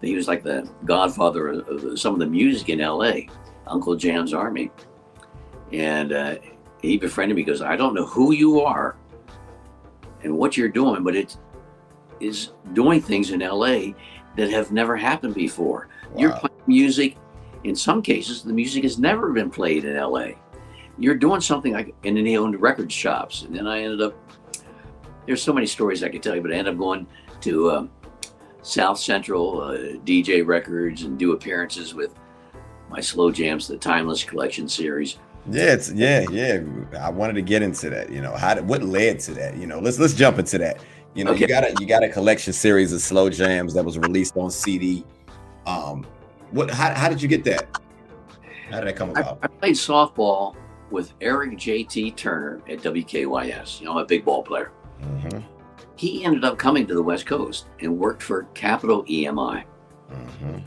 But 0.00 0.08
he 0.08 0.14
was 0.14 0.28
like 0.28 0.42
the 0.42 0.68
godfather 0.84 1.48
of, 1.48 1.98
some 1.98 2.14
of 2.14 2.20
the 2.20 2.26
music 2.26 2.68
in 2.68 2.80
L.A. 2.80 3.28
Uncle 3.66 3.96
Jam's 3.96 4.32
Army, 4.32 4.70
and 5.72 6.12
uh, 6.12 6.36
he 6.80 6.96
befriended 6.96 7.36
me. 7.36 7.42
Goes, 7.42 7.62
I 7.62 7.76
don't 7.76 7.94
know 7.94 8.06
who 8.06 8.32
you 8.32 8.60
are, 8.60 8.96
and 10.22 10.36
what 10.36 10.56
you're 10.56 10.68
doing, 10.68 11.02
but 11.04 11.16
it 11.16 11.36
is 12.20 12.52
doing 12.72 13.00
things 13.00 13.30
in 13.30 13.40
LA 13.40 13.92
that 14.36 14.50
have 14.50 14.72
never 14.72 14.96
happened 14.96 15.34
before. 15.34 15.88
Wow. 16.12 16.20
You're 16.20 16.32
playing 16.32 16.62
music. 16.66 17.16
In 17.64 17.74
some 17.74 18.02
cases, 18.02 18.42
the 18.42 18.52
music 18.52 18.84
has 18.84 18.98
never 18.98 19.32
been 19.32 19.50
played 19.50 19.84
in 19.84 19.96
LA. 19.96 20.28
You're 20.98 21.16
doing 21.16 21.40
something 21.40 21.72
like, 21.72 21.94
and 22.04 22.16
then 22.16 22.26
he 22.26 22.36
owned 22.36 22.60
record 22.60 22.90
shops. 22.90 23.42
And 23.42 23.54
then 23.54 23.66
I 23.66 23.82
ended 23.82 24.00
up, 24.00 24.14
there's 25.26 25.42
so 25.42 25.52
many 25.52 25.66
stories 25.66 26.02
I 26.02 26.08
could 26.08 26.22
tell 26.22 26.34
you, 26.34 26.40
but 26.40 26.52
I 26.52 26.56
ended 26.56 26.74
up 26.74 26.78
going 26.78 27.06
to 27.42 27.70
um, 27.70 27.90
South 28.62 28.98
Central 28.98 29.60
uh, 29.60 29.76
DJ 30.04 30.46
Records 30.46 31.02
and 31.02 31.18
do 31.18 31.32
appearances 31.32 31.94
with 31.94 32.14
my 32.90 33.00
slow 33.00 33.30
jams, 33.30 33.68
the 33.68 33.76
Timeless 33.76 34.24
Collection 34.24 34.68
series. 34.68 35.18
Yeah, 35.50 35.72
it's 35.72 35.90
yeah, 35.92 36.24
yeah. 36.30 36.60
I 36.98 37.10
wanted 37.10 37.34
to 37.34 37.42
get 37.42 37.62
into 37.62 37.88
that. 37.90 38.10
You 38.10 38.20
know, 38.20 38.34
how 38.36 38.54
did, 38.54 38.68
what 38.68 38.82
led 38.82 39.20
to 39.20 39.34
that? 39.34 39.56
You 39.56 39.66
know, 39.66 39.78
let's 39.78 39.98
let's 39.98 40.14
jump 40.14 40.38
into 40.38 40.58
that. 40.58 40.82
You 41.14 41.24
know, 41.24 41.32
okay. 41.32 41.40
you 41.40 41.48
got 41.48 41.64
a 41.64 41.74
you 41.80 41.86
got 41.86 42.02
a 42.02 42.08
collection 42.08 42.52
series 42.52 42.92
of 42.92 43.00
slow 43.00 43.30
jams 43.30 43.74
that 43.74 43.84
was 43.84 43.98
released 43.98 44.36
on 44.36 44.50
CD. 44.50 45.04
Um, 45.66 46.06
what? 46.50 46.70
How, 46.70 46.94
how 46.94 47.08
did 47.08 47.22
you 47.22 47.28
get 47.28 47.44
that? 47.44 47.80
How 48.70 48.80
did 48.80 48.88
that 48.88 48.96
come 48.96 49.10
about? 49.10 49.38
I, 49.42 49.46
I 49.46 49.48
played 49.48 49.74
softball 49.74 50.54
with 50.90 51.12
Eric 51.20 51.56
J.T. 51.56 52.12
Turner 52.12 52.62
at 52.68 52.80
WKYS. 52.80 53.80
You 53.80 53.86
know, 53.86 53.98
a 53.98 54.04
big 54.04 54.24
ball 54.24 54.42
player. 54.42 54.70
Mm-hmm. 55.00 55.40
He 55.96 56.24
ended 56.24 56.44
up 56.44 56.58
coming 56.58 56.86
to 56.86 56.94
the 56.94 57.02
West 57.02 57.26
Coast 57.26 57.66
and 57.80 57.98
worked 57.98 58.22
for 58.22 58.44
Capitol 58.54 59.04
EMI. 59.04 59.64
Mm-hmm. 60.10 60.58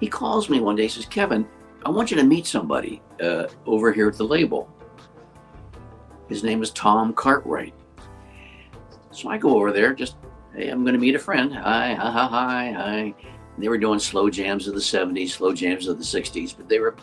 He 0.00 0.08
calls 0.08 0.50
me 0.50 0.60
one 0.60 0.76
day. 0.76 0.88
Says, 0.88 1.06
"Kevin, 1.06 1.48
I 1.84 1.90
want 1.90 2.10
you 2.10 2.16
to 2.16 2.24
meet 2.24 2.46
somebody 2.46 3.02
uh, 3.22 3.46
over 3.66 3.92
here 3.92 4.08
at 4.08 4.16
the 4.16 4.24
label. 4.24 4.68
His 6.28 6.42
name 6.42 6.62
is 6.62 6.70
Tom 6.70 7.12
Cartwright." 7.12 7.74
So 9.10 9.28
I 9.28 9.38
go 9.38 9.56
over 9.56 9.72
there. 9.72 9.94
Just, 9.94 10.16
hey, 10.54 10.68
I'm 10.68 10.82
going 10.82 10.94
to 10.94 11.00
meet 11.00 11.14
a 11.14 11.18
friend. 11.18 11.52
Hi, 11.54 11.94
hi, 11.94 12.10
hi, 12.10 12.26
hi, 12.26 12.72
hi. 12.72 13.14
They 13.56 13.68
were 13.68 13.78
doing 13.78 13.98
slow 13.98 14.30
jams 14.30 14.68
of 14.68 14.74
the 14.74 14.80
'70s, 14.80 15.30
slow 15.30 15.52
jams 15.52 15.88
of 15.88 15.98
the 15.98 16.04
'60s, 16.04 16.56
but 16.56 16.68
they 16.68 16.78
were, 16.78 16.94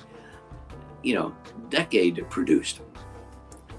you 1.04 1.16
know, 1.16 1.36
decade 1.70 2.24
produced. 2.30 2.82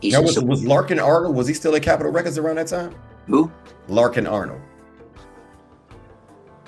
He 0.01 0.11
now, 0.11 0.23
was, 0.23 0.39
was 0.41 0.65
Larkin 0.65 0.99
Arnold, 0.99 1.35
was 1.35 1.47
he 1.47 1.55
still 1.55 1.75
at 1.75 1.83
Capitol 1.83 2.13
Records 2.13 2.37
around 2.37 2.57
that 2.57 2.67
time? 2.67 2.95
Who? 3.27 3.51
Larkin 3.89 4.27
Arnold. 4.27 4.61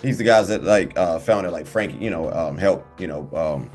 He's 0.00 0.16
the 0.16 0.24
guys 0.24 0.48
that 0.48 0.62
like 0.62 0.96
uh 0.96 1.18
founded 1.18 1.52
like 1.52 1.66
Frankie, 1.66 1.98
you 1.98 2.10
know, 2.10 2.32
um 2.32 2.56
help, 2.56 2.86
you 3.00 3.06
know, 3.06 3.28
um 3.34 3.70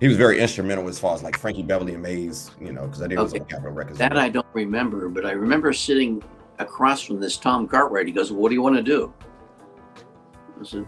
he 0.00 0.08
was 0.08 0.16
very 0.16 0.40
instrumental 0.40 0.88
as 0.88 0.98
far 0.98 1.14
as 1.14 1.22
like 1.22 1.38
Frankie 1.38 1.62
Beverly 1.62 1.94
and 1.94 2.02
Maze, 2.02 2.50
you 2.60 2.72
know, 2.72 2.82
because 2.82 3.02
I 3.02 3.06
did 3.06 3.18
okay. 3.18 3.22
was 3.22 3.34
on 3.34 3.44
Capitol 3.46 3.72
Records. 3.72 3.98
That 3.98 4.18
I 4.18 4.28
don't 4.28 4.46
remember, 4.52 5.08
but 5.08 5.24
I 5.24 5.32
remember 5.32 5.72
sitting 5.72 6.22
across 6.58 7.02
from 7.02 7.18
this 7.20 7.38
Tom 7.38 7.66
Cartwright. 7.66 8.06
He 8.06 8.12
goes, 8.12 8.30
What 8.30 8.50
do 8.50 8.54
you 8.54 8.62
want 8.62 8.76
to 8.76 8.82
do? 8.82 9.12
I 10.60 10.64
said, 10.64 10.86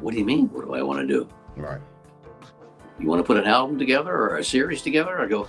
What 0.00 0.12
do 0.12 0.18
you 0.18 0.24
mean? 0.24 0.48
What 0.48 0.64
do 0.64 0.74
I 0.74 0.82
want 0.82 1.00
to 1.00 1.06
do? 1.06 1.28
Right. 1.56 1.80
You 2.98 3.08
want 3.08 3.20
to 3.20 3.26
put 3.26 3.36
an 3.36 3.46
album 3.46 3.78
together 3.78 4.12
or 4.12 4.36
a 4.36 4.44
series 4.44 4.80
together? 4.80 5.20
I 5.20 5.26
go, 5.26 5.48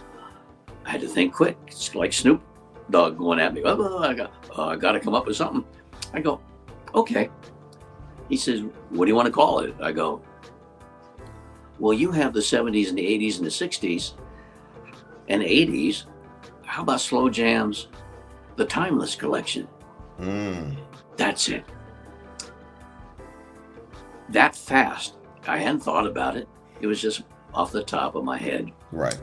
I 0.85 0.91
had 0.91 1.01
to 1.01 1.07
think 1.07 1.33
quick. 1.33 1.57
It's 1.67 1.95
like 1.95 2.11
Snoop 2.11 2.41
Dogg 2.89 3.17
going 3.17 3.39
at 3.39 3.53
me. 3.53 3.61
Oh, 3.63 3.99
I 3.99 4.13
got, 4.13 4.33
uh, 4.57 4.65
I 4.67 4.75
got 4.75 4.93
to 4.93 4.99
come 4.99 5.13
up 5.15 5.27
with 5.27 5.37
something. 5.37 5.63
I 6.13 6.19
go, 6.19 6.41
okay. 6.93 7.29
He 8.27 8.37
says, 8.37 8.63
what 8.89 9.05
do 9.05 9.09
you 9.09 9.15
want 9.15 9.27
to 9.27 9.31
call 9.31 9.59
it? 9.59 9.75
I 9.81 9.91
go, 9.91 10.21
well, 11.83 11.91
you 11.91 12.13
have 12.13 12.31
the 12.31 12.39
70s 12.39 12.87
and 12.87 12.97
the 12.97 13.05
80s 13.05 13.39
and 13.39 13.45
the 13.45 13.49
60s 13.49 14.13
and 15.27 15.43
80s. 15.43 16.05
How 16.63 16.81
about 16.81 17.01
Slow 17.01 17.29
Jams, 17.29 17.89
the 18.55 18.63
Timeless 18.63 19.15
Collection? 19.15 19.67
Mm. 20.17 20.77
That's 21.17 21.49
it. 21.49 21.65
That 24.29 24.55
fast. 24.55 25.17
I 25.45 25.57
hadn't 25.57 25.81
thought 25.81 26.07
about 26.07 26.37
it. 26.37 26.47
It 26.79 26.87
was 26.87 27.01
just 27.01 27.23
off 27.53 27.73
the 27.73 27.83
top 27.83 28.15
of 28.15 28.23
my 28.23 28.37
head. 28.37 28.71
Right. 28.93 29.19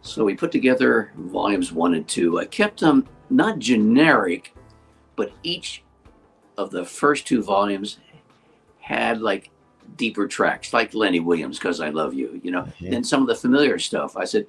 So 0.00 0.24
we 0.24 0.34
put 0.34 0.50
together 0.50 1.12
volumes 1.16 1.70
one 1.70 1.92
and 1.92 2.08
two. 2.08 2.38
I 2.40 2.46
kept 2.46 2.80
them 2.80 3.06
not 3.28 3.58
generic, 3.58 4.54
but 5.16 5.32
each 5.42 5.84
of 6.56 6.70
the 6.70 6.86
first 6.86 7.26
two 7.26 7.42
volumes 7.42 7.98
had 8.78 9.20
like 9.20 9.50
deeper 10.00 10.26
tracks, 10.26 10.72
like 10.72 10.94
Lenny 10.94 11.20
Williams, 11.20 11.58
Because 11.58 11.78
I 11.78 11.90
Love 11.90 12.14
You, 12.14 12.40
you 12.42 12.50
know, 12.50 12.62
mm-hmm. 12.62 12.94
and 12.94 13.06
some 13.06 13.20
of 13.20 13.28
the 13.28 13.34
familiar 13.34 13.78
stuff. 13.78 14.16
I 14.16 14.24
said, 14.24 14.46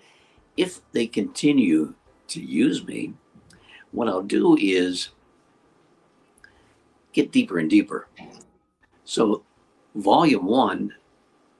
if 0.55 0.79
they 0.93 1.05
continue 1.05 1.93
to 2.29 2.41
use 2.41 2.87
me, 2.87 3.13
what 3.91 4.07
I'll 4.07 4.23
do 4.23 4.57
is 4.57 5.09
get 7.11 7.33
deeper 7.33 7.59
and 7.59 7.69
deeper. 7.69 8.07
So, 9.03 9.43
volume 9.95 10.45
one 10.45 10.95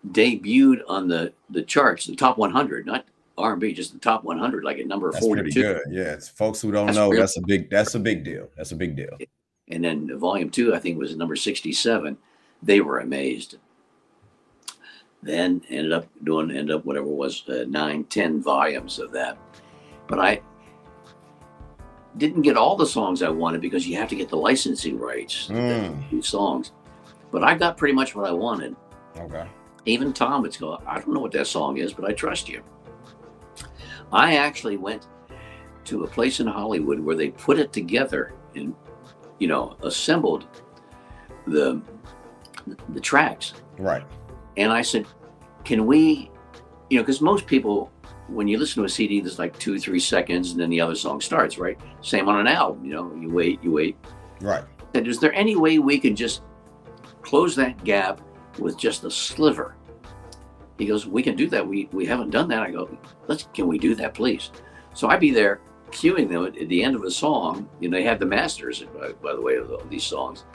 debuted 0.09 0.84
on 0.88 1.09
the 1.09 1.34
the 1.49 1.61
charts, 1.61 2.05
the 2.05 2.15
top 2.15 2.38
100, 2.38 2.85
not 2.85 3.05
R&B, 3.38 3.73
just 3.73 3.91
the 3.91 3.99
top 3.99 4.23
100, 4.23 4.63
like 4.63 4.80
at 4.80 4.88
number 4.88 5.11
that's 5.11 5.26
42. 5.26 5.43
Pretty 5.43 5.61
good. 5.61 5.81
Yeah, 5.91 6.13
it's 6.13 6.30
folks 6.30 6.61
who 6.61 6.72
don't 6.72 6.85
that's 6.85 6.97
know. 6.97 7.13
That's 7.13 7.38
a 7.38 7.41
big. 7.41 7.69
That's 7.69 7.95
a 7.95 7.99
big 7.99 8.23
deal. 8.23 8.47
That's 8.55 8.72
a 8.72 8.77
big 8.77 8.95
deal. 8.95 9.18
And 9.68 9.84
then 9.84 10.18
volume 10.18 10.49
two, 10.49 10.73
I 10.73 10.80
think, 10.80 10.97
was 10.97 11.13
number 11.18 11.35
67. 11.35 12.18
They 12.63 12.80
were 12.80 12.99
amazed. 12.99 13.57
Then 15.23 15.61
ended 15.69 15.91
up 15.91 16.07
doing, 16.23 16.49
ended 16.49 16.76
up 16.76 16.85
whatever 16.85 17.07
was 17.07 17.48
uh, 17.48 17.65
nine, 17.68 18.06
ten 18.06 18.41
volumes 18.41 18.98
of 18.99 19.11
that. 19.11 19.38
But 20.07 20.19
I 20.19 20.41
didn't 22.18 22.41
get 22.41 22.57
all 22.57 22.76
the 22.76 22.85
songs 22.85 23.22
I 23.22 23.30
wanted 23.30 23.61
because 23.61 23.88
you 23.88 23.95
have 23.98 24.10
to 24.10 24.15
get 24.15 24.30
the 24.30 24.38
licensing 24.38 24.98
rights 24.98 25.48
mm. 25.48 26.10
these 26.10 26.27
songs. 26.27 26.72
But 27.31 27.43
I 27.43 27.56
got 27.56 27.77
pretty 27.77 27.93
much 27.93 28.15
what 28.15 28.27
I 28.27 28.31
wanted. 28.31 28.76
Okay. 29.18 29.48
Even 29.85 30.11
Tom 30.11 30.41
would 30.41 30.57
go, 30.60 30.81
I 30.85 30.95
don't 30.95 31.14
know 31.14 31.19
what 31.19 31.31
that 31.31 31.48
song 31.48 31.77
is, 31.77 31.93
but 31.93 32.06
I 32.06 32.14
trust 32.14 32.49
you. 32.49 32.61
I 34.11 34.35
actually 34.35 34.77
went 34.77 35.07
to 35.85 36.03
a 36.03 36.07
place 36.07 36.39
in 36.39 36.48
Hollywood 36.48 36.99
where 36.99 37.15
they 37.15 37.30
put 37.30 37.57
it 37.57 37.72
together 37.72 38.34
and, 38.56 38.76
you 39.39 39.48
know, 39.48 39.77
assembled 39.81 40.48
the 41.48 41.81
the 42.89 42.99
tracks. 42.99 43.53
Right. 43.80 44.03
And 44.57 44.71
I 44.71 44.81
said, 44.81 45.05
can 45.63 45.85
we, 45.85 46.29
you 46.89 46.97
know, 46.97 47.03
because 47.03 47.21
most 47.21 47.47
people, 47.47 47.91
when 48.27 48.47
you 48.47 48.57
listen 48.57 48.81
to 48.81 48.85
a 48.85 48.89
CD, 48.89 49.21
there's 49.21 49.39
like 49.39 49.57
two, 49.59 49.79
three 49.79 49.99
seconds, 49.99 50.51
and 50.51 50.59
then 50.59 50.69
the 50.69 50.81
other 50.81 50.95
song 50.95 51.21
starts, 51.21 51.57
right? 51.57 51.79
Same 52.01 52.27
on 52.27 52.39
an 52.39 52.47
album, 52.47 52.85
you 52.85 52.93
know, 52.93 53.13
you 53.15 53.29
wait, 53.29 53.63
you 53.63 53.71
wait. 53.71 53.97
Right. 54.41 54.63
And 54.93 55.07
is 55.07 55.19
there 55.19 55.33
any 55.33 55.55
way 55.55 55.79
we 55.79 55.99
could 55.99 56.15
just 56.15 56.41
close 57.21 57.55
that 57.55 57.83
gap 57.83 58.21
with 58.59 58.77
just 58.77 59.03
a 59.03 59.11
sliver? 59.11 59.75
He 60.77 60.85
goes, 60.85 61.05
we 61.05 61.21
can 61.21 61.35
do 61.35 61.47
that. 61.49 61.65
We 61.65 61.87
we 61.91 62.07
haven't 62.07 62.31
done 62.31 62.47
that. 62.49 62.63
I 62.63 62.71
go, 62.71 62.97
let's 63.27 63.47
can 63.53 63.67
we 63.67 63.77
do 63.77 63.93
that, 63.95 64.15
please? 64.15 64.49
So 64.93 65.09
I'd 65.09 65.19
be 65.19 65.31
there 65.31 65.61
cueing 65.91 66.29
them 66.29 66.45
at, 66.45 66.53
the 66.53 66.83
end 66.83 66.95
of 66.95 67.03
a 67.03 67.11
song. 67.11 67.69
You 67.79 67.89
know, 67.89 67.97
they 67.97 68.03
had 68.03 68.19
the 68.19 68.25
masters, 68.25 68.83
by, 68.97 69.11
by 69.11 69.33
the 69.33 69.41
way, 69.41 69.55
of, 69.55 69.69
of 69.69 69.89
these 69.89 70.03
songs. 70.03 70.45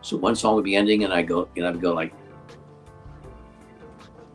So 0.00 0.16
one 0.16 0.36
song 0.36 0.54
would 0.54 0.64
be 0.64 0.76
ending, 0.76 1.04
and 1.04 1.12
I 1.12 1.22
go, 1.22 1.48
and 1.56 1.66
I'd 1.66 1.80
go 1.80 1.92
like, 1.92 2.14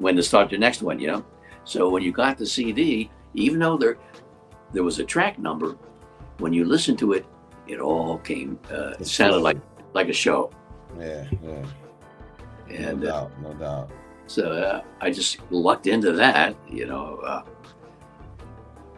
when 0.01 0.15
to 0.15 0.23
start 0.23 0.49
the 0.49 0.57
next 0.57 0.81
one, 0.81 0.99
you 0.99 1.07
know. 1.07 1.23
So 1.63 1.89
when 1.89 2.03
you 2.03 2.11
got 2.11 2.37
the 2.37 2.45
CD, 2.45 3.11
even 3.33 3.59
though 3.59 3.77
there 3.77 3.97
there 4.73 4.83
was 4.83 4.99
a 4.99 5.05
track 5.05 5.37
number, 5.37 5.77
when 6.39 6.53
you 6.53 6.65
listened 6.65 6.97
to 6.99 7.13
it, 7.13 7.25
it 7.67 7.79
all 7.79 8.17
came. 8.17 8.59
Uh, 8.69 8.95
it 8.99 9.05
sounded 9.05 9.39
like 9.39 9.57
like 9.93 10.09
a 10.09 10.13
show. 10.13 10.51
Yeah, 10.99 11.27
yeah. 11.43 11.65
And 12.69 13.01
no 13.01 13.07
uh, 13.07 13.11
doubt, 13.11 13.31
uh, 13.31 13.41
no 13.41 13.53
doubt. 13.53 13.91
So 14.27 14.51
uh, 14.51 14.81
I 15.01 15.11
just 15.11 15.39
lucked 15.51 15.87
into 15.87 16.11
that, 16.13 16.55
you 16.69 16.85
know. 16.87 17.17
Uh, 17.17 17.43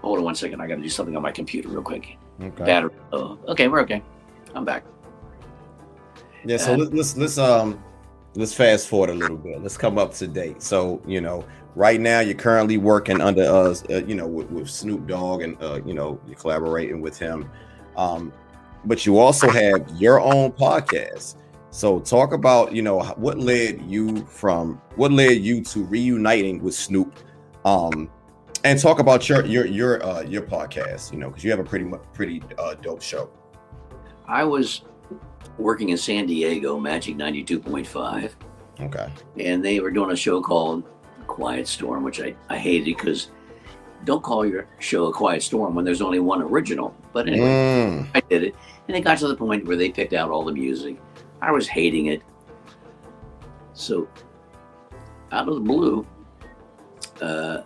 hold 0.01 0.19
on 0.19 0.25
one 0.25 0.35
second. 0.35 0.61
I 0.61 0.67
got 0.67 0.75
to 0.75 0.81
do 0.81 0.89
something 0.89 1.15
on 1.15 1.21
my 1.21 1.31
computer 1.31 1.69
real 1.69 1.81
quick. 1.81 2.17
Okay. 2.41 2.63
Battery. 2.63 2.91
Oh, 3.11 3.37
okay, 3.47 3.67
we're 3.67 3.81
okay. 3.81 4.01
I'm 4.55 4.63
back. 4.63 4.85
Yeah. 6.45 6.57
So 6.57 6.75
let's, 6.75 6.91
let's 6.93 7.17
let's 7.17 7.37
um 7.37 7.83
let's 8.35 8.53
fast 8.53 8.87
forward 8.87 9.09
a 9.09 9.13
little 9.13 9.37
bit. 9.37 9.61
Let's 9.61 9.77
come 9.77 9.97
up 9.97 10.13
to 10.15 10.27
date. 10.27 10.61
So 10.61 11.01
you 11.05 11.21
know, 11.21 11.45
right 11.75 11.99
now 11.99 12.19
you're 12.19 12.35
currently 12.35 12.77
working 12.77 13.21
under 13.21 13.43
us, 13.43 13.83
uh, 13.89 14.03
you 14.05 14.15
know, 14.15 14.27
with, 14.27 14.49
with 14.51 14.69
Snoop 14.69 15.07
Dogg, 15.07 15.41
and 15.41 15.61
uh, 15.61 15.81
you 15.85 15.93
know, 15.93 16.19
you're 16.27 16.35
collaborating 16.35 17.01
with 17.01 17.17
him. 17.17 17.49
Um, 17.95 18.33
but 18.85 19.05
you 19.05 19.17
also 19.17 19.49
have 19.49 19.89
your 19.97 20.19
own 20.19 20.51
podcast. 20.51 21.35
So 21.69 21.99
talk 21.99 22.33
about, 22.33 22.73
you 22.73 22.81
know, 22.81 23.01
what 23.15 23.39
led 23.39 23.81
you 23.81 24.25
from 24.25 24.79
what 24.95 25.11
led 25.11 25.37
you 25.37 25.63
to 25.63 25.83
reuniting 25.85 26.61
with 26.61 26.75
Snoop. 26.75 27.17
Um 27.65 28.09
and 28.63 28.79
talk 28.79 28.99
about 28.99 29.27
your 29.27 29.45
your 29.45 29.65
your 29.65 30.05
uh 30.05 30.21
your 30.21 30.43
podcast, 30.43 31.11
you 31.11 31.17
know, 31.17 31.29
because 31.29 31.43
you 31.43 31.49
have 31.49 31.59
a 31.59 31.63
pretty 31.63 31.89
pretty 32.13 32.43
uh, 32.59 32.75
dope 32.75 33.01
show. 33.01 33.29
I 34.27 34.43
was 34.43 34.83
working 35.57 35.89
in 35.89 35.97
San 35.97 36.25
Diego, 36.25 36.79
Magic 36.79 37.15
92.5. 37.15 38.31
Okay. 38.79 39.09
And 39.39 39.63
they 39.63 39.79
were 39.79 39.91
doing 39.91 40.11
a 40.11 40.15
show 40.15 40.41
called 40.41 40.83
Quiet 41.27 41.67
Storm, 41.67 42.03
which 42.03 42.21
I, 42.21 42.35
I 42.49 42.57
hated 42.57 42.85
because 42.85 43.29
don't 44.03 44.23
call 44.23 44.45
your 44.45 44.67
show 44.79 45.05
a 45.05 45.13
Quiet 45.13 45.43
Storm 45.43 45.75
when 45.75 45.85
there's 45.85 46.01
only 46.01 46.19
one 46.19 46.41
original. 46.41 46.95
But 47.13 47.27
anyway, 47.27 47.47
mm. 47.47 48.07
I 48.13 48.21
did 48.21 48.43
it. 48.43 48.55
And 48.87 48.97
it 48.97 49.01
got 49.01 49.17
to 49.19 49.27
the 49.27 49.35
point 49.35 49.65
where 49.65 49.77
they 49.77 49.89
picked 49.89 50.13
out 50.13 50.29
all 50.29 50.43
the 50.43 50.51
music. 50.51 50.97
I 51.41 51.51
was 51.51 51.67
hating 51.67 52.07
it. 52.07 52.21
So, 53.73 54.07
out 55.31 55.47
of 55.47 55.55
the 55.55 55.61
blue, 55.61 56.05
uh, 57.21 57.61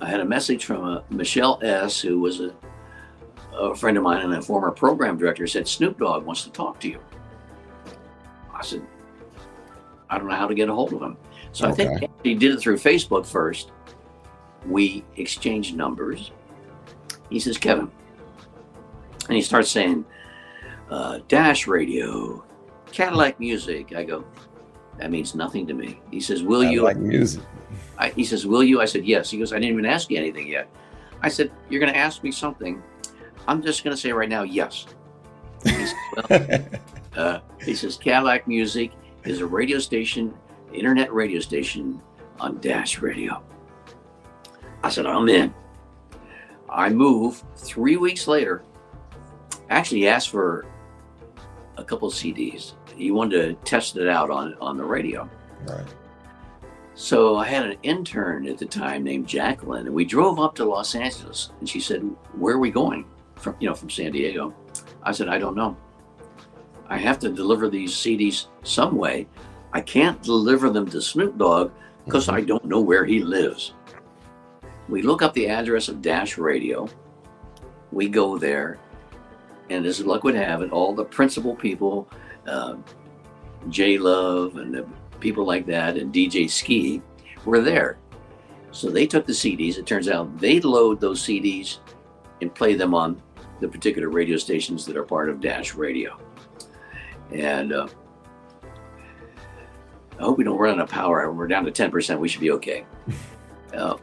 I 0.00 0.08
had 0.08 0.20
a 0.20 0.24
message 0.24 0.64
from 0.64 0.84
a 0.84 0.92
uh, 0.98 1.02
Michelle 1.10 1.58
S., 1.62 2.00
who 2.00 2.20
was 2.20 2.40
a, 2.40 2.54
a, 3.54 3.74
friend 3.74 3.96
of 3.96 4.02
mine 4.02 4.22
and 4.22 4.34
a 4.34 4.42
former 4.42 4.70
program 4.70 5.16
director, 5.16 5.46
said 5.46 5.66
Snoop 5.66 5.98
Dogg 5.98 6.24
wants 6.24 6.42
to 6.44 6.50
talk 6.50 6.80
to 6.80 6.88
you. 6.88 7.00
I 8.54 8.62
said, 8.62 8.82
I 10.10 10.18
don't 10.18 10.28
know 10.28 10.34
how 10.34 10.46
to 10.46 10.54
get 10.54 10.68
a 10.68 10.74
hold 10.74 10.92
of 10.92 11.02
him. 11.02 11.16
So 11.52 11.68
okay. 11.68 11.86
I 11.86 11.98
think 11.98 12.10
he 12.22 12.34
did 12.34 12.54
it 12.54 12.60
through 12.60 12.76
Facebook 12.76 13.26
first. 13.26 13.72
We 14.66 15.04
exchanged 15.16 15.76
numbers. 15.76 16.30
He 17.30 17.40
says, 17.40 17.58
Kevin, 17.58 17.90
and 19.28 19.36
he 19.36 19.42
starts 19.42 19.70
saying, 19.70 20.04
uh, 20.90 21.20
Dash 21.28 21.66
Radio, 21.66 22.44
Cadillac 22.92 23.40
music. 23.40 23.94
I 23.94 24.04
go, 24.04 24.24
that 24.98 25.10
means 25.10 25.34
nothing 25.34 25.66
to 25.66 25.74
me. 25.74 26.00
He 26.10 26.20
says, 26.20 26.42
will 26.42 26.62
you? 26.62 26.82
Like 26.82 26.96
music. 26.96 27.42
I, 27.98 28.10
he 28.10 28.24
says, 28.24 28.46
will 28.46 28.62
you? 28.62 28.80
I 28.80 28.84
said, 28.84 29.04
yes. 29.04 29.30
He 29.30 29.38
goes, 29.38 29.52
I 29.52 29.56
didn't 29.56 29.72
even 29.72 29.86
ask 29.86 30.10
you 30.10 30.18
anything 30.18 30.46
yet. 30.46 30.68
I 31.22 31.28
said, 31.28 31.50
you're 31.70 31.80
going 31.80 31.92
to 31.92 31.98
ask 31.98 32.22
me 32.22 32.30
something. 32.30 32.82
I'm 33.46 33.62
just 33.62 33.84
going 33.84 33.94
to 33.94 34.00
say 34.00 34.12
right 34.12 34.28
now, 34.28 34.42
yes. 34.42 34.86
He, 35.64 35.70
says, 35.70 35.94
well, 36.28 36.64
uh, 37.16 37.40
he 37.62 37.74
says, 37.74 37.96
Cadillac 37.96 38.46
music. 38.46 38.92
is 39.24 39.40
a 39.40 39.46
radio 39.46 39.78
station, 39.78 40.34
internet 40.72 41.12
radio 41.12 41.40
station 41.40 42.02
on 42.38 42.60
Dash 42.60 43.00
Radio. 43.00 43.42
I 44.82 44.90
said, 44.90 45.06
I'm 45.06 45.28
in. 45.28 45.54
I 46.68 46.90
move 46.90 47.42
three 47.56 47.96
weeks 47.96 48.26
later. 48.26 48.62
Actually, 49.70 50.00
he 50.00 50.08
asked 50.08 50.28
for 50.28 50.66
a 51.78 51.84
couple 51.84 52.10
CDs. 52.10 52.74
He 52.94 53.10
wanted 53.10 53.40
to 53.40 53.54
test 53.64 53.96
it 53.96 54.08
out 54.08 54.30
on, 54.30 54.54
on 54.60 54.76
the 54.76 54.84
radio. 54.84 55.28
Right. 55.66 55.86
So 56.94 57.36
I 57.36 57.46
had 57.46 57.64
an 57.66 57.76
intern 57.82 58.46
at 58.46 58.58
the 58.58 58.66
time 58.66 59.02
named 59.02 59.26
Jacqueline, 59.26 59.86
and 59.86 59.94
we 59.94 60.04
drove 60.04 60.38
up 60.38 60.54
to 60.56 60.64
Los 60.64 60.94
Angeles. 60.94 61.50
And 61.58 61.68
she 61.68 61.80
said, 61.80 62.02
"Where 62.34 62.54
are 62.54 62.60
we 62.60 62.70
going?" 62.70 63.04
From 63.44 63.56
you 63.60 63.68
know, 63.68 63.74
from 63.74 63.90
San 63.90 64.10
Diego. 64.12 64.54
I 65.02 65.12
said, 65.12 65.28
"I 65.28 65.36
don't 65.38 65.54
know. 65.54 65.76
I 66.88 66.96
have 66.96 67.18
to 67.18 67.28
deliver 67.28 67.68
these 67.68 67.92
CDs 67.92 68.46
some 68.62 68.96
way. 68.96 69.28
I 69.74 69.82
can't 69.82 70.22
deliver 70.22 70.70
them 70.70 70.88
to 70.88 71.02
Snoop 71.02 71.36
Dogg 71.36 71.70
because 72.06 72.30
I 72.30 72.40
don't 72.40 72.64
know 72.64 72.80
where 72.80 73.04
he 73.04 73.20
lives." 73.20 73.74
We 74.88 75.02
look 75.02 75.20
up 75.20 75.34
the 75.34 75.48
address 75.48 75.88
of 75.88 76.00
Dash 76.00 76.38
Radio. 76.38 76.88
We 77.92 78.08
go 78.08 78.38
there, 78.38 78.78
and 79.68 79.84
as 79.84 80.00
luck 80.04 80.24
would 80.24 80.36
have 80.36 80.62
it, 80.62 80.72
all 80.72 80.94
the 80.94 81.04
principal 81.04 81.54
people, 81.54 82.08
uh, 82.46 82.76
J 83.68 83.98
Love 83.98 84.56
and 84.56 84.72
the 84.74 84.86
people 85.20 85.44
like 85.44 85.66
that 85.66 85.98
and 85.98 86.14
DJ 86.14 86.48
Skee 86.48 87.02
were 87.44 87.60
there. 87.60 87.98
So 88.70 88.88
they 88.88 89.06
took 89.06 89.26
the 89.26 89.34
CDs. 89.34 89.76
It 89.76 89.86
turns 89.86 90.08
out 90.08 90.38
they 90.38 90.60
load 90.60 90.98
those 90.98 91.22
CDs 91.22 91.80
and 92.40 92.54
play 92.54 92.74
them 92.74 92.94
on 92.94 93.20
the 93.60 93.68
particular 93.68 94.08
radio 94.08 94.36
stations 94.36 94.84
that 94.86 94.96
are 94.96 95.04
part 95.04 95.28
of 95.28 95.40
Dash 95.40 95.74
Radio. 95.74 96.18
And 97.32 97.72
uh, 97.72 97.88
I 100.18 100.22
hope 100.22 100.38
we 100.38 100.44
don't 100.44 100.58
run 100.58 100.74
out 100.74 100.84
of 100.84 100.90
power. 100.90 101.32
We're 101.32 101.48
down 101.48 101.64
to 101.64 101.70
10%. 101.70 102.18
We 102.18 102.28
should 102.28 102.40
be 102.40 102.52
okay. 102.52 102.86
Uh, 103.74 103.96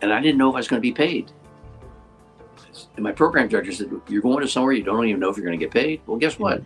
and 0.00 0.12
I 0.12 0.20
didn't 0.20 0.36
know 0.36 0.48
if 0.48 0.54
I 0.54 0.58
was 0.58 0.66
going 0.66 0.78
to 0.78 0.82
be 0.82 0.90
paid. 0.90 1.30
And 2.96 3.04
my 3.04 3.12
program 3.12 3.46
director 3.46 3.70
said, 3.70 3.88
You're 4.08 4.20
going 4.20 4.40
to 4.40 4.48
somewhere 4.48 4.72
you 4.72 4.82
don't 4.82 5.06
even 5.06 5.20
know 5.20 5.30
if 5.30 5.36
you're 5.36 5.46
going 5.46 5.56
to 5.56 5.64
get 5.64 5.72
paid? 5.72 6.00
Well, 6.04 6.16
guess 6.16 6.36
what? 6.36 6.64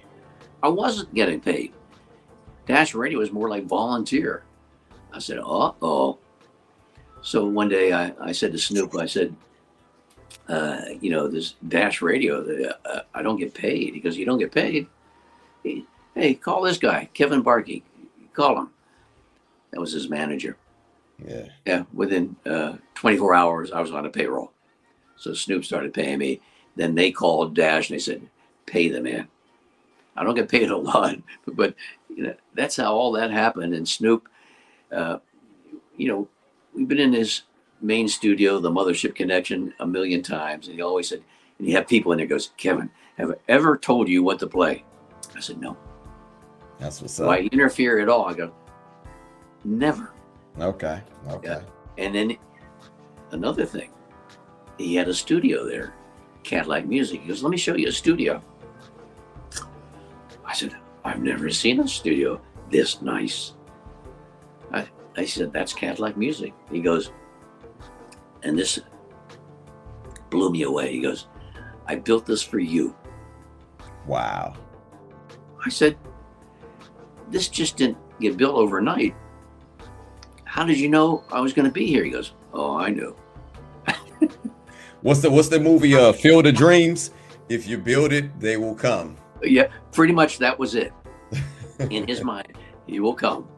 I 0.62 0.68
wasn't 0.68 1.12
getting 1.12 1.38
paid. 1.38 1.74
Dash 2.66 2.94
Radio 2.94 3.20
is 3.20 3.30
more 3.30 3.48
like 3.48 3.66
volunteer. 3.66 4.44
I 5.12 5.18
said, 5.18 5.38
uh 5.38 5.72
oh. 5.82 6.18
So 7.22 7.46
one 7.46 7.68
day 7.68 7.92
I, 7.92 8.12
I 8.20 8.32
said 8.32 8.52
to 8.52 8.58
Snoop, 8.58 8.96
I 8.96 9.06
said, 9.06 9.34
uh, 10.48 10.80
you 11.00 11.10
know, 11.10 11.28
this 11.28 11.54
Dash 11.68 12.00
Radio, 12.00 12.72
uh, 12.84 13.00
I 13.14 13.22
don't 13.22 13.38
get 13.38 13.54
paid. 13.54 13.94
He 13.94 14.00
goes, 14.00 14.16
You 14.16 14.24
don't 14.24 14.38
get 14.38 14.52
paid? 14.52 14.86
He, 15.62 15.86
hey, 16.14 16.34
call 16.34 16.62
this 16.62 16.78
guy, 16.78 17.08
Kevin 17.14 17.44
Barkey. 17.44 17.82
Call 18.32 18.58
him. 18.58 18.70
That 19.72 19.80
was 19.80 19.92
his 19.92 20.08
manager. 20.08 20.56
Yeah. 21.26 21.48
Yeah. 21.66 21.84
Within 21.92 22.36
uh, 22.46 22.76
24 22.94 23.34
hours, 23.34 23.72
I 23.72 23.80
was 23.80 23.92
on 23.92 24.06
a 24.06 24.10
payroll. 24.10 24.52
So 25.16 25.34
Snoop 25.34 25.64
started 25.64 25.92
paying 25.92 26.18
me. 26.18 26.40
Then 26.76 26.94
they 26.94 27.10
called 27.10 27.54
Dash 27.54 27.90
and 27.90 27.96
they 27.96 28.02
said, 28.02 28.22
Pay 28.66 28.88
the 28.88 29.00
man. 29.00 29.28
I 30.16 30.24
don't 30.24 30.34
get 30.34 30.48
paid 30.48 30.70
a 30.70 30.76
lot, 30.76 31.16
but, 31.44 31.56
but 31.56 31.74
you 32.08 32.22
know, 32.24 32.34
that's 32.54 32.76
how 32.76 32.94
all 32.94 33.12
that 33.12 33.30
happened. 33.30 33.74
And 33.74 33.88
Snoop, 33.88 34.28
uh, 34.90 35.18
you 35.96 36.08
know, 36.08 36.28
we've 36.74 36.88
been 36.88 36.98
in 36.98 37.12
his 37.12 37.42
main 37.80 38.08
studio, 38.08 38.58
the 38.58 38.70
Mothership 38.70 39.14
Connection, 39.14 39.72
a 39.80 39.86
million 39.86 40.22
times, 40.22 40.68
and 40.68 40.76
he 40.76 40.82
always 40.82 41.08
said, 41.08 41.22
and 41.58 41.68
you 41.68 41.74
have 41.76 41.88
people 41.88 42.12
in 42.12 42.18
there 42.18 42.26
goes, 42.26 42.50
Kevin, 42.56 42.90
have 43.16 43.30
I 43.30 43.34
ever 43.48 43.76
told 43.76 44.08
you 44.08 44.22
what 44.22 44.38
to 44.40 44.46
play? 44.46 44.84
I 45.36 45.40
said, 45.40 45.60
no. 45.60 45.76
That's 46.78 47.02
what's 47.02 47.18
up. 47.18 47.26
Why 47.26 47.48
interfere 47.52 47.98
at 48.00 48.08
all? 48.08 48.26
I 48.26 48.34
go, 48.34 48.52
never. 49.64 50.12
Okay. 50.60 51.02
Okay. 51.28 51.48
Yeah. 51.48 51.60
And 51.98 52.14
then 52.14 52.36
another 53.32 53.66
thing, 53.66 53.90
he 54.78 54.94
had 54.94 55.08
a 55.08 55.14
studio 55.14 55.66
there, 55.68 55.94
Cadillac 56.44 56.86
Music. 56.86 57.20
He 57.22 57.28
goes, 57.28 57.42
let 57.42 57.50
me 57.50 57.56
show 57.56 57.74
you 57.74 57.88
a 57.88 57.92
studio. 57.92 58.42
I 60.44 60.54
said, 60.54 60.76
I've 61.04 61.20
never 61.20 61.50
seen 61.50 61.80
a 61.80 61.88
studio 61.88 62.40
this 62.70 63.02
nice. 63.02 63.54
I, 64.72 64.88
I 65.16 65.24
said, 65.24 65.52
that's 65.52 65.72
Cadillac 65.72 66.16
music. 66.16 66.54
He 66.70 66.80
goes, 66.80 67.10
and 68.42 68.58
this 68.58 68.80
blew 70.30 70.50
me 70.50 70.62
away. 70.62 70.92
He 70.92 71.00
goes, 71.00 71.26
I 71.86 71.96
built 71.96 72.26
this 72.26 72.42
for 72.42 72.58
you. 72.58 72.94
Wow. 74.06 74.54
I 75.64 75.68
said, 75.68 75.96
this 77.30 77.48
just 77.48 77.76
didn't 77.76 77.98
get 78.20 78.36
built 78.36 78.54
overnight. 78.54 79.14
How 80.44 80.64
did 80.64 80.78
you 80.78 80.88
know 80.88 81.24
I 81.30 81.40
was 81.40 81.52
going 81.52 81.66
to 81.66 81.72
be 81.72 81.86
here? 81.86 82.04
He 82.04 82.10
goes, 82.10 82.32
oh, 82.52 82.76
I 82.76 82.90
knew. 82.90 83.16
what's 85.02 85.20
the 85.20 85.30
what's 85.30 85.48
the 85.48 85.60
movie 85.60 85.94
uh 85.94 86.12
Field 86.12 86.46
of 86.46 86.54
Dreams? 86.54 87.10
If 87.48 87.66
you 87.66 87.78
build 87.78 88.12
it, 88.12 88.38
they 88.40 88.56
will 88.56 88.74
come. 88.74 89.16
Yeah, 89.42 89.68
pretty 89.92 90.12
much 90.12 90.38
that 90.38 90.58
was 90.58 90.74
it. 90.74 90.92
In 91.90 92.06
his 92.06 92.22
mind, 92.22 92.52
he 92.86 93.00
will 93.00 93.14
come. 93.14 93.48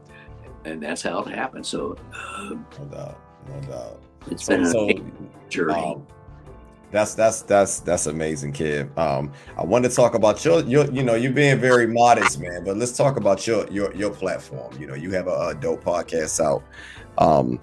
And 0.64 0.82
that's 0.82 1.02
how 1.02 1.20
it 1.22 1.34
happened. 1.34 1.64
So, 1.64 1.96
um, 2.14 2.66
No 2.78 2.84
doubt. 2.86 3.20
No 3.48 3.60
doubt. 3.62 4.02
It's 4.28 4.46
been 4.46 4.66
so 4.66 4.86
big 4.86 5.02
journey. 5.48 5.74
um, 5.74 6.06
that's 6.90 7.14
that's 7.14 7.42
that's 7.42 7.80
that's 7.80 8.06
amazing, 8.06 8.52
kid. 8.52 8.90
Um, 8.98 9.32
I 9.56 9.64
want 9.64 9.84
to 9.84 9.90
talk 9.90 10.14
about 10.14 10.44
your 10.44 10.62
your 10.64 10.90
you 10.90 11.04
know 11.04 11.14
you 11.14 11.30
being 11.30 11.60
very 11.60 11.86
modest, 11.86 12.40
man. 12.40 12.64
But 12.64 12.76
let's 12.76 12.96
talk 12.96 13.16
about 13.16 13.46
your 13.46 13.68
your 13.70 13.94
your 13.94 14.10
platform. 14.10 14.76
You 14.80 14.88
know, 14.88 14.94
you 14.94 15.12
have 15.12 15.28
a, 15.28 15.48
a 15.48 15.54
dope 15.54 15.84
podcast 15.84 16.40
out. 16.40 16.64
Um, 17.18 17.60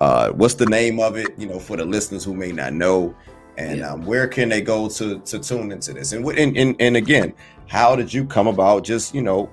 uh, 0.00 0.30
what's 0.30 0.54
the 0.54 0.66
name 0.66 1.00
of 1.00 1.16
it? 1.16 1.36
You 1.36 1.48
know, 1.48 1.58
for 1.58 1.76
the 1.76 1.84
listeners 1.84 2.24
who 2.24 2.34
may 2.34 2.52
not 2.52 2.72
know, 2.72 3.14
and 3.58 3.82
um, 3.82 4.04
where 4.04 4.28
can 4.28 4.48
they 4.48 4.60
go 4.60 4.88
to 4.88 5.18
to 5.18 5.38
tune 5.40 5.72
into 5.72 5.92
this? 5.92 6.12
And, 6.12 6.24
and 6.26 6.56
and 6.56 6.76
and 6.80 6.96
again, 6.96 7.34
how 7.66 7.96
did 7.96 8.14
you 8.14 8.24
come 8.24 8.46
about? 8.46 8.84
Just 8.84 9.14
you 9.14 9.22
know, 9.22 9.50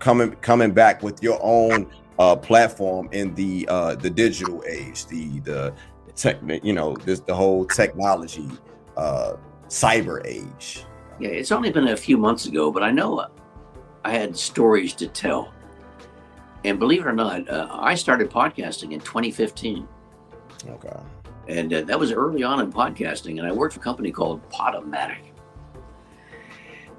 coming 0.00 0.32
coming 0.36 0.72
back 0.72 1.04
with 1.04 1.22
your 1.22 1.38
own 1.40 1.88
uh 2.18 2.36
platform 2.36 3.08
in 3.12 3.34
the 3.34 3.66
uh 3.68 3.94
the 3.94 4.10
digital 4.10 4.62
age, 4.68 5.06
the 5.06 5.40
the 5.40 5.74
tech, 6.18 6.38
you 6.62 6.72
know, 6.72 6.94
this 6.96 7.20
the 7.20 7.34
whole 7.34 7.64
technology, 7.64 8.50
uh, 8.96 9.34
cyber 9.68 10.20
age. 10.26 10.84
Yeah, 11.20 11.30
it's 11.30 11.52
only 11.52 11.70
been 11.70 11.88
a 11.88 11.96
few 11.96 12.18
months 12.18 12.46
ago, 12.46 12.70
but 12.70 12.82
I 12.82 12.90
know 12.90 13.26
I 14.04 14.10
had 14.10 14.36
stories 14.36 14.94
to 14.94 15.06
tell. 15.06 15.52
And 16.64 16.78
believe 16.78 17.02
it 17.02 17.06
or 17.06 17.12
not, 17.12 17.48
uh, 17.48 17.68
I 17.70 17.94
started 17.94 18.30
podcasting 18.30 18.92
in 18.92 19.00
2015. 19.00 19.86
Okay. 20.68 20.96
And 21.46 21.72
uh, 21.72 21.82
that 21.82 21.98
was 21.98 22.12
early 22.12 22.42
on 22.42 22.60
in 22.60 22.72
podcasting. 22.72 23.38
And 23.38 23.46
I 23.46 23.52
worked 23.52 23.74
for 23.74 23.80
a 23.80 23.82
company 23.82 24.10
called 24.10 24.46
Podomatic. 24.50 25.20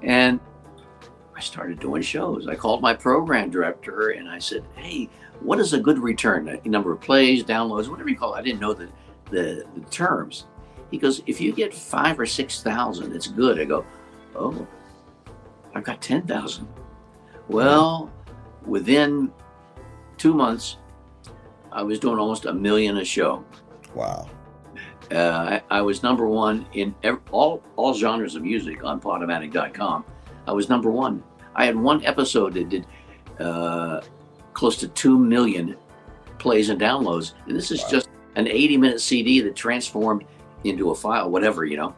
And 0.02 0.40
I 1.40 1.42
started 1.42 1.80
doing 1.80 2.02
shows. 2.02 2.46
I 2.48 2.54
called 2.54 2.82
my 2.82 2.92
program 2.92 3.48
director 3.48 4.10
and 4.10 4.28
I 4.28 4.38
said, 4.38 4.62
Hey, 4.76 5.08
what 5.40 5.58
is 5.58 5.72
a 5.72 5.80
good 5.80 5.98
return? 5.98 6.46
A 6.50 6.68
number 6.68 6.92
of 6.92 7.00
plays, 7.00 7.42
downloads, 7.42 7.88
whatever 7.88 8.10
you 8.10 8.16
call 8.16 8.34
it. 8.34 8.38
I 8.40 8.42
didn't 8.42 8.60
know 8.60 8.74
the, 8.74 8.90
the, 9.30 9.64
the 9.74 9.80
terms. 9.90 10.48
He 10.90 10.98
goes, 10.98 11.22
If 11.26 11.40
you 11.40 11.52
get 11.52 11.72
five 11.72 12.20
or 12.20 12.26
6,000, 12.26 13.16
it's 13.16 13.26
good. 13.26 13.58
I 13.58 13.64
go, 13.64 13.86
Oh, 14.34 14.66
I've 15.74 15.82
got 15.82 16.02
10,000. 16.02 16.68
Well, 17.48 18.12
within 18.66 19.32
two 20.18 20.34
months, 20.34 20.76
I 21.72 21.82
was 21.82 21.98
doing 21.98 22.18
almost 22.18 22.44
a 22.44 22.52
million 22.52 22.98
a 22.98 23.04
show. 23.04 23.46
Wow. 23.94 24.28
Uh, 25.10 25.60
I, 25.70 25.78
I 25.78 25.80
was 25.80 26.02
number 26.02 26.28
one 26.28 26.66
in 26.74 26.94
all 27.32 27.62
all 27.76 27.94
genres 27.94 28.34
of 28.36 28.42
music 28.42 28.84
on 28.84 29.00
Podomatic.com. 29.00 30.04
I 30.46 30.52
was 30.52 30.68
number 30.68 30.90
one. 30.90 31.22
I 31.54 31.64
had 31.66 31.76
one 31.76 32.04
episode 32.04 32.54
that 32.54 32.68
did 32.68 32.86
uh, 33.38 34.00
close 34.52 34.76
to 34.78 34.88
two 34.88 35.18
million 35.18 35.76
plays 36.38 36.68
and 36.70 36.80
downloads, 36.80 37.34
and 37.46 37.56
this 37.56 37.70
is 37.70 37.82
Wow. 37.82 37.88
just 37.90 38.08
an 38.36 38.46
80 38.46 38.76
minute 38.76 39.00
CD 39.00 39.40
that 39.40 39.56
transformed 39.56 40.24
into 40.64 40.90
a 40.90 40.94
file, 40.94 41.30
whatever 41.30 41.64
you 41.64 41.76
know. 41.76 41.94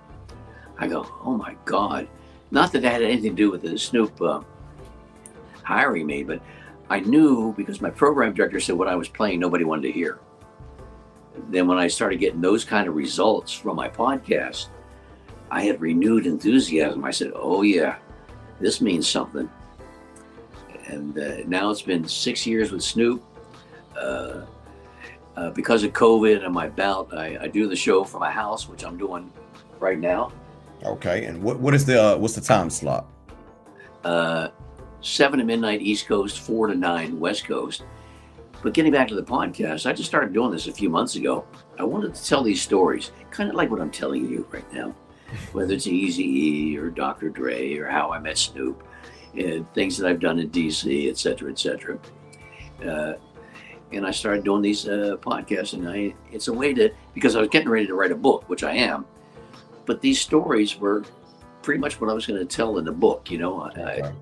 I 0.79 0.89
go, 0.89 1.07
oh 1.25 1.37
my 1.37 1.57
god! 1.65 2.09
Not 2.51 2.73
that 2.73 2.83
that 2.83 2.93
had 2.93 3.03
anything 3.03 3.31
to 3.31 3.37
do 3.37 3.51
with 3.51 3.63
the 3.63 3.79
Snoop 3.79 4.21
uh, 4.21 4.41
hiring 5.63 6.07
me, 6.07 6.23
but 6.25 6.41
I 6.91 7.01
knew 7.01 7.53
because 7.57 7.81
my 7.81 7.91
program 7.91 8.33
director 8.33 8.61
said 8.61 8.77
what 8.77 8.89
I 8.89 8.97
was 8.97 9.09
playing 9.09 9.41
nobody 9.41 9.65
wanted 9.65 9.83
to 9.83 9.93
hear 9.93 10.19
then 11.49 11.67
when 11.67 11.79
I 11.79 11.87
started 11.89 12.21
getting 12.21 12.41
those 12.41 12.65
kind 12.65 12.89
of 12.89 12.95
results 12.95 13.53
from 13.53 13.77
my 13.77 13.89
podcast, 13.89 14.69
I 15.51 15.63
had 15.65 15.81
renewed 15.81 16.27
enthusiasm. 16.27 17.05
I 17.05 17.11
said, 17.11 17.33
"Oh 17.35 17.63
yeah, 17.63 17.97
this 18.63 18.81
means 18.81 19.09
something." 19.09 19.51
And 20.87 21.19
uh, 21.19 21.37
now 21.47 21.71
it's 21.71 21.83
been 21.83 22.07
six 22.07 22.47
years 22.47 22.73
with 22.73 22.83
Snoop. 22.83 23.23
Uh, 23.97 24.43
uh, 25.37 25.51
because 25.51 25.83
of 25.83 25.93
COVID 25.93 26.45
and 26.45 26.53
my 26.53 26.69
bout, 26.69 27.17
I, 27.17 27.39
I 27.43 27.49
do 27.49 27.67
the 27.67 27.77
show 27.77 28.05
from 28.05 28.21
my 28.21 28.31
house, 28.31 28.69
which 28.69 28.85
I'm 28.85 28.99
doing 28.99 29.33
right 29.79 29.99
now. 29.99 30.33
Okay. 30.85 31.25
And 31.25 31.43
what 31.43 31.59
what 31.61 31.75
is 31.75 31.85
the 31.85 32.03
uh, 32.03 32.17
what's 32.17 32.35
the 32.35 32.41
time 32.41 32.71
slot? 32.71 33.07
Uh, 34.05 34.49
seven 35.01 35.39
to 35.39 35.45
midnight 35.45 35.81
East 35.81 36.07
Coast, 36.07 36.41
four 36.41 36.67
to 36.67 36.75
nine 36.75 37.19
West 37.19 37.45
Coast. 37.45 37.85
But 38.63 38.75
getting 38.75 38.93
back 38.93 39.09
to 39.09 39.15
the 39.15 39.23
podcast, 39.23 39.87
I 39.87 39.93
just 39.93 40.09
started 40.09 40.33
doing 40.33 40.53
this 40.53 40.69
a 40.69 40.73
few 40.73 40.89
months 40.89 41.17
ago. 41.17 41.45
I 41.79 41.85
wanted 41.85 42.15
to 42.15 42.25
tell 42.25 42.45
these 42.45 42.63
stories, 42.63 43.11
kind 43.31 43.49
of 43.51 43.57
like 43.57 43.71
what 43.71 43.81
I'm 43.81 43.91
telling 43.91 44.29
you 44.29 44.47
right 44.53 44.73
now, 44.73 44.95
whether 45.53 45.75
it's 45.75 45.87
Easy 45.87 46.25
E 46.25 46.79
or 46.79 46.91
Dr. 46.91 47.29
Dre 47.29 47.77
or 47.77 47.87
how 47.87 48.13
I 48.13 48.19
met 48.19 48.39
Snoop, 48.39 48.83
and 49.35 49.71
things 49.75 49.97
that 49.99 50.09
I've 50.09 50.21
done 50.21 50.39
in 50.39 50.51
DC, 50.51 51.09
et 51.09 51.17
cetera, 51.19 51.51
et 51.51 51.59
cetera. 51.59 51.99
Uh, 52.85 53.15
and 53.93 54.07
I 54.07 54.11
started 54.11 54.45
doing 54.45 54.63
these 54.63 54.89
uh, 54.89 55.17
podcasts, 55.21 55.75
and 55.75 55.89
I 55.89 56.15
it's 56.31 56.49
a 56.49 56.53
way 56.53 56.73
to 56.75 56.91
because 57.15 57.37
I 57.37 57.41
was 57.41 57.49
getting 57.49 57.69
ready 57.69 57.87
to 57.87 57.95
write 57.95 58.13
a 58.13 58.17
book, 58.17 58.49
which 58.49 58.65
I 58.65 58.73
am. 58.73 59.05
But 59.85 60.01
these 60.01 60.21
stories 60.21 60.79
were 60.79 61.05
pretty 61.63 61.81
much 61.81 62.01
what 62.01 62.09
I 62.09 62.13
was 62.13 62.27
going 62.27 62.41
to 62.41 62.47
tell 62.47 62.79
in 62.79 62.85
the 62.85 62.93
book. 62.93 63.31
You 63.31 63.39
know, 63.39 63.61
I. 63.63 63.71
I, 63.71 64.13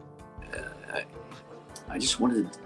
I, 0.93 1.05
I 1.89 1.99
just 1.99 2.21
wanted. 2.21 2.57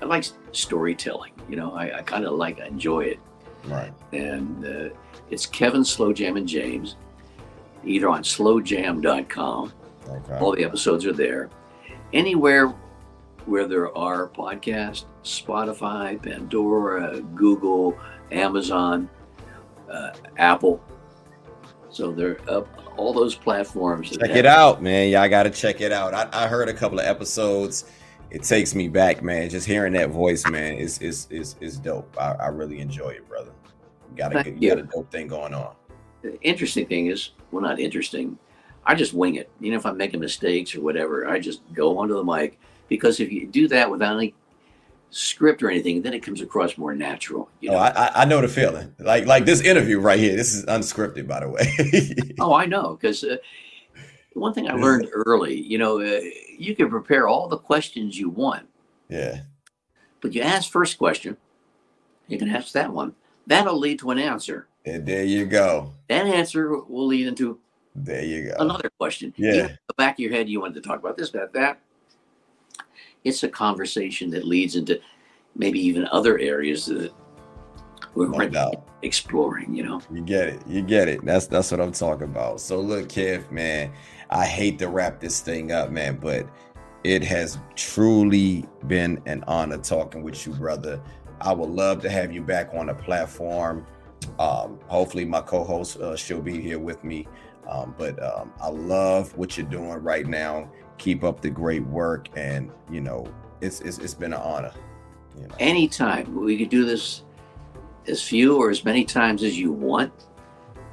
I 0.00 0.04
like 0.04 0.24
storytelling. 0.52 1.32
You 1.48 1.56
know, 1.56 1.72
I, 1.72 1.98
I 1.98 2.02
kind 2.02 2.24
of 2.24 2.32
like, 2.32 2.60
I 2.60 2.66
enjoy 2.66 3.02
it. 3.02 3.20
Right. 3.66 3.92
And 4.12 4.64
uh, 4.64 4.88
it's 5.30 5.46
Kevin 5.46 5.84
Slow 5.84 6.12
Jam 6.12 6.36
and 6.36 6.48
James, 6.48 6.96
either 7.84 8.08
on 8.08 8.22
slowjam.com. 8.22 9.72
Okay. 10.08 10.38
All 10.38 10.54
the 10.54 10.64
episodes 10.64 11.06
are 11.06 11.12
there. 11.12 11.50
Anywhere 12.12 12.74
where 13.46 13.66
there 13.66 13.96
are 13.96 14.28
podcasts, 14.28 15.04
Spotify, 15.24 16.20
Pandora, 16.22 17.20
Google, 17.34 17.98
Amazon, 18.30 19.08
uh, 19.90 20.10
Apple. 20.36 20.82
So 21.90 22.12
they're 22.12 22.38
up 22.48 22.68
all 22.96 23.12
those 23.12 23.34
platforms. 23.34 24.10
Check 24.10 24.30
it 24.30 24.46
out, 24.46 24.82
man. 24.82 25.10
Y'all 25.10 25.28
got 25.28 25.44
to 25.44 25.50
check 25.50 25.80
it 25.80 25.92
out. 25.92 26.14
I, 26.14 26.28
I 26.32 26.46
heard 26.46 26.68
a 26.68 26.74
couple 26.74 26.98
of 26.98 27.06
episodes. 27.06 27.84
It 28.30 28.42
takes 28.42 28.74
me 28.74 28.88
back, 28.88 29.22
man. 29.22 29.50
Just 29.50 29.66
hearing 29.66 29.92
that 29.94 30.10
voice, 30.10 30.46
man, 30.48 30.74
is 30.74 30.98
is 30.98 31.26
is 31.30 31.56
is 31.60 31.78
dope. 31.78 32.16
I, 32.18 32.32
I 32.32 32.46
really 32.48 32.80
enjoy 32.80 33.10
it, 33.10 33.28
brother. 33.28 33.52
You 34.10 34.16
got 34.16 34.34
a 34.46 34.50
you 34.50 34.70
got 34.70 34.78
a 34.78 34.84
dope 34.84 35.10
thing 35.10 35.26
going 35.26 35.52
on. 35.52 35.74
The 36.22 36.40
interesting 36.42 36.86
thing 36.86 37.06
is, 37.08 37.30
well, 37.50 37.62
not 37.62 37.80
interesting. 37.80 38.38
I 38.86 38.94
just 38.94 39.12
wing 39.14 39.36
it. 39.36 39.50
You 39.60 39.70
know, 39.72 39.76
if 39.76 39.86
I'm 39.86 39.96
making 39.96 40.20
mistakes 40.20 40.74
or 40.74 40.80
whatever, 40.80 41.28
I 41.28 41.38
just 41.38 41.60
go 41.72 41.98
onto 41.98 42.14
the 42.14 42.24
mic 42.24 42.58
because 42.88 43.20
if 43.20 43.30
you 43.30 43.46
do 43.46 43.68
that 43.68 43.90
without 43.90 44.16
any 44.16 44.34
script 45.10 45.62
or 45.62 45.70
anything, 45.70 46.02
then 46.02 46.14
it 46.14 46.22
comes 46.22 46.40
across 46.40 46.78
more 46.78 46.94
natural. 46.94 47.48
You 47.60 47.70
Oh, 47.70 47.72
know? 47.74 47.78
I, 47.78 47.88
I 47.90 48.10
I 48.22 48.24
know 48.24 48.40
the 48.40 48.48
feeling. 48.48 48.94
Like 48.98 49.26
like 49.26 49.44
this 49.44 49.60
interview 49.60 50.00
right 50.00 50.18
here. 50.18 50.34
This 50.36 50.54
is 50.54 50.64
unscripted, 50.66 51.26
by 51.28 51.40
the 51.40 51.48
way. 51.48 52.34
Oh, 52.40 52.54
I 52.54 52.66
know. 52.66 52.96
Because 53.00 53.22
uh, 53.22 53.36
one 54.34 54.54
thing 54.54 54.68
I 54.68 54.74
learned 54.74 55.08
early, 55.12 55.60
you 55.60 55.78
know, 55.78 56.00
uh, 56.00 56.20
you 56.58 56.74
can 56.74 56.88
prepare 56.88 57.28
all 57.28 57.48
the 57.48 57.58
questions 57.58 58.18
you 58.18 58.30
want, 58.30 58.66
yeah. 59.08 59.42
but 60.20 60.34
you 60.34 60.40
ask 60.42 60.70
first 60.70 60.96
question, 60.98 61.36
you 62.26 62.38
can 62.38 62.48
ask 62.48 62.72
that 62.72 62.92
one. 62.92 63.14
That'll 63.46 63.78
lead 63.78 63.98
to 64.00 64.10
an 64.10 64.18
answer. 64.18 64.66
And 64.84 65.06
there 65.06 65.24
you 65.24 65.46
go. 65.46 65.92
That 66.08 66.26
answer 66.26 66.76
will 66.76 67.06
lead 67.06 67.26
into 67.28 67.58
There 67.94 68.24
you 68.24 68.48
go. 68.50 68.56
another 68.58 68.90
question. 68.98 69.32
Yeah. 69.36 69.68
The 69.88 69.94
back 69.96 70.14
of 70.14 70.18
your 70.20 70.32
head, 70.32 70.48
you 70.48 70.60
wanted 70.60 70.82
to 70.82 70.88
talk 70.88 70.98
about 70.98 71.16
this, 71.16 71.30
about 71.30 71.52
that. 71.54 71.80
It's 73.24 73.42
a 73.44 73.48
conversation 73.48 74.30
that 74.30 74.44
leads 74.44 74.74
into 74.74 75.00
maybe 75.54 75.78
even 75.80 76.08
other 76.10 76.38
areas 76.38 76.86
that 76.86 77.12
we're 78.14 78.26
No 78.28 78.48
doubt. 78.48 78.88
exploring, 79.02 79.74
you 79.74 79.84
know. 79.84 80.00
You 80.12 80.22
get 80.22 80.48
it. 80.48 80.62
You 80.66 80.82
get 80.82 81.08
it. 81.08 81.24
That's 81.24 81.46
that's 81.46 81.70
what 81.70 81.80
I'm 81.80 81.92
talking 81.92 82.24
about. 82.24 82.60
So 82.60 82.80
look, 82.80 83.08
Kev, 83.08 83.50
man, 83.50 83.92
I 84.30 84.44
hate 84.44 84.78
to 84.80 84.88
wrap 84.88 85.20
this 85.20 85.40
thing 85.40 85.70
up, 85.72 85.90
man, 85.90 86.16
but 86.16 86.46
it 87.04 87.22
has 87.24 87.58
truly 87.76 88.66
been 88.86 89.20
an 89.26 89.44
honor 89.46 89.78
talking 89.78 90.22
with 90.22 90.46
you, 90.46 90.52
brother. 90.52 91.00
I 91.40 91.52
would 91.52 91.70
love 91.70 92.02
to 92.02 92.10
have 92.10 92.32
you 92.32 92.42
back 92.42 92.70
on 92.74 92.86
the 92.86 92.94
platform. 92.94 93.86
Um, 94.38 94.78
hopefully, 94.86 95.24
my 95.24 95.40
co-host 95.40 95.98
uh, 95.98 96.16
she'll 96.16 96.40
be 96.42 96.60
here 96.60 96.78
with 96.78 97.02
me. 97.04 97.26
Um, 97.68 97.94
but 97.96 98.20
um, 98.22 98.52
I 98.60 98.68
love 98.68 99.36
what 99.36 99.56
you're 99.56 99.66
doing 99.66 99.88
right 99.90 100.26
now. 100.26 100.70
Keep 100.98 101.22
up 101.24 101.40
the 101.40 101.50
great 101.50 101.84
work, 101.86 102.28
and 102.36 102.70
you 102.90 103.00
know, 103.00 103.26
it's 103.60 103.80
it's, 103.80 103.98
it's 103.98 104.14
been 104.14 104.32
an 104.32 104.40
honor. 104.40 104.72
You 105.38 105.46
know, 105.48 105.54
Anytime 105.60 106.34
we 106.42 106.58
could 106.58 106.68
do 106.70 106.84
this 106.84 107.22
as 108.08 108.22
few 108.22 108.56
or 108.56 108.70
as 108.70 108.84
many 108.84 109.04
times 109.04 109.42
as 109.42 109.58
you 109.58 109.72
want. 109.72 110.12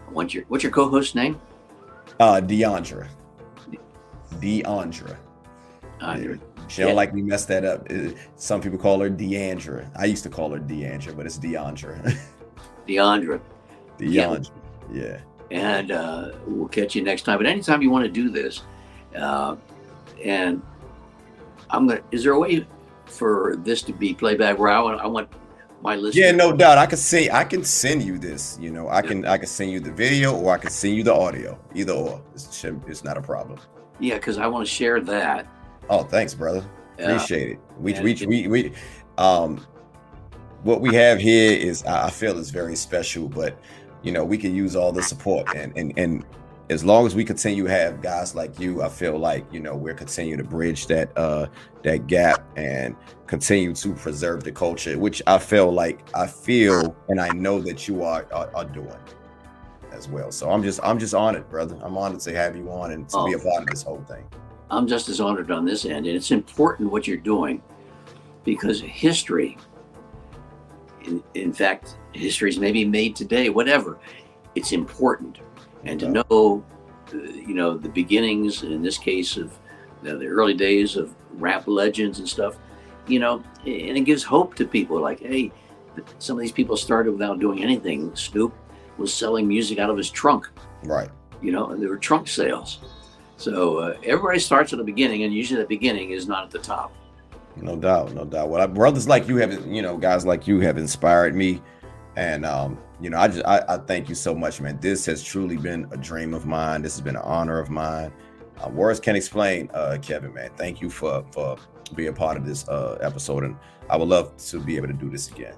I 0.08 0.12
want 0.12 0.34
your 0.34 0.44
what's 0.48 0.64
your 0.64 0.72
co-host 0.72 1.16
name? 1.16 1.40
uh, 2.20 2.42
Deandra, 2.44 3.08
Deandra. 4.36 5.16
She 6.68 6.82
don't 6.82 6.90
Yeah. 6.90 6.94
like 6.96 7.14
me 7.14 7.22
mess 7.24 7.46
that 7.46 7.66
up. 7.66 7.88
Uh, 7.90 8.12
Some 8.36 8.62
people 8.62 8.78
call 8.78 9.00
her 9.02 9.10
Deandra. 9.10 9.90
I 9.96 10.06
used 10.06 10.24
to 10.24 10.30
call 10.30 10.52
her 10.52 10.60
Deandra, 10.60 11.16
but 11.16 11.26
it's 11.26 11.38
Deandra. 11.40 12.16
Deandra. 12.90 13.40
Yeah. 14.00 14.40
Yeah. 14.92 15.20
And 15.52 15.92
uh, 15.92 16.32
we'll 16.46 16.68
catch 16.68 16.96
you 16.96 17.04
next 17.04 17.24
time. 17.24 17.38
But 17.38 17.46
anytime 17.48 17.82
you 17.82 17.90
want 17.90 18.06
to 18.06 18.12
do 18.12 18.30
this, 18.30 18.64
uh, 19.16 19.56
and 20.24 20.62
I'm 21.70 21.88
gonna. 21.88 22.02
Is 22.12 22.24
there 22.24 22.34
a 22.34 22.40
way 22.40 22.66
for 23.06 23.56
this 23.60 23.82
to 23.84 23.94
be 23.94 24.14
playback 24.14 24.58
where 24.60 24.70
I 24.70 24.80
want, 24.80 25.02
I 25.02 25.08
want 25.08 25.30
my 25.82 25.96
list. 25.96 26.18
Yeah, 26.18 26.32
no 26.32 26.52
doubt. 26.56 26.78
I 26.78 26.86
can 26.86 26.98
see 26.98 27.30
I 27.32 27.44
can 27.44 27.64
send 27.64 28.04
you 28.04 28.18
this. 28.18 28.58
You 28.62 28.72
know, 28.72 28.90
I 28.90 29.02
can 29.02 29.26
I 29.26 29.38
can 29.38 29.48
send 29.48 29.72
you 29.72 29.80
the 29.80 29.92
video 29.92 30.36
or 30.36 30.54
I 30.54 30.58
can 30.58 30.70
send 30.72 30.96
you 30.96 31.04
the 31.04 31.14
audio. 31.14 31.60
Either 31.74 31.94
or. 31.94 32.22
It's, 32.34 32.64
it's 32.88 33.04
not 33.04 33.18
a 33.18 33.22
problem. 33.22 33.60
Yeah, 34.00 34.16
because 34.16 34.38
I 34.38 34.48
want 34.48 34.68
to 34.68 34.72
share 34.72 35.02
that. 35.02 35.48
Oh, 35.90 36.04
thanks, 36.04 36.34
brother. 36.34 36.64
Uh, 37.00 37.04
Appreciate 37.04 37.52
it. 37.52 37.60
We 37.80 37.94
we, 38.02 38.12
it- 38.12 38.26
we 38.28 38.48
we 38.48 38.74
um 39.18 39.66
what 40.64 40.82
we 40.82 40.94
have 40.96 41.20
here 41.20 41.52
is 41.52 41.84
I 41.86 42.10
feel 42.10 42.38
is 42.38 42.50
very 42.50 42.76
special, 42.76 43.28
but 43.28 43.58
you 44.02 44.12
know, 44.12 44.24
we 44.24 44.38
can 44.38 44.56
use 44.56 44.76
all 44.76 44.92
the 44.92 45.04
support 45.04 45.56
and 45.56 45.74
and 45.78 45.94
and 45.98 46.26
as 46.70 46.86
long 46.86 47.08
as 47.08 47.16
we 47.16 47.26
continue 47.26 47.64
to 47.64 47.70
have 47.72 48.00
guys 48.00 48.36
like 48.36 48.60
you, 48.60 48.84
I 48.84 48.90
feel 48.90 49.18
like 49.18 49.52
you 49.52 49.60
know 49.60 49.76
we're 49.76 49.96
continuing 49.96 50.38
to 50.38 50.44
bridge 50.44 50.86
that 50.88 51.18
uh 51.18 51.48
that 51.84 52.08
gap 52.08 52.44
and 52.58 52.96
continue 53.26 53.74
to 53.74 53.94
preserve 53.94 54.44
the 54.44 54.52
culture, 54.52 54.98
which 54.98 55.22
I 55.28 55.38
feel 55.40 55.72
like 55.72 56.00
I 56.16 56.28
feel 56.28 56.96
and 57.10 57.20
I 57.20 57.30
know 57.30 57.60
that 57.62 57.88
you 57.88 58.04
are 58.04 58.26
are, 58.32 58.52
are 58.56 58.66
doing 58.66 58.94
as 59.92 60.08
well. 60.08 60.32
So 60.32 60.52
I'm 60.52 60.62
just 60.62 60.80
I'm 60.84 61.00
just 61.00 61.14
honored, 61.14 61.50
brother. 61.50 61.78
I'm 61.82 61.98
honored 61.98 62.20
to 62.22 62.36
have 62.36 62.56
you 62.56 62.70
on 62.72 62.92
and 62.92 63.10
to 63.10 63.26
be 63.26 63.34
a 63.34 63.38
Oh. 63.38 63.44
part 63.44 63.64
of 63.64 63.70
this 63.70 63.84
whole 63.84 64.04
thing. 64.08 64.24
I'm 64.70 64.86
just 64.88 65.10
as 65.10 65.20
honored 65.20 65.50
on 65.50 65.66
this 65.66 65.86
end, 65.86 66.06
and 66.06 66.16
it's 66.16 66.30
important 66.30 66.92
what 66.92 67.08
you're 67.08 67.18
doing 67.18 67.62
because 68.44 68.80
history, 68.80 69.58
in, 71.10 71.24
in 71.36 71.54
fact, 71.54 71.98
history 72.14 72.50
is 72.50 72.60
maybe 72.60 72.86
made 72.86 73.16
today, 73.16 73.50
whatever. 73.50 74.00
It's 74.56 74.72
important, 74.72 75.40
and 75.86 76.00
to 76.00 76.10
know, 76.10 76.64
uh, 77.14 77.18
you 77.18 77.54
know, 77.54 77.78
the 77.78 77.90
beginnings 77.90 78.64
in 78.64 78.82
this 78.82 78.98
case 78.98 79.38
of 79.38 79.52
you 80.04 80.10
know, 80.10 80.18
the 80.18 80.26
early 80.28 80.54
days 80.54 80.96
of 80.96 81.16
rap 81.34 81.68
legends 81.68 82.20
and 82.20 82.28
stuff, 82.28 82.58
you 83.08 83.20
know, 83.20 83.44
and 83.66 83.98
it 83.98 84.06
gives 84.06 84.24
hope 84.24 84.56
to 84.56 84.66
people. 84.66 85.00
Like, 85.00 85.20
hey, 85.20 85.52
some 86.20 86.38
of 86.38 86.42
these 86.42 86.52
people 86.52 86.78
started 86.78 87.12
without 87.12 87.40
doing 87.40 87.64
anything. 87.64 88.16
Snoop 88.16 88.54
was 88.98 89.14
selling 89.14 89.48
music 89.48 89.80
out 89.80 89.90
of 89.90 89.98
his 89.98 90.10
trunk 90.10 90.50
Right. 90.84 91.10
you 91.42 91.52
know, 91.52 91.68
and 91.72 91.82
there 91.82 91.90
were 91.90 91.98
trunk 91.98 92.28
sales. 92.28 92.80
So 93.38 93.78
uh, 93.78 93.98
everybody 94.04 94.40
starts 94.40 94.74
at 94.74 94.80
the 94.80 94.86
beginning, 94.86 95.24
and 95.24 95.34
usually 95.34 95.62
the 95.62 95.68
beginning 95.68 96.12
is 96.12 96.28
not 96.28 96.44
at 96.44 96.52
the 96.52 96.60
top. 96.60 96.94
No 97.62 97.76
doubt, 97.76 98.14
no 98.14 98.26
doubt. 98.26 98.50
Well, 98.50 98.68
brothers 98.68 99.08
like 99.08 99.28
you 99.28 99.38
have, 99.38 99.66
you 99.68 99.82
know, 99.82 99.98
guys 99.98 100.26
like 100.26 100.48
you 100.48 100.60
have 100.62 100.78
inspired 100.78 101.36
me, 101.36 101.62
and 102.16 102.46
um, 102.46 102.78
you 103.02 103.10
know, 103.10 103.18
I 103.18 103.28
just 103.28 103.46
I, 103.46 103.64
I 103.68 103.78
thank 103.78 104.10
you 104.10 104.16
so 104.16 104.34
much, 104.34 104.62
man. 104.62 104.80
This 104.80 105.06
has 105.06 105.24
truly 105.24 105.58
been 105.58 105.88
a 105.92 105.98
dream 105.98 106.34
of 106.34 106.46
mine. 106.46 106.82
This 106.82 106.94
has 106.94 107.02
been 107.02 107.16
an 107.16 107.22
honor 107.24 107.60
of 107.60 107.70
mine. 107.70 108.12
Uh, 108.64 108.70
words 108.70 109.00
can't 109.00 109.18
explain, 109.18 109.70
uh, 109.74 109.98
Kevin, 110.02 110.34
man. 110.34 110.52
Thank 110.56 110.82
you 110.82 110.90
for 110.90 111.26
for 111.32 111.58
being 111.96 112.10
a 112.10 112.14
part 112.14 112.38
of 112.38 112.46
this 112.46 112.68
uh 112.68 112.98
episode, 113.02 113.44
and 113.44 113.56
I 113.90 113.98
would 113.98 114.08
love 114.10 114.36
to 114.38 114.60
be 114.60 114.78
able 114.78 114.88
to 114.88 114.94
do 114.94 115.10
this 115.10 115.30
again. 115.30 115.56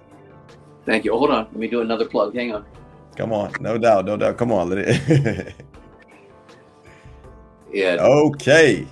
Thank 0.86 1.06
you. 1.06 1.14
Oh, 1.14 1.20
hold 1.20 1.32
on. 1.32 1.46
Let 1.46 1.56
me 1.56 1.68
do 1.68 1.82
another 1.82 2.06
plug. 2.06 2.36
Hang 2.36 2.54
on. 2.54 2.66
Come 3.16 3.34
on, 3.34 3.54
no 3.60 3.78
doubt, 3.78 4.06
no 4.06 4.18
doubt. 4.18 4.38
Come 4.38 4.52
on, 4.52 4.70
let 4.70 4.80
it. 4.80 5.56
Yeah, 7.74 7.98
okay, 8.02 8.86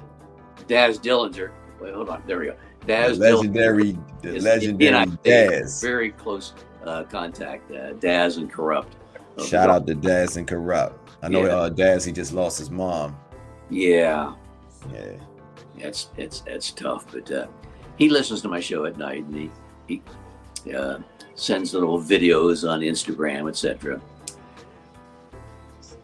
Daz 0.68 1.00
Dillinger. 1.00 1.52
Wait, 1.82 1.94
hold 1.94 2.10
on. 2.10 2.24
There 2.26 2.40
we 2.40 2.46
go. 2.46 2.56
The 2.82 2.86
Daz 2.88 3.18
Dillinger. 3.20 3.22
legendary, 3.22 3.98
the 4.22 4.36
is- 4.36 4.44
legendary 4.44 4.96
I 4.96 5.06
Daz. 5.24 5.82
Very 5.82 6.12
close 6.12 6.54
uh, 6.86 7.04
contact. 7.04 7.72
Uh, 7.72 7.94
Daz 7.94 8.38
and 8.38 8.52
Kurupt. 8.52 8.88
Uh, 9.38 9.44
Shout 9.46 9.70
out 9.70 9.86
to 9.88 9.96
Daz 9.96 10.38
and 10.38 10.48
Kurupt. 10.48 10.94
I 11.22 11.28
know 11.30 11.46
Yeah. 11.46 11.56
uh, 11.56 11.70
Daz. 11.70 12.06
He 12.06 12.12
just 12.12 12.34
lost 12.34 12.58
his 12.60 12.70
mom. 12.72 13.16
Yeah, 13.70 14.34
Yeah. 14.94 15.12
it's 15.78 16.10
it's 16.18 16.42
it's 16.48 16.72
tough, 16.72 17.06
but 17.12 17.30
uh, 17.32 17.48
he 17.98 18.10
listens 18.10 18.42
to 18.42 18.48
my 18.48 18.60
show 18.60 18.86
at 18.86 18.98
night, 18.98 19.24
and 19.26 19.36
he 19.36 19.52
he 19.88 20.74
uh, 20.74 20.98
sends 21.36 21.74
little 21.74 22.00
videos 22.02 22.68
on 22.68 22.80
Instagram, 22.80 23.48
etc. 23.48 24.02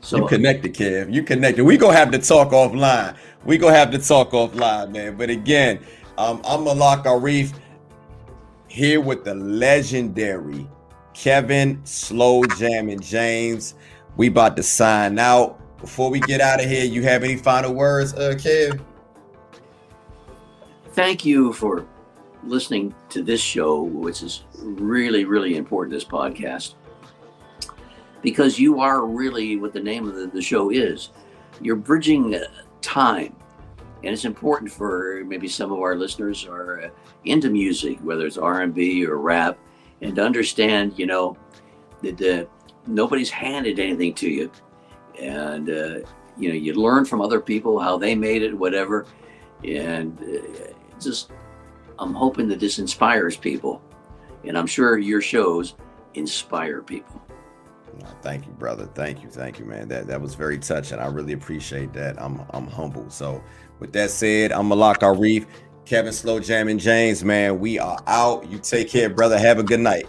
So 0.01 0.17
you 0.17 0.27
connected, 0.27 0.75
Kev. 0.75 1.11
You 1.11 1.23
connected. 1.23 1.63
We 1.63 1.77
gonna 1.77 1.97
have 1.97 2.11
to 2.11 2.19
talk 2.19 2.49
offline. 2.51 3.15
We 3.43 3.57
gonna 3.57 3.75
have 3.75 3.89
to 3.91 3.97
talk 3.97 4.31
offline, 4.31 4.91
man. 4.91 5.17
But 5.17 5.29
again, 5.31 5.79
um, 6.17 6.41
I'm 6.45 6.63
Malak 6.63 7.05
Arif 7.05 7.53
here 8.67 9.01
with 9.01 9.23
the 9.23 9.35
legendary 9.35 10.67
Kevin 11.13 11.79
Slow 11.85 12.43
Jamming 12.57 12.99
James. 12.99 13.75
We 14.17 14.27
about 14.27 14.55
to 14.57 14.63
sign 14.63 15.19
out. 15.19 15.59
Before 15.79 16.09
we 16.09 16.19
get 16.21 16.41
out 16.41 16.63
of 16.63 16.69
here, 16.69 16.85
you 16.85 17.03
have 17.03 17.23
any 17.23 17.35
final 17.35 17.73
words, 17.73 18.13
uh, 18.13 18.33
Kev? 18.37 18.81
Thank 20.91 21.25
you 21.25 21.53
for 21.53 21.85
listening 22.43 22.95
to 23.09 23.21
this 23.21 23.41
show, 23.41 23.81
which 23.81 24.23
is 24.23 24.43
really, 24.55 25.25
really 25.25 25.57
important. 25.57 25.93
This 25.93 26.05
podcast 26.05 26.75
because 28.25 28.57
you 28.57 28.79
are 28.79 29.05
really 29.05 29.55
what 29.55 29.71
the 29.71 29.79
name 29.79 30.09
of 30.09 30.15
the, 30.15 30.25
the 30.25 30.41
show 30.41 30.71
is. 30.71 31.11
You're 31.61 31.75
bridging 31.75 32.33
uh, 32.33 32.39
time. 32.81 33.35
And 34.05 34.13
it's 34.13 34.23
important 34.23 34.71
for 34.71 35.23
maybe 35.25 35.47
some 35.47 35.71
of 35.71 35.79
our 35.79 35.95
listeners 35.95 36.45
are 36.45 36.83
uh, 36.83 36.89
into 37.25 37.49
music, 37.49 37.97
whether 38.03 38.27
it's 38.27 38.37
R&B 38.37 39.03
or 39.03 39.17
rap, 39.17 39.57
and 40.01 40.15
to 40.15 40.23
understand, 40.23 40.93
you 40.95 41.07
know, 41.07 41.35
that 42.03 42.21
uh, 42.21 42.45
nobody's 42.85 43.31
handed 43.31 43.79
anything 43.79 44.13
to 44.13 44.29
you. 44.29 44.51
And, 45.19 45.71
uh, 45.71 45.99
you 46.37 46.49
know, 46.49 46.55
you 46.55 46.75
learn 46.75 47.05
from 47.05 47.19
other 47.19 47.39
people 47.39 47.79
how 47.79 47.97
they 47.97 48.13
made 48.13 48.43
it, 48.43 48.53
whatever. 48.53 49.07
And 49.63 50.21
uh, 50.21 50.73
just, 51.01 51.31
I'm 51.97 52.13
hoping 52.13 52.47
that 52.49 52.59
this 52.59 52.77
inspires 52.77 53.35
people. 53.35 53.81
And 54.43 54.55
I'm 54.55 54.67
sure 54.67 54.99
your 54.99 55.21
shows 55.21 55.73
inspire 56.13 56.83
people. 56.83 57.25
Thank 58.21 58.45
you, 58.45 58.51
brother. 58.53 58.85
Thank 58.93 59.23
you, 59.23 59.29
thank 59.29 59.57
you, 59.57 59.65
man. 59.65 59.87
That 59.87 60.07
that 60.07 60.19
was 60.19 60.35
very 60.35 60.57
touching. 60.57 60.99
I 60.99 61.07
really 61.07 61.33
appreciate 61.33 61.93
that. 61.93 62.21
I'm 62.21 62.41
I'm 62.51 62.67
humble. 62.67 63.09
So 63.09 63.41
with 63.79 63.93
that 63.93 64.11
said, 64.11 64.51
I'm 64.51 64.67
Malak 64.67 65.01
Arif, 65.01 65.45
Kevin 65.85 66.13
Slow 66.13 66.39
Jamming 66.39 66.79
James, 66.79 67.23
man. 67.23 67.59
We 67.59 67.77
are 67.77 67.99
out. 68.07 68.49
You 68.49 68.57
take 68.57 68.89
care, 68.89 69.09
brother. 69.09 69.37
Have 69.37 69.59
a 69.59 69.63
good 69.63 69.79
night. 69.79 70.07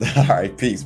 All 0.16 0.26
right, 0.26 0.56
peace. 0.56 0.82